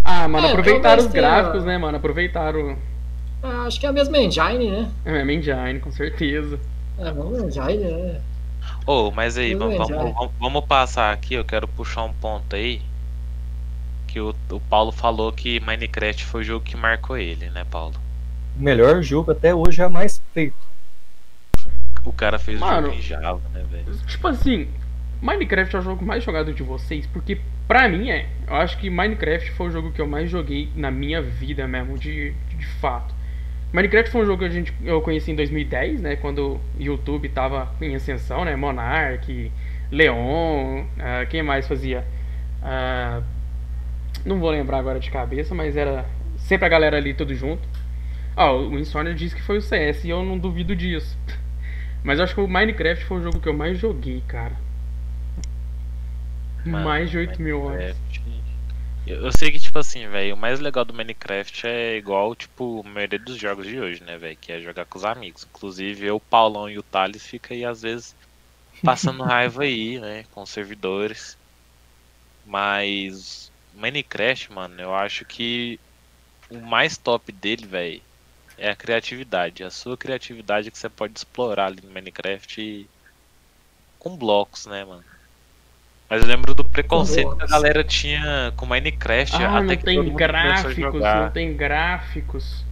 Ah, 0.03 0.27
mano, 0.27 0.48
É, 0.48 0.52
aproveitaram 0.52 1.03
os 1.06 1.11
tenha- 1.11 1.22
gráficos, 1.22 1.64
né, 1.65 1.77
mano? 1.77 1.98
Aproveitaram 1.98 2.77
Ah, 3.44 3.64
acho 3.68 3.80
que 3.80 3.86
é 3.86 3.90
a 3.90 3.94
mesma 3.94 4.18
engine, 4.18 4.69
né? 4.72 4.91
a 5.06 5.11
mesma 5.11 5.31
engine, 5.34 5.80
com 5.80 5.91
certeza. 5.91 6.60
É 6.98 7.07
a 7.07 7.14
mesma 7.14 7.45
engine, 7.48 7.84
né? 7.91 8.22
Ô, 8.86 9.11
mas 9.11 9.38
aí, 9.38 9.56
vamos, 9.56 9.77
bem, 9.77 9.88
vamos, 9.98 10.14
vamos- 10.14 10.31
vamos 10.40 10.65
passar 10.65 11.14
aqui, 11.14 11.36
eu 11.36 11.45
quero 11.45 11.68
puxar 11.68 12.03
um 12.03 12.14
ponto 12.14 12.56
aí. 12.56 12.81
Que 14.07 14.19
o, 14.19 14.36
o 14.52 14.60
Paulo 14.60 14.91
falou 14.91 15.31
que 15.31 15.60
Minecraft 15.61 16.26
foi 16.26 16.41
o 16.41 16.44
jogo 16.44 16.65
que 16.65 16.76
marcou 16.76 17.15
ele, 17.15 17.49
né, 17.52 17.64
Paulo? 17.69 17.94
O 18.57 18.61
melhor 18.61 19.02
jogo 19.03 19.31
até 19.31 19.53
hoje 19.56 19.77
jamais 19.77 20.22
feito. 20.34 20.56
O 22.03 22.11
cara 22.11 22.40
fez 22.40 22.60
Mano. 22.60 22.88
o 22.88 22.91
jogo 22.91 22.95
em 22.98 23.02
Java, 23.02 23.41
né, 23.53 23.64
velho? 23.69 23.95
Tipo 24.07 24.27
assim, 24.27 24.68
Minecraft 25.22 25.76
é 25.76 25.80
o 25.80 25.82
jogo 25.82 26.06
mais 26.06 26.24
jogado 26.24 26.54
de 26.54 26.64
vocês, 26.64 27.06
porque 27.08 27.40
pra 27.68 27.88
mim 27.90 28.10
é. 28.10 28.28
Eu 28.48 28.56
acho 28.56 28.78
que 28.78 28.90
Minecraft 28.90 29.52
foi 29.52 29.68
o 29.68 29.72
jogo 29.72 29.91
que 29.91 30.00
eu 30.00 30.08
mais 30.08 30.30
joguei 30.30 30.70
na 30.76 30.90
minha 30.90 31.22
vida 31.22 31.68
mesmo, 31.68 31.98
de, 31.98 32.32
de 32.58 32.66
fato. 32.80 33.14
Minecraft 33.74 34.12
foi 34.12 34.22
um 34.22 34.26
jogo 34.26 34.40
que 34.40 34.46
a 34.46 34.50
gente, 34.50 34.74
eu 34.84 35.02
conheci 35.02 35.32
em 35.32 35.36
2010, 35.36 36.02
né? 36.02 36.16
Quando 36.16 36.56
o 36.56 36.62
YouTube 36.80 37.30
tava 37.30 37.72
em 37.82 37.96
ascensão, 37.96 38.44
né? 38.46 38.56
Monarch, 38.56 39.52
Leon, 39.91 40.86
ah, 40.98 41.26
quem 41.30 41.44
mais 41.44 41.68
fazia? 41.68 42.06
Ah, 42.64 43.22
não 44.26 44.40
vou 44.40 44.50
lembrar 44.50 44.80
agora 44.80 45.00
de 45.00 45.12
cabeça, 45.12 45.54
mas 45.54 45.78
era 45.78 46.06
sempre 46.38 46.66
a 46.66 46.70
galera 46.70 46.98
ali 46.98 47.14
tudo 47.14 47.36
junto. 47.36 47.68
Ah, 48.36 48.54
o 48.54 48.80
Insomnia 48.80 49.14
disse 49.14 49.36
que 49.36 49.41
foi 49.41 49.58
o 49.58 49.62
CS 49.62 50.06
e 50.06 50.10
eu 50.10 50.24
não 50.24 50.38
duvido 50.38 50.76
disso. 50.76 51.18
Mas 52.02 52.18
eu 52.18 52.24
acho 52.24 52.34
que 52.34 52.40
o 52.40 52.48
Minecraft 52.48 53.04
foi 53.04 53.18
o 53.18 53.24
jogo 53.24 53.41
que 53.41 53.50
eu 53.50 53.54
mais 53.54 53.78
joguei, 53.78 54.24
cara. 54.26 54.54
Mano, 56.64 56.94
mais 56.94 57.10
de 57.11 57.18
8 57.18 57.41
mil 57.44 57.61
horas. 57.64 58.02
Eu 59.06 59.31
sei 59.34 59.52
que, 59.52 59.60
tipo 59.60 59.77
assim, 59.80 60.07
velho, 60.07 60.36
o 60.36 60.38
mais 60.38 60.60
legal 60.61 60.86
do 60.86 60.94
Minecraft 60.94 61.68
é 61.68 61.98
igual, 61.98 62.34
tipo, 62.36 62.81
a 62.86 62.90
maioria 62.90 63.19
dos 63.19 63.38
jogos 63.38 63.65
de 63.68 63.77
hoje, 63.80 64.02
né, 64.03 64.18
velho? 64.18 64.38
Que 64.40 64.52
é 64.53 64.61
jogar 64.61 64.86
com 64.86 64.98
os 64.98 65.03
amigos. 65.03 65.44
Inclusive, 65.44 66.06
eu, 66.06 66.15
o 66.18 66.22
Paulão 66.22 66.69
e 66.69 66.77
o 66.77 66.84
Thales 66.84 67.26
fica 67.26 67.53
aí, 67.53 67.65
às 67.65 67.81
vezes, 67.81 68.15
passando 68.84 69.23
raiva 69.26 69.64
aí, 69.64 69.99
né, 69.99 70.23
com 70.31 70.44
os 70.44 70.52
servidores. 70.52 71.38
Mas, 72.44 73.52
Minecraft, 73.72 74.52
mano, 74.52 74.81
eu 74.81 74.94
acho 74.94 75.26
que 75.26 75.80
o 76.49 76.61
mais 76.61 76.98
top 76.98 77.31
dele, 77.31 77.68
velho, 77.68 78.03
é 78.57 78.69
a 78.72 78.76
criatividade. 78.77 79.64
A 79.64 79.72
sua 79.72 79.98
criatividade 79.98 80.72
que 80.72 80.77
você 80.80 80.90
pode 80.90 81.19
explorar 81.19 81.68
ali 81.68 81.81
no 81.84 81.91
Minecraft 81.94 82.61
e- 82.61 82.91
com 83.99 84.18
blocos, 84.18 84.65
né, 84.65 84.84
mano? 84.84 85.06
Mas 86.10 86.22
eu 86.23 86.27
lembro 86.27 86.53
do 86.56 86.64
preconceito 86.65 87.36
que 87.36 87.44
a 87.44 87.48
galera 87.48 87.84
tinha 87.84 88.52
com 88.57 88.65
Minecraft 88.65 89.44
Ah, 89.44 89.57
até 89.60 89.61
não 89.61 89.77
que 89.77 89.84
tem 89.84 90.15
gráficos, 90.15 90.76
jogar. 90.76 91.26
não 91.26 91.31
tem 91.31 91.56
gráficos. 91.56 92.65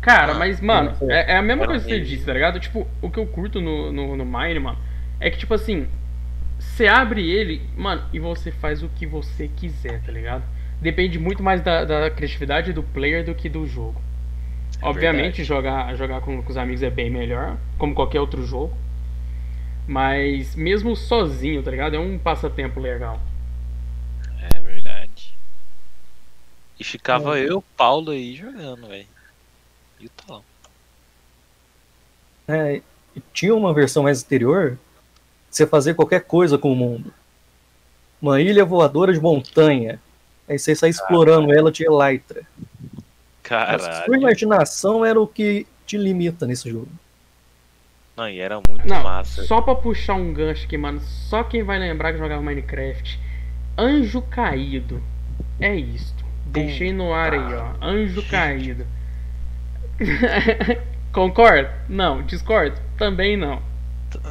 Cara, 0.00 0.32
Ah, 0.32 0.34
mas, 0.34 0.60
mano, 0.60 0.96
é, 1.08 1.32
é 1.34 1.36
a 1.36 1.42
mesma 1.42 1.66
coisa 1.66 1.84
que 1.84 1.90
você 1.90 2.00
disse, 2.00 2.24
tá 2.24 2.32
ligado? 2.32 2.60
Tipo, 2.60 2.86
o 3.00 3.10
que 3.10 3.18
eu 3.18 3.26
curto 3.26 3.60
no, 3.60 3.92
no, 3.92 4.16
no 4.16 4.24
Mine, 4.24 4.58
mano, 4.60 4.78
é 5.20 5.30
que, 5.30 5.38
tipo 5.38 5.54
assim, 5.54 5.88
você 6.58 6.86
abre 6.86 7.28
ele, 7.30 7.62
mano, 7.76 8.02
e 8.12 8.18
você 8.18 8.50
faz 8.52 8.82
o 8.82 8.88
que 8.88 9.06
você 9.06 9.48
quiser, 9.48 10.02
tá 10.02 10.12
ligado? 10.12 10.44
Depende 10.80 11.18
muito 11.18 11.42
mais 11.42 11.60
da, 11.62 11.84
da 11.84 12.10
criatividade 12.10 12.72
do 12.72 12.82
player 12.82 13.24
do 13.24 13.34
que 13.34 13.48
do 13.48 13.66
jogo. 13.66 14.00
É 14.82 14.86
Obviamente, 14.86 15.38
verdade. 15.38 15.44
jogar, 15.44 15.94
jogar 15.96 16.20
com, 16.20 16.42
com 16.42 16.50
os 16.50 16.56
amigos 16.56 16.82
é 16.82 16.90
bem 16.90 17.10
melhor, 17.10 17.56
como 17.78 17.94
qualquer 17.94 18.20
outro 18.20 18.44
jogo. 18.46 18.76
Mas 19.86 20.54
mesmo 20.56 20.96
sozinho, 20.96 21.62
tá 21.62 21.70
ligado? 21.70 21.94
É 21.94 21.98
um 21.98 22.18
passatempo 22.18 22.80
legal. 22.80 23.20
É 24.50 24.60
verdade. 24.60 25.34
E 26.78 26.84
ficava 26.84 27.38
É. 27.38 27.48
eu, 27.48 27.62
Paulo 27.76 28.10
aí 28.10 28.34
jogando, 28.34 28.88
velho. 28.88 29.06
E 30.00 30.06
o 30.06 30.10
tal. 30.26 30.44
É, 32.48 32.82
e 33.14 33.22
tinha 33.32 33.54
uma 33.54 33.72
versão 33.72 34.02
mais 34.02 34.22
anterior, 34.22 34.78
você 35.50 35.66
fazer 35.66 35.94
qualquer 35.94 36.24
coisa 36.24 36.58
com 36.58 36.72
o 36.72 36.76
mundo. 36.76 37.12
Uma 38.20 38.40
ilha 38.40 38.64
voadora 38.64 39.12
de 39.12 39.20
montanha. 39.20 40.00
Aí 40.48 40.58
você 40.58 40.74
sai 40.74 40.90
explorando 40.90 41.52
ela 41.52 41.72
de 41.72 41.84
Elytra. 41.84 42.42
A 42.42 43.02
Caralho. 43.42 44.04
sua 44.04 44.16
imaginação 44.16 45.04
era 45.04 45.20
o 45.20 45.26
que 45.26 45.66
te 45.86 45.96
limita 45.96 46.46
nesse 46.46 46.70
jogo. 46.70 46.88
Não, 48.16 48.28
e 48.28 48.40
era 48.40 48.60
muito 48.66 48.88
Não, 48.88 49.02
massa. 49.02 49.44
só 49.44 49.60
pra 49.60 49.74
puxar 49.74 50.14
um 50.14 50.32
gancho 50.32 50.64
aqui, 50.64 50.78
mano. 50.78 51.00
Só 51.00 51.44
quem 51.44 51.62
vai 51.62 51.78
lembrar 51.78 52.12
que 52.12 52.18
jogava 52.18 52.40
Minecraft. 52.40 53.20
Anjo 53.76 54.22
Caído. 54.22 55.02
É 55.60 55.74
isto. 55.74 56.24
Deixei 56.46 56.92
no 56.92 57.12
ar 57.12 57.34
aí, 57.34 57.54
ó. 57.54 57.74
Anjo 57.84 58.22
Caído. 58.28 58.86
Concordo? 61.12 61.68
Não. 61.88 62.22
Discordo? 62.22 62.80
Também 62.96 63.36
não. 63.36 63.60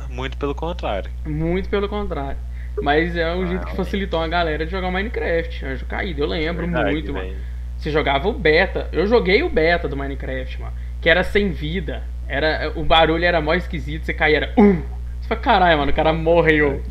Muito 0.10 0.36
pelo 0.38 0.56
contrário. 0.56 1.12
Muito 1.24 1.70
pelo 1.70 1.88
contrário. 1.88 2.40
Mas 2.82 3.16
é 3.16 3.34
um 3.36 3.46
jeito 3.48 3.68
que 3.68 3.76
facilitou 3.76 4.20
a 4.20 4.28
galera 4.28 4.66
de 4.66 4.72
jogar 4.72 4.90
Minecraft. 4.90 5.64
Anjo 5.64 5.86
Caído, 5.86 6.24
eu 6.24 6.28
lembro 6.28 6.66
Verdade, 6.66 6.92
muito, 6.92 7.14
mano. 7.14 7.36
Você 7.78 7.92
jogava 7.92 8.28
o 8.28 8.34
beta. 8.34 8.90
Eu 8.92 9.06
joguei 9.06 9.44
o 9.44 9.50
beta 9.50 9.88
do 9.88 9.96
Minecraft, 9.96 10.60
mano. 10.60 10.74
Que 11.00 11.08
era 11.08 11.24
sem 11.24 11.52
vida. 11.52 12.04
Era, 12.28 12.72
o 12.76 12.84
barulho 12.84 13.24
era 13.24 13.42
mó 13.42 13.54
esquisito. 13.54 14.06
Você 14.06 14.14
caía, 14.14 14.38
era. 14.38 14.54
Uh! 14.58 14.84
Você 15.22 15.28
fala, 15.28 15.42
caralho, 15.42 15.80
mano, 15.80 15.92
o 15.92 15.96
cara 15.96 16.14
morreu. 16.14 16.84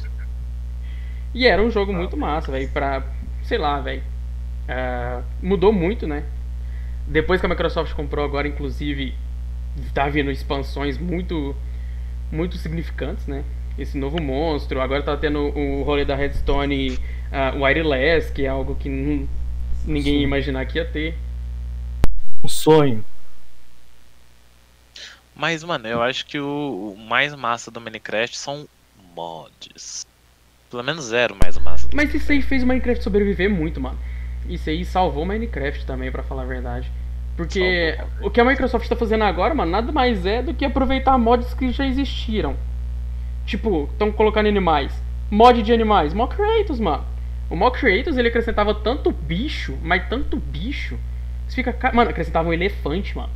E 1.34 1.46
era 1.46 1.62
um 1.62 1.70
jogo 1.70 1.92
muito 1.92 2.16
massa, 2.16 2.50
velho. 2.50 2.68
Pra. 2.68 3.02
Sei 3.42 3.58
lá, 3.58 3.80
velho. 3.80 4.02
Ah, 4.68 5.22
mudou 5.42 5.72
muito, 5.72 6.06
né? 6.06 6.24
Depois 7.06 7.40
que 7.40 7.46
a 7.46 7.48
Microsoft 7.48 7.92
comprou 7.94 8.24
agora, 8.24 8.48
inclusive, 8.48 9.14
tá 9.92 10.08
vindo 10.08 10.30
expansões 10.30 10.98
muito. 10.98 11.54
Muito 12.32 12.56
significantes, 12.56 13.26
né? 13.26 13.44
Esse 13.78 13.98
novo 13.98 14.20
monstro. 14.20 14.80
Agora 14.80 15.02
tá 15.02 15.16
tendo 15.16 15.38
o 15.56 15.82
rolê 15.82 16.04
da 16.04 16.16
Redstone 16.16 16.90
uh, 16.90 17.62
Wireless, 17.62 18.32
que 18.32 18.44
é 18.44 18.48
algo 18.48 18.74
que 18.74 18.88
ninguém 19.84 20.16
ia 20.16 20.22
imaginar 20.22 20.64
que 20.66 20.78
ia 20.78 20.84
ter. 20.84 21.16
Um 22.42 22.48
sonho. 22.48 23.04
Mas, 25.34 25.64
mano, 25.64 25.86
eu 25.88 26.02
acho 26.02 26.26
que 26.26 26.38
o, 26.38 26.94
o 26.96 26.98
mais 26.98 27.34
massa 27.34 27.70
do 27.70 27.80
Minecraft 27.80 28.36
são 28.36 28.68
mods. 29.14 30.06
Pelo 30.70 30.82
menos 30.82 31.04
zero 31.06 31.36
mais 31.42 31.56
massa. 31.58 31.88
Mas 31.92 32.12
isso 32.14 32.30
aí 32.32 32.40
fez 32.42 32.62
o 32.62 32.66
Minecraft 32.66 33.02
sobreviver 33.02 33.50
muito, 33.50 33.80
mano. 33.80 33.98
Isso 34.48 34.68
aí 34.70 34.84
salvou 34.84 35.22
o 35.22 35.26
Minecraft 35.26 35.84
também, 35.86 36.10
pra 36.10 36.22
falar 36.22 36.42
a 36.42 36.46
verdade. 36.46 36.90
Porque 37.36 37.94
Salvou. 37.96 38.28
o 38.28 38.30
que 38.30 38.40
a 38.40 38.44
Microsoft 38.44 38.88
tá 38.88 38.94
fazendo 38.94 39.24
agora, 39.24 39.54
mano, 39.54 39.70
nada 39.70 39.90
mais 39.90 40.24
é 40.24 40.42
do 40.42 40.54
que 40.54 40.64
aproveitar 40.64 41.18
mods 41.18 41.52
que 41.54 41.72
já 41.72 41.84
existiram. 41.86 42.56
Tipo, 43.46 43.88
estão 43.92 44.12
colocando 44.12 44.46
animais. 44.46 44.92
Mod 45.30 45.62
de 45.62 45.72
animais. 45.72 46.14
Mod 46.14 46.34
Creators, 46.34 46.78
mano. 46.78 47.04
O 47.50 47.56
Mod 47.56 47.78
Creators, 47.78 48.16
ele 48.16 48.28
acrescentava 48.28 48.74
tanto 48.74 49.10
bicho, 49.10 49.76
mas 49.82 50.08
tanto 50.08 50.36
bicho. 50.36 50.98
Você 51.48 51.56
fica... 51.56 51.72
ca- 51.72 51.92
Mano, 51.92 52.10
acrescentava 52.10 52.48
um 52.48 52.52
elefante, 52.52 53.16
mano. 53.16 53.30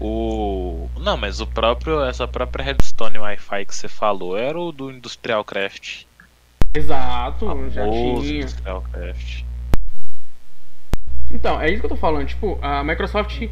O. 0.00 0.88
Não, 0.98 1.16
mas 1.16 1.40
o 1.40 1.46
próprio. 1.46 2.04
Essa 2.04 2.26
própria 2.26 2.64
Redstone 2.64 3.18
Wi-Fi 3.18 3.64
que 3.64 3.74
você 3.74 3.88
falou 3.88 4.36
era 4.36 4.58
o 4.58 4.72
do 4.72 4.90
Industrial 4.90 5.44
Craft. 5.44 6.04
Exato, 6.74 7.46
já 7.70 7.82
Famoso 7.82 8.22
tinha. 8.22 8.40
Industrial 8.40 8.82
Craft. 8.90 9.44
Então, 11.30 11.60
é 11.60 11.70
isso 11.70 11.80
que 11.80 11.86
eu 11.86 11.90
tô 11.90 11.96
falando. 11.96 12.26
Tipo, 12.26 12.58
a 12.60 12.82
Microsoft, 12.82 13.48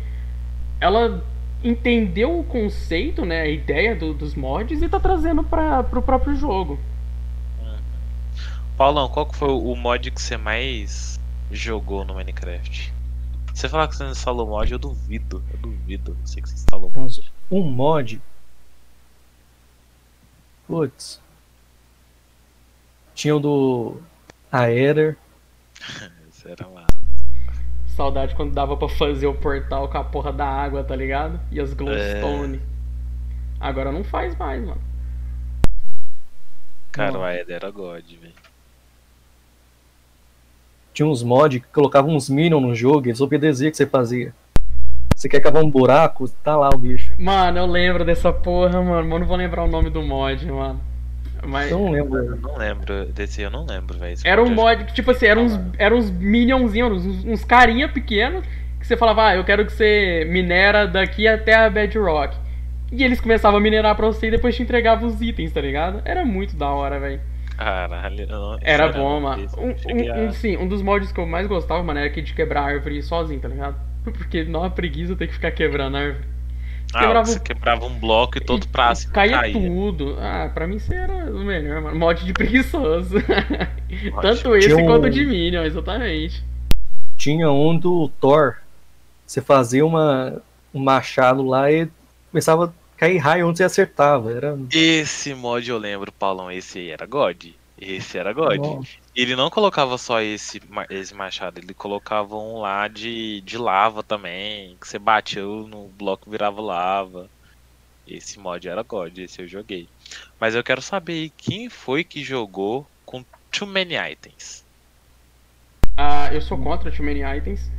ela 0.80 1.22
entendeu 1.64 2.38
o 2.40 2.44
conceito, 2.44 3.24
né, 3.24 3.42
a 3.42 3.48
ideia 3.48 3.94
do- 3.94 4.12
dos 4.12 4.34
mods 4.34 4.82
e 4.82 4.88
tá 4.88 4.98
trazendo 4.98 5.44
para 5.44 5.84
pro 5.84 6.02
próprio 6.02 6.34
jogo. 6.34 6.78
Paulão, 8.76 9.08
qual 9.08 9.26
que 9.26 9.36
foi 9.36 9.48
o 9.48 9.76
mod 9.76 10.10
que 10.10 10.20
você 10.20 10.36
mais 10.36 11.20
jogou 11.52 12.04
no 12.04 12.14
Minecraft? 12.14 12.92
Se 13.54 13.60
você 13.62 13.68
falar 13.68 13.88
que 13.88 13.96
você 13.96 14.04
não 14.04 14.10
instalou 14.12 14.46
mod, 14.46 14.72
eu 14.72 14.78
duvido. 14.78 15.42
Eu 15.52 15.58
duvido. 15.58 16.16
Eu 16.20 16.26
sei 16.26 16.42
que 16.42 16.48
você 16.48 16.54
instalou 16.54 16.90
mod. 16.90 17.32
Um 17.50 17.62
mod. 17.62 18.20
Putz. 20.66 21.20
Tinha 23.14 23.36
o 23.36 23.40
do 23.40 24.00
Aether. 24.50 25.16
Isso 26.30 26.48
era 26.48 26.66
massa. 26.68 27.02
Saudade 27.94 28.34
quando 28.34 28.54
dava 28.54 28.76
pra 28.76 28.88
fazer 28.88 29.26
o 29.26 29.34
portal 29.34 29.88
com 29.88 29.98
a 29.98 30.04
porra 30.04 30.32
da 30.32 30.46
água, 30.46 30.82
tá 30.82 30.96
ligado? 30.96 31.38
E 31.50 31.60
as 31.60 31.74
glowstone. 31.74 32.60
Agora 33.60 33.92
não 33.92 34.02
faz 34.02 34.34
mais, 34.36 34.64
mano. 34.64 34.80
Cara, 36.90 37.12
Não. 37.12 37.20
o 37.20 37.24
Aed 37.24 37.50
era 37.50 37.70
God, 37.70 38.04
velho. 38.04 38.34
Tinha 40.92 41.06
uns 41.06 41.22
mods 41.22 41.60
que 41.62 41.68
colocavam 41.72 42.14
uns 42.14 42.28
minions 42.28 42.62
no 42.62 42.74
jogo 42.74 43.06
e 43.06 43.10
eles 43.10 43.20
obedeciam 43.20 43.68
o 43.68 43.70
que 43.70 43.76
você 43.76 43.86
fazia. 43.86 44.32
Você 45.16 45.28
quer 45.28 45.40
cavar 45.40 45.62
um 45.62 45.70
buraco, 45.70 46.28
tá 46.42 46.56
lá 46.56 46.68
o 46.74 46.78
bicho. 46.78 47.12
Mano, 47.18 47.58
eu 47.58 47.66
lembro 47.66 48.04
dessa 48.04 48.32
porra, 48.32 48.82
mano. 48.82 49.04
Mas 49.04 49.12
eu 49.12 49.18
não 49.20 49.26
vou 49.26 49.36
lembrar 49.36 49.64
o 49.64 49.68
nome 49.68 49.88
do 49.88 50.02
mod, 50.02 50.44
mano. 50.46 50.80
Mas 51.44 51.70
Eu 51.70 51.78
não 51.78 51.96
Eu 51.96 52.04
lembro. 52.04 52.40
não 52.40 52.56
lembro 52.56 53.06
desse, 53.06 53.42
eu 53.42 53.50
não 53.50 53.64
lembro, 53.64 53.98
velho. 53.98 54.16
Era 54.24 54.42
um 54.42 54.46
eu 54.46 54.54
mod 54.54 54.84
que, 54.84 54.94
tipo 54.94 55.10
assim, 55.10 55.26
eram 55.26 55.44
uns, 55.44 55.60
eram 55.78 55.96
uns 55.96 56.10
minionzinhos, 56.10 57.04
uns, 57.04 57.24
uns 57.24 57.44
carinha 57.44 57.88
pequenos, 57.88 58.44
que 58.78 58.86
você 58.86 58.96
falava, 58.96 59.28
ah, 59.28 59.36
eu 59.36 59.44
quero 59.44 59.64
que 59.66 59.72
você 59.72 60.26
minera 60.30 60.86
daqui 60.86 61.26
até 61.26 61.54
a 61.54 61.70
Bedrock. 61.70 62.36
E 62.92 63.02
eles 63.02 63.20
começavam 63.20 63.58
a 63.58 63.62
minerar 63.62 63.94
pra 63.96 64.06
você 64.06 64.26
e 64.28 64.30
depois 64.30 64.54
te 64.54 64.62
entregavam 64.62 65.08
os 65.08 65.20
itens, 65.20 65.52
tá 65.52 65.60
ligado? 65.60 66.02
Era 66.04 66.24
muito 66.24 66.54
da 66.56 66.68
hora, 66.68 67.00
velho. 67.00 67.20
Caralho, 67.64 68.26
não- 68.26 68.58
Era 68.60 68.86
sério, 68.86 69.00
bom, 69.00 69.20
mano. 69.20 69.46
Um, 69.58 69.68
um, 69.68 70.26
um- 70.26 70.32
sim, 70.32 70.56
um 70.56 70.66
dos 70.68 70.82
mods 70.82 71.12
que 71.12 71.20
eu 71.20 71.26
mais 71.26 71.46
gostava, 71.46 71.82
mano, 71.82 71.98
era 72.00 72.08
aquele 72.08 72.26
de 72.26 72.34
quebrar 72.34 72.62
a 72.62 72.66
árvore 72.66 73.02
sozinho, 73.02 73.40
tá 73.40 73.48
ligado? 73.48 73.76
Porque 74.04 74.44
não 74.44 74.64
é 74.64 74.70
preguiça 74.70 75.14
ter 75.14 75.28
que 75.28 75.34
ficar 75.34 75.50
quebrando 75.52 75.96
a 75.96 76.00
árvore. 76.00 76.24
Ah, 76.94 77.00
quebrava 77.00 77.24
você 77.24 77.38
um- 77.38 77.42
quebrava 77.42 77.84
um 77.86 77.98
bloco 77.98 78.36
e 78.36 78.40
todo 78.40 78.68
pra 78.68 78.94
cima 78.94 79.14
caía, 79.14 79.38
caía. 79.38 79.52
tudo. 79.54 80.16
Ah, 80.20 80.50
pra 80.52 80.66
mim 80.66 80.76
isso 80.76 80.92
era 80.92 81.12
o 81.32 81.38
melhor, 81.44 81.80
mano. 81.80 81.98
Mod 81.98 82.22
de 82.24 82.32
preguiçoso. 82.34 83.16
Tanto 84.20 84.42
Tinha 84.42 84.56
esse 84.58 84.74
um- 84.74 84.84
quanto 84.86 85.06
o 85.06 85.10
de 85.10 85.24
Minion, 85.24 85.62
exatamente. 85.64 86.44
Tinha 87.16 87.50
um 87.50 87.78
do 87.78 88.08
Thor. 88.20 88.56
Você 89.24 89.40
fazia 89.40 89.86
uma, 89.86 90.42
um 90.74 90.80
machado 90.82 91.42
lá 91.46 91.70
e 91.70 91.88
começava 92.30 92.66
a 92.66 92.70
cair 93.02 93.18
raio 93.18 93.48
onde 93.48 93.58
você 93.58 93.64
acertava. 93.64 94.32
Era. 94.32 94.56
Esse 94.70 95.34
mod 95.34 95.68
eu 95.68 95.78
lembro, 95.78 96.12
Paulão, 96.12 96.50
esse 96.50 96.78
aí 96.78 96.90
era 96.90 97.04
God. 97.04 97.46
Esse 97.76 98.16
era 98.16 98.32
God. 98.32 98.58
Nossa. 98.58 98.88
Ele 99.14 99.34
não 99.34 99.50
colocava 99.50 99.98
só 99.98 100.20
esse, 100.20 100.62
esse 100.88 101.12
machado, 101.12 101.58
ele 101.58 101.74
colocava 101.74 102.36
um 102.36 102.60
lá 102.60 102.86
de, 102.86 103.40
de 103.40 103.58
lava 103.58 104.04
também. 104.04 104.76
Que 104.80 104.86
você 104.86 104.98
bateu 105.00 105.66
no 105.66 105.88
bloco 105.88 106.30
virava 106.30 106.60
lava. 106.60 107.28
Esse 108.06 108.38
mod 108.38 108.68
era 108.68 108.82
God, 108.82 109.18
esse 109.18 109.42
eu 109.42 109.48
joguei. 109.48 109.88
Mas 110.38 110.54
eu 110.54 110.62
quero 110.62 110.80
saber 110.80 111.12
aí, 111.12 111.30
quem 111.30 111.68
foi 111.68 112.04
que 112.04 112.22
jogou 112.22 112.86
com 113.04 113.24
Too 113.50 113.66
Many 113.66 113.94
Items? 114.12 114.64
Ah, 115.96 116.32
eu 116.32 116.40
sou 116.40 116.56
contra 116.56 116.90
Too 116.90 117.04
Many 117.04 117.22
Items. 117.38 117.70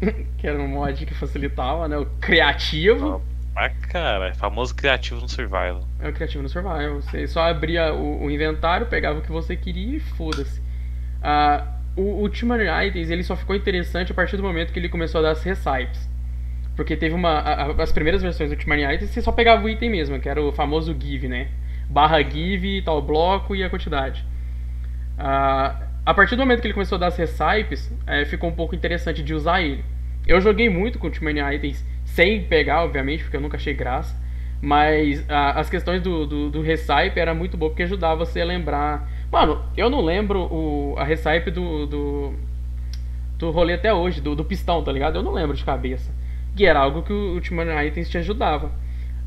que 0.36 0.46
era 0.46 0.60
um 0.60 0.68
mod 0.68 1.06
que 1.06 1.14
facilitava, 1.14 1.88
né? 1.88 1.96
O 1.96 2.06
criativo. 2.20 3.22
Ah, 3.54 3.68
cara, 3.68 4.34
famoso 4.34 4.74
criativo 4.74 5.20
no 5.20 5.28
Survival. 5.28 5.86
É 6.00 6.08
o 6.08 6.12
criativo 6.12 6.42
no 6.42 6.48
Survival. 6.48 7.00
Você 7.02 7.26
só 7.26 7.42
abria 7.42 7.92
o, 7.92 8.24
o 8.24 8.30
inventário, 8.30 8.86
pegava 8.86 9.18
o 9.18 9.22
que 9.22 9.30
você 9.30 9.56
queria 9.56 9.96
e 9.96 10.00
foda-se. 10.00 10.60
Ah, 11.22 11.66
o, 11.94 12.28
Many 12.44 12.88
Items 12.88 13.10
ele 13.10 13.22
só 13.22 13.36
ficou 13.36 13.54
interessante 13.54 14.10
a 14.10 14.14
partir 14.14 14.36
do 14.36 14.42
momento 14.42 14.72
que 14.72 14.78
ele 14.78 14.88
começou 14.88 15.18
a 15.18 15.22
dar 15.22 15.30
as 15.32 15.42
recipes. 15.42 16.08
Porque 16.74 16.96
teve 16.96 17.14
uma. 17.14 17.30
a- 17.40 17.66
a- 17.66 17.82
as 17.82 17.92
primeiras 17.92 18.22
versões 18.22 18.50
do 18.50 18.56
Many 18.68 18.82
Items 18.94 19.10
você 19.10 19.20
só 19.20 19.30
pegava 19.30 19.62
o 19.62 19.68
item 19.68 19.90
mesmo, 19.90 20.18
que 20.18 20.28
era 20.28 20.40
o 20.42 20.50
famoso 20.52 20.96
give, 20.98 21.28
né? 21.28 21.48
Barra 21.90 22.22
give, 22.22 22.80
tal 22.82 23.02
bloco 23.02 23.54
e 23.54 23.62
a 23.62 23.68
quantidade. 23.68 24.24
Ah, 25.18 25.76
a 26.04 26.14
partir 26.14 26.36
do 26.36 26.40
momento 26.40 26.60
que 26.62 26.66
ele 26.66 26.74
começou 26.74 26.96
a 26.96 26.98
dar 27.00 27.06
as 27.08 27.16
recipes, 27.16 27.92
eh, 28.06 28.24
ficou 28.24 28.48
um 28.48 28.54
pouco 28.54 28.74
interessante 28.74 29.22
de 29.22 29.34
usar 29.34 29.60
ele. 29.60 29.84
Eu 30.26 30.40
joguei 30.40 30.68
muito 30.70 30.98
com 30.98 31.08
o 31.08 31.12
Many 31.20 31.40
Items 31.56 31.84
sem 32.14 32.44
pegar, 32.44 32.84
obviamente, 32.84 33.22
porque 33.24 33.36
eu 33.36 33.40
nunca 33.40 33.56
achei 33.56 33.74
graça. 33.74 34.14
Mas 34.60 35.24
ah, 35.28 35.58
as 35.58 35.68
questões 35.68 36.00
do, 36.02 36.24
do, 36.26 36.50
do 36.50 36.62
recipe 36.62 37.18
era 37.18 37.34
muito 37.34 37.56
boa 37.56 37.70
porque 37.70 37.82
ajudava 37.82 38.24
você 38.24 38.40
a 38.40 38.44
lembrar. 38.44 39.10
Mano, 39.30 39.60
eu 39.76 39.90
não 39.90 40.00
lembro 40.00 40.40
o, 40.42 40.94
a 40.98 41.04
recipe 41.04 41.50
do, 41.50 41.86
do, 41.86 42.34
do 43.38 43.50
rolê 43.50 43.74
até 43.74 43.92
hoje, 43.92 44.20
do, 44.20 44.34
do 44.36 44.44
pistão, 44.44 44.82
tá 44.82 44.92
ligado? 44.92 45.16
Eu 45.16 45.22
não 45.22 45.32
lembro 45.32 45.56
de 45.56 45.64
cabeça. 45.64 46.12
Que 46.54 46.66
era 46.66 46.80
algo 46.80 47.02
que 47.02 47.12
o 47.12 47.34
Ultimate 47.34 47.70
Items 47.88 48.08
te 48.08 48.18
ajudava. 48.18 48.70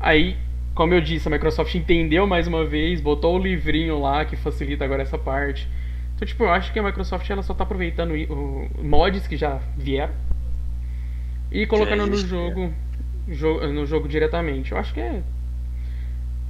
Aí, 0.00 0.36
como 0.74 0.94
eu 0.94 1.00
disse, 1.00 1.28
a 1.28 1.30
Microsoft 1.30 1.74
entendeu 1.74 2.26
mais 2.26 2.46
uma 2.46 2.64
vez, 2.64 3.00
botou 3.00 3.36
o 3.36 3.42
livrinho 3.42 4.00
lá 4.00 4.24
que 4.24 4.36
facilita 4.36 4.84
agora 4.84 5.02
essa 5.02 5.18
parte. 5.18 5.68
Então, 6.14 6.26
tipo, 6.26 6.44
eu 6.44 6.50
acho 6.50 6.72
que 6.72 6.78
a 6.78 6.82
Microsoft 6.82 7.28
ela 7.28 7.42
só 7.42 7.52
tá 7.52 7.64
aproveitando 7.64 8.16
i- 8.16 8.26
o, 8.26 8.68
mods 8.82 9.26
que 9.26 9.36
já 9.36 9.60
vieram 9.76 10.14
e 11.50 11.66
colocando 11.66 12.06
no 12.06 12.14
existiam. 12.14 12.48
jogo, 12.48 12.74
jo- 13.28 13.72
no 13.72 13.86
jogo 13.86 14.08
diretamente. 14.08 14.72
Eu 14.72 14.78
acho 14.78 14.92
que 14.94 15.00
é 15.00 15.22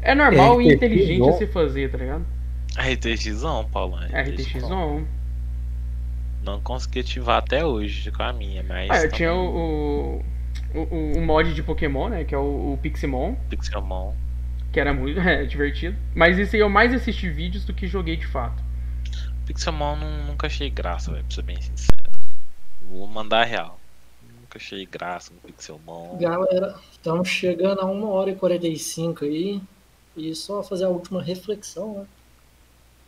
é 0.02 0.14
normal 0.14 0.60
e 0.60 0.66
RTX 0.66 0.76
inteligente 0.76 1.22
on. 1.22 1.28
a 1.30 1.32
se 1.32 1.46
fazer, 1.46 1.90
tá 1.90 1.98
ligado? 1.98 2.24
RTXão, 2.78 3.68
Paulo. 3.72 3.96
RTX 3.96 4.62
on. 4.64 5.04
Não 6.44 6.60
consegui 6.60 7.00
ativar 7.00 7.38
até 7.38 7.64
hoje 7.64 8.10
com 8.12 8.22
a 8.22 8.32
minha, 8.32 8.62
mas. 8.62 8.88
Ah, 8.90 8.98
eu 9.02 9.10
tá 9.10 9.16
tinha 9.16 9.34
o, 9.34 10.22
o, 10.74 10.78
o, 10.80 11.12
o 11.18 11.20
mod 11.26 11.52
de 11.54 11.62
Pokémon, 11.62 12.08
né? 12.08 12.24
Que 12.24 12.34
é 12.34 12.38
o, 12.38 12.74
o 12.74 12.78
Pixelmon. 12.80 13.34
Pixelmon. 13.48 14.14
que 14.72 14.78
era 14.78 14.92
muito 14.94 15.18
é, 15.26 15.44
divertido. 15.44 15.96
Mas 16.14 16.38
esse 16.38 16.54
aí 16.56 16.62
eu 16.62 16.68
mais 16.68 16.92
assisti 16.94 17.28
vídeos 17.28 17.64
do 17.64 17.74
que 17.74 17.86
joguei 17.88 18.16
de 18.16 18.26
fato. 18.26 18.62
Pixelmon 19.46 19.96
nu- 19.96 20.24
nunca 20.26 20.46
achei 20.46 20.70
graça, 20.70 21.10
velho, 21.10 21.24
pra 21.24 21.34
ser 21.34 21.42
bem 21.42 21.60
sincero. 21.60 22.10
Vou 22.82 23.06
mandar 23.08 23.42
a 23.42 23.44
real. 23.44 23.80
Nunca 24.56 24.64
achei 24.64 24.86
graça 24.86 25.32
no 25.32 25.40
Pixelmon. 25.40 26.16
Galera, 26.18 26.78
estamos 26.90 27.28
chegando 27.28 27.80
a 27.80 27.84
1 27.84 28.04
hora 28.08 28.30
e 28.30 28.36
45 28.36 29.24
aí. 29.24 29.60
E 30.16 30.34
só 30.34 30.62
fazer 30.62 30.84
a 30.84 30.88
última 30.88 31.22
reflexão, 31.22 31.94
né? 31.94 32.06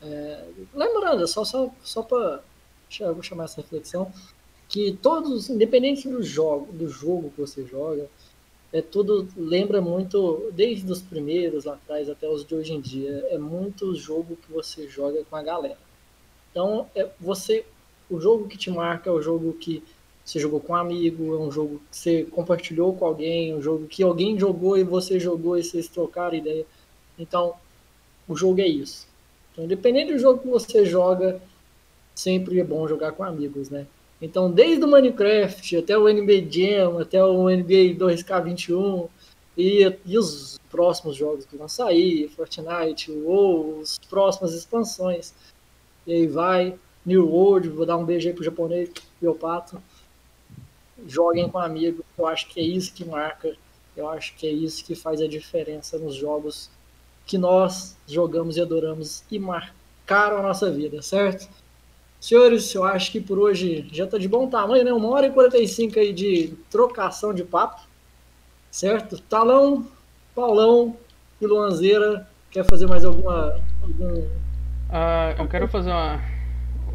É, 0.00 0.44
lembrando, 0.74 1.26
só, 1.26 1.42
só, 1.44 1.70
só 1.82 2.02
para 2.02 2.42
vou 3.12 3.22
chamar 3.22 3.44
essa 3.44 3.60
reflexão, 3.60 4.12
que 4.68 4.96
todos, 5.02 5.48
independente 5.48 6.08
do 6.08 6.22
jogo, 6.22 6.70
do 6.72 6.88
jogo 6.88 7.30
que 7.30 7.40
você 7.40 7.66
joga, 7.66 8.06
é 8.72 8.80
tudo 8.80 9.26
lembra 9.36 9.80
muito, 9.80 10.50
desde 10.52 10.90
os 10.92 11.00
primeiros 11.00 11.64
lá 11.64 11.74
atrás 11.74 12.08
até 12.08 12.28
os 12.28 12.44
de 12.44 12.54
hoje 12.54 12.74
em 12.74 12.80
dia, 12.80 13.26
é 13.30 13.38
muito 13.38 13.94
jogo 13.96 14.36
que 14.36 14.52
você 14.52 14.86
joga 14.86 15.24
com 15.24 15.34
a 15.34 15.42
galera. 15.42 15.78
Então, 16.50 16.86
é, 16.94 17.08
você, 17.18 17.64
o 18.08 18.20
jogo 18.20 18.46
que 18.46 18.58
te 18.58 18.70
marca 18.70 19.10
é 19.10 19.12
o 19.12 19.22
jogo 19.22 19.52
que 19.54 19.82
você 20.28 20.38
jogou 20.38 20.60
com 20.60 20.74
um 20.74 20.76
amigo, 20.76 21.34
é 21.34 21.38
um 21.38 21.50
jogo 21.50 21.80
que 21.90 21.96
você 21.96 22.24
compartilhou 22.24 22.94
com 22.94 23.06
alguém, 23.06 23.54
um 23.54 23.62
jogo 23.62 23.86
que 23.86 24.02
alguém 24.02 24.38
jogou 24.38 24.76
e 24.76 24.84
você 24.84 25.18
jogou 25.18 25.56
e 25.56 25.64
vocês 25.64 25.88
trocaram 25.88 26.36
ideia. 26.36 26.66
Então, 27.18 27.54
o 28.28 28.36
jogo 28.36 28.60
é 28.60 28.66
isso. 28.66 29.08
Então, 29.50 29.64
independente 29.64 30.12
do 30.12 30.18
jogo 30.18 30.40
que 30.40 30.48
você 30.48 30.84
joga, 30.84 31.40
sempre 32.14 32.60
é 32.60 32.64
bom 32.64 32.86
jogar 32.86 33.12
com 33.12 33.24
amigos, 33.24 33.70
né? 33.70 33.86
Então, 34.20 34.50
desde 34.50 34.84
o 34.84 34.88
Minecraft 34.88 35.78
até 35.78 35.96
o 35.96 36.06
NBA 36.06 36.46
Jam, 36.50 36.98
até 36.98 37.24
o 37.24 37.48
NBA 37.48 37.96
2K21 37.96 39.08
e, 39.56 39.96
e 40.04 40.18
os 40.18 40.60
próximos 40.70 41.16
jogos 41.16 41.46
que 41.46 41.56
vão 41.56 41.68
sair, 41.68 42.28
Fortnite, 42.28 43.10
ou 43.24 43.80
as 43.80 43.98
próximas 44.10 44.52
expansões. 44.52 45.32
E 46.06 46.12
aí 46.12 46.26
vai, 46.26 46.74
New 47.06 47.26
World, 47.26 47.70
vou 47.70 47.86
dar 47.86 47.96
um 47.96 48.04
beijo 48.04 48.28
aí 48.28 48.34
pro 48.34 48.44
japonês, 48.44 48.90
meu 49.22 49.34
pato. 49.34 49.80
Joguem 51.06 51.48
com 51.48 51.58
amigos, 51.58 52.04
eu 52.16 52.26
acho 52.26 52.48
que 52.48 52.60
é 52.60 52.62
isso 52.62 52.92
que 52.92 53.04
marca, 53.04 53.54
eu 53.96 54.08
acho 54.08 54.34
que 54.36 54.46
é 54.46 54.50
isso 54.50 54.84
que 54.84 54.94
faz 54.94 55.20
a 55.20 55.28
diferença 55.28 55.98
nos 55.98 56.14
jogos 56.14 56.70
que 57.26 57.36
nós 57.36 57.96
jogamos 58.06 58.56
e 58.56 58.60
adoramos 58.60 59.22
e 59.30 59.38
marcaram 59.38 60.38
a 60.38 60.42
nossa 60.42 60.70
vida, 60.70 61.02
certo? 61.02 61.48
Senhores, 62.20 62.74
eu 62.74 62.82
acho 62.84 63.12
que 63.12 63.20
por 63.20 63.38
hoje 63.38 63.86
já 63.92 64.04
está 64.04 64.18
de 64.18 64.26
bom 64.26 64.48
tamanho, 64.48 64.84
né? 64.84 64.92
Uma 64.92 65.08
hora 65.10 65.26
e 65.26 65.30
45 65.30 65.98
aí 65.98 66.12
de 66.12 66.54
trocação 66.70 67.32
de 67.32 67.44
papo, 67.44 67.80
certo? 68.70 69.18
Talão, 69.20 69.86
Paulão 70.34 70.96
e 71.40 71.46
Luanzeira, 71.46 72.28
quer 72.50 72.64
fazer 72.64 72.86
mais 72.86 73.04
alguma. 73.04 73.60
Algum... 73.82 74.26
Ah, 74.90 75.34
eu 75.38 75.46
quero 75.46 75.68
fazer 75.68 75.90
uma, 75.90 76.20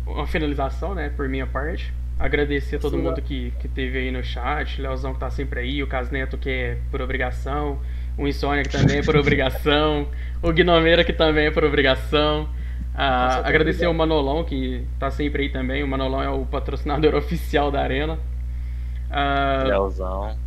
uma 0.05 0.27
finalização, 0.27 0.93
né, 0.93 1.09
por 1.09 1.29
minha 1.29 1.47
parte. 1.47 1.93
Agradecer 2.19 2.77
a 2.77 2.79
todo 2.79 2.97
Sim, 2.97 3.01
mundo 3.01 3.21
que, 3.21 3.51
que 3.59 3.67
teve 3.67 3.97
aí 3.97 4.11
no 4.11 4.23
chat, 4.23 4.79
Leozão 4.81 5.13
que 5.13 5.19
tá 5.19 5.29
sempre 5.29 5.59
aí, 5.61 5.83
o 5.83 5.87
Casneto 5.87 6.37
que 6.37 6.49
é 6.49 6.77
por 6.91 7.01
obrigação, 7.01 7.81
o 8.17 8.27
Insônia 8.27 8.63
que 8.63 8.69
também 8.69 8.99
é 8.99 9.03
por 9.03 9.15
obrigação, 9.17 10.07
o 10.41 10.53
Gnomeira 10.53 11.03
que 11.03 11.11
também 11.13 11.47
é 11.47 11.51
por 11.51 11.63
obrigação. 11.63 12.49
Ah, 12.93 13.41
Nossa, 13.41 13.41
agradecer 13.43 13.85
ao 13.85 13.93
Manolão 13.93 14.43
que 14.43 14.87
tá 14.99 15.09
sempre 15.11 15.43
aí 15.43 15.49
também, 15.49 15.83
o 15.83 15.87
Manolão 15.87 16.21
é 16.21 16.29
o 16.29 16.45
patrocinador 16.45 17.15
oficial 17.15 17.71
da 17.71 17.81
Arena. 17.81 18.19
Ah, 19.09 19.63
Leozão. 19.63 20.37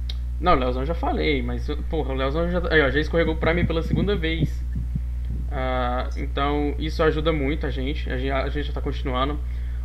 não, 0.40 0.52
o 0.52 0.56
Leozão 0.56 0.82
eu 0.82 0.86
já 0.86 0.94
falei, 0.94 1.42
mas 1.42 1.66
porra, 1.88 2.12
o 2.12 2.16
Leozão 2.16 2.50
já, 2.50 2.60
aí, 2.72 2.82
ó, 2.82 2.90
já 2.90 3.00
escorregou 3.00 3.36
pra 3.36 3.54
mim 3.54 3.64
pela 3.66 3.82
segunda 3.82 4.14
vez. 4.16 4.64
Ah, 5.50 6.10
então 6.16 6.74
isso 6.78 7.02
ajuda 7.02 7.32
muito 7.32 7.66
a 7.66 7.70
gente, 7.70 8.10
a 8.10 8.18
gente, 8.18 8.30
a 8.30 8.48
gente 8.48 8.66
já 8.66 8.72
tá 8.72 8.80
continuando. 8.82 9.38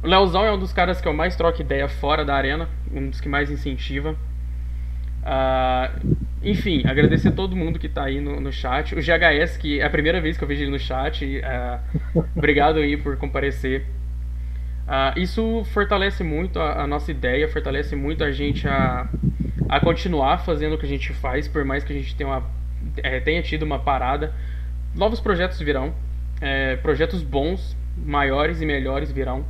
O 0.03 0.07
Leozão 0.07 0.43
é 0.43 0.51
um 0.51 0.57
dos 0.57 0.73
caras 0.73 0.99
que 0.99 1.07
eu 1.07 1.13
mais 1.13 1.35
troco 1.35 1.61
ideia 1.61 1.87
fora 1.87 2.25
da 2.25 2.35
arena, 2.35 2.67
um 2.91 3.09
dos 3.09 3.21
que 3.21 3.29
mais 3.29 3.51
incentiva. 3.51 4.15
Ah, 5.23 5.91
enfim, 6.41 6.81
agradecer 6.87 7.27
a 7.27 7.31
todo 7.31 7.55
mundo 7.55 7.77
que 7.77 7.87
tá 7.87 8.05
aí 8.05 8.19
no, 8.19 8.39
no 8.41 8.51
chat. 8.51 8.95
O 8.95 8.97
GHS, 8.97 9.57
que 9.57 9.79
é 9.79 9.85
a 9.85 9.89
primeira 9.89 10.19
vez 10.19 10.37
que 10.37 10.43
eu 10.43 10.47
vejo 10.47 10.63
ele 10.63 10.71
no 10.71 10.79
chat. 10.79 11.41
ah, 11.43 11.79
obrigado 12.35 12.79
aí 12.79 12.97
por 12.97 13.15
comparecer. 13.17 13.85
Ah, 14.87 15.13
isso 15.15 15.63
fortalece 15.65 16.23
muito 16.23 16.59
a, 16.59 16.81
a 16.81 16.87
nossa 16.87 17.11
ideia, 17.11 17.47
fortalece 17.47 17.95
muito 17.95 18.23
a 18.23 18.31
gente 18.31 18.67
a, 18.67 19.07
a 19.69 19.79
continuar 19.79 20.39
fazendo 20.39 20.73
o 20.73 20.77
que 20.79 20.85
a 20.85 20.89
gente 20.89 21.13
faz, 21.13 21.47
por 21.47 21.63
mais 21.63 21.83
que 21.83 21.93
a 21.93 21.95
gente 21.95 22.15
tenha, 22.15 22.27
uma, 22.27 22.43
eh, 22.97 23.19
tenha 23.19 23.43
tido 23.43 23.63
uma 23.63 23.77
parada. 23.77 24.33
Novos 24.95 25.19
projetos 25.19 25.59
virão, 25.59 25.93
eh, 26.41 26.75
projetos 26.77 27.21
bons, 27.21 27.77
maiores 27.95 28.61
e 28.61 28.65
melhores 28.65 29.11
virão. 29.11 29.45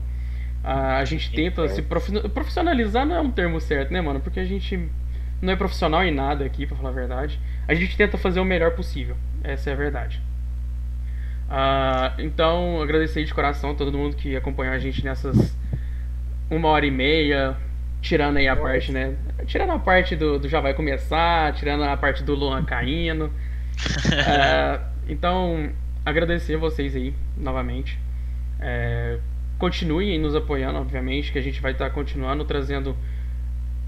A 0.63 1.03
gente 1.05 1.31
tenta 1.31 1.67
se 1.67 1.81
profi- 1.81 2.29
profissionalizar, 2.29 3.05
não 3.05 3.15
é 3.15 3.21
um 3.21 3.31
termo 3.31 3.59
certo, 3.59 3.91
né, 3.91 3.99
mano? 4.01 4.19
Porque 4.19 4.39
a 4.39 4.45
gente 4.45 4.89
não 5.41 5.53
é 5.53 5.55
profissional 5.55 6.03
em 6.03 6.11
nada 6.13 6.45
aqui, 6.45 6.67
pra 6.67 6.77
falar 6.77 6.89
a 6.89 6.93
verdade. 6.93 7.39
A 7.67 7.73
gente 7.73 7.97
tenta 7.97 8.17
fazer 8.17 8.39
o 8.39 8.45
melhor 8.45 8.71
possível, 8.71 9.15
essa 9.43 9.69
é 9.71 9.73
a 9.73 9.75
verdade. 9.75 10.21
Ah, 11.49 12.13
então, 12.19 12.81
agradecer 12.81 13.23
de 13.25 13.33
coração 13.33 13.71
a 13.71 13.75
todo 13.75 13.97
mundo 13.97 14.15
que 14.15 14.35
acompanhou 14.35 14.73
a 14.73 14.79
gente 14.79 15.03
nessas 15.03 15.57
uma 16.49 16.67
hora 16.69 16.85
e 16.85 16.91
meia, 16.91 17.57
tirando 18.01 18.38
aí 18.38 18.47
a 18.47 18.55
parte, 18.55 18.91
né? 18.91 19.15
Tirando 19.45 19.71
a 19.71 19.79
parte 19.79 20.15
do, 20.15 20.39
do 20.39 20.47
já 20.47 20.59
vai 20.61 20.73
começar, 20.73 21.53
tirando 21.53 21.83
a 21.83 21.95
parte 21.97 22.23
do 22.23 22.35
Luan 22.35 22.63
caindo. 22.63 23.31
Ah, 24.27 24.79
então, 25.07 25.71
agradecer 26.05 26.55
vocês 26.57 26.95
aí 26.95 27.13
novamente. 27.35 27.97
É, 28.59 29.17
continuem 29.61 30.17
nos 30.17 30.35
apoiando, 30.35 30.79
obviamente, 30.79 31.31
que 31.31 31.38
a 31.38 31.41
gente 31.41 31.61
vai 31.61 31.71
estar 31.71 31.91
continuando 31.91 32.43
trazendo. 32.43 32.97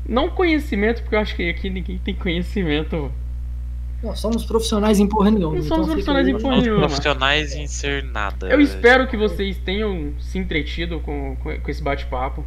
Não 0.08 0.30
conhecimento, 0.30 1.02
porque 1.02 1.16
eu 1.16 1.20
acho 1.20 1.36
que 1.36 1.50
aqui 1.50 1.68
ninguém 1.68 1.98
tem 1.98 2.14
conhecimento. 2.14 3.12
Não, 4.04 4.16
somos 4.16 4.46
profissionais 4.46 5.00
em 5.00 5.08
porra 5.08 5.32
nenhuma. 5.32 5.56
Não 5.56 5.64
somos 5.64 5.72
então 5.72 5.86
profissionais 5.86 6.28
em 6.28 6.34
porra 6.34 6.42
Somos 6.42 6.64
nenhuma. 6.64 6.88
profissionais 6.88 7.56
em 7.56 7.66
ser 7.66 8.04
nada. 8.04 8.50
Eu 8.50 8.62
espero 8.62 9.08
que 9.08 9.18
vocês 9.18 9.58
tenham 9.58 10.14
se 10.20 10.38
entretido 10.38 11.00
com, 11.00 11.36
com, 11.38 11.60
com 11.60 11.72
esse 11.72 11.82
bate-papo, 11.82 12.46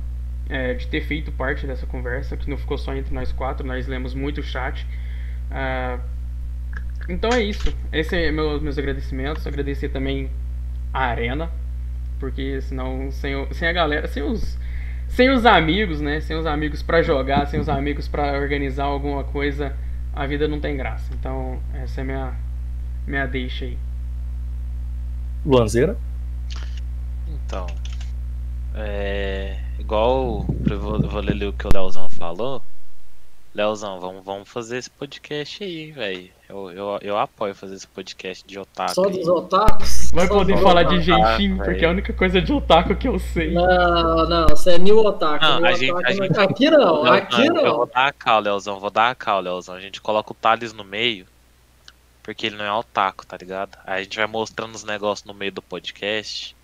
é, 0.48 0.74
de 0.74 0.86
ter 0.86 1.00
feito 1.00 1.32
parte 1.32 1.66
dessa 1.66 1.86
conversa, 1.86 2.36
que 2.36 2.48
não 2.48 2.56
ficou 2.56 2.78
só 2.78 2.94
entre 2.94 3.12
nós 3.12 3.32
quatro, 3.32 3.66
nós 3.66 3.88
lemos 3.88 4.14
muito 4.14 4.38
o 4.38 4.44
chat. 4.44 4.86
Ah, 5.50 5.98
então 7.08 7.30
é 7.30 7.42
isso. 7.42 7.74
Esses 7.92 8.10
são 8.10 8.32
meus, 8.32 8.62
meus 8.62 8.78
agradecimentos. 8.78 9.44
Agradecer 9.46 9.88
também 9.88 10.30
a 10.92 11.06
Arena, 11.06 11.50
porque 12.18 12.60
senão, 12.60 13.10
sem, 13.10 13.52
sem 13.52 13.68
a 13.68 13.72
galera, 13.72 14.08
sem 14.08 14.22
os, 14.22 14.58
sem 15.08 15.30
os 15.30 15.46
amigos, 15.46 16.00
né? 16.00 16.20
Sem 16.20 16.36
os 16.36 16.46
amigos 16.46 16.82
pra 16.82 17.02
jogar, 17.02 17.46
sem 17.46 17.60
os 17.60 17.68
amigos 17.68 18.08
pra 18.08 18.38
organizar 18.38 18.84
alguma 18.84 19.24
coisa, 19.24 19.76
a 20.12 20.26
vida 20.26 20.48
não 20.48 20.60
tem 20.60 20.76
graça. 20.76 21.12
Então, 21.14 21.60
essa 21.74 22.00
é 22.00 22.02
a 22.02 22.04
minha, 22.04 22.34
minha 23.06 23.26
deixa 23.26 23.64
aí. 23.64 23.78
Luanzeira. 25.44 25.96
Então, 27.28 27.66
é. 28.74 29.60
Igual 29.78 30.46
eu 30.68 30.80
vou, 30.80 31.00
eu 31.00 31.08
vou 31.08 31.20
ler 31.20 31.46
o 31.46 31.52
que 31.52 31.66
o 31.66 31.70
Leozão 31.72 32.08
falou. 32.08 32.62
Leozão, 33.54 34.00
vamos, 34.00 34.24
vamos 34.24 34.48
fazer 34.48 34.78
esse 34.78 34.90
podcast 34.90 35.62
aí, 35.62 35.92
velho. 35.92 36.35
Eu, 36.48 36.70
eu, 36.70 36.98
eu 37.02 37.18
apoio 37.18 37.54
fazer 37.56 37.74
esse 37.74 37.88
podcast 37.88 38.46
de 38.46 38.56
otaku. 38.56 38.94
Só 38.94 39.02
dos 39.08 39.26
otakus. 39.26 40.12
Vai 40.12 40.28
poder 40.28 40.52
dos 40.54 40.62
falar 40.62 40.84
de. 40.84 41.00
Genshin, 41.00 41.58
Ah, 41.60 41.64
porque 41.64 41.84
é 41.84 41.88
a 41.88 41.90
única 41.90 42.12
coisa 42.12 42.40
de 42.40 42.52
otaku 42.52 42.94
que 42.94 43.08
eu 43.08 43.18
sei. 43.18 43.52
Não, 43.52 44.28
não, 44.28 44.46
você 44.46 44.74
é 44.74 44.78
New 44.78 44.98
Otaku. 44.98 45.44
Não, 45.44 45.56
New 45.60 45.66
a 45.66 45.72
gente- 45.72 45.90
Otaku 45.92 46.06
a 46.06 46.14
não- 46.14 46.22
gente- 46.26 46.38
Aqui 46.40 46.70
não, 46.70 47.04
Não, 47.04 47.12
aqui 47.12 47.46
eu 47.46 47.52
não. 47.54 47.76
vou 47.78 47.86
dar 47.86 48.06
a 48.06 48.12
cal, 48.12 48.40
Leozão. 48.40 48.78
Vou 48.78 48.90
dar 48.90 49.10
a 49.10 49.14
cal, 49.16 49.40
Leozão. 49.40 49.74
A 49.74 49.80
gente 49.80 50.00
coloca 50.00 50.30
o 50.30 50.34
Thales 50.34 50.72
no 50.72 50.84
meio. 50.84 51.26
Porque 52.22 52.46
ele 52.46 52.56
não 52.56 52.64
é 52.64 52.72
otaku, 52.72 53.26
tá 53.26 53.36
ligado? 53.36 53.76
Aí 53.84 54.00
a 54.00 54.02
gente 54.04 54.16
vai 54.16 54.26
mostrando 54.26 54.74
os 54.74 54.84
negócios 54.84 55.26
no 55.26 55.34
meio 55.34 55.50
do 55.52 55.62
podcast. 55.62 56.54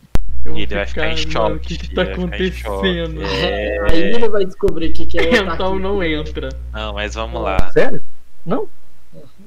Eu 0.44 0.56
E 0.56 0.62
ele 0.62 0.74
vai 0.74 0.86
ficar 0.86 1.09
em 1.09 1.16
choque. 1.16 1.56
o 1.56 1.60
que 1.60 1.76
que 1.78 1.94
tá 1.94 2.04
ficar 2.04 2.12
acontecendo? 2.14 3.22
É. 3.22 3.78
Aí 3.90 4.00
ele 4.14 4.28
vai 4.28 4.44
descobrir 4.44 4.88
o 4.90 4.92
que, 4.92 5.06
que 5.06 5.18
é 5.18 5.22
otaku. 5.42 5.54
Então 5.54 5.78
não 5.78 6.02
entra. 6.02 6.48
Não, 6.72 6.92
mas 6.94 7.14
vamos 7.14 7.40
lá. 7.42 7.70
Sério? 7.72 8.02
Não? 8.46 8.68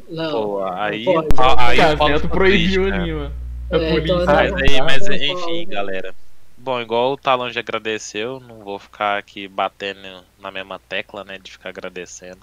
Não, 0.09 0.31
Pô, 0.31 0.63
aí, 0.63 1.03
não 1.05 1.23
pode. 1.27 1.61
a- 1.61 1.67
aí 1.67 1.77
Neto 1.77 1.97
sobre 1.97 2.27
proibiu 2.29 2.89
né? 2.89 3.31
A 3.71 3.77
É, 3.77 3.77
então 3.77 3.89
polícia. 3.89 4.25
Mas, 4.25 4.53
aí, 4.53 4.81
mas 4.81 5.07
enfim, 5.07 5.67
galera. 5.67 6.13
Bom, 6.57 6.79
igual 6.81 7.13
o 7.13 7.17
Talon 7.17 7.49
já 7.49 7.59
agradeceu, 7.61 8.39
não 8.39 8.59
vou 8.63 8.77
ficar 8.79 9.17
aqui 9.17 9.47
batendo 9.47 10.23
na 10.39 10.51
mesma 10.51 10.79
tecla, 10.79 11.23
né? 11.23 11.37
De 11.41 11.51
ficar 11.51 11.69
agradecendo. 11.69 12.39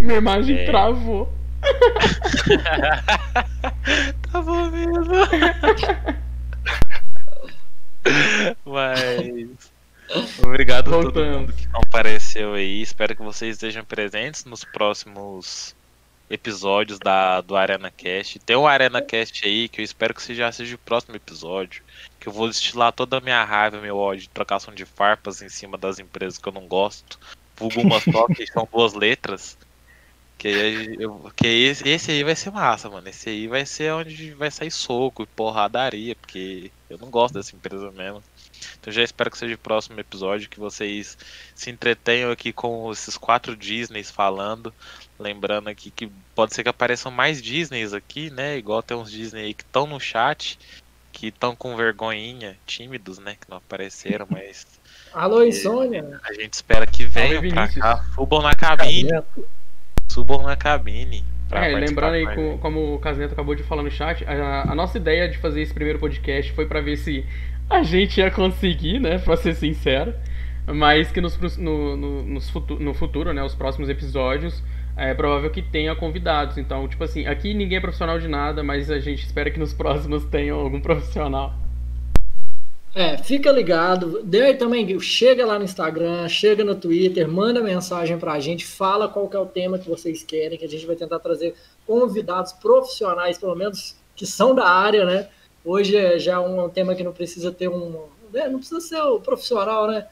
Minha 0.00 0.18
imagem 0.18 0.58
É. 0.58 0.64
travou. 0.66 1.32
Tá 4.32 4.40
bom 4.40 4.70
mesmo. 4.70 5.04
Mas. 8.64 9.72
Obrigado 10.44 10.94
a 10.94 11.02
todo 11.02 11.24
mundo 11.24 11.52
que 11.52 11.66
compareceu 11.68 12.54
aí. 12.54 12.82
Espero 12.82 13.16
que 13.16 13.22
vocês 13.22 13.54
estejam 13.56 13.84
presentes 13.84 14.44
nos 14.44 14.64
próximos 14.64 15.74
episódios 16.32 16.98
da, 16.98 17.42
do 17.42 17.54
Arena 17.54 17.90
Cast. 17.90 18.38
Tem 18.38 18.56
um 18.56 18.66
Arena 18.66 19.02
Cast 19.02 19.46
aí 19.46 19.68
que 19.68 19.82
eu 19.82 19.84
espero 19.84 20.14
que 20.14 20.34
já 20.34 20.50
seja 20.50 20.74
o 20.74 20.78
próximo 20.78 21.14
episódio. 21.14 21.84
Que 22.18 22.28
eu 22.28 22.32
vou 22.32 22.48
destilar 22.48 22.90
toda 22.92 23.18
a 23.18 23.20
minha 23.20 23.44
raiva, 23.44 23.80
meu 23.80 23.98
ódio 23.98 24.22
de 24.22 24.30
trocação 24.30 24.72
de 24.74 24.86
farpas 24.86 25.42
em 25.42 25.50
cima 25.50 25.76
das 25.76 25.98
empresas 25.98 26.38
que 26.38 26.48
eu 26.48 26.52
não 26.52 26.66
gosto. 26.66 27.18
Vulgo 27.56 27.82
uma 27.82 28.00
só, 28.00 28.26
que 28.34 28.46
são 28.46 28.66
duas 28.72 28.94
letras. 28.94 29.58
Que, 30.38 30.96
eu, 30.98 31.30
que 31.36 31.46
esse, 31.46 31.86
esse 31.86 32.10
aí 32.10 32.24
vai 32.24 32.34
ser 32.34 32.50
massa, 32.50 32.88
mano. 32.88 33.06
Esse 33.08 33.28
aí 33.28 33.46
vai 33.46 33.66
ser 33.66 33.92
onde 33.92 34.32
vai 34.32 34.50
sair 34.50 34.70
soco 34.70 35.22
e 35.22 35.26
porradaria, 35.26 36.16
porque 36.16 36.72
eu 36.88 36.96
não 36.96 37.10
gosto 37.10 37.34
dessa 37.34 37.54
empresa 37.54 37.90
mesmo. 37.92 38.22
Então 38.80 38.92
já 38.92 39.02
espero 39.02 39.30
que 39.30 39.38
seja 39.38 39.54
o 39.54 39.58
próximo 39.58 39.98
episódio, 40.00 40.48
que 40.48 40.60
vocês 40.60 41.16
se 41.54 41.70
entretenham 41.70 42.30
aqui 42.30 42.52
com 42.52 42.90
esses 42.90 43.16
quatro 43.16 43.56
Disneys 43.56 44.10
falando. 44.10 44.72
Lembrando 45.18 45.68
aqui 45.68 45.90
que 45.90 46.10
pode 46.34 46.54
ser 46.54 46.62
que 46.62 46.68
apareçam 46.68 47.10
mais 47.10 47.40
Disneys 47.40 47.92
aqui, 47.92 48.30
né? 48.30 48.56
Igual 48.56 48.82
tem 48.82 48.96
uns 48.96 49.10
Disney 49.10 49.42
aí 49.42 49.54
que 49.54 49.62
estão 49.62 49.86
no 49.86 50.00
chat, 50.00 50.58
que 51.12 51.28
estão 51.28 51.54
com 51.54 51.76
vergonhinha, 51.76 52.56
tímidos, 52.66 53.18
né? 53.18 53.36
Que 53.40 53.48
não 53.48 53.58
apareceram, 53.58 54.26
mas. 54.30 54.66
Alô, 55.12 55.44
Insônia! 55.44 56.20
A 56.24 56.32
gente 56.32 56.54
espera 56.54 56.86
que 56.86 57.04
venham 57.04 57.46
pra 57.50 57.68
cá. 57.68 58.04
Subam 58.14 58.42
na 58.42 58.54
cabine. 58.54 59.10
Subam 60.08 60.42
na 60.42 60.56
cabine. 60.56 61.24
É, 61.52 61.68
lembrando 61.68 62.14
aí, 62.14 62.34
com, 62.34 62.58
como 62.58 62.94
o 62.94 62.98
Casneto 62.98 63.34
acabou 63.34 63.54
de 63.54 63.62
falar 63.62 63.82
no 63.82 63.90
chat, 63.90 64.24
a, 64.24 64.72
a, 64.72 64.74
nossa 64.74 64.96
ideia 64.96 65.28
de 65.28 65.36
fazer 65.36 65.60
esse 65.60 65.74
primeiro 65.74 65.98
podcast 65.98 66.50
foi 66.52 66.64
para 66.64 66.80
ver 66.80 66.96
se 66.96 67.26
a 67.72 67.82
gente 67.82 68.18
ia 68.18 68.30
conseguir, 68.30 69.00
né? 69.00 69.18
Pra 69.18 69.36
ser 69.36 69.54
sincero. 69.54 70.14
Mas 70.66 71.10
que 71.10 71.20
nos, 71.20 71.36
no, 71.58 71.96
no, 71.96 72.22
nos 72.22 72.48
futu 72.50 72.78
no 72.78 72.94
futuro, 72.94 73.32
né? 73.32 73.42
Os 73.42 73.54
próximos 73.54 73.88
episódios, 73.88 74.62
é 74.96 75.14
provável 75.14 75.50
que 75.50 75.62
tenha 75.62 75.94
convidados. 75.94 76.58
Então, 76.58 76.86
tipo 76.86 77.02
assim, 77.02 77.26
aqui 77.26 77.54
ninguém 77.54 77.78
é 77.78 77.80
profissional 77.80 78.18
de 78.18 78.28
nada, 78.28 78.62
mas 78.62 78.90
a 78.90 78.98
gente 78.98 79.24
espera 79.24 79.50
que 79.50 79.58
nos 79.58 79.72
próximos 79.72 80.24
tenham 80.24 80.58
algum 80.60 80.80
profissional. 80.80 81.54
É, 82.94 83.16
fica 83.16 83.50
ligado. 83.50 84.20
Daí 84.22 84.54
também 84.54 85.00
chega 85.00 85.46
lá 85.46 85.58
no 85.58 85.64
Instagram, 85.64 86.28
chega 86.28 86.62
no 86.62 86.74
Twitter, 86.74 87.26
manda 87.26 87.62
mensagem 87.62 88.18
pra 88.18 88.38
gente, 88.38 88.66
fala 88.66 89.08
qual 89.08 89.28
que 89.28 89.36
é 89.36 89.40
o 89.40 89.46
tema 89.46 89.78
que 89.78 89.88
vocês 89.88 90.22
querem, 90.22 90.58
que 90.58 90.64
a 90.64 90.68
gente 90.68 90.86
vai 90.86 90.94
tentar 90.94 91.18
trazer 91.18 91.54
convidados 91.86 92.52
profissionais, 92.52 93.38
pelo 93.38 93.54
menos 93.54 93.96
que 94.14 94.26
são 94.26 94.54
da 94.54 94.68
área, 94.68 95.06
né? 95.06 95.28
Hoje 95.64 95.96
é 95.96 96.18
já 96.18 96.40
um 96.40 96.68
tema 96.68 96.94
que 96.94 97.04
não 97.04 97.12
precisa 97.12 97.52
ter 97.52 97.68
um. 97.68 98.06
Né? 98.32 98.48
Não 98.48 98.58
precisa 98.58 98.80
ser 98.80 99.00
o 99.00 99.20
profissional, 99.20 99.86
né? 99.86 100.06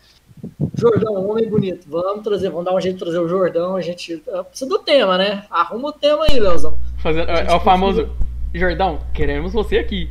Jordão, 0.76 1.28
homem 1.28 1.48
bonito. 1.48 1.86
Vamos 1.88 2.22
trazer, 2.22 2.48
vamos 2.50 2.64
dar 2.64 2.74
um 2.74 2.80
jeito 2.80 2.96
de 2.96 3.04
trazer 3.04 3.18
o 3.18 3.28
Jordão. 3.28 3.76
A 3.76 3.80
gente 3.80 4.22
é, 4.26 4.42
precisa 4.42 4.68
do 4.68 4.78
tema, 4.78 5.18
né? 5.18 5.44
Arruma 5.50 5.88
o 5.88 5.92
tema 5.92 6.24
aí, 6.28 6.38
Leozão. 6.38 6.78
Fazer, 6.98 7.28
é 7.28 7.52
o 7.52 7.60
famoso 7.60 8.08
Jordão, 8.54 9.00
queremos 9.12 9.52
você 9.52 9.78
aqui. 9.78 10.08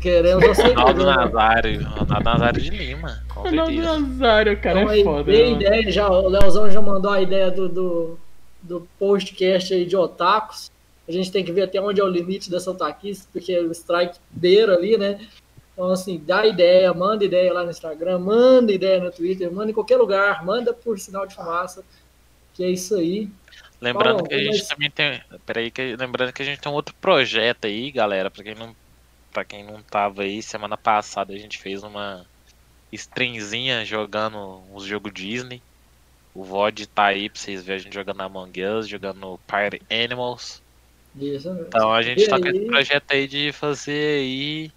Queremos 0.00 0.44
você 0.44 0.62
aqui. 0.62 0.74
Ronaldo 0.74 1.04
Nazário, 1.04 1.84
Ronaldo 1.84 2.24
Nazário 2.24 2.60
de 2.60 2.70
Lima. 2.70 3.22
Ronaldo 3.30 3.72
Nazário, 3.72 4.60
cara, 4.60 4.82
então, 4.82 4.92
é 4.92 5.04
foda. 5.04 5.32
Tem 5.32 5.54
ideia, 5.54 5.92
já, 5.92 6.10
o 6.10 6.28
Leozão 6.28 6.70
já 6.70 6.80
mandou 6.80 7.10
a 7.10 7.22
ideia 7.22 7.50
do, 7.50 7.68
do, 7.68 8.18
do 8.62 8.88
podcast 8.98 9.72
aí 9.72 9.84
de 9.84 9.96
otakus. 9.96 10.71
A 11.08 11.12
gente 11.12 11.32
tem 11.32 11.44
que 11.44 11.52
ver 11.52 11.62
até 11.62 11.80
onde 11.80 12.00
é 12.00 12.04
o 12.04 12.08
limite 12.08 12.50
dessa 12.50 12.70
otaquice, 12.70 13.26
porque 13.32 13.52
é 13.52 13.60
o 13.60 13.72
strike 13.72 14.18
beira 14.30 14.74
ali, 14.74 14.96
né? 14.96 15.20
Então, 15.72 15.90
assim, 15.90 16.22
dá 16.24 16.46
ideia, 16.46 16.92
manda 16.92 17.24
ideia 17.24 17.52
lá 17.52 17.64
no 17.64 17.70
Instagram, 17.70 18.18
manda 18.18 18.72
ideia 18.72 19.00
no 19.00 19.10
Twitter, 19.10 19.50
manda 19.50 19.70
em 19.70 19.74
qualquer 19.74 19.96
lugar, 19.96 20.44
manda 20.44 20.72
por 20.72 20.98
sinal 20.98 21.26
de 21.26 21.34
fumaça, 21.34 21.82
que 22.54 22.62
é 22.62 22.70
isso 22.70 22.94
aí. 22.94 23.28
Lembrando 23.80 24.18
Bom, 24.18 24.28
que 24.28 24.34
a 24.34 24.38
gente 24.38 24.58
mas... 24.58 24.68
também 24.68 24.90
tem. 24.90 25.20
Peraí, 25.44 25.70
que, 25.70 25.96
lembrando 25.96 26.32
que 26.32 26.42
a 26.42 26.44
gente 26.44 26.60
tem 26.60 26.70
um 26.70 26.74
outro 26.74 26.94
projeto 27.00 27.64
aí, 27.64 27.90
galera, 27.90 28.30
pra 28.30 28.44
quem 28.44 28.54
não. 28.54 28.76
Pra 29.32 29.44
quem 29.44 29.64
não 29.64 29.82
tava 29.82 30.22
aí, 30.22 30.42
semana 30.42 30.76
passada 30.76 31.32
a 31.32 31.38
gente 31.38 31.58
fez 31.58 31.82
uma 31.82 32.26
streamzinha 32.92 33.84
jogando 33.84 34.62
uns 34.72 34.84
jogos 34.84 35.12
Disney. 35.12 35.62
O 36.34 36.44
VOD 36.44 36.86
tá 36.86 37.06
aí 37.06 37.28
pra 37.28 37.40
vocês 37.40 37.64
verem 37.64 37.80
a 37.80 37.84
gente 37.84 37.94
jogando 37.94 38.20
Among 38.20 38.62
Us, 38.62 38.86
jogando 38.86 39.40
Party 39.46 39.82
Animals. 39.90 40.61
Isso 41.16 41.52
mesmo. 41.52 41.66
Então 41.68 41.92
a 41.92 42.02
gente 42.02 42.22
e 42.22 42.28
tá 42.28 42.36
aí... 42.36 42.42
com 42.42 42.48
esse 42.48 42.66
projeto 42.66 43.12
aí 43.12 43.28
de 43.28 43.52
fazer 43.52 44.20
aí 44.20 44.72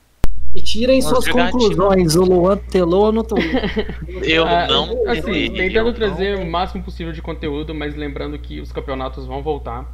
e 0.55 0.61
tirem 0.61 1.01
suas 1.01 1.27
conclusões. 1.27 2.15
O 2.15 2.23
Luan 2.23 2.55
telou 2.55 3.07
ou 3.07 3.11
não 3.11 3.25
telou? 3.25 3.43
Eu 4.23 4.45
ah, 4.45 4.65
não. 4.67 5.09
Assim, 5.09 5.51
tentando 5.51 5.91
trazer 5.93 6.37
não... 6.37 6.45
o 6.45 6.49
máximo 6.49 6.81
possível 6.81 7.11
de 7.11 7.21
conteúdo, 7.21 7.75
mas 7.75 7.93
lembrando 7.93 8.39
que 8.39 8.61
os 8.61 8.71
campeonatos 8.71 9.25
vão 9.25 9.43
voltar, 9.43 9.85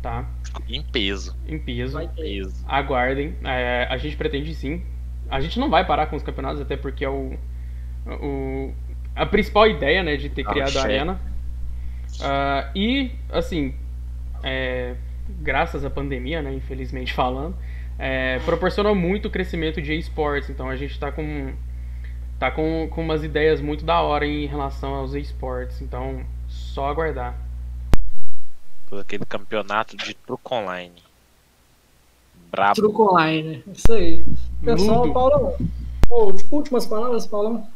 tá? 0.00 0.26
Em 0.66 0.82
peso. 0.82 1.36
Em 1.46 1.58
peso. 1.58 2.00
peso. 2.16 2.64
Aguardem. 2.66 3.36
É, 3.44 3.86
a 3.90 3.98
gente 3.98 4.16
pretende 4.16 4.54
sim. 4.54 4.82
A 5.30 5.42
gente 5.42 5.60
não 5.60 5.68
vai 5.68 5.86
parar 5.86 6.06
com 6.06 6.16
os 6.16 6.22
campeonatos, 6.22 6.62
até 6.62 6.74
porque 6.74 7.04
é 7.04 7.10
o. 7.10 7.34
o 8.06 8.72
a 9.14 9.26
principal 9.26 9.66
ideia, 9.66 10.02
né, 10.02 10.16
de 10.16 10.30
ter 10.30 10.46
ah, 10.46 10.50
criado 10.50 10.76
a 10.78 10.82
arena. 10.82 11.20
Uh, 12.18 12.78
e, 12.78 13.10
assim, 13.30 13.74
é, 14.42 14.94
graças 15.40 15.84
à 15.84 15.90
pandemia, 15.90 16.42
né, 16.42 16.52
infelizmente 16.54 17.12
falando, 17.12 17.56
é, 17.98 18.38
proporcionou 18.40 18.94
muito 18.94 19.28
o 19.28 19.30
crescimento 19.30 19.82
de 19.82 19.94
esportes. 19.94 20.50
Então 20.50 20.68
a 20.68 20.76
gente 20.76 20.92
está 20.92 21.10
com, 21.10 21.52
tá 22.38 22.50
com, 22.50 22.88
com 22.90 23.02
umas 23.02 23.24
ideias 23.24 23.60
muito 23.60 23.84
da 23.84 24.00
hora 24.00 24.26
em 24.26 24.46
relação 24.46 24.94
aos 24.94 25.14
esportes. 25.14 25.82
Então, 25.82 26.24
só 26.48 26.88
aguardar. 26.88 27.36
Todo 28.88 29.00
aquele 29.00 29.26
campeonato 29.26 29.96
de 29.96 30.14
truco 30.14 30.54
online. 30.54 31.02
Brabo. 32.50 32.74
Truco 32.74 33.12
online, 33.12 33.62
isso 33.72 33.92
aí. 33.92 34.24
Pessoal, 34.64 35.06
Mundo. 35.06 35.12
Paulão. 35.12 35.56
Oh, 36.08 36.32
últimas 36.50 36.86
palavras, 36.86 37.26
Paulão. 37.26 37.68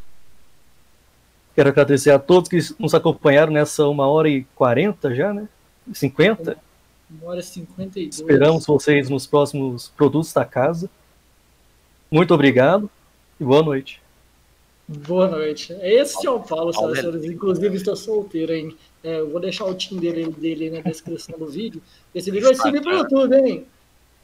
Quero 1.54 1.68
agradecer 1.68 2.10
a 2.10 2.18
todos 2.18 2.48
que 2.48 2.58
nos 2.78 2.94
acompanharam 2.94 3.52
nessa 3.52 3.86
uma 3.86 4.06
hora 4.08 4.28
e 4.28 4.44
quarenta 4.54 5.14
já, 5.14 5.34
né? 5.34 5.46
50. 5.92 6.56
Uma 7.20 7.30
hora 7.30 7.40
e 7.40 7.42
52. 7.42 8.20
Esperamos 8.20 8.66
vocês 8.66 9.08
nos 9.10 9.26
próximos 9.26 9.88
produtos 9.96 10.32
da 10.32 10.44
casa. 10.44 10.88
Muito 12.10 12.32
obrigado 12.32 12.90
e 13.40 13.44
boa 13.44 13.62
noite. 13.62 14.00
Boa 14.88 15.28
noite. 15.28 15.72
Esse 15.80 16.26
é 16.26 16.30
o 16.30 16.40
Paulo 16.40 16.72
Salles, 16.72 17.24
inclusive 17.24 17.76
está 17.76 17.94
solteiro, 17.96 18.52
hein? 18.52 18.76
É, 19.02 19.20
eu 19.20 19.30
vou 19.30 19.40
deixar 19.40 19.64
o 19.64 19.74
time 19.74 20.00
dele, 20.00 20.30
dele 20.30 20.70
na 20.70 20.80
descrição 20.80 21.38
do 21.38 21.46
vídeo. 21.46 21.80
Esse 22.14 22.30
vídeo 22.30 22.46
vai 22.46 22.54
subir 22.54 22.82
para 22.82 22.94
o 22.94 22.98
YouTube, 22.98 23.36
hein? 23.36 23.66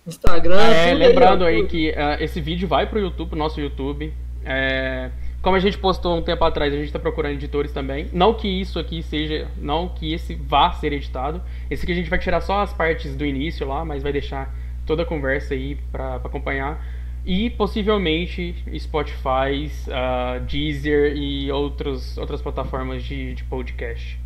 Instagram. 0.07 0.61
É, 0.61 0.95
lembrando 0.95 1.45
aí, 1.45 1.57
aí 1.57 1.67
que 1.67 1.91
uh, 1.91 2.23
esse 2.23 2.41
vídeo 2.41 2.67
vai 2.67 2.89
para 2.89 2.99
o 2.99 3.03
YouTube, 3.03 3.37
nosso 3.37 3.61
YouTube. 3.61 4.13
É, 4.45 5.11
como 5.49 5.57
a 5.57 5.61
gente 5.61 5.79
postou 5.79 6.15
um 6.15 6.21
tempo 6.21 6.45
atrás, 6.45 6.71
a 6.75 6.77
gente 6.77 6.89
está 6.89 6.99
procurando 6.99 7.33
editores 7.33 7.73
também. 7.73 8.07
Não 8.13 8.35
que 8.35 8.47
isso 8.47 8.79
aqui 8.79 9.03
seja. 9.03 9.49
Não 9.57 9.89
que 9.89 10.13
esse 10.13 10.35
vá 10.35 10.73
ser 10.73 10.93
editado. 10.93 11.41
Esse 11.71 11.85
aqui 11.85 11.93
a 11.93 11.95
gente 11.95 12.11
vai 12.11 12.19
tirar 12.19 12.43
só 12.43 12.61
as 12.61 12.71
partes 12.75 13.17
do 13.17 13.25
início 13.25 13.67
lá, 13.67 13.83
mas 13.83 14.03
vai 14.03 14.13
deixar 14.13 14.55
toda 14.85 15.05
a 15.05 15.07
conversa 15.07 15.55
aí 15.55 15.79
para 15.91 16.17
acompanhar. 16.17 16.87
E 17.25 17.49
possivelmente 17.49 18.55
Spotify, 18.79 19.73
uh, 19.87 20.45
Deezer 20.45 21.17
e 21.17 21.51
outros, 21.51 22.19
outras 22.19 22.43
plataformas 22.43 23.03
de, 23.03 23.33
de 23.33 23.43
podcast. 23.45 24.21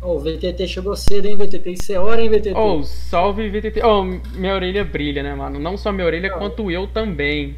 Oh, 0.00 0.12
o 0.12 0.20
VTT 0.20 0.68
chegou 0.68 0.94
cedo, 0.94 1.26
hein, 1.26 1.36
VTT? 1.36 1.72
Isso 1.72 1.92
é 1.92 1.98
hora, 1.98 2.22
hein, 2.22 2.28
VTT? 2.28 2.54
Oh, 2.54 2.84
salve, 2.84 3.50
VTT. 3.50 3.82
Oh, 3.82 4.04
minha 4.04 4.54
orelha 4.54 4.84
brilha, 4.84 5.24
né, 5.24 5.34
mano? 5.34 5.58
Não 5.58 5.76
só 5.76 5.90
minha 5.90 6.06
orelha, 6.06 6.30
oh. 6.36 6.38
quanto 6.38 6.70
eu 6.70 6.86
também. 6.86 7.56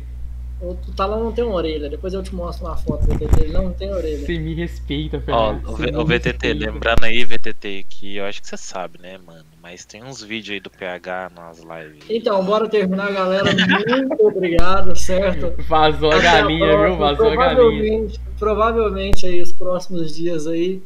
O 0.63 0.75
talão 0.95 1.25
não 1.25 1.33
tem 1.33 1.43
uma 1.43 1.55
orelha. 1.55 1.89
Depois 1.89 2.13
eu 2.13 2.23
te 2.23 2.35
mostro 2.35 2.67
uma 2.67 2.77
foto 2.77 3.07
do 3.07 3.15
VTT. 3.15 3.45
Ele 3.45 3.53
não 3.53 3.73
tem 3.73 3.95
orelha. 3.95 4.27
Você 4.27 4.39
me 4.39 4.55
respeita, 4.55 5.19
Fernando. 5.19 5.63
Ó, 5.67 5.71
o, 5.71 6.03
o 6.03 6.05
VTT, 6.05 6.53
lembrando 6.53 7.05
aí, 7.05 7.25
VTT, 7.25 7.87
que 7.89 8.17
eu 8.17 8.27
acho 8.27 8.43
que 8.43 8.49
você 8.49 8.59
sabe, 8.59 9.01
né, 9.01 9.19
mano? 9.27 9.45
Mas 9.63 9.87
tem 9.87 10.05
uns 10.05 10.23
vídeos 10.23 10.55
aí 10.55 10.61
do 10.61 10.69
PH 10.69 11.31
nas 11.35 11.61
lives. 11.61 12.05
Então, 12.11 12.45
bora 12.45 12.69
terminar, 12.69 13.11
galera. 13.11 13.45
Muito 14.07 14.27
obrigado, 14.27 14.95
certo? 14.97 15.55
Vazou 15.67 16.13
a 16.13 16.19
galinha, 16.19 16.79
viu? 16.79 16.97
Vazou 16.97 17.31
a 17.31 17.37
galinha. 17.37 18.09
Provavelmente 18.39 19.27
aí 19.27 19.41
os 19.41 19.53
próximos 19.53 20.15
dias 20.15 20.47
aí. 20.47 20.83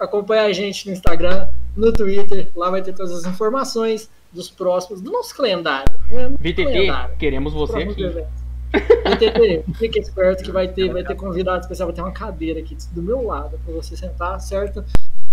Acompanha 0.00 0.44
a 0.44 0.52
gente 0.54 0.86
no 0.86 0.94
Instagram, 0.94 1.48
no 1.76 1.92
Twitter. 1.92 2.48
Lá 2.56 2.70
vai 2.70 2.80
ter 2.80 2.94
todas 2.94 3.12
as 3.12 3.26
informações 3.26 4.08
dos 4.32 4.50
próximos, 4.50 5.02
do 5.02 5.12
nosso 5.12 5.36
calendário. 5.36 5.92
Né? 6.10 6.30
VTT, 6.40 6.64
calendário, 6.64 7.16
queremos 7.18 7.52
você 7.52 7.78
aqui. 7.78 8.02
Eventos. 8.02 8.45
TT, 8.72 9.64
fique 9.78 9.98
esperto 9.98 10.44
que 10.44 10.50
vai 10.50 10.68
ter, 10.68 10.92
vai 10.92 11.04
ter 11.04 11.14
convidado 11.14 11.60
especial, 11.60 11.88
vai 11.88 11.94
ter 11.94 12.02
uma 12.02 12.12
cadeira 12.12 12.60
aqui 12.60 12.76
do 12.92 13.02
meu 13.02 13.22
lado 13.22 13.58
para 13.64 13.74
você 13.74 13.96
sentar, 13.96 14.40
certo? 14.40 14.84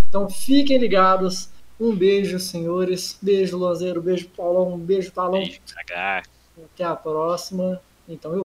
Então 0.09 0.29
fiquem 0.29 0.77
ligados. 0.77 1.49
Um 1.79 1.95
beijo, 1.95 2.39
senhores. 2.39 3.17
Beijo, 3.21 3.57
Lozeiro. 3.57 4.01
Beijo, 4.01 4.29
Paulão. 4.29 4.75
Um 4.75 4.77
beijo, 4.77 5.11
Talão. 5.11 5.31
Beijo, 5.33 5.59
Até 6.73 6.83
a 6.83 6.95
próxima. 6.95 7.81
Então 8.07 8.33
eu 8.33 8.41